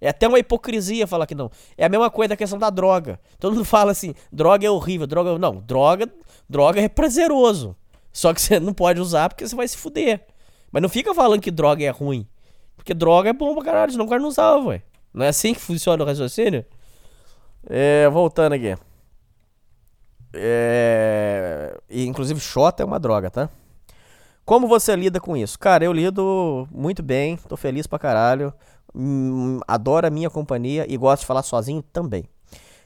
É 0.00 0.08
até 0.08 0.26
uma 0.26 0.38
hipocrisia 0.38 1.06
falar 1.06 1.26
que 1.26 1.34
não. 1.34 1.50
É 1.76 1.84
a 1.84 1.88
mesma 1.88 2.08
coisa 2.08 2.30
da 2.30 2.36
questão 2.36 2.58
da 2.58 2.70
droga. 2.70 3.20
Todo 3.38 3.52
mundo 3.54 3.64
fala 3.66 3.92
assim, 3.92 4.14
droga 4.32 4.66
é 4.66 4.70
horrível, 4.70 5.06
droga. 5.06 5.38
Não, 5.38 5.56
droga, 5.56 6.08
droga 6.48 6.80
é 6.80 6.88
prazeroso. 6.88 7.76
Só 8.12 8.32
que 8.32 8.40
você 8.40 8.58
não 8.58 8.72
pode 8.72 9.00
usar 9.00 9.28
porque 9.28 9.46
você 9.46 9.54
vai 9.54 9.68
se 9.68 9.76
fuder. 9.76 10.24
Mas 10.72 10.82
não 10.82 10.88
fica 10.88 11.12
falando 11.12 11.40
que 11.40 11.50
droga 11.50 11.84
é 11.84 11.90
ruim. 11.90 12.26
Porque 12.76 12.94
droga 12.94 13.28
é 13.28 13.32
bom 13.32 13.54
pra 13.54 13.64
caralho, 13.64 13.92
senão 13.92 14.06
o 14.06 14.08
cara 14.08 14.22
não 14.22 14.28
usava, 14.28 14.68
ué. 14.68 14.82
Não 15.12 15.26
é 15.26 15.28
assim 15.28 15.52
que 15.52 15.60
funciona 15.60 16.02
o 16.02 16.06
raciocínio? 16.06 16.64
É, 17.68 18.08
voltando 18.08 18.54
aqui. 18.54 18.74
É, 20.32 21.76
inclusive, 21.90 22.40
Xota 22.40 22.82
é 22.82 22.86
uma 22.86 22.98
droga, 22.98 23.30
tá? 23.30 23.50
Como 24.50 24.66
você 24.66 24.96
lida 24.96 25.20
com 25.20 25.36
isso? 25.36 25.56
Cara, 25.56 25.84
eu 25.84 25.92
lido 25.92 26.66
muito 26.72 27.04
bem, 27.04 27.36
tô 27.36 27.56
feliz 27.56 27.86
pra 27.86 28.00
caralho. 28.00 28.52
Hum, 28.92 29.60
adoro 29.64 30.08
a 30.08 30.10
minha 30.10 30.28
companhia 30.28 30.84
e 30.88 30.96
gosto 30.96 31.20
de 31.20 31.26
falar 31.28 31.44
sozinho 31.44 31.80
também. 31.92 32.24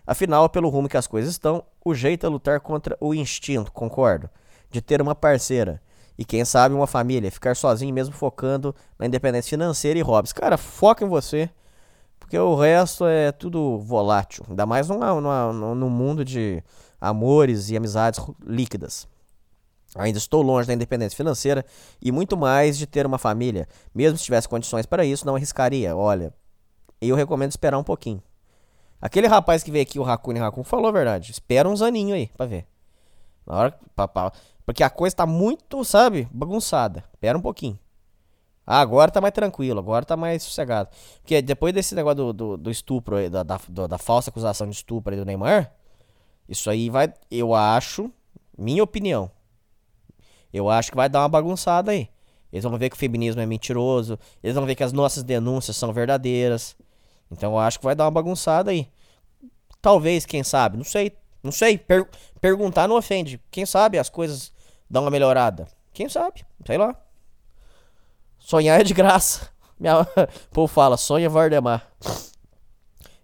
Afinal, 0.07 0.47
pelo 0.51 0.69
rumo 0.69 0.91
que 0.91 0.97
as 0.99 1.07
coisas 1.07 1.31
estão, 1.31 1.65
o 1.83 1.95
jeito 1.95 2.27
é 2.27 2.29
lutar 2.29 2.61
contra 2.61 2.99
o 3.01 3.15
instinto, 3.15 3.73
concordo, 3.73 4.29
de 4.71 4.83
ter 4.83 5.01
uma 5.01 5.15
parceira 5.15 5.81
e 6.19 6.25
quem 6.27 6.45
sabe 6.45 6.75
uma 6.75 6.87
família, 6.87 7.33
ficar 7.33 7.57
sozinho 7.57 7.95
mesmo 7.95 8.15
focando 8.15 8.75
na 8.99 9.07
independência 9.07 9.49
financeira 9.49 9.99
e 9.99 10.03
hobbies. 10.03 10.35
Cara, 10.35 10.59
foca 10.59 11.03
em 11.03 11.09
você, 11.09 11.49
porque 12.21 12.39
o 12.39 12.55
resto 12.57 13.07
é 13.07 13.33
tudo 13.33 13.79
volátil, 13.79 14.45
ainda 14.51 14.67
mais 14.67 14.91
no, 14.91 15.75
no 15.75 15.89
mundo 15.89 16.27
de 16.27 16.63
amores 17.01 17.71
e 17.71 17.77
amizades 17.79 18.21
líquidas. 18.47 19.09
Ainda 19.95 20.19
estou 20.19 20.43
longe 20.43 20.67
da 20.67 20.75
independência 20.75 21.17
financeira 21.17 21.65
e 22.03 22.11
muito 22.11 22.37
mais 22.37 22.77
de 22.77 22.87
ter 22.87 23.07
uma 23.07 23.19
família. 23.19 23.69
Mesmo 23.95 24.19
se 24.19 24.25
tivesse 24.25 24.49
condições 24.49 24.87
para 24.87 25.05
isso, 25.05 25.27
não 25.27 25.37
arriscaria. 25.37 25.97
Olha, 25.97 26.35
eu 27.01 27.15
recomendo 27.15 27.51
esperar 27.51 27.79
um 27.79 27.85
pouquinho. 27.85 28.23
Aquele 29.01 29.27
rapaz 29.27 29.63
que 29.63 29.71
veio 29.71 29.83
aqui, 29.83 29.99
o 29.99 30.03
Raccoon 30.03 30.39
Raccoon, 30.39 30.65
falou 30.65 30.89
a 30.89 30.93
verdade. 30.93 31.31
Espera 31.31 31.69
uns 31.69 31.83
aninhos 31.83 32.17
aí 32.17 32.31
pra 32.37 32.47
ver. 32.47 32.67
Na 33.47 33.57
hora, 33.57 33.79
pra, 33.95 34.09
pra, 34.09 34.33
porque 34.65 34.83
a 34.83 34.91
coisa 34.91 35.15
tá 35.15 35.27
muito, 35.27 35.85
sabe, 35.85 36.29
bagunçada. 36.33 37.05
Espera 37.13 37.37
um 37.37 37.43
pouquinho. 37.43 37.79
Ah, 38.67 38.81
agora 38.81 39.11
tá 39.11 39.21
mais 39.21 39.35
tranquilo, 39.35 39.79
agora 39.79 40.05
tá 40.05 40.17
mais 40.17 40.43
sossegado. 40.43 40.89
Porque 41.21 41.43
depois 41.43 41.75
desse 41.75 41.95
negócio 41.95 42.17
do, 42.17 42.33
do, 42.33 42.57
do 42.57 42.71
estupro, 42.71 43.17
aí, 43.17 43.29
da, 43.29 43.43
da, 43.43 43.59
da, 43.87 43.99
falsa 43.99 44.31
acusação 44.31 44.67
de 44.67 44.75
estupro 44.75 45.13
aí 45.13 45.21
do 45.21 45.27
Neymar, 45.27 45.71
isso 46.49 46.71
aí 46.71 46.89
vai, 46.89 47.13
eu 47.31 47.55
acho, 47.55 48.11
minha 48.57 48.83
opinião, 48.83 49.31
eu 50.55 50.71
acho 50.71 50.93
que 50.93 50.97
vai 50.97 51.09
dar 51.09 51.21
uma 51.23 51.29
bagunçada 51.29 51.91
aí. 51.91 52.09
Eles 52.53 52.63
vão 52.63 52.79
ver 52.79 52.89
que 52.89 52.95
o 52.95 52.99
feminismo 52.99 53.41
é 53.41 53.47
mentiroso. 53.47 54.17
Eles 54.41 54.55
vão 54.55 54.65
ver 54.65 54.77
que 54.77 54.85
as 54.85 54.93
nossas 54.93 55.25
denúncias 55.25 55.77
são 55.77 55.93
verdadeiras. 55.93 56.77
Então 57.29 57.53
eu 57.53 57.59
acho 57.59 57.81
que 57.81 57.85
vai 57.85 57.97
dar 57.97 58.05
uma 58.05 58.13
bagunçada 58.13 58.71
aí. 58.71 58.89
Talvez, 59.83 60.25
quem 60.25 60.45
sabe, 60.45 60.77
não 60.77 60.85
sei. 60.85 61.13
Não 61.43 61.51
sei. 61.51 61.77
Per 61.77 62.07
perguntar 62.41 62.87
não 62.87 62.97
ofende. 62.97 63.41
Quem 63.51 63.67
sabe 63.67 63.99
as 63.99 64.09
coisas 64.09 64.53
dão 64.89 65.03
uma 65.03 65.11
melhorada. 65.11 65.67
Quem 65.93 66.09
sabe? 66.09 66.47
Sei 66.65 66.79
lá. 66.79 66.95
Sonhar 68.39 68.81
é 68.81 68.85
de 68.85 68.95
graça. 68.95 69.49
Minha... 69.77 70.07
Povo 70.53 70.73
fala, 70.73 70.97
sonha 70.97 71.29
Vardemar. 71.29 71.85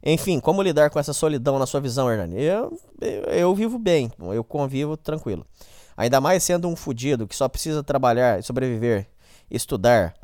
Enfim, 0.02 0.40
como 0.40 0.62
lidar 0.62 0.90
com 0.90 0.98
essa 0.98 1.12
solidão 1.12 1.58
na 1.60 1.66
sua 1.66 1.80
visão, 1.80 2.10
Hernani? 2.10 2.42
Eu, 2.42 2.76
eu, 3.00 3.22
eu 3.24 3.54
vivo 3.54 3.78
bem, 3.78 4.10
eu 4.18 4.42
convivo 4.42 4.96
tranquilo. 4.96 5.46
Ainda 6.00 6.18
mais 6.18 6.42
sendo 6.42 6.66
um 6.66 6.74
fudido 6.74 7.28
que 7.28 7.36
só 7.36 7.46
precisa 7.46 7.84
trabalhar, 7.84 8.42
sobreviver, 8.42 9.06
estudar, 9.50 10.14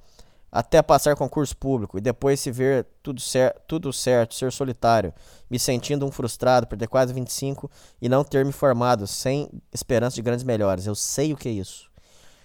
até 0.50 0.80
passar 0.80 1.14
concurso 1.14 1.54
público 1.54 1.98
e 1.98 2.00
depois 2.00 2.40
se 2.40 2.50
ver 2.50 2.86
tudo, 3.02 3.20
cer 3.20 3.54
tudo 3.68 3.92
certo, 3.92 4.34
ser 4.34 4.50
solitário, 4.50 5.12
me 5.50 5.58
sentindo 5.58 6.06
um 6.06 6.10
frustrado 6.10 6.66
por 6.66 6.78
ter 6.78 6.86
quase 6.86 7.12
25 7.12 7.70
e 8.00 8.08
não 8.08 8.24
ter 8.24 8.42
me 8.42 8.52
formado 8.52 9.06
sem 9.06 9.50
esperança 9.70 10.16
de 10.16 10.22
grandes 10.22 10.44
melhores. 10.44 10.86
Eu 10.86 10.94
sei 10.94 11.34
o 11.34 11.36
que 11.36 11.46
é 11.46 11.52
isso. 11.52 11.90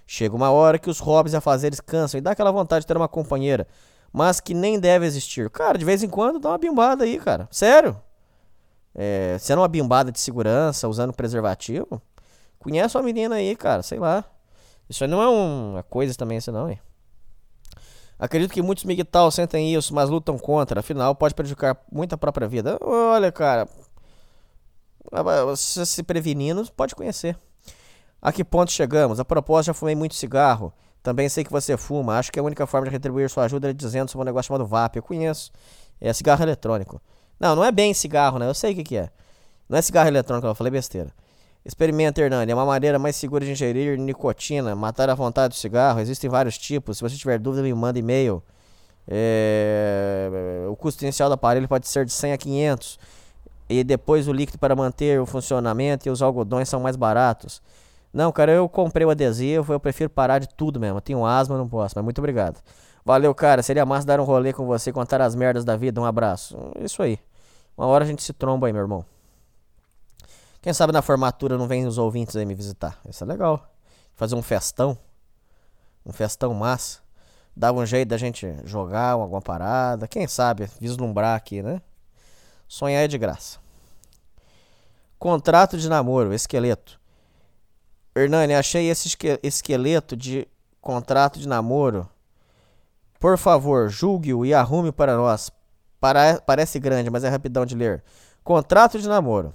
Chega 0.06 0.36
uma 0.36 0.52
hora 0.52 0.78
que 0.78 0.90
os 0.90 1.00
hobbies 1.00 1.32
e 1.32 1.38
afazeres 1.38 1.80
cansam 1.80 2.18
e 2.18 2.22
dá 2.22 2.32
aquela 2.32 2.52
vontade 2.52 2.84
de 2.84 2.88
ter 2.88 2.98
uma 2.98 3.08
companheira, 3.08 3.66
mas 4.12 4.42
que 4.42 4.54
nem 4.54 4.78
deve 4.78 5.06
existir. 5.06 5.50
Cara, 5.50 5.78
de 5.78 5.86
vez 5.86 6.04
em 6.04 6.10
quando 6.10 6.38
dá 6.38 6.50
uma 6.50 6.58
bimbada 6.58 7.06
aí, 7.06 7.18
cara. 7.18 7.48
Sério. 7.50 7.98
É, 8.94 9.38
sendo 9.40 9.62
uma 9.62 9.70
bimbada 9.70 10.12
de 10.12 10.20
segurança, 10.20 10.86
usando 10.86 11.14
preservativo, 11.14 12.02
Conhece 12.62 12.96
uma 12.96 13.04
menina 13.04 13.36
aí, 13.36 13.56
cara, 13.56 13.82
sei 13.82 13.98
lá. 13.98 14.24
Isso 14.88 15.04
aí 15.04 15.10
não 15.10 15.22
é 15.22 15.28
uma 15.28 15.84
coisa 15.84 16.14
também, 16.16 16.38
isso 16.38 16.52
não, 16.52 16.70
hein? 16.70 16.80
Acredito 18.20 18.54
que 18.54 18.62
muitos 18.62 18.84
migtal 18.84 19.32
sentem 19.32 19.74
isso, 19.74 19.96
mas 19.96 20.10
lutam 20.10 20.38
contra. 20.38 20.80
Afinal, 20.82 21.16
pode 21.16 21.34
prejudicar 21.34 21.76
muito 21.92 22.14
a 22.14 22.18
própria 22.18 22.48
vida. 22.48 22.78
Olha, 22.80 23.32
cara. 23.32 23.68
Se, 25.58 25.84
se 25.88 26.04
prevenindo, 26.04 26.64
pode 26.74 26.94
conhecer. 26.94 27.36
A 28.22 28.32
que 28.32 28.44
ponto 28.44 28.72
chegamos? 28.72 29.20
A 29.20 29.26
propósito, 29.26 29.68
já 29.68 29.74
fumei 29.74 29.96
muito 29.96 30.14
cigarro. 30.14 30.72
Também 31.02 31.28
sei 31.30 31.44
que 31.44 31.52
você 31.52 31.76
fuma. 31.76 32.20
Acho 32.20 32.32
que 32.32 32.40
a 32.40 32.44
única 32.44 32.68
forma 32.68 32.86
de 32.86 32.92
retribuir 32.92 33.28
sua 33.28 33.46
ajuda 33.46 33.72
é 33.72 33.74
dizendo 33.74 34.12
sobre 34.12 34.22
um 34.22 34.26
negócio 34.26 34.50
chamado 34.50 34.68
VAP. 34.68 34.98
Eu 34.98 35.04
conheço. 35.04 35.52
É 36.00 36.14
cigarro 36.14 36.44
eletrônico. 36.44 37.02
Não, 37.40 37.56
não 37.56 37.66
é 37.66 37.72
bem 37.72 37.92
cigarro, 37.92 38.38
né? 38.38 38.48
Eu 38.48 38.54
sei 38.54 38.74
o 38.74 38.76
que, 38.76 38.84
que 38.84 38.98
é. 38.98 39.10
Não 39.68 39.80
é 39.80 39.82
cigarro 39.82 40.08
eletrônico, 40.08 40.46
eu 40.46 40.54
falei 40.54 40.70
besteira. 40.70 41.12
Experimenta, 41.64 42.22
Hernani. 42.22 42.52
É 42.52 42.56
uma 42.56 42.66
maneira 42.66 42.98
mais 42.98 43.16
segura 43.16 43.46
de 43.46 43.52
ingerir 43.52 43.98
nicotina, 44.00 44.76
matar 44.76 45.10
a 45.10 45.16
vontade 45.16 45.54
do 45.54 45.58
cigarro. 45.58 46.00
Existem 46.00 46.30
vários 46.30 46.58
tipos. 46.58 46.98
Se 46.98 47.04
você 47.04 47.16
tiver 47.16 47.38
dúvida, 47.38 47.62
me 47.62 47.74
manda 47.74 48.00
e-mail. 48.00 48.42
É... 49.08 50.66
O 50.70 50.76
custo 50.76 51.04
inicial 51.04 51.30
do 51.30 51.34
aparelho 51.34 51.68
pode 51.68 51.88
ser 51.88 52.06
de 52.06 52.12
100 52.12 52.34
a 52.34 52.38
500. 52.38 53.00
E 53.70 53.84
depois 53.84 54.28
o 54.28 54.34
líquido 54.34 54.58
para 54.58 54.76
manter 54.76 55.20
o 55.22 55.26
funcionamento 55.26 56.08
e 56.08 56.12
os 56.12 56.22
algodões 56.22 56.68
são 56.68 56.80
mais 56.80 56.96
baratos. 56.96 57.62
Não, 58.14 58.32
cara, 58.32 58.52
eu 58.52 58.68
comprei 58.68 59.06
o 59.06 59.10
adesivo. 59.10 59.72
Eu 59.72 59.80
prefiro 59.80 60.10
parar 60.10 60.40
de 60.40 60.50
tudo 60.50 60.80
mesmo. 60.80 60.98
Eu 60.98 61.02
tenho 61.02 61.26
asma, 61.26 61.58
não 61.58 61.68
posso. 61.68 61.94
Mas 61.96 62.04
muito 62.04 62.20
obrigado. 62.20 62.60
Valeu, 63.06 63.34
cara. 63.36 63.62
Seria 63.62 63.86
massa 63.86 64.06
dar 64.06 64.20
um 64.20 64.24
rolê 64.24 64.52
com 64.52 64.66
você, 64.66 64.92
contar 64.92 65.22
as 65.22 65.36
merdas 65.36 65.64
da 65.64 65.78
vida. 65.78 66.02
Um 66.02 66.06
abraço. 66.06 66.58
Isso 66.80 67.02
aí. 67.04 67.20
Uma 67.78 67.88
hora 67.88 68.04
a 68.04 68.08
gente 68.08 68.24
se 68.24 68.34
tromba 68.34 68.68
aí, 68.68 68.74
meu 68.74 68.82
irmão. 68.82 69.06
Quem 70.62 70.74
sabe 70.74 70.94
na 70.94 71.02
formatura 71.02 71.58
não 71.58 71.68
vem 71.68 71.86
os 71.88 71.98
ouvintes 71.98 72.36
aí 72.36 72.46
me 72.46 72.54
visitar. 72.54 73.00
Isso 73.10 73.24
é 73.24 73.28
legal. 73.28 73.68
Fazer 74.16 74.36
um 74.36 74.42
festão. 74.42 74.98
Um 76.06 76.12
festão 76.14 76.54
massa. 76.54 77.00
dava 77.56 77.80
um 77.80 77.86
jeito 77.86 78.10
da 78.10 78.18
gente 78.18 78.48
jogar 78.64 79.12
alguma 79.12 79.42
parada. 79.42 80.08
Quem 80.08 80.28
sabe 80.28 80.70
vislumbrar 80.80 81.36
aqui, 81.36 81.62
né? 81.62 81.82
Sonhar 82.68 83.04
é 83.04 83.08
de 83.08 83.18
graça. 83.18 83.60
Contrato 85.20 85.78
de 85.78 85.90
namoro, 85.90 86.34
esqueleto. 86.34 87.00
Hernani, 88.16 88.54
achei 88.56 88.90
esse 88.90 89.08
esque- 89.08 89.40
esqueleto 89.44 90.16
de 90.16 90.48
contrato 90.80 91.40
de 91.40 91.48
namoro. 91.48 92.10
Por 93.20 93.38
favor, 93.38 93.90
julgue-o 93.90 94.46
e 94.46 94.54
arrume 94.54 94.92
para 94.92 95.16
nós. 95.16 95.52
Para- 96.00 96.42
parece 96.42 96.80
grande, 96.80 97.10
mas 97.10 97.24
é 97.24 97.30
rapidão 97.30 97.66
de 97.66 97.76
ler. 97.76 98.04
Contrato 98.44 98.98
de 99.00 99.08
namoro. 99.08 99.54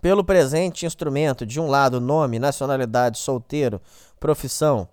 Pelo 0.00 0.24
presente 0.24 0.86
instrumento, 0.86 1.44
de 1.44 1.60
um 1.60 1.66
lado, 1.68 2.00
nome, 2.00 2.38
nacionalidade, 2.38 3.18
solteiro, 3.18 3.80
profissão, 4.18 4.88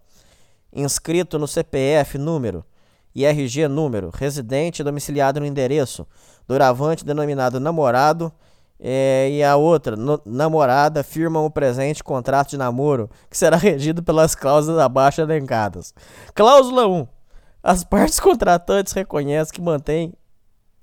inscrito 0.73 1.39
no 1.39 1.47
CPF, 1.47 2.17
número, 2.17 2.65
IRG, 3.15 3.67
número, 3.67 4.11
residente 4.13 4.83
domiciliado 4.83 5.39
no 5.39 5.45
endereço, 5.45 6.05
doravante 6.47 7.05
denominado 7.05 7.59
namorado, 7.59 8.31
eh, 8.79 9.29
e 9.31 9.43
a 9.43 9.55
outra, 9.55 9.95
no- 9.95 10.21
namorada, 10.25 11.03
firmam 11.03 11.45
o 11.45 11.49
presente 11.49 12.03
contrato 12.03 12.49
de 12.49 12.57
namoro, 12.57 13.09
que 13.29 13.37
será 13.37 13.55
regido 13.57 14.03
pelas 14.03 14.35
cláusulas 14.35 14.79
abaixo 14.79 15.21
elencadas. 15.21 15.93
Cláusula 16.35 16.85
1. 16.85 17.07
As 17.63 17.83
partes 17.83 18.19
contratantes 18.19 18.93
reconhecem 18.93 19.53
que 19.53 19.61
mantêm 19.61 20.13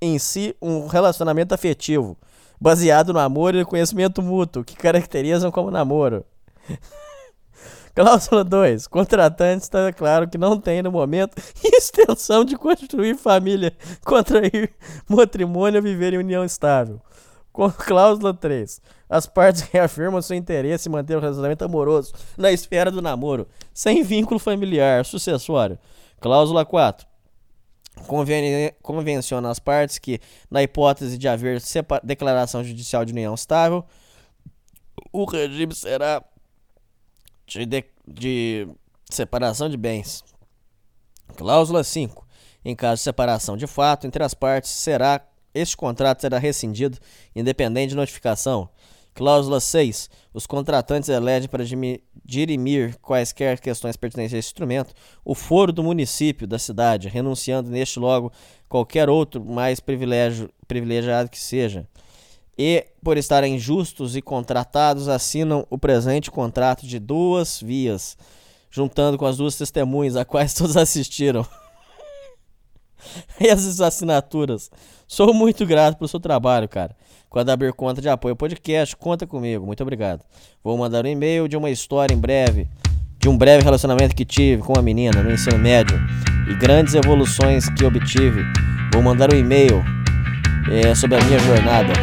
em 0.01 0.17
si 0.19 0.55
um 0.61 0.87
relacionamento 0.87 1.53
afetivo, 1.53 2.17
baseado 2.59 3.13
no 3.13 3.19
amor 3.19 3.55
e 3.55 3.59
no 3.59 3.65
conhecimento 3.65 4.21
mútuo, 4.21 4.63
que 4.63 4.75
caracterizam 4.75 5.51
como 5.51 5.71
namoro. 5.71 6.25
Cláusula 7.95 8.43
2. 8.43 8.87
Contratante 8.87 9.63
está 9.63 9.93
claro 9.93 10.27
que 10.27 10.37
não 10.37 10.59
tem 10.59 10.83
no 10.83 10.91
momento 10.91 11.41
extensão 11.63 12.43
de 12.43 12.57
constituir 12.57 13.15
família, 13.15 13.73
contrair 14.05 14.73
matrimônio 15.07 15.79
ou 15.79 15.83
viver 15.83 16.13
em 16.13 16.17
união 16.17 16.43
estável. 16.43 16.99
Cláusula 17.77 18.33
3. 18.33 18.81
As 19.09 19.25
partes 19.25 19.61
reafirmam 19.61 20.21
seu 20.21 20.35
interesse 20.35 20.89
em 20.89 20.91
manter 20.91 21.15
o 21.15 21.21
relacionamento 21.21 21.63
amoroso 21.63 22.13
na 22.37 22.51
esfera 22.51 22.91
do 22.91 23.01
namoro, 23.01 23.47
sem 23.73 24.03
vínculo 24.03 24.41
familiar, 24.41 25.05
sucessório. 25.05 25.79
Cláusula 26.19 26.65
4. 26.65 27.07
Convenciona 28.81 29.49
as 29.49 29.59
partes 29.59 29.97
que, 29.97 30.19
na 30.49 30.61
hipótese 30.61 31.17
de 31.17 31.27
haver 31.27 31.61
declaração 32.03 32.63
judicial 32.63 33.03
de 33.05 33.13
união 33.13 33.33
estável, 33.33 33.83
o 35.11 35.25
regime 35.25 35.73
será 35.73 36.23
de, 37.47 37.65
de- 37.65 37.85
de 38.07 38.67
separação 39.09 39.69
de 39.69 39.77
bens. 39.77 40.23
Cláusula 41.37 41.83
5. 41.83 42.25
Em 42.63 42.75
caso 42.75 42.99
de 42.99 43.03
separação 43.03 43.55
de 43.55 43.67
fato 43.67 44.05
entre 44.07 44.23
as 44.23 44.33
partes, 44.33 44.71
será 44.71 45.21
este 45.53 45.77
contrato 45.77 46.19
será 46.19 46.37
rescindido 46.37 46.97
independente 47.35 47.89
de 47.91 47.95
notificação. 47.95 48.69
Cláusula 49.15 49.61
6. 49.61 50.09
Os 50.33 50.45
contratantes 50.45 51.07
elegem 51.07 51.47
para 51.47 51.63
dirimir 52.25 52.97
quaisquer 53.01 53.59
questões 53.61 53.95
pertinentes 53.95 54.33
a 54.33 54.37
esse 54.37 54.49
instrumento 54.49 54.93
o 55.23 55.33
foro 55.33 55.71
do 55.71 55.81
município, 55.81 56.45
da 56.45 56.59
cidade, 56.59 57.07
renunciando 57.07 57.69
neste 57.69 57.97
logo 57.97 58.31
qualquer 58.67 59.09
outro 59.09 59.43
mais 59.43 59.79
privilégio, 59.79 60.49
privilegiado 60.67 61.29
que 61.29 61.39
seja. 61.39 61.87
E, 62.57 62.85
por 63.01 63.17
estarem 63.17 63.57
justos 63.57 64.17
e 64.17 64.21
contratados, 64.21 65.07
assinam 65.07 65.65
o 65.69 65.77
presente 65.77 66.29
contrato 66.29 66.85
de 66.85 66.99
duas 66.99 67.61
vias, 67.61 68.17
juntando 68.69 69.17
com 69.17 69.25
as 69.25 69.37
duas 69.37 69.57
testemunhas, 69.57 70.17
a 70.17 70.25
quais 70.25 70.53
todos 70.55 70.75
assistiram. 70.75 71.47
Essas 73.39 73.81
assinaturas. 73.81 74.69
Sou 75.07 75.33
muito 75.33 75.65
grato 75.65 75.97
pelo 75.97 76.07
seu 76.07 76.19
trabalho, 76.19 76.67
cara. 76.67 76.95
Quando 77.29 77.49
abrir 77.49 77.73
conta 77.73 78.01
de 78.01 78.09
apoio 78.09 78.33
ao 78.33 78.37
podcast, 78.37 78.95
conta 78.95 79.27
comigo. 79.27 79.65
Muito 79.65 79.81
obrigado. 79.81 80.21
Vou 80.63 80.77
mandar 80.77 81.05
um 81.05 81.09
e-mail 81.09 81.47
de 81.47 81.57
uma 81.57 81.69
história 81.69 82.13
em 82.13 82.17
breve, 82.17 82.67
de 83.19 83.27
um 83.27 83.37
breve 83.37 83.63
relacionamento 83.63 84.15
que 84.15 84.23
tive 84.23 84.61
com 84.61 84.73
uma 84.73 84.81
menina 84.81 85.21
no 85.21 85.31
ensino 85.31 85.57
médio 85.57 85.99
e 86.49 86.55
grandes 86.55 86.95
evoluções 86.95 87.69
que 87.69 87.83
obtive. 87.83 88.41
Vou 88.93 89.01
mandar 89.01 89.33
um 89.33 89.37
e-mail 89.37 89.83
é, 90.71 90.95
sobre 90.95 91.17
a 91.17 91.23
minha 91.25 91.39
jornada. 91.39 91.93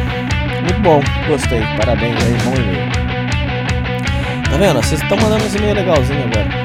Muito 0.61 0.81
bom, 0.81 1.01
gostei. 1.27 1.61
Parabéns 1.77 2.15
aí, 2.23 2.33
bom 2.43 2.53
e-mail. 2.53 2.91
Tá 4.49 4.57
vendo? 4.57 4.83
Vocês 4.83 5.01
estão 5.01 5.17
mandando 5.17 5.43
uns 5.43 5.55
e-mails 5.55 5.75
legalzinhos 5.75 6.25
agora. 6.25 6.62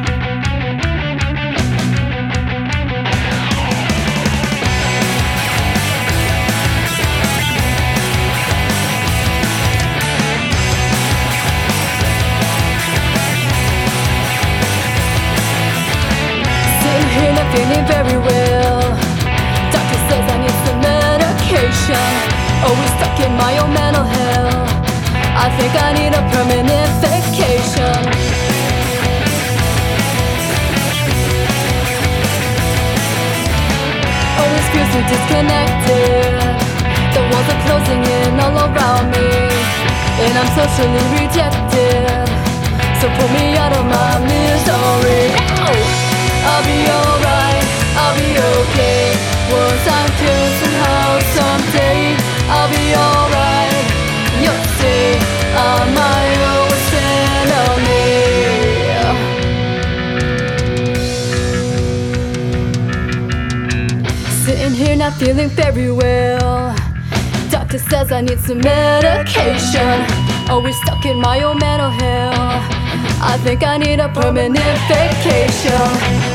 Not 17.58 17.66
feeling 17.66 17.86
very 17.86 18.18
well. 18.18 18.80
Doctor 19.74 19.98
says 20.06 20.24
I 20.30 20.38
need 20.38 20.56
some 20.62 20.78
medication. 20.78 22.08
Always 22.62 22.90
stuck 22.98 23.18
in 23.18 23.34
my 23.34 23.58
own 23.58 23.72
mental 23.72 24.04
hell. 24.04 24.62
I 25.34 25.50
think 25.58 25.74
I 25.74 25.90
need 25.98 26.14
a 26.14 26.22
permanent 26.30 26.90
vacation. 27.02 27.98
Always 34.38 34.66
feels 34.70 34.90
so 34.94 35.00
disconnected. 35.10 36.38
The 37.10 37.22
walls 37.26 37.48
are 37.50 37.60
closing 37.66 38.02
in 38.06 38.38
all 38.38 38.54
around 38.54 39.10
me, 39.10 39.28
and 40.22 40.32
I'm 40.38 40.50
socially 40.54 41.02
rejected. 41.18 42.28
So 43.00 43.06
pull 43.18 43.30
me 43.34 43.56
out 43.58 43.72
of 43.72 43.84
my 43.84 44.14
misery. 44.30 45.34
I'll 46.48 46.64
be 46.64 46.78
alright, 46.88 47.37
be 48.18 48.28
okay. 48.34 49.02
Once 49.50 49.86
I'm 49.96 50.10
cured 50.18 50.52
somehow, 50.60 51.06
someday, 51.36 52.00
I'll 52.54 52.70
be 52.74 52.86
alright. 53.06 53.86
You'll 54.42 54.66
see, 54.78 55.04
I'm 55.54 55.88
my 55.94 56.24
worst 56.42 56.92
enemy. 57.46 58.08
Sitting 64.44 64.74
here 64.74 64.96
not 64.96 65.12
feeling 65.14 65.50
very 65.50 65.90
well. 65.92 66.74
Doctor 67.50 67.78
says 67.78 68.12
I 68.12 68.20
need 68.20 68.40
some 68.40 68.58
medication. 68.58 69.96
Always 70.50 70.76
stuck 70.82 71.04
in 71.04 71.20
my 71.20 71.42
own 71.42 71.58
mental 71.58 71.90
hell. 71.90 72.78
I 73.20 73.36
think 73.44 73.62
I 73.62 73.76
need 73.78 74.00
a 74.00 74.08
permanent 74.08 74.78
vacation. 74.88 75.88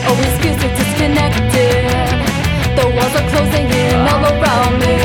Always 0.08 0.34
so 0.62 0.83
disconnected. 1.04 1.92
The 2.78 2.86
walls 2.96 3.16
are 3.16 3.28
closing 3.30 3.68
in 3.68 4.00
all 4.08 4.24
around 4.24 4.80
me, 4.80 4.96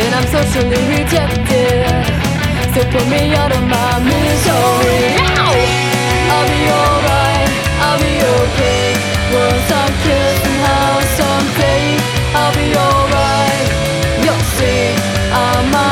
and 0.00 0.14
I'm 0.14 0.26
socially 0.26 0.80
rejected. 0.88 1.84
So 2.72 2.80
put 2.90 3.06
me 3.08 3.34
out 3.34 3.52
of 3.52 3.62
my 3.68 4.00
misery. 4.00 5.16
Ow! 5.36 5.52
I'll 6.32 6.48
be 6.48 6.62
alright, 6.80 7.50
I'll 7.84 8.00
be 8.00 8.14
okay. 8.40 8.96
Once 9.32 9.70
I'm 9.80 9.92
cured 10.02 10.36
somehow, 10.44 11.00
someday, 11.20 11.84
I'll 12.34 12.54
be 12.56 12.68
alright. 12.74 13.68
You'll 14.24 14.46
see, 14.56 14.96
I'm 15.32 15.91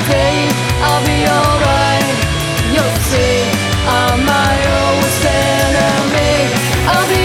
someday 0.00 0.48
I'll 0.82 1.04
be 1.04 1.26
alright. 1.26 2.16
You'll 2.72 3.00
see, 3.10 3.50
I'm 3.86 4.24
my 4.24 4.54
own 4.78 5.00
enemy. 5.26 6.36
I'll 6.86 7.08
be 7.08 7.19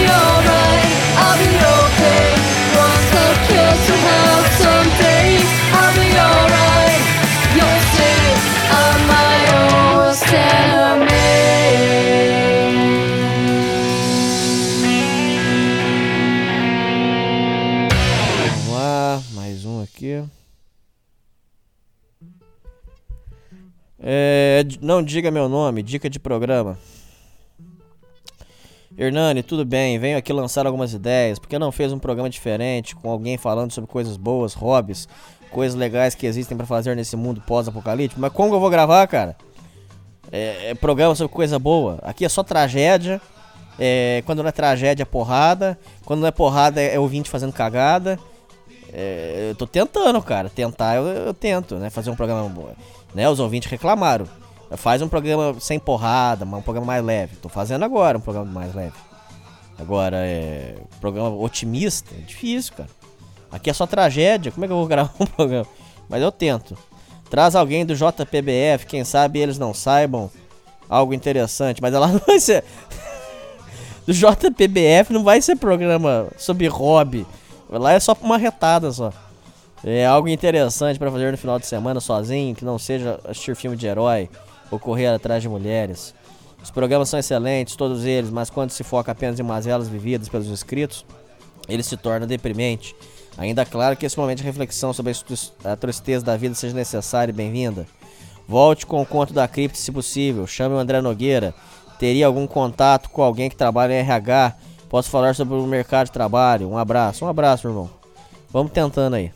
não 24.80 25.02
diga 25.02 25.30
meu 25.30 25.48
nome, 25.48 25.82
dica 25.82 26.08
de 26.08 26.18
programa. 26.18 26.78
Hernani, 28.98 29.42
tudo 29.42 29.62
bem? 29.62 29.98
Venho 29.98 30.16
aqui 30.16 30.32
lançar 30.32 30.66
algumas 30.66 30.94
ideias. 30.94 31.38
Por 31.38 31.48
que 31.48 31.58
não 31.58 31.70
fez 31.70 31.92
um 31.92 31.98
programa 31.98 32.30
diferente, 32.30 32.96
com 32.96 33.10
alguém 33.10 33.36
falando 33.36 33.70
sobre 33.70 33.90
coisas 33.90 34.16
boas, 34.16 34.54
hobbies, 34.54 35.06
coisas 35.50 35.78
legais 35.78 36.14
que 36.14 36.26
existem 36.26 36.56
pra 36.56 36.64
fazer 36.64 36.96
nesse 36.96 37.14
mundo 37.14 37.42
pós-apocalíptico? 37.46 38.18
Mas 38.18 38.32
como 38.32 38.54
eu 38.54 38.60
vou 38.60 38.70
gravar, 38.70 39.06
cara? 39.06 39.36
É, 40.32 40.70
é 40.70 40.74
programa 40.74 41.14
sobre 41.14 41.32
coisa 41.32 41.58
boa. 41.58 41.98
Aqui 42.02 42.24
é 42.24 42.28
só 42.28 42.42
tragédia. 42.42 43.20
É, 43.78 44.22
quando 44.24 44.42
não 44.42 44.48
é 44.48 44.52
tragédia, 44.52 45.02
é 45.02 45.06
porrada. 45.06 45.78
Quando 46.06 46.20
não 46.20 46.28
é 46.28 46.32
porrada, 46.32 46.80
é 46.80 46.98
ouvinte 46.98 47.28
fazendo 47.28 47.52
cagada. 47.52 48.18
É, 48.92 49.48
eu 49.50 49.54
tô 49.54 49.66
tentando, 49.66 50.22
cara. 50.22 50.48
Tentar, 50.48 50.96
eu, 50.96 51.06
eu 51.06 51.34
tento, 51.34 51.74
né? 51.76 51.90
Fazer 51.90 52.08
um 52.08 52.16
programa 52.16 52.48
bom. 52.48 52.70
Né? 53.14 53.28
Os 53.28 53.40
ouvintes 53.40 53.70
reclamaram. 53.70 54.26
Faz 54.72 55.00
um 55.00 55.08
programa 55.08 55.54
sem 55.60 55.78
porrada, 55.78 56.44
mas 56.44 56.58
um 56.58 56.62
programa 56.62 56.86
mais 56.86 57.04
leve. 57.04 57.36
Tô 57.36 57.48
fazendo 57.48 57.84
agora 57.84 58.18
um 58.18 58.20
programa 58.20 58.50
mais 58.50 58.74
leve. 58.74 58.94
Agora, 59.78 60.16
é. 60.18 60.74
Programa 61.00 61.30
otimista, 61.36 62.14
é 62.14 62.22
difícil, 62.22 62.74
cara. 62.74 62.88
Aqui 63.52 63.70
é 63.70 63.72
só 63.72 63.86
tragédia. 63.86 64.50
Como 64.50 64.64
é 64.64 64.68
que 64.68 64.72
eu 64.72 64.78
vou 64.78 64.86
gravar 64.88 65.12
um 65.20 65.26
programa? 65.26 65.66
Mas 66.08 66.22
eu 66.22 66.32
tento. 66.32 66.76
Traz 67.30 67.54
alguém 67.54 67.84
do 67.84 67.94
JPBF, 67.94 68.86
quem 68.86 69.04
sabe 69.04 69.38
eles 69.38 69.58
não 69.58 69.74
saibam 69.74 70.30
algo 70.88 71.14
interessante. 71.14 71.80
Mas 71.80 71.94
ela 71.94 72.08
não 72.12 72.20
vai 72.26 72.40
ser. 72.40 72.64
Do 74.04 74.12
JPBF 74.12 75.12
não 75.12 75.22
vai 75.22 75.40
ser 75.40 75.56
programa 75.56 76.28
sobre 76.36 76.66
hobby. 76.66 77.26
Lá 77.68 77.92
é 77.92 78.00
só 78.00 78.16
uma 78.20 78.38
retada 78.38 78.90
só. 78.92 79.12
É 79.84 80.06
algo 80.06 80.28
interessante 80.28 80.98
pra 80.98 81.10
fazer 81.10 81.30
no 81.30 81.38
final 81.38 81.58
de 81.58 81.66
semana 81.66 82.00
sozinho, 82.00 82.54
que 82.54 82.64
não 82.64 82.78
seja 82.78 83.20
assistir 83.24 83.54
filme 83.54 83.76
de 83.76 83.86
herói 83.86 84.28
ou 84.70 84.78
correr 84.78 85.08
atrás 85.08 85.42
de 85.42 85.48
mulheres. 85.48 86.14
Os 86.62 86.70
programas 86.70 87.08
são 87.08 87.18
excelentes, 87.18 87.76
todos 87.76 88.04
eles, 88.04 88.30
mas 88.30 88.50
quando 88.50 88.70
se 88.70 88.82
foca 88.82 89.12
apenas 89.12 89.38
em 89.38 89.42
mazelas 89.42 89.88
vividas 89.88 90.28
pelos 90.28 90.48
inscritos, 90.48 91.04
ele 91.68 91.82
se 91.82 91.96
torna 91.96 92.26
deprimente. 92.26 92.94
Ainda 93.38 93.64
claro 93.64 93.96
que 93.96 94.06
esse 94.06 94.18
momento 94.18 94.38
de 94.38 94.44
reflexão 94.44 94.92
sobre 94.92 95.12
a 95.12 95.14
tris- 95.14 95.52
a 95.64 95.76
tristeza 95.76 96.24
da 96.24 96.36
vida 96.36 96.54
seja 96.54 96.74
necessária 96.74 97.30
e 97.30 97.34
bem-vinda. 97.34 97.86
Volte 98.48 98.86
com 98.86 99.02
o 99.02 99.06
conto 99.06 99.32
da 99.32 99.46
cripta 99.46 99.78
se 99.78 99.92
possível. 99.92 100.46
Chame 100.46 100.74
o 100.74 100.78
André 100.78 101.00
Nogueira. 101.00 101.52
Teria 101.98 102.26
algum 102.26 102.46
contato 102.46 103.10
com 103.10 103.22
alguém 103.22 103.48
que 103.50 103.56
trabalha 103.56 103.92
em 103.92 103.98
RH? 103.98 104.54
Posso 104.88 105.10
falar 105.10 105.34
sobre 105.34 105.54
o 105.54 105.66
mercado 105.66 106.06
de 106.06 106.12
trabalho. 106.12 106.70
Um 106.70 106.78
abraço, 106.78 107.24
um 107.24 107.28
abraço, 107.28 107.66
irmão. 107.68 107.90
Vamos 108.50 108.72
tentando 108.72 109.14
aí. 109.14 109.32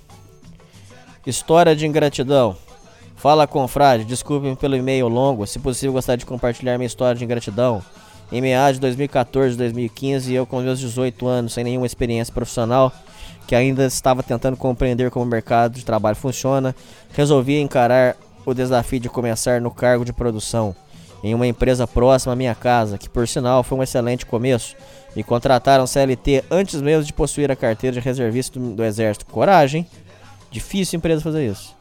História 1.27 1.77
de 1.77 1.86
ingratidão. 1.86 2.57
Fala, 3.20 3.47
confrade, 3.47 4.06
desculpe-me 4.06 4.56
pelo 4.56 4.74
e-mail 4.74 5.06
longo. 5.06 5.47
Se 5.47 5.59
possível, 5.59 5.92
gostaria 5.92 6.16
de 6.16 6.24
compartilhar 6.24 6.78
minha 6.78 6.86
história 6.86 7.14
de 7.14 7.22
ingratidão. 7.22 7.82
Em 8.32 8.40
meados 8.40 8.76
de 8.76 8.80
2014 8.80 9.59
2015, 9.59 10.32
eu 10.32 10.47
com 10.47 10.62
meus 10.62 10.80
18 10.80 11.26
anos, 11.26 11.52
sem 11.52 11.62
nenhuma 11.62 11.84
experiência 11.84 12.32
profissional, 12.32 12.90
que 13.47 13.55
ainda 13.55 13.84
estava 13.84 14.22
tentando 14.22 14.56
compreender 14.56 15.10
como 15.10 15.26
o 15.26 15.28
mercado 15.28 15.74
de 15.74 15.84
trabalho 15.84 16.16
funciona, 16.16 16.74
resolvi 17.12 17.60
encarar 17.60 18.16
o 18.47 18.55
desafio 18.55 18.98
de 18.98 19.10
começar 19.10 19.60
no 19.60 19.70
cargo 19.70 20.02
de 20.02 20.14
produção 20.14 20.74
em 21.22 21.34
uma 21.34 21.47
empresa 21.47 21.86
próxima 21.86 22.32
à 22.32 22.36
minha 22.36 22.55
casa, 22.55 22.97
que 22.97 23.06
por 23.06 23.28
sinal 23.28 23.62
foi 23.62 23.76
um 23.76 23.82
excelente 23.82 24.24
começo. 24.24 24.74
Me 25.14 25.22
contrataram 25.22 25.86
CLT 25.86 26.44
antes 26.51 26.80
mesmo 26.80 27.05
de 27.05 27.12
possuir 27.12 27.51
a 27.51 27.56
carteira 27.56 27.92
de 27.92 28.01
reservista 28.01 28.59
do, 28.59 28.70
do 28.76 28.82
Exército. 28.82 29.26
Coragem, 29.26 29.86
difícil 30.51 30.97
empresa 30.97 31.20
fazer 31.20 31.47
isso. 31.47 31.78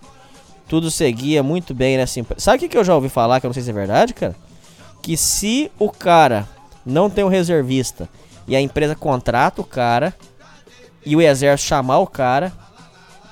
Tudo 0.70 0.92
seguia 0.92 1.42
muito 1.42 1.74
bem 1.74 1.98
nessa 1.98 2.20
empresa. 2.20 2.40
Sabe 2.40 2.64
o 2.64 2.70
que, 2.70 2.78
eu 2.78 2.84
já 2.84 2.94
ouvi 2.94 3.10
falar, 3.10 3.40
que 3.40 3.46
eu 3.48 3.50
não 3.50 3.54
sei 3.56 3.64
se 3.64 3.72
é 3.72 3.74
verdade, 3.74 4.14
cara? 4.14 4.36
Que 5.02 5.18
se 5.18 5.72
o 5.80 5.90
cara 5.90 6.48
não 6.86 7.10
tem 7.10 7.24
um 7.24 7.28
reservista 7.28 8.08
e 8.48 8.56
a 8.56 8.62
empresa 8.62 8.96
contrata 8.96 9.62
o 9.62 9.64
cara 9.64 10.16
e 11.04 11.16
o 11.16 11.22
exército 11.22 11.68
chamar 11.68 11.98
o 11.98 12.06
cara, 12.06 12.54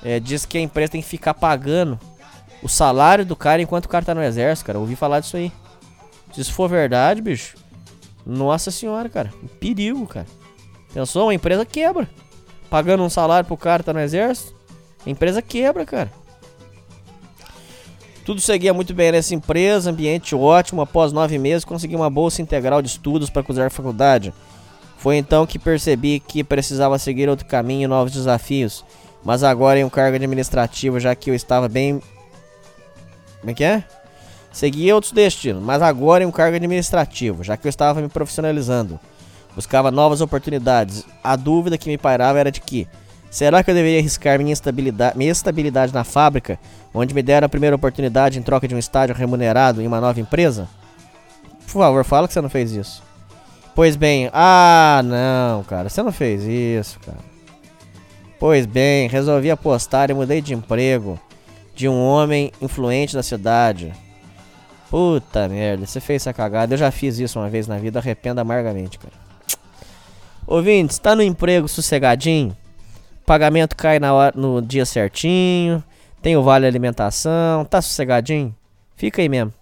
é, 0.04 0.20
diz 0.20 0.48
que 0.48 0.58
a 0.58 0.62
empresa 0.62 0.94
tem 0.94 1.02
que 1.02 1.08
ficar 1.08 1.36
pagando 1.36 2.00
o 2.64 2.68
salário 2.68 3.24
do 3.24 3.36
cara 3.36 3.62
enquanto 3.62 3.86
o 3.86 3.90
cara 3.90 4.04
tá 4.04 4.16
no 4.16 4.24
exército, 4.24 4.66
cara. 4.66 4.78
Eu 4.78 4.82
ouvi 4.82 4.96
falar 4.96 5.20
disso 5.20 5.38
aí. 5.38 5.52
Se 6.34 6.42
isso 6.42 6.54
for 6.54 6.68
verdade, 6.68 7.22
bicho, 7.22 7.56
nossa 8.26 8.72
senhora, 8.72 9.10
cara, 9.10 9.32
um 9.44 9.48
perigo, 9.48 10.08
cara. 10.08 10.26
Pensou? 10.92 11.28
Uma 11.28 11.36
empresa 11.36 11.64
quebra. 11.64 12.10
Pagando 12.68 13.04
um 13.04 13.10
salário 13.12 13.46
pro 13.46 13.56
cara 13.56 13.84
tá 13.84 13.94
no 13.94 14.00
exército, 14.00 14.56
a 15.06 15.10
empresa 15.10 15.40
quebra, 15.40 15.86
cara. 15.86 16.12
Tudo 18.28 18.42
seguia 18.42 18.74
muito 18.74 18.94
bem 18.94 19.14
nessa 19.14 19.34
empresa, 19.34 19.90
ambiente 19.90 20.36
ótimo. 20.36 20.82
Após 20.82 21.14
nove 21.14 21.38
meses, 21.38 21.64
consegui 21.64 21.96
uma 21.96 22.10
bolsa 22.10 22.42
integral 22.42 22.82
de 22.82 22.90
estudos 22.90 23.30
para 23.30 23.42
cursar 23.42 23.68
a 23.68 23.70
faculdade. 23.70 24.34
Foi 24.98 25.16
então 25.16 25.48
que 25.48 25.58
percebi 25.58 26.20
que 26.20 26.44
precisava 26.44 27.00
seguir 27.00 27.30
outro 27.30 27.46
caminho 27.46 27.86
e 27.86 27.88
novos 27.88 28.12
desafios. 28.12 28.84
Mas 29.24 29.44
agora 29.44 29.80
em 29.80 29.86
um 29.86 29.90
cargo 29.90 30.18
administrativo, 30.18 31.00
já 31.00 31.16
que 31.16 31.30
eu 31.30 31.34
estava 31.34 31.70
bem. 31.70 32.02
Como 33.40 33.52
é 33.52 33.54
que 33.54 33.64
é? 33.64 33.86
Segui 34.52 34.92
outros 34.92 35.14
destinos, 35.14 35.64
mas 35.64 35.82
agora 35.82 36.26
em 36.26 36.28
um 36.28 36.32
cargo 36.32 36.58
administrativo, 36.58 37.46
já 37.46 37.56
que 37.56 37.66
eu 37.66 37.70
estava 37.70 38.02
me 38.02 38.10
profissionalizando. 38.10 39.00
Buscava 39.56 39.90
novas 39.90 40.20
oportunidades. 40.20 41.06
A 41.24 41.38
dúvida 41.38 41.78
que 41.78 41.88
me 41.88 41.98
pairava 41.98 42.38
era 42.38 42.52
de 42.52 42.60
que 42.60 42.90
será 43.30 43.64
que 43.64 43.72
eu 43.72 43.76
deveria 43.76 44.00
arriscar 44.00 44.38
minha 44.40 44.54
estabilidade, 44.54 45.18
minha 45.18 45.32
estabilidade 45.32 45.94
na 45.94 46.04
fábrica, 46.04 46.60
onde 46.94 47.14
me 47.14 47.22
deram 47.22 47.46
a 47.46 47.50
primeira 47.50 47.76
oportunidade 47.76 48.40
em 48.40 48.42
troca 48.42 48.68
de 48.68 48.76
um 48.76 48.80
estágio 48.80 49.16
remunerado 49.16 49.82
em 49.82 49.88
uma 49.88 50.02
nova 50.02 50.20
empresa? 50.20 50.68
Por 51.66 51.82
favor, 51.82 52.04
fala 52.04 52.28
que 52.28 52.34
você 52.34 52.42
não 52.42 52.50
fez 52.50 52.72
isso. 52.72 53.04
Pois 53.76 53.96
bem, 53.96 54.30
ah, 54.34 55.02
não, 55.04 55.64
cara, 55.64 55.90
você 55.90 56.02
não 56.02 56.12
fez 56.12 56.44
isso, 56.44 57.00
cara. 57.00 57.20
Pois 58.40 58.66
bem, 58.66 59.08
resolvi 59.08 59.52
apostar 59.52 60.10
e 60.10 60.14
mudei 60.14 60.42
de 60.42 60.54
emprego 60.54 61.20
de 61.76 61.88
um 61.88 62.00
homem 62.00 62.52
influente 62.62 63.14
da 63.14 63.22
cidade. 63.22 63.94
Puta 64.90 65.48
merda, 65.50 65.86
você 65.86 66.00
fez 66.00 66.24
essa 66.24 66.34
cagada. 66.34 66.74
Eu 66.74 66.78
já 66.78 66.90
fiz 66.90 67.20
isso 67.20 67.40
uma 67.40 67.50
vez 67.50 67.68
na 67.68 67.78
vida, 67.78 68.00
arrependo 68.00 68.40
amargamente, 68.40 68.98
cara. 68.98 69.14
Ouvintes, 70.46 70.98
tá 70.98 71.16
no 71.16 71.22
emprego 71.22 71.68
sossegadinho? 71.68 72.56
Pagamento 73.28 73.76
cai 73.76 74.00
na 74.00 74.14
hora, 74.14 74.34
no 74.38 74.62
dia 74.62 74.86
certinho. 74.86 75.84
Tem 76.22 76.38
o 76.38 76.42
vale 76.42 76.66
alimentação. 76.66 77.66
Tá 77.66 77.82
sossegadinho? 77.82 78.56
Fica 78.96 79.22
aí 79.22 79.28
mesmo. 79.28 79.54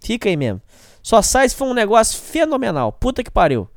Fica 0.00 0.28
aí 0.28 0.36
mesmo. 0.36 0.60
Só 1.04 1.22
sai 1.22 1.48
se 1.48 1.54
for 1.54 1.66
um 1.66 1.72
negócio 1.72 2.20
fenomenal. 2.20 2.90
Puta 2.90 3.22
que 3.22 3.30
pariu. 3.30 3.68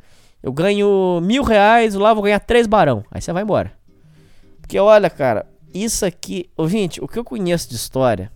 Eu 0.42 0.52
ganho 0.52 1.22
mil 1.22 1.44
reais, 1.44 1.94
lá 1.94 2.12
vou 2.12 2.24
ganhar 2.24 2.40
três 2.40 2.66
barão. 2.66 3.06
Aí 3.12 3.22
você 3.22 3.32
vai 3.32 3.44
embora. 3.44 3.72
Porque 4.62 4.80
olha, 4.80 5.12
cara, 5.12 5.46
isso 5.72 6.08
aqui. 6.08 6.50
Ouvinte, 6.58 7.00
o 7.00 7.08
que 7.08 7.20
eu 7.20 7.24
conheço 7.24 7.70
de 7.70 7.76
história 7.76 8.32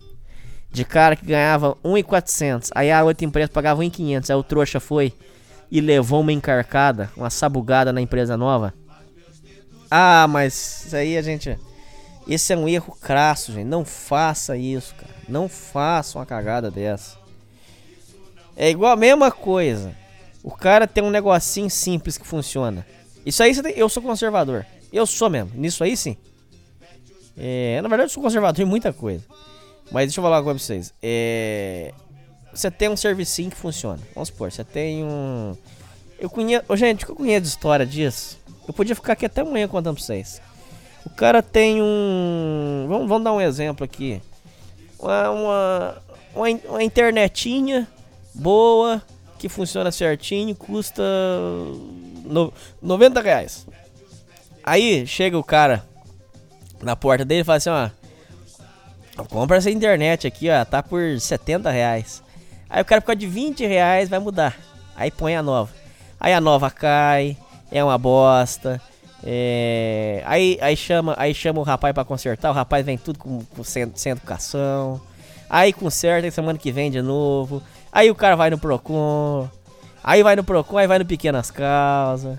de 0.70 0.84
cara 0.84 1.16
que 1.16 1.26
ganhava 1.26 1.76
1,400, 1.84 2.70
aí 2.72 2.92
a 2.92 3.02
outra 3.02 3.24
empresa 3.24 3.48
pagava 3.48 3.80
1,500, 3.80 4.30
aí 4.30 4.36
o 4.36 4.42
trouxa 4.44 4.78
foi 4.78 5.12
e 5.70 5.80
levou 5.80 6.20
uma 6.20 6.32
encarcada, 6.32 7.10
uma 7.16 7.30
sabugada 7.30 7.92
na 7.92 8.00
empresa 8.00 8.36
nova. 8.36 8.72
Ah, 9.90 10.26
mas 10.28 10.84
isso 10.86 10.96
aí 10.96 11.16
a 11.16 11.22
gente. 11.22 11.58
Esse 12.26 12.52
é 12.52 12.56
um 12.56 12.68
erro 12.68 12.96
crasso, 13.00 13.52
gente. 13.52 13.66
Não 13.66 13.84
faça 13.84 14.56
isso, 14.56 14.94
cara. 14.94 15.12
Não 15.28 15.48
faça 15.48 16.18
uma 16.18 16.24
cagada 16.26 16.70
dessa. 16.70 17.16
É 18.56 18.70
igual 18.70 18.92
a 18.92 18.96
mesma 18.96 19.30
coisa. 19.30 19.94
O 20.42 20.50
cara 20.50 20.86
tem 20.86 21.02
um 21.02 21.10
negocinho 21.10 21.70
simples 21.70 22.16
que 22.18 22.26
funciona. 22.26 22.86
Isso 23.24 23.42
aí 23.42 23.60
tem- 23.62 23.74
eu 23.76 23.88
sou 23.88 24.02
conservador. 24.02 24.64
Eu 24.92 25.06
sou 25.06 25.28
mesmo. 25.28 25.50
Nisso 25.54 25.82
aí 25.84 25.96
sim. 25.96 26.16
É, 27.36 27.80
na 27.82 27.88
verdade 27.88 28.10
eu 28.10 28.12
sou 28.14 28.22
conservador 28.22 28.64
em 28.64 28.68
muita 28.68 28.92
coisa. 28.92 29.24
Mas 29.90 30.06
deixa 30.06 30.20
eu 30.20 30.24
falar 30.24 30.38
uma 30.38 30.44
coisa 30.44 30.58
pra 30.58 30.66
vocês. 30.66 30.94
É, 31.02 31.92
você 32.52 32.70
tem 32.70 32.88
um 32.88 32.96
servicinho 32.96 33.50
que 33.50 33.56
funciona. 33.56 34.00
Vamos 34.14 34.28
supor, 34.28 34.50
você 34.50 34.64
tem 34.64 35.04
um. 35.04 35.56
Eu 36.18 36.30
conheço. 36.30 36.64
Gente, 36.76 37.02
o 37.02 37.06
que 37.06 37.12
eu 37.12 37.16
conheço 37.16 37.42
de 37.42 37.48
história 37.48 37.84
disso? 37.84 38.38
Eu 38.66 38.74
podia 38.74 38.94
ficar 38.94 39.12
aqui 39.12 39.26
até 39.26 39.42
amanhã 39.42 39.68
contando 39.68 39.96
pra 39.96 40.04
vocês. 40.04 40.40
O 41.04 41.10
cara 41.10 41.42
tem 41.42 41.82
um. 41.82 42.86
Vamos, 42.88 43.08
vamos 43.08 43.24
dar 43.24 43.32
um 43.32 43.40
exemplo 43.40 43.84
aqui. 43.84 44.22
Uma, 44.98 45.30
uma, 45.30 46.02
uma, 46.34 46.48
uma 46.68 46.82
internetinha 46.82 47.86
boa, 48.34 49.02
que 49.38 49.48
funciona 49.48 49.92
certinho, 49.92 50.54
custa 50.54 51.02
no, 52.24 52.52
90 52.80 53.20
reais. 53.20 53.66
Aí 54.62 55.06
chega 55.06 55.38
o 55.38 55.44
cara 55.44 55.84
na 56.82 56.96
porta 56.96 57.24
dele 57.24 57.42
e 57.42 57.44
fala 57.44 57.58
assim: 57.58 57.70
ó, 57.70 57.90
compra 59.28 59.58
essa 59.58 59.70
internet 59.70 60.26
aqui, 60.26 60.48
ó, 60.48 60.64
tá 60.64 60.82
por 60.82 61.20
70 61.20 61.70
reais. 61.70 62.22
Aí 62.68 62.80
o 62.80 62.84
cara 62.84 63.02
fica 63.02 63.14
de 63.14 63.26
20 63.26 63.66
reais, 63.66 64.08
vai 64.08 64.18
mudar. 64.18 64.56
Aí 64.96 65.10
põe 65.10 65.36
a 65.36 65.42
nova. 65.42 65.70
Aí 66.18 66.32
a 66.32 66.40
nova 66.40 66.70
cai, 66.70 67.36
é 67.70 67.82
uma 67.82 67.98
bosta. 67.98 68.80
é, 69.24 70.22
Aí, 70.26 70.58
aí, 70.60 70.76
chama, 70.76 71.14
aí 71.18 71.34
chama 71.34 71.60
o 71.60 71.64
rapaz 71.64 71.92
pra 71.94 72.04
consertar, 72.04 72.50
o 72.50 72.54
rapaz 72.54 72.84
vem 72.84 72.98
tudo 72.98 73.18
com, 73.18 73.40
com 73.44 73.64
sem, 73.64 73.90
sem 73.94 74.12
educação. 74.12 75.00
Aí 75.48 75.72
conserta, 75.72 76.30
semana 76.30 76.58
que 76.58 76.72
vem 76.72 76.90
de 76.90 77.02
novo. 77.02 77.62
Aí 77.92 78.10
o 78.10 78.14
cara 78.14 78.34
vai 78.34 78.50
no 78.50 78.58
Procon. 78.58 79.48
Aí 80.02 80.22
vai 80.22 80.34
no 80.36 80.42
Procon, 80.44 80.78
aí 80.78 80.86
vai 80.86 80.98
no 80.98 81.04
Pequenas 81.06 81.50
Causas. 81.50 82.38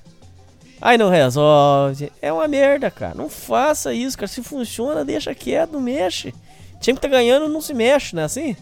Aí 0.81 0.97
não 0.97 1.09
resolve. 1.09 2.11
É 2.21 2.31
uma 2.31 2.47
merda, 2.47 2.91
cara. 2.91 3.15
Não 3.15 3.29
faça 3.29 3.93
isso, 3.93 4.17
cara. 4.17 4.27
Se 4.27 4.43
funciona, 4.43 5.05
deixa 5.05 5.33
quieto, 5.33 5.71
não 5.73 5.79
mexe. 5.79 6.33
Time 6.79 6.97
que 6.97 7.01
tá 7.01 7.07
ganhando 7.07 7.47
não 7.47 7.61
se 7.61 7.73
mexe, 7.73 8.15
não 8.15 8.23
é 8.23 8.25
assim? 8.25 8.55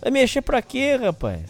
Vai 0.00 0.10
mexer 0.10 0.42
pra 0.42 0.60
quê, 0.60 0.96
rapaz? 0.96 1.40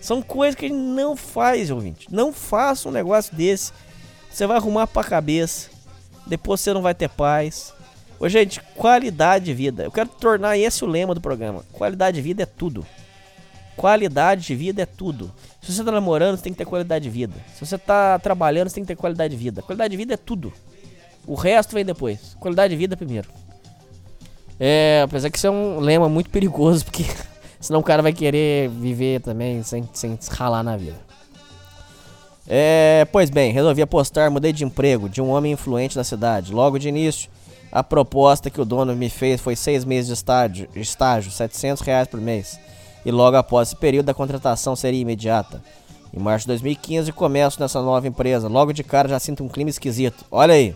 São 0.00 0.20
coisas 0.20 0.54
que 0.54 0.66
a 0.66 0.68
gente 0.68 0.78
não 0.78 1.16
faz, 1.16 1.70
ouvinte. 1.70 2.06
Não 2.10 2.32
faça 2.32 2.88
um 2.88 2.92
negócio 2.92 3.34
desse. 3.34 3.72
Você 4.30 4.46
vai 4.46 4.56
arrumar 4.56 4.86
pra 4.86 5.04
cabeça. 5.04 5.70
Depois 6.26 6.60
você 6.60 6.72
não 6.72 6.82
vai 6.82 6.94
ter 6.94 7.08
paz. 7.08 7.72
Ô, 8.20 8.28
gente, 8.28 8.60
qualidade 8.74 9.46
de 9.46 9.54
vida. 9.54 9.84
Eu 9.84 9.92
quero 9.92 10.08
tornar 10.08 10.58
esse 10.58 10.84
o 10.84 10.86
lema 10.86 11.14
do 11.14 11.20
programa. 11.20 11.64
Qualidade 11.72 12.16
de 12.16 12.22
vida 12.22 12.42
é 12.42 12.46
tudo. 12.46 12.86
Qualidade 13.76 14.44
de 14.44 14.54
vida 14.56 14.82
é 14.82 14.86
tudo. 14.86 15.32
Se 15.62 15.72
você 15.72 15.84
tá 15.84 15.92
namorando, 15.92 16.36
você 16.36 16.42
tem 16.42 16.52
que 16.52 16.58
ter 16.58 16.64
qualidade 16.64 17.04
de 17.04 17.10
vida. 17.10 17.34
Se 17.54 17.64
você 17.64 17.78
tá 17.78 18.18
trabalhando, 18.18 18.68
você 18.68 18.74
tem 18.74 18.84
que 18.84 18.88
ter 18.88 18.96
qualidade 18.96 19.36
de 19.36 19.42
vida. 19.42 19.62
Qualidade 19.62 19.92
de 19.92 19.96
vida 19.96 20.14
é 20.14 20.16
tudo. 20.16 20.52
O 21.26 21.34
resto 21.34 21.74
vem 21.74 21.84
depois. 21.84 22.36
Qualidade 22.40 22.72
de 22.72 22.76
vida 22.76 22.96
primeiro. 22.96 23.28
É, 24.58 25.02
apesar 25.04 25.30
que 25.30 25.38
isso 25.38 25.46
é 25.46 25.50
um 25.50 25.78
lema 25.78 26.08
muito 26.08 26.28
perigoso, 26.30 26.84
porque 26.84 27.04
senão 27.60 27.78
o 27.78 27.84
cara 27.84 28.02
vai 28.02 28.12
querer 28.12 28.68
viver 28.68 29.20
também 29.20 29.62
sem, 29.62 29.88
sem 29.92 30.18
ralar 30.30 30.64
na 30.64 30.76
vida. 30.76 31.07
É, 32.50 33.06
pois 33.12 33.28
bem, 33.28 33.52
resolvi 33.52 33.82
apostar, 33.82 34.30
mudei 34.30 34.54
de 34.54 34.64
emprego, 34.64 35.06
de 35.06 35.20
um 35.20 35.28
homem 35.28 35.52
influente 35.52 35.96
na 35.96 36.02
cidade. 36.02 36.52
Logo 36.52 36.78
de 36.78 36.88
início, 36.88 37.28
a 37.70 37.84
proposta 37.84 38.48
que 38.48 38.60
o 38.60 38.64
dono 38.64 38.96
me 38.96 39.10
fez 39.10 39.38
foi 39.38 39.54
seis 39.54 39.84
meses 39.84 40.06
de 40.06 40.14
estágio, 40.14 40.68
estágio 40.74 41.30
700 41.30 41.82
reais 41.82 42.08
por 42.08 42.18
mês. 42.20 42.58
E 43.04 43.10
logo 43.10 43.36
após 43.36 43.68
esse 43.68 43.76
período, 43.76 44.08
a 44.08 44.14
contratação 44.14 44.74
seria 44.74 45.00
imediata. 45.00 45.62
Em 46.12 46.18
março 46.18 46.44
de 46.44 46.48
2015, 46.48 47.12
começo 47.12 47.60
nessa 47.60 47.82
nova 47.82 48.08
empresa. 48.08 48.48
Logo 48.48 48.72
de 48.72 48.82
cara, 48.82 49.08
já 49.08 49.18
sinto 49.18 49.44
um 49.44 49.48
clima 49.48 49.68
esquisito. 49.68 50.24
Olha 50.30 50.54
aí. 50.54 50.74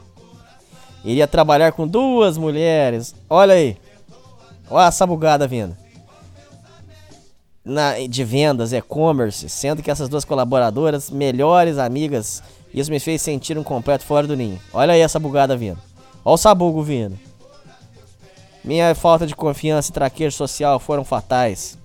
Iria 1.03 1.27
trabalhar 1.27 1.73
com 1.73 1.89
duas 1.89 2.37
mulheres. 2.37 3.15
Olha 3.29 3.55
aí. 3.55 3.79
Olha 4.71 4.89
essa 4.89 5.07
bugada 5.07 5.49
vindo. 5.49 5.77
Na, 7.65 7.99
de 8.09 8.25
vendas, 8.25 8.73
e-commerce, 8.73 9.49
sendo 9.49 9.83
que 9.83 9.91
essas 9.91 10.09
duas 10.09 10.25
colaboradoras, 10.25 11.11
melhores 11.11 11.79
amigas, 11.79 12.43
isso 12.75 12.91
me 12.91 12.99
fez 12.99 13.23
sentir 13.23 13.57
um 13.57 13.63
completo 13.63 14.05
fora 14.05 14.27
do 14.27 14.37
ninho. 14.37 14.61
Olha 14.73 14.95
aí 14.95 15.01
essa 15.01 15.21
bugada 15.21 15.57
vindo. 15.57 15.79
Olha 16.25 16.35
o 16.35 16.37
sabugo 16.37 16.83
vindo. 16.83 17.17
Minha 18.65 18.95
falta 18.95 19.27
de 19.27 19.35
confiança 19.35 19.91
e 19.91 19.93
traquejo 19.93 20.37
social 20.37 20.81
foram 20.81 21.05
fatais. 21.05 21.79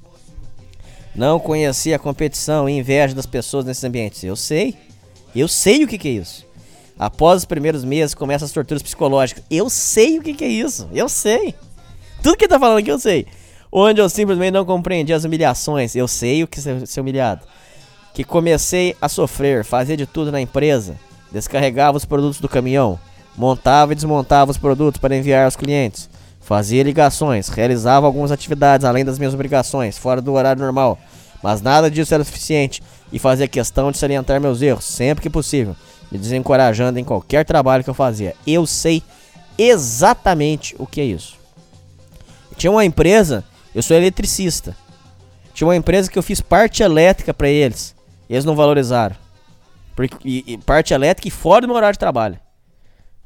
Não 1.16 1.40
conhecia 1.40 1.96
a 1.96 2.00
competição 2.00 2.70
e 2.70 2.78
inveja 2.78 3.16
das 3.16 3.26
pessoas 3.26 3.66
nesses 3.66 3.84
ambientes. 3.84 4.24
Eu 4.24 4.36
sei. 4.36 4.76
Eu 5.36 5.48
sei 5.48 5.84
o 5.84 5.88
que, 5.88 5.98
que 5.98 6.08
é 6.08 6.12
isso. 6.12 6.46
Após 6.98 7.40
os 7.40 7.46
primeiros 7.46 7.84
meses, 7.84 8.14
começam 8.14 8.46
as 8.46 8.52
torturas 8.52 8.84
psicológicas. 8.84 9.44
Eu 9.50 9.70
sei 9.70 10.20
o 10.20 10.22
que, 10.22 10.34
que 10.34 10.44
é 10.44 10.48
isso. 10.48 10.88
Eu 10.94 11.10
sei. 11.10 11.56
Tudo 12.22 12.38
que 12.38 12.46
ele 12.46 12.50
tá 12.50 12.60
falando 12.60 12.78
aqui 12.78 12.92
eu 12.92 13.00
sei. 13.00 13.26
Onde 13.72 14.02
eu 14.02 14.10
simplesmente 14.10 14.54
não 14.54 14.66
compreendi 14.66 15.14
as 15.14 15.24
humilhações. 15.24 15.96
Eu 15.96 16.08
sei 16.08 16.44
o 16.44 16.48
que 16.48 16.60
ser 16.62 17.02
humilhado. 17.02 17.46
Que 18.14 18.24
comecei 18.24 18.96
a 19.02 19.08
sofrer, 19.08 19.64
fazia 19.64 19.96
de 19.96 20.06
tudo 20.06 20.32
na 20.32 20.42
empresa. 20.42 20.96
Descarregava 21.32 21.98
os 21.98 22.06
produtos 22.06 22.40
do 22.40 22.50
caminhão. 22.50 23.00
Montava 23.38 23.92
e 23.92 23.96
desmontava 23.96 24.50
os 24.50 24.58
produtos 24.58 25.00
para 25.00 25.16
enviar 25.16 25.46
aos 25.46 25.56
clientes. 25.56 26.10
Fazia 26.42 26.82
ligações, 26.82 27.50
realizava 27.50 28.06
algumas 28.06 28.32
atividades 28.32 28.86
além 28.86 29.04
das 29.04 29.20
minhas 29.20 29.34
obrigações, 29.34 29.98
fora 29.98 30.22
do 30.22 30.32
horário 30.32 30.62
normal. 30.62 30.98
Mas 31.44 31.62
nada 31.62 31.92
disso 31.92 32.14
era 32.14 32.24
suficiente 32.24 32.82
e 33.12 33.20
fazia 33.20 33.48
questão 33.48 33.92
de 33.92 33.98
salientar 33.98 34.40
meus 34.40 34.62
erros 34.62 34.86
sempre 34.86 35.22
que 35.22 35.30
possível, 35.30 35.76
me 36.10 36.18
desencorajando 36.18 36.98
em 36.98 37.04
qualquer 37.04 37.46
trabalho 37.46 37.84
que 37.84 37.90
eu 37.90 37.94
fazia. 37.94 38.34
Eu 38.48 38.66
sei 38.66 39.04
exatamente 39.58 40.74
o 40.80 40.88
que 40.88 41.02
é 41.02 41.04
isso. 41.04 41.36
Tinha 42.56 42.72
uma 42.72 42.86
empresa, 42.86 43.44
eu 43.78 43.84
sou 43.84 43.96
eletricista. 43.96 44.76
Tinha 45.54 45.68
uma 45.68 45.76
empresa 45.76 46.10
que 46.10 46.18
eu 46.18 46.24
fiz 46.24 46.42
parte 46.42 46.82
elétrica 46.82 47.32
para 47.32 47.48
eles. 47.48 47.96
E 48.28 48.34
eles 48.34 48.44
não 48.44 48.56
valorizaram. 48.56 49.16
Porque, 49.96 50.18
e, 50.26 50.58
parte 50.58 50.96
elétrica 50.96 51.28
e 51.28 51.32
fora 51.32 51.62
do 51.62 51.68
meu 51.68 51.76
horário 51.76 51.94
de 51.94 52.00
trabalho. 52.00 52.40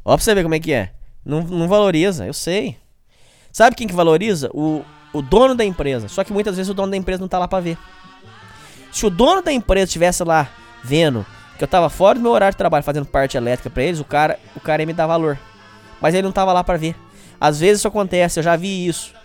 Ó 0.04 0.14
pra 0.14 0.22
você 0.22 0.36
ver 0.36 0.44
como 0.44 0.54
é 0.54 0.60
que 0.60 0.74
é. 0.74 0.92
Não, 1.24 1.42
não 1.42 1.70
valoriza, 1.70 2.26
eu 2.26 2.34
sei. 2.34 2.76
Sabe 3.50 3.78
quem 3.78 3.88
que 3.88 3.94
valoriza? 3.94 4.50
O, 4.54 4.84
o 5.14 5.22
dono 5.22 5.56
da 5.56 5.64
empresa. 5.64 6.10
Só 6.10 6.22
que 6.22 6.34
muitas 6.34 6.58
vezes 6.58 6.70
o 6.70 6.74
dono 6.74 6.92
da 6.92 6.98
empresa 6.98 7.22
não 7.22 7.30
tá 7.30 7.40
lá 7.40 7.48
pra 7.48 7.62
ver. 7.62 7.78
Se 8.92 9.06
o 9.06 9.10
dono 9.10 9.42
da 9.42 9.54
empresa 9.54 9.86
estivesse 9.86 10.22
lá 10.22 10.50
vendo 10.84 11.26
que 11.58 11.64
eu 11.64 11.68
tava 11.68 11.90
fora 11.90 12.20
do 12.20 12.22
meu 12.22 12.32
horário 12.32 12.54
de 12.54 12.58
trabalho 12.58 12.84
fazendo 12.84 13.06
parte 13.06 13.38
elétrica 13.38 13.70
pra 13.70 13.84
eles, 13.84 14.02
o 14.02 14.06
cara, 14.06 14.38
o 14.54 14.60
cara 14.60 14.82
ia 14.82 14.86
me 14.86 14.92
dar 14.92 15.08
valor. 15.08 15.40
Mas 16.02 16.14
ele 16.14 16.24
não 16.24 16.34
tava 16.34 16.52
lá 16.52 16.62
pra 16.62 16.76
ver. 16.76 16.94
Às 17.40 17.58
vezes 17.58 17.80
isso 17.80 17.88
acontece, 17.88 18.38
eu 18.38 18.44
já 18.44 18.58
vi 18.58 18.86
isso. 18.86 19.21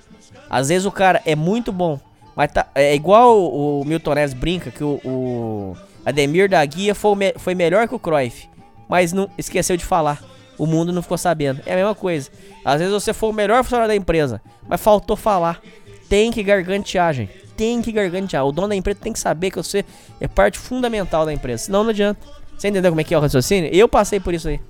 Às 0.49 0.69
vezes 0.69 0.87
o 0.87 0.93
cara 0.93 1.23
é 1.25 1.35
muito 1.35 1.73
bom, 1.73 1.99
mas 2.35 2.53
tá, 2.53 2.67
é 2.75 2.95
igual 2.95 3.39
o, 3.39 3.85
Milton 3.85 4.15
Neves 4.15 4.35
brinca 4.35 4.71
que 4.71 4.85
o, 4.85 5.01
o 5.05 5.77
Ademir 6.05 6.49
da 6.49 6.65
Guia 6.65 6.95
foi, 6.95 7.17
foi 7.37 7.55
melhor 7.55 7.89
que 7.89 7.95
o 7.95 7.99
Cruyff, 7.99 8.49
mas 8.89 9.13
não 9.13 9.29
esqueceu 9.37 9.77
de 9.77 9.85
falar. 9.85 10.23
O 10.59 10.67
mundo 10.67 10.93
não 10.93 11.03
ficou 11.03 11.19
sabendo. 11.19 11.61
É 11.67 11.75
a 11.75 11.77
mesma 11.77 11.95
coisa. 11.95 12.31
Às 12.65 12.79
vezes 12.79 12.93
você 12.93 13.13
foi 13.13 13.29
o 13.29 13.33
melhor 13.33 13.63
funcionário 13.63 13.89
da 13.89 13.97
empresa, 13.97 14.41
mas 14.67 14.81
faltou 14.81 15.17
falar. 15.17 15.61
Tem 16.09 16.31
que 16.31 16.43
gargantear, 16.43 17.13
gente. 17.13 17.33
Tem 17.57 17.83
que 17.83 17.93
gargantear. 17.93 18.47
O 18.47 18.53
dono 18.53 18.69
da 18.69 18.77
empresa 18.77 19.01
tem 19.03 19.13
que 19.13 19.19
saber 19.19 19.51
que 19.51 19.57
você 19.57 19.85
é 20.21 20.29
parte 20.29 20.59
fundamental 20.59 21.27
da 21.27 21.33
empresa. 21.33 21.65
Senão 21.65 21.83
não 21.83 21.91
adianta. 21.91 22.21
Você 22.57 22.69
entendeu 22.69 22.91
como 22.91 23.01
é 23.01 23.05
que 23.05 23.15
é 23.15 23.19
o 23.19 23.21
raciocínio? 23.21 23.71
Eu 23.73 23.89
passei 23.89 24.19
por 24.19 24.33
isso 24.33 24.49
aí. 24.49 24.61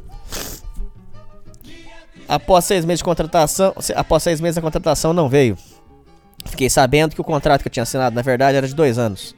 Após 2.28 2.64
seis 2.64 2.84
meses 2.84 2.98
de 2.98 3.04
contratação, 3.04 3.72
após 3.94 4.22
seis 4.22 4.40
meses 4.40 4.58
a 4.58 4.62
contratação 4.62 5.12
não 5.12 5.28
veio. 5.28 5.56
Fiquei 6.46 6.68
sabendo 6.68 7.14
que 7.14 7.20
o 7.20 7.24
contrato 7.24 7.62
que 7.62 7.68
eu 7.68 7.72
tinha 7.72 7.82
assinado, 7.82 8.14
na 8.14 8.22
verdade, 8.22 8.56
era 8.56 8.66
de 8.66 8.74
dois 8.74 8.98
anos. 8.98 9.34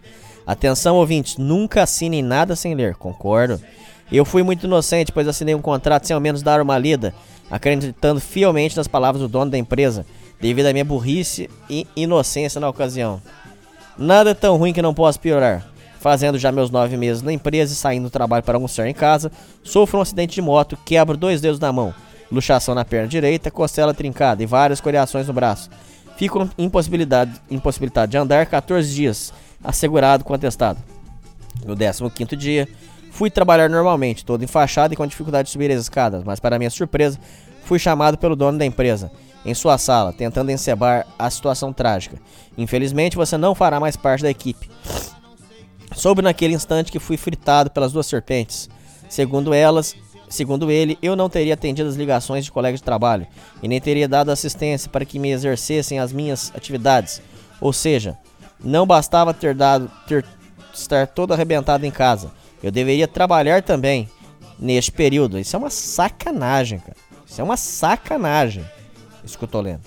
Atenção, 0.47 0.97
ouvintes, 0.97 1.37
nunca 1.37 1.83
assinem 1.83 2.23
nada 2.23 2.57
sem 2.57 2.75
ler, 2.75 2.95
concordo. 2.95 3.61
Eu 4.11 4.25
fui 4.25 4.43
muito 4.43 4.65
inocente, 4.65 5.13
pois 5.13 5.29
assinei 5.29 5.55
um 5.55 5.61
contrato 5.61 6.07
sem 6.07 6.15
ao 6.15 6.21
menos 6.21 6.43
dar 6.43 6.63
uma 6.63 6.79
lida, 6.79 7.15
acreditando 7.51 8.21
fielmente 8.21 8.77
nas 8.77 8.89
palavras 8.89 9.21
do 9.21 9.29
dono 9.29 9.51
da 9.51 9.59
empresa, 9.59 10.07
devido 10.41 10.67
à 10.67 10.73
minha 10.73 10.85
burrice 10.85 11.51
e 11.69 11.87
inocência 11.95 12.61
na 12.61 12.69
ocasião. 12.69 13.21
Nada 13.99 14.31
é 14.31 14.35
tão 14.35 14.57
ruim 14.57 14.73
que 14.73 14.81
não 14.81 14.95
possa 14.95 15.19
piorar. 15.19 15.67
Fazendo 16.01 16.39
já 16.39 16.53
meus 16.53 16.71
nove 16.71 16.97
meses 16.97 17.23
na 17.23 17.33
empresa 17.33 17.73
e 17.73 17.77
saindo 17.77 18.05
do 18.05 18.11
trabalho 18.11 18.45
para 18.45 18.57
almoçar 18.57 18.89
em 18.89 18.95
casa, 18.95 19.33
sofro 19.63 19.99
um 19.99 20.03
acidente 20.03 20.37
de 20.37 20.41
moto, 20.41 20.79
quebro 20.85 21.17
dois 21.17 21.41
dedos 21.41 21.59
na 21.59 21.73
mão, 21.73 21.93
luxação 22.31 22.75
na 22.75 22.85
perna 22.85 23.09
direita, 23.09 23.51
costela 23.51 23.95
trincada 23.95 24.43
e 24.43 24.47
várias 24.47 24.81
coriações 24.81 25.27
no 25.27 25.33
braço. 25.33 25.71
Fico 26.17 26.49
impossibilidade, 26.59 27.41
impossibilitado 27.51 28.11
de 28.11 28.17
andar 28.17 28.47
14 28.47 28.93
dias, 28.93 29.33
assegurado 29.63 30.25
com 30.25 30.35
atestado. 30.35 30.79
No 31.65 31.77
15 32.11 32.37
dia, 32.37 32.69
fui 33.11 33.31
trabalhar 33.31 33.69
normalmente, 33.69 34.25
todo 34.25 34.43
enfaixado 34.43 34.95
e 34.95 34.97
com 34.97 35.07
dificuldade 35.07 35.47
de 35.47 35.53
subir 35.53 35.71
as 35.71 35.83
escadas, 35.83 36.25
mas 36.25 36.41
para 36.41 36.59
minha 36.59 36.71
surpresa, 36.71 37.19
fui 37.65 37.79
chamado 37.79 38.19
pelo 38.19 38.37
dono 38.37 38.59
da 38.59 38.65
empresa, 38.65 39.11
em 39.45 39.55
sua 39.55 39.79
sala, 39.79 40.13
tentando 40.13 40.51
encebar 40.51 41.07
a 41.19 41.31
situação 41.31 41.73
trágica. 41.73 42.17
Infelizmente, 42.57 43.17
você 43.17 43.37
não 43.37 43.55
fará 43.55 43.79
mais 43.79 43.97
parte 43.97 44.23
da 44.23 44.31
equipe. 44.31 44.71
Soube 45.95 46.23
naquele 46.23 46.55
instante 46.55 46.93
que 46.93 46.99
fui 46.99 47.17
fritado 47.17 47.71
pelas 47.71 47.93
duas 47.93 48.07
serpentes. 48.07 48.69
Segundo 49.09 49.55
elas, 49.55 49.97
segundo 50.29 50.71
ele, 50.71 50.99
eu 51.03 51.17
não 51.17 51.29
teria 51.29 51.55
atendido 51.55 51.89
as 51.89 51.97
ligações 51.97 52.45
de 52.45 52.53
colegas 52.53 52.81
de 52.81 52.85
trabalho 52.85 53.27
e 53.63 53.69
nem 53.69 53.81
teria 53.81 54.09
dado 54.09 54.31
assistência 54.31 54.91
para 54.91 55.05
que 55.05 55.19
me 55.19 55.31
exercessem 55.31 55.99
as 55.99 56.13
minhas 56.13 56.53
atividades. 56.55 57.23
Ou 57.61 57.73
seja, 57.73 58.17
não 58.63 58.87
bastava 58.87 59.33
ter 59.33 59.55
dado 59.55 59.91
ter 60.07 60.25
estar 60.73 61.07
todo 61.07 61.33
arrebentado 61.33 61.85
em 61.85 61.91
casa. 61.91 62.31
Eu 62.63 62.71
deveria 62.71 63.09
trabalhar 63.09 63.63
também 63.63 64.09
neste 64.59 64.93
período. 64.93 65.39
Isso 65.39 65.55
é 65.55 65.59
uma 65.59 65.71
sacanagem, 65.71 66.79
cara. 66.79 66.97
Isso 67.27 67.41
é 67.41 67.45
uma 67.45 67.57
sacanagem. 67.57 68.65
Isso 69.25 69.39
que 69.39 69.45
eu 69.45 69.49
tô 69.49 69.61
lendo. 69.61 69.83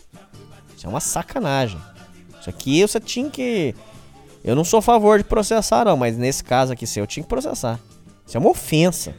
Isso 0.75 0.85
é 0.85 0.89
uma 0.89 0.99
sacanagem. 0.99 1.79
Isso 2.39 2.49
aqui 2.49 2.81
você 2.81 2.99
tinha 2.99 3.29
que. 3.29 3.75
Eu 4.43 4.55
não 4.55 4.63
sou 4.63 4.79
a 4.79 4.81
favor 4.81 5.17
de 5.17 5.23
processar, 5.23 5.85
não, 5.85 5.95
mas 5.95 6.17
nesse 6.17 6.43
caso 6.43 6.73
aqui, 6.73 6.85
eu 6.95 7.05
tinha 7.05 7.23
que 7.23 7.29
processar. 7.29 7.79
Isso 8.25 8.37
é 8.37 8.39
uma 8.39 8.49
ofensa. 8.49 9.13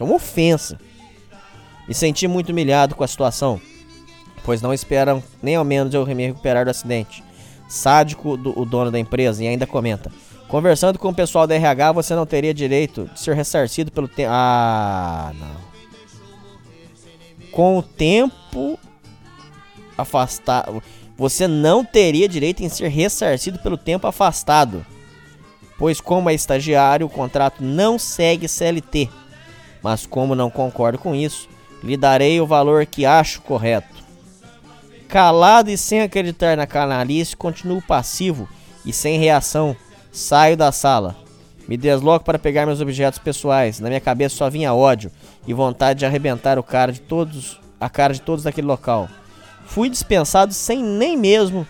Isso 0.00 0.04
é 0.04 0.06
uma 0.06 0.16
ofensa. 0.16 0.78
Me 1.86 1.92
senti 1.92 2.26
muito 2.26 2.52
humilhado 2.52 2.94
com 2.94 3.04
a 3.04 3.06
situação, 3.06 3.60
pois 4.42 4.62
não 4.62 4.72
esperam 4.72 5.22
nem 5.42 5.56
ao 5.56 5.64
menos 5.64 5.92
eu 5.92 6.06
me 6.06 6.26
recuperar 6.26 6.64
do 6.64 6.70
acidente. 6.70 7.22
Sádico 7.68 8.34
do, 8.34 8.58
o 8.58 8.64
dono 8.64 8.90
da 8.90 8.98
empresa 8.98 9.44
e 9.44 9.46
ainda 9.46 9.66
comenta: 9.66 10.10
Conversando 10.48 10.98
com 10.98 11.10
o 11.10 11.14
pessoal 11.14 11.46
da 11.46 11.54
RH, 11.54 11.92
você 11.92 12.14
não 12.14 12.24
teria 12.24 12.54
direito 12.54 13.10
de 13.12 13.20
ser 13.20 13.36
ressarcido 13.36 13.92
pelo 13.92 14.08
tempo. 14.08 14.30
Ah, 14.32 15.34
não. 15.38 15.70
Com 17.52 17.76
o 17.76 17.82
tempo 17.82 18.78
afastado. 19.98 20.82
Você 21.18 21.46
não 21.46 21.84
teria 21.84 22.26
direito 22.26 22.62
em 22.62 22.70
ser 22.70 22.88
ressarcido 22.88 23.58
pelo 23.58 23.76
tempo 23.76 24.06
afastado. 24.06 24.84
Pois, 25.76 26.00
como 26.00 26.30
é 26.30 26.34
estagiário, 26.34 27.06
o 27.06 27.10
contrato 27.10 27.62
não 27.62 27.98
segue 27.98 28.48
CLT. 28.48 29.10
Mas, 29.82 30.06
como 30.06 30.34
não 30.34 30.50
concordo 30.50 30.98
com 30.98 31.14
isso, 31.14 31.48
lhe 31.82 31.96
darei 31.96 32.40
o 32.40 32.46
valor 32.46 32.84
que 32.86 33.06
acho 33.06 33.42
correto. 33.42 34.00
Calado 35.08 35.70
e 35.70 35.76
sem 35.76 36.02
acreditar 36.02 36.56
na 36.56 36.66
canalice, 36.66 37.36
continuo 37.36 37.82
passivo 37.82 38.48
e 38.84 38.92
sem 38.92 39.18
reação. 39.18 39.76
Saio 40.12 40.56
da 40.56 40.70
sala. 40.70 41.16
Me 41.66 41.76
desloco 41.76 42.24
para 42.24 42.38
pegar 42.38 42.66
meus 42.66 42.80
objetos 42.80 43.18
pessoais. 43.18 43.80
Na 43.80 43.88
minha 43.88 44.00
cabeça 44.00 44.36
só 44.36 44.50
vinha 44.50 44.74
ódio 44.74 45.10
e 45.46 45.54
vontade 45.54 46.00
de 46.00 46.06
arrebentar 46.06 46.58
o 46.58 46.62
cara 46.62 46.92
de 46.92 47.00
todos, 47.00 47.60
a 47.80 47.88
cara 47.88 48.12
de 48.12 48.20
todos 48.20 48.44
daquele 48.44 48.66
local. 48.66 49.08
Fui 49.66 49.88
dispensado 49.88 50.52
sem 50.52 50.82
nem 50.82 51.16
mesmo 51.16 51.66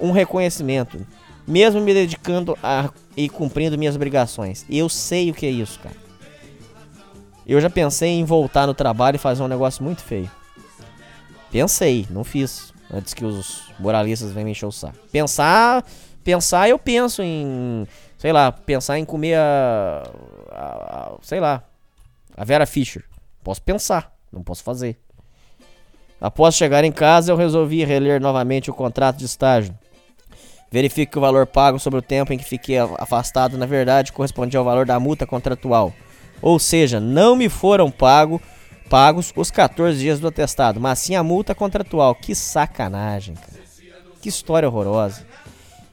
um 0.00 0.10
reconhecimento, 0.10 1.06
mesmo 1.46 1.80
me 1.80 1.92
dedicando 1.94 2.56
a 2.62 2.88
e 3.16 3.28
cumprindo 3.28 3.78
minhas 3.78 3.94
obrigações. 3.94 4.64
Eu 4.70 4.88
sei 4.88 5.30
o 5.30 5.34
que 5.34 5.46
é 5.46 5.50
isso, 5.50 5.78
cara. 5.80 6.01
Eu 7.46 7.60
já 7.60 7.68
pensei 7.68 8.10
em 8.10 8.24
voltar 8.24 8.66
no 8.66 8.74
trabalho 8.74 9.16
e 9.16 9.18
fazer 9.18 9.42
um 9.42 9.48
negócio 9.48 9.82
muito 9.82 10.02
feio. 10.02 10.30
Pensei, 11.50 12.06
não 12.10 12.24
fiz. 12.24 12.72
Antes 12.92 13.14
que 13.14 13.24
os 13.24 13.62
moralistas 13.78 14.32
venham 14.32 14.46
me 14.46 14.50
encher 14.52 14.66
o 14.66 14.72
saco. 14.72 14.96
Pensar, 15.10 15.84
pensar 16.22 16.68
eu 16.68 16.78
penso 16.78 17.22
em, 17.22 17.86
sei 18.18 18.32
lá, 18.32 18.52
pensar 18.52 18.98
em 18.98 19.04
comer 19.04 19.36
a, 19.36 20.02
a, 20.50 20.64
a 20.64 21.12
sei 21.22 21.40
lá, 21.40 21.62
a 22.36 22.44
Vera 22.44 22.66
Fischer. 22.66 23.02
Posso 23.42 23.62
pensar, 23.62 24.14
não 24.30 24.42
posso 24.42 24.62
fazer. 24.62 24.98
Após 26.20 26.54
chegar 26.54 26.84
em 26.84 26.92
casa, 26.92 27.32
eu 27.32 27.36
resolvi 27.36 27.82
reler 27.84 28.20
novamente 28.20 28.70
o 28.70 28.74
contrato 28.74 29.16
de 29.16 29.24
estágio. 29.24 29.76
Verifique 30.70 31.12
que 31.12 31.18
o 31.18 31.20
valor 31.20 31.46
pago 31.46 31.78
sobre 31.78 31.98
o 31.98 32.02
tempo 32.02 32.32
em 32.32 32.38
que 32.38 32.44
fiquei 32.44 32.78
afastado, 32.78 33.58
na 33.58 33.66
verdade, 33.66 34.12
correspondia 34.12 34.58
ao 34.58 34.64
valor 34.64 34.86
da 34.86 35.00
multa 35.00 35.26
contratual. 35.26 35.92
Ou 36.42 36.58
seja, 36.58 36.98
não 36.98 37.36
me 37.36 37.48
foram 37.48 37.90
pago, 37.90 38.42
pagos 38.90 39.32
os 39.34 39.50
14 39.50 39.98
dias 39.98 40.20
do 40.20 40.28
atestado, 40.28 40.80
mas 40.80 40.98
sim 40.98 41.14
a 41.14 41.22
multa 41.22 41.54
contratual. 41.54 42.14
Que 42.14 42.34
sacanagem, 42.34 43.36
cara. 43.36 43.62
Que 44.20 44.28
história 44.28 44.68
horrorosa. 44.68 45.24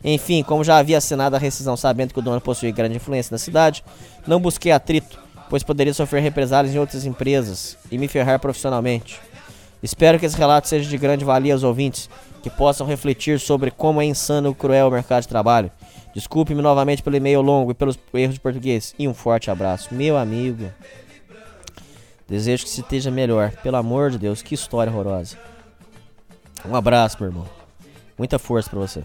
Enfim, 0.04 0.44
como 0.44 0.64
já 0.64 0.78
havia 0.78 0.98
assinado 0.98 1.36
a 1.36 1.40
rescisão 1.40 1.78
sabendo 1.78 2.14
que 2.14 2.20
o 2.20 2.22
dono 2.22 2.42
possuía 2.42 2.72
grande 2.72 2.96
influência 2.96 3.34
na 3.34 3.38
cidade, 3.38 3.84
não 4.26 4.40
busquei 4.40 4.72
atrito, 4.72 5.20
pois 5.50 5.64
poderia 5.64 5.94
sofrer 5.94 6.22
represálias 6.22 6.74
em 6.74 6.80
outras 6.80 7.06
empresas 7.06 7.78
e 7.92 7.98
me 7.98 8.08
ferrar 8.08 8.40
profissionalmente. 8.40 9.20
Espero 9.84 10.20
que 10.20 10.26
esse 10.26 10.38
relato 10.38 10.68
seja 10.68 10.90
de 10.90 10.98
grande 10.98 11.24
valia 11.24 11.54
aos 11.54 11.64
ouvintes, 11.64 12.10
que 12.42 12.50
possam 12.50 12.88
refletir 12.88 13.40
sobre 13.40 13.72
como 13.72 14.02
é 14.02 14.06
insano 14.06 14.52
e 14.52 14.56
cruel 14.56 14.88
o 14.88 14.92
mercado 14.92 15.22
de 15.22 15.28
trabalho. 15.28 15.72
Desculpe-me 16.20 16.62
novamente 16.62 17.02
pelo 17.02 17.16
e-mail 17.16 17.40
longo 17.40 17.72
e 17.72 17.74
pelos 17.74 17.98
erros 18.14 18.34
de 18.34 18.42
português. 18.42 18.94
E 19.00 19.08
um 19.08 19.14
forte 19.14 19.50
abraço, 19.50 19.94
meu 19.94 20.18
amigo. 20.18 20.70
Desejo 22.28 22.66
que 22.66 22.70
se 22.70 22.82
esteja 22.82 23.10
melhor. 23.10 23.52
Pelo 23.64 23.78
amor 23.78 24.12
de 24.12 24.18
Deus, 24.18 24.42
que 24.42 24.54
história 24.54 24.92
horrorosa. 24.92 25.38
Um 26.68 26.76
abraço, 26.76 27.16
meu 27.22 27.30
irmão. 27.30 27.46
Muita 28.18 28.38
força 28.38 28.70
para 28.70 28.80
você. 28.80 29.02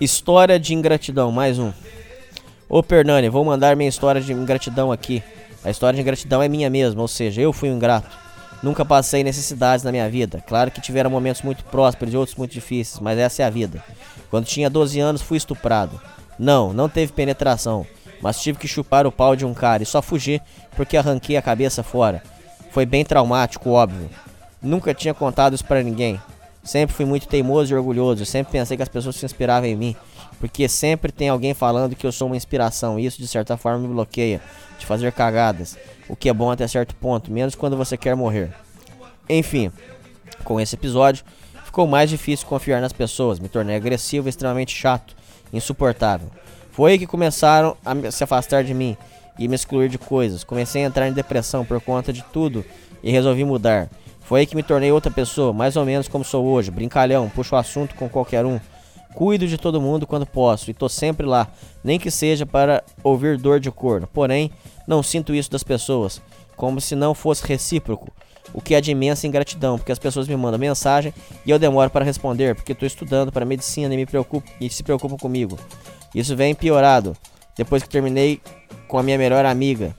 História 0.00 0.58
de 0.58 0.72
ingratidão, 0.72 1.30
mais 1.30 1.58
um. 1.58 1.70
Ô 2.66 2.82
Pernani, 2.82 3.28
vou 3.28 3.44
mandar 3.44 3.76
minha 3.76 3.90
história 3.90 4.22
de 4.22 4.32
ingratidão 4.32 4.90
aqui. 4.90 5.22
A 5.62 5.68
história 5.68 5.96
de 5.96 6.00
ingratidão 6.00 6.42
é 6.42 6.48
minha 6.48 6.70
mesmo, 6.70 7.02
ou 7.02 7.08
seja, 7.08 7.42
eu 7.42 7.52
fui 7.52 7.68
um 7.68 7.76
ingrato. 7.76 8.21
Nunca 8.62 8.84
passei 8.84 9.24
necessidades 9.24 9.84
na 9.84 9.90
minha 9.90 10.08
vida. 10.08 10.42
Claro 10.46 10.70
que 10.70 10.80
tiveram 10.80 11.10
momentos 11.10 11.42
muito 11.42 11.64
prósperos 11.64 12.14
e 12.14 12.16
outros 12.16 12.36
muito 12.36 12.52
difíceis, 12.52 13.00
mas 13.00 13.18
essa 13.18 13.42
é 13.42 13.44
a 13.44 13.50
vida. 13.50 13.82
Quando 14.30 14.46
tinha 14.46 14.70
12 14.70 15.00
anos, 15.00 15.20
fui 15.20 15.36
estuprado. 15.36 16.00
Não, 16.38 16.72
não 16.72 16.88
teve 16.88 17.12
penetração, 17.12 17.86
mas 18.20 18.40
tive 18.40 18.58
que 18.58 18.68
chupar 18.68 19.06
o 19.06 19.12
pau 19.12 19.34
de 19.34 19.44
um 19.44 19.52
cara 19.52 19.82
e 19.82 19.86
só 19.86 20.00
fugi 20.00 20.40
porque 20.76 20.96
arranquei 20.96 21.36
a 21.36 21.42
cabeça 21.42 21.82
fora. 21.82 22.22
Foi 22.70 22.86
bem 22.86 23.04
traumático, 23.04 23.70
óbvio. 23.70 24.08
Nunca 24.62 24.94
tinha 24.94 25.12
contado 25.12 25.54
isso 25.54 25.64
para 25.64 25.82
ninguém. 25.82 26.20
Sempre 26.62 26.94
fui 26.94 27.04
muito 27.04 27.26
teimoso 27.26 27.72
e 27.72 27.76
orgulhoso. 27.76 28.24
Sempre 28.24 28.52
pensei 28.52 28.76
que 28.76 28.82
as 28.82 28.88
pessoas 28.88 29.16
se 29.16 29.26
inspiravam 29.26 29.68
em 29.68 29.76
mim. 29.76 29.96
Porque 30.38 30.68
sempre 30.68 31.10
tem 31.10 31.28
alguém 31.28 31.52
falando 31.52 31.96
que 31.96 32.06
eu 32.06 32.12
sou 32.12 32.28
uma 32.28 32.36
inspiração. 32.36 32.98
E 32.98 33.04
isso, 33.04 33.20
de 33.20 33.26
certa 33.26 33.56
forma, 33.56 33.80
me 33.80 33.88
bloqueia 33.88 34.40
fazer 34.92 35.12
cagadas 35.12 35.78
o 36.06 36.14
que 36.14 36.28
é 36.28 36.32
bom 36.32 36.50
até 36.50 36.68
certo 36.68 36.94
ponto, 36.94 37.32
menos 37.32 37.54
quando 37.54 37.76
você 37.76 37.96
quer 37.96 38.14
morrer. 38.14 38.52
Enfim, 39.28 39.72
com 40.44 40.60
esse 40.60 40.74
episódio, 40.74 41.24
ficou 41.64 41.86
mais 41.86 42.10
difícil 42.10 42.46
confiar 42.46 42.80
nas 42.82 42.92
pessoas, 42.92 43.38
me 43.38 43.48
tornei 43.48 43.76
agressivo, 43.76 44.28
extremamente 44.28 44.76
chato, 44.76 45.16
insuportável. 45.52 46.28
Foi 46.70 46.92
aí 46.92 46.98
que 46.98 47.06
começaram 47.06 47.76
a 47.84 48.10
se 48.10 48.22
afastar 48.22 48.62
de 48.64 48.74
mim 48.74 48.94
e 49.38 49.48
me 49.48 49.54
excluir 49.54 49.88
de 49.88 49.96
coisas. 49.96 50.44
Comecei 50.44 50.84
a 50.84 50.86
entrar 50.86 51.08
em 51.08 51.12
depressão 51.12 51.64
por 51.64 51.80
conta 51.80 52.12
de 52.12 52.22
tudo 52.24 52.62
e 53.02 53.10
resolvi 53.10 53.44
mudar. 53.44 53.88
Foi 54.20 54.40
aí 54.40 54.46
que 54.46 54.56
me 54.56 54.62
tornei 54.62 54.92
outra 54.92 55.10
pessoa, 55.10 55.52
mais 55.52 55.76
ou 55.76 55.84
menos 55.86 56.08
como 56.08 56.24
sou 56.24 56.44
hoje, 56.44 56.70
brincalhão, 56.70 57.30
puxo 57.30 57.54
o 57.54 57.58
assunto 57.58 57.94
com 57.94 58.08
qualquer 58.08 58.44
um. 58.44 58.60
Cuido 59.14 59.46
de 59.46 59.58
todo 59.58 59.80
mundo 59.80 60.06
quando 60.06 60.26
posso 60.26 60.70
e 60.70 60.74
tô 60.74 60.88
sempre 60.88 61.26
lá, 61.26 61.48
nem 61.84 61.98
que 61.98 62.10
seja 62.10 62.46
para 62.46 62.82
ouvir 63.02 63.36
dor 63.36 63.60
de 63.60 63.70
corno. 63.70 64.06
Porém, 64.06 64.50
não 64.86 65.02
sinto 65.02 65.34
isso 65.34 65.50
das 65.50 65.62
pessoas, 65.62 66.20
como 66.56 66.80
se 66.80 66.94
não 66.94 67.14
fosse 67.14 67.46
recíproco, 67.46 68.10
o 68.52 68.60
que 68.60 68.74
é 68.74 68.80
de 68.80 68.90
imensa 68.90 69.26
ingratidão, 69.26 69.78
porque 69.78 69.92
as 69.92 69.98
pessoas 69.98 70.28
me 70.28 70.36
mandam 70.36 70.58
mensagem 70.58 71.12
e 71.46 71.50
eu 71.50 71.58
demoro 71.58 71.90
para 71.90 72.04
responder, 72.04 72.54
porque 72.54 72.72
estou 72.72 72.86
estudando 72.86 73.32
para 73.32 73.44
medicina 73.44 73.92
e 73.94 73.96
me 73.96 74.06
preocupo 74.06 74.50
e 74.60 74.68
se 74.68 74.82
preocupam 74.82 75.16
comigo. 75.16 75.58
Isso 76.14 76.36
vem 76.36 76.54
piorado 76.54 77.16
depois 77.56 77.82
que 77.82 77.88
terminei 77.88 78.40
com 78.88 78.98
a 78.98 79.02
minha 79.02 79.16
melhor 79.16 79.44
amiga. 79.44 79.94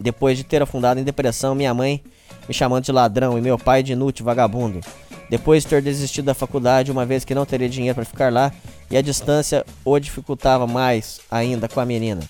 Depois 0.00 0.36
de 0.36 0.44
ter 0.44 0.62
afundado 0.62 1.00
em 1.00 1.04
depressão, 1.04 1.54
minha 1.54 1.72
mãe 1.72 2.02
me 2.48 2.54
chamando 2.54 2.84
de 2.84 2.92
ladrão 2.92 3.38
e 3.38 3.40
meu 3.40 3.58
pai 3.58 3.82
de 3.82 3.92
inútil 3.92 4.24
vagabundo. 4.24 4.80
Depois 5.28 5.62
de 5.62 5.68
ter 5.68 5.82
desistido 5.82 6.26
da 6.26 6.34
faculdade, 6.34 6.92
uma 6.92 7.04
vez 7.04 7.24
que 7.24 7.34
não 7.34 7.44
teria 7.44 7.68
dinheiro 7.68 7.94
para 7.94 8.04
ficar 8.04 8.32
lá, 8.32 8.52
e 8.90 8.96
a 8.96 9.02
distância 9.02 9.64
o 9.84 9.98
dificultava 9.98 10.66
mais 10.66 11.20
ainda 11.30 11.68
com 11.68 11.80
a 11.80 11.84
menina. 11.84 12.22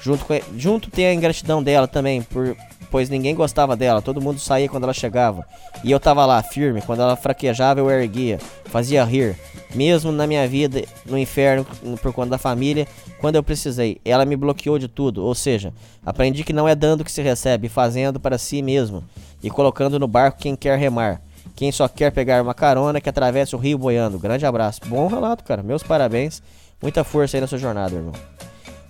Junto, 0.00 0.24
com, 0.24 0.34
junto 0.56 0.90
tem 0.90 1.06
a 1.06 1.14
ingratidão 1.14 1.62
dela 1.62 1.86
também, 1.86 2.22
por, 2.22 2.56
pois 2.90 3.08
ninguém 3.08 3.34
gostava 3.34 3.76
dela, 3.76 4.00
todo 4.02 4.20
mundo 4.20 4.40
saía 4.40 4.68
quando 4.68 4.84
ela 4.84 4.92
chegava. 4.92 5.46
E 5.84 5.90
eu 5.90 6.00
tava 6.00 6.24
lá, 6.26 6.42
firme, 6.42 6.82
quando 6.82 7.00
ela 7.00 7.16
fraquejava 7.16 7.80
eu 7.80 7.90
erguia, 7.90 8.38
fazia 8.64 9.04
rir. 9.04 9.36
Mesmo 9.74 10.10
na 10.10 10.26
minha 10.26 10.46
vida, 10.48 10.82
no 11.06 11.16
inferno, 11.16 11.64
por 12.02 12.12
conta 12.12 12.30
da 12.30 12.38
família, 12.38 12.88
quando 13.20 13.36
eu 13.36 13.42
precisei. 13.42 14.00
Ela 14.04 14.24
me 14.24 14.36
bloqueou 14.36 14.78
de 14.78 14.88
tudo, 14.88 15.24
ou 15.24 15.34
seja, 15.34 15.72
aprendi 16.04 16.42
que 16.42 16.52
não 16.52 16.68
é 16.68 16.74
dando 16.74 17.04
que 17.04 17.12
se 17.12 17.22
recebe, 17.22 17.68
fazendo 17.68 18.18
para 18.18 18.36
si 18.36 18.62
mesmo 18.62 19.04
e 19.42 19.48
colocando 19.48 19.98
no 19.98 20.08
barco 20.08 20.40
quem 20.40 20.56
quer 20.56 20.76
remar. 20.78 21.22
Quem 21.60 21.70
só 21.70 21.86
quer 21.88 22.10
pegar 22.10 22.42
uma 22.42 22.54
carona 22.54 23.02
que 23.02 23.08
atravessa 23.10 23.54
o 23.54 23.60
rio 23.60 23.76
boiando. 23.76 24.18
Grande 24.18 24.46
abraço. 24.46 24.80
Bom 24.86 25.06
relato, 25.08 25.44
cara. 25.44 25.62
Meus 25.62 25.82
parabéns. 25.82 26.42
Muita 26.80 27.04
força 27.04 27.36
aí 27.36 27.40
na 27.42 27.46
sua 27.46 27.58
jornada, 27.58 27.94
irmão. 27.94 28.14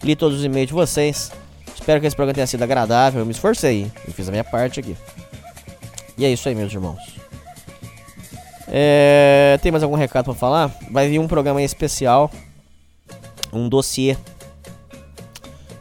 Li 0.05 0.15
todos 0.15 0.39
os 0.39 0.45
e-mails 0.45 0.69
de 0.69 0.75
vocês. 0.75 1.33
Espero 1.75 2.01
que 2.01 2.07
esse 2.07 2.15
programa 2.15 2.35
tenha 2.35 2.47
sido 2.47 2.63
agradável. 2.63 3.23
Eu 3.23 3.27
me 3.27 3.33
esforcei. 3.33 3.91
Eu 4.07 4.15
fiz 4.15 4.29
a 4.29 4.31
minha 4.31 4.45
parte 4.45 4.79
aqui. 4.79 4.97
E 6.17 6.25
é 6.25 6.31
isso 6.31 6.49
aí, 6.49 6.55
meus 6.55 6.73
irmãos. 6.73 7.17
É... 8.69 9.59
Tem 9.61 9.73
mais 9.73 9.83
algum 9.83 9.97
recado 9.97 10.27
pra 10.27 10.35
falar? 10.35 10.71
Vai 10.93 11.09
vir 11.09 11.19
um 11.19 11.27
programa 11.27 11.61
especial. 11.61 12.31
Um 13.53 13.69
dossiê. 13.69 14.17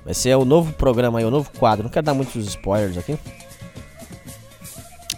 Vai 0.03 0.15
ser 0.15 0.35
o 0.35 0.43
novo 0.43 0.73
programa 0.73 1.19
aí, 1.19 1.25
o 1.25 1.29
novo 1.29 1.51
quadro. 1.51 1.83
Não 1.83 1.91
quero 1.91 2.03
dar 2.07 2.15
muitos 2.15 2.47
spoilers 2.47 2.97
aqui. 2.97 3.15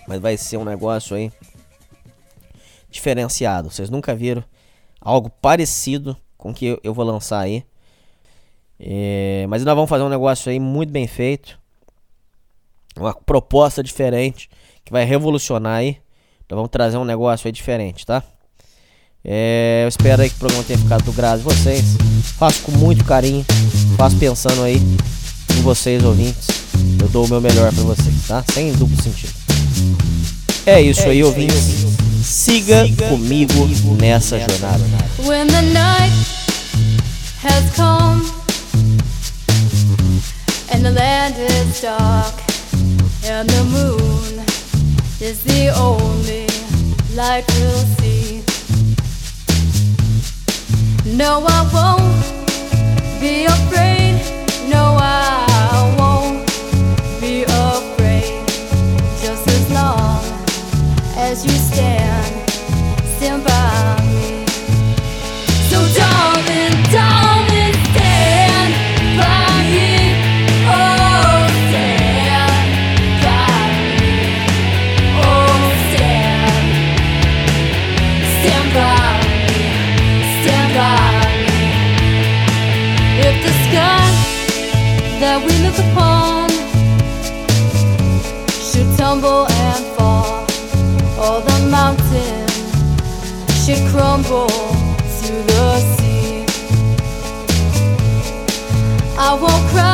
Mas 0.06 0.20
vai 0.20 0.36
ser 0.36 0.58
um 0.58 0.66
negócio 0.66 1.16
aí 1.16 1.32
diferenciado. 2.92 3.72
Vocês 3.72 3.90
nunca 3.90 4.14
viram 4.14 4.44
algo 5.00 5.30
parecido 5.30 6.16
com 6.38 6.52
o 6.52 6.54
que 6.54 6.80
eu 6.84 6.94
vou 6.94 7.06
lançar 7.06 7.40
aí. 7.40 7.64
É, 8.80 9.46
mas 9.48 9.64
nós 9.64 9.76
vamos 9.76 9.90
fazer 9.90 10.04
um 10.04 10.10
negócio 10.10 10.52
aí 10.52 10.60
muito 10.60 10.92
bem 10.92 11.08
feito. 11.08 11.60
uma 12.98 13.14
proposta 13.14 13.82
diferente 13.84 14.50
que 14.84 14.92
vai 14.92 15.06
revolucionar 15.06 15.78
aí. 15.78 15.98
Nós 16.50 16.58
vamos 16.58 16.70
trazer 16.70 16.98
um 16.98 17.06
negócio 17.06 17.48
aí 17.48 17.52
diferente, 17.52 18.06
tá? 18.06 18.24
É, 19.24 19.82
eu 19.84 19.88
espero 19.88 20.22
aí 20.22 20.30
que 20.30 20.36
o 20.36 20.40
programa 20.40 20.64
tenha 20.64 20.80
ficado 20.80 21.04
do 21.04 21.14
grado 21.14 21.38
de 21.40 21.44
vocês. 21.44 21.96
Faço 22.38 22.64
com 22.64 22.72
muito 22.72 23.06
carinho, 23.06 23.46
faço 23.96 24.18
pensando 24.18 24.64
aí 24.64 24.78
em 24.78 25.62
vocês, 25.62 26.04
ouvintes. 26.04 26.48
Eu 27.00 27.08
dou 27.10 27.26
o 27.26 27.30
meu 27.30 27.40
melhor 27.40 27.72
pra 27.72 27.84
vocês, 27.84 28.28
tá? 28.28 28.44
Sem 28.52 28.74
duplo 28.74 29.00
sentido. 29.02 29.34
É 30.66 30.82
isso 30.82 31.08
aí, 31.08 31.24
ouvintes. 31.24 31.91
Siga 32.32 32.88
comigo 33.10 33.68
nessa 34.00 34.40
jornada. 34.40 34.86
When 35.28 35.48
the 35.48 35.62
night 35.74 36.14
has 37.42 37.76
come 37.76 38.24
and 40.72 40.86
the 40.86 40.92
land 40.92 41.36
is 41.38 41.82
dark 41.82 42.34
and 43.26 43.50
the 43.50 43.64
moon 43.66 44.46
is 45.20 45.44
the 45.44 45.76
only 45.76 46.48
light 47.16 47.44
we'll 47.60 47.86
see. 48.00 48.42
No, 51.06 51.44
I 51.46 51.68
won't 51.74 53.20
be 53.20 53.44
afraid. 53.44 54.22
No, 54.70 54.98
I 54.98 55.51
I 99.32 99.36
won't 99.36 99.70
cry. 99.72 99.91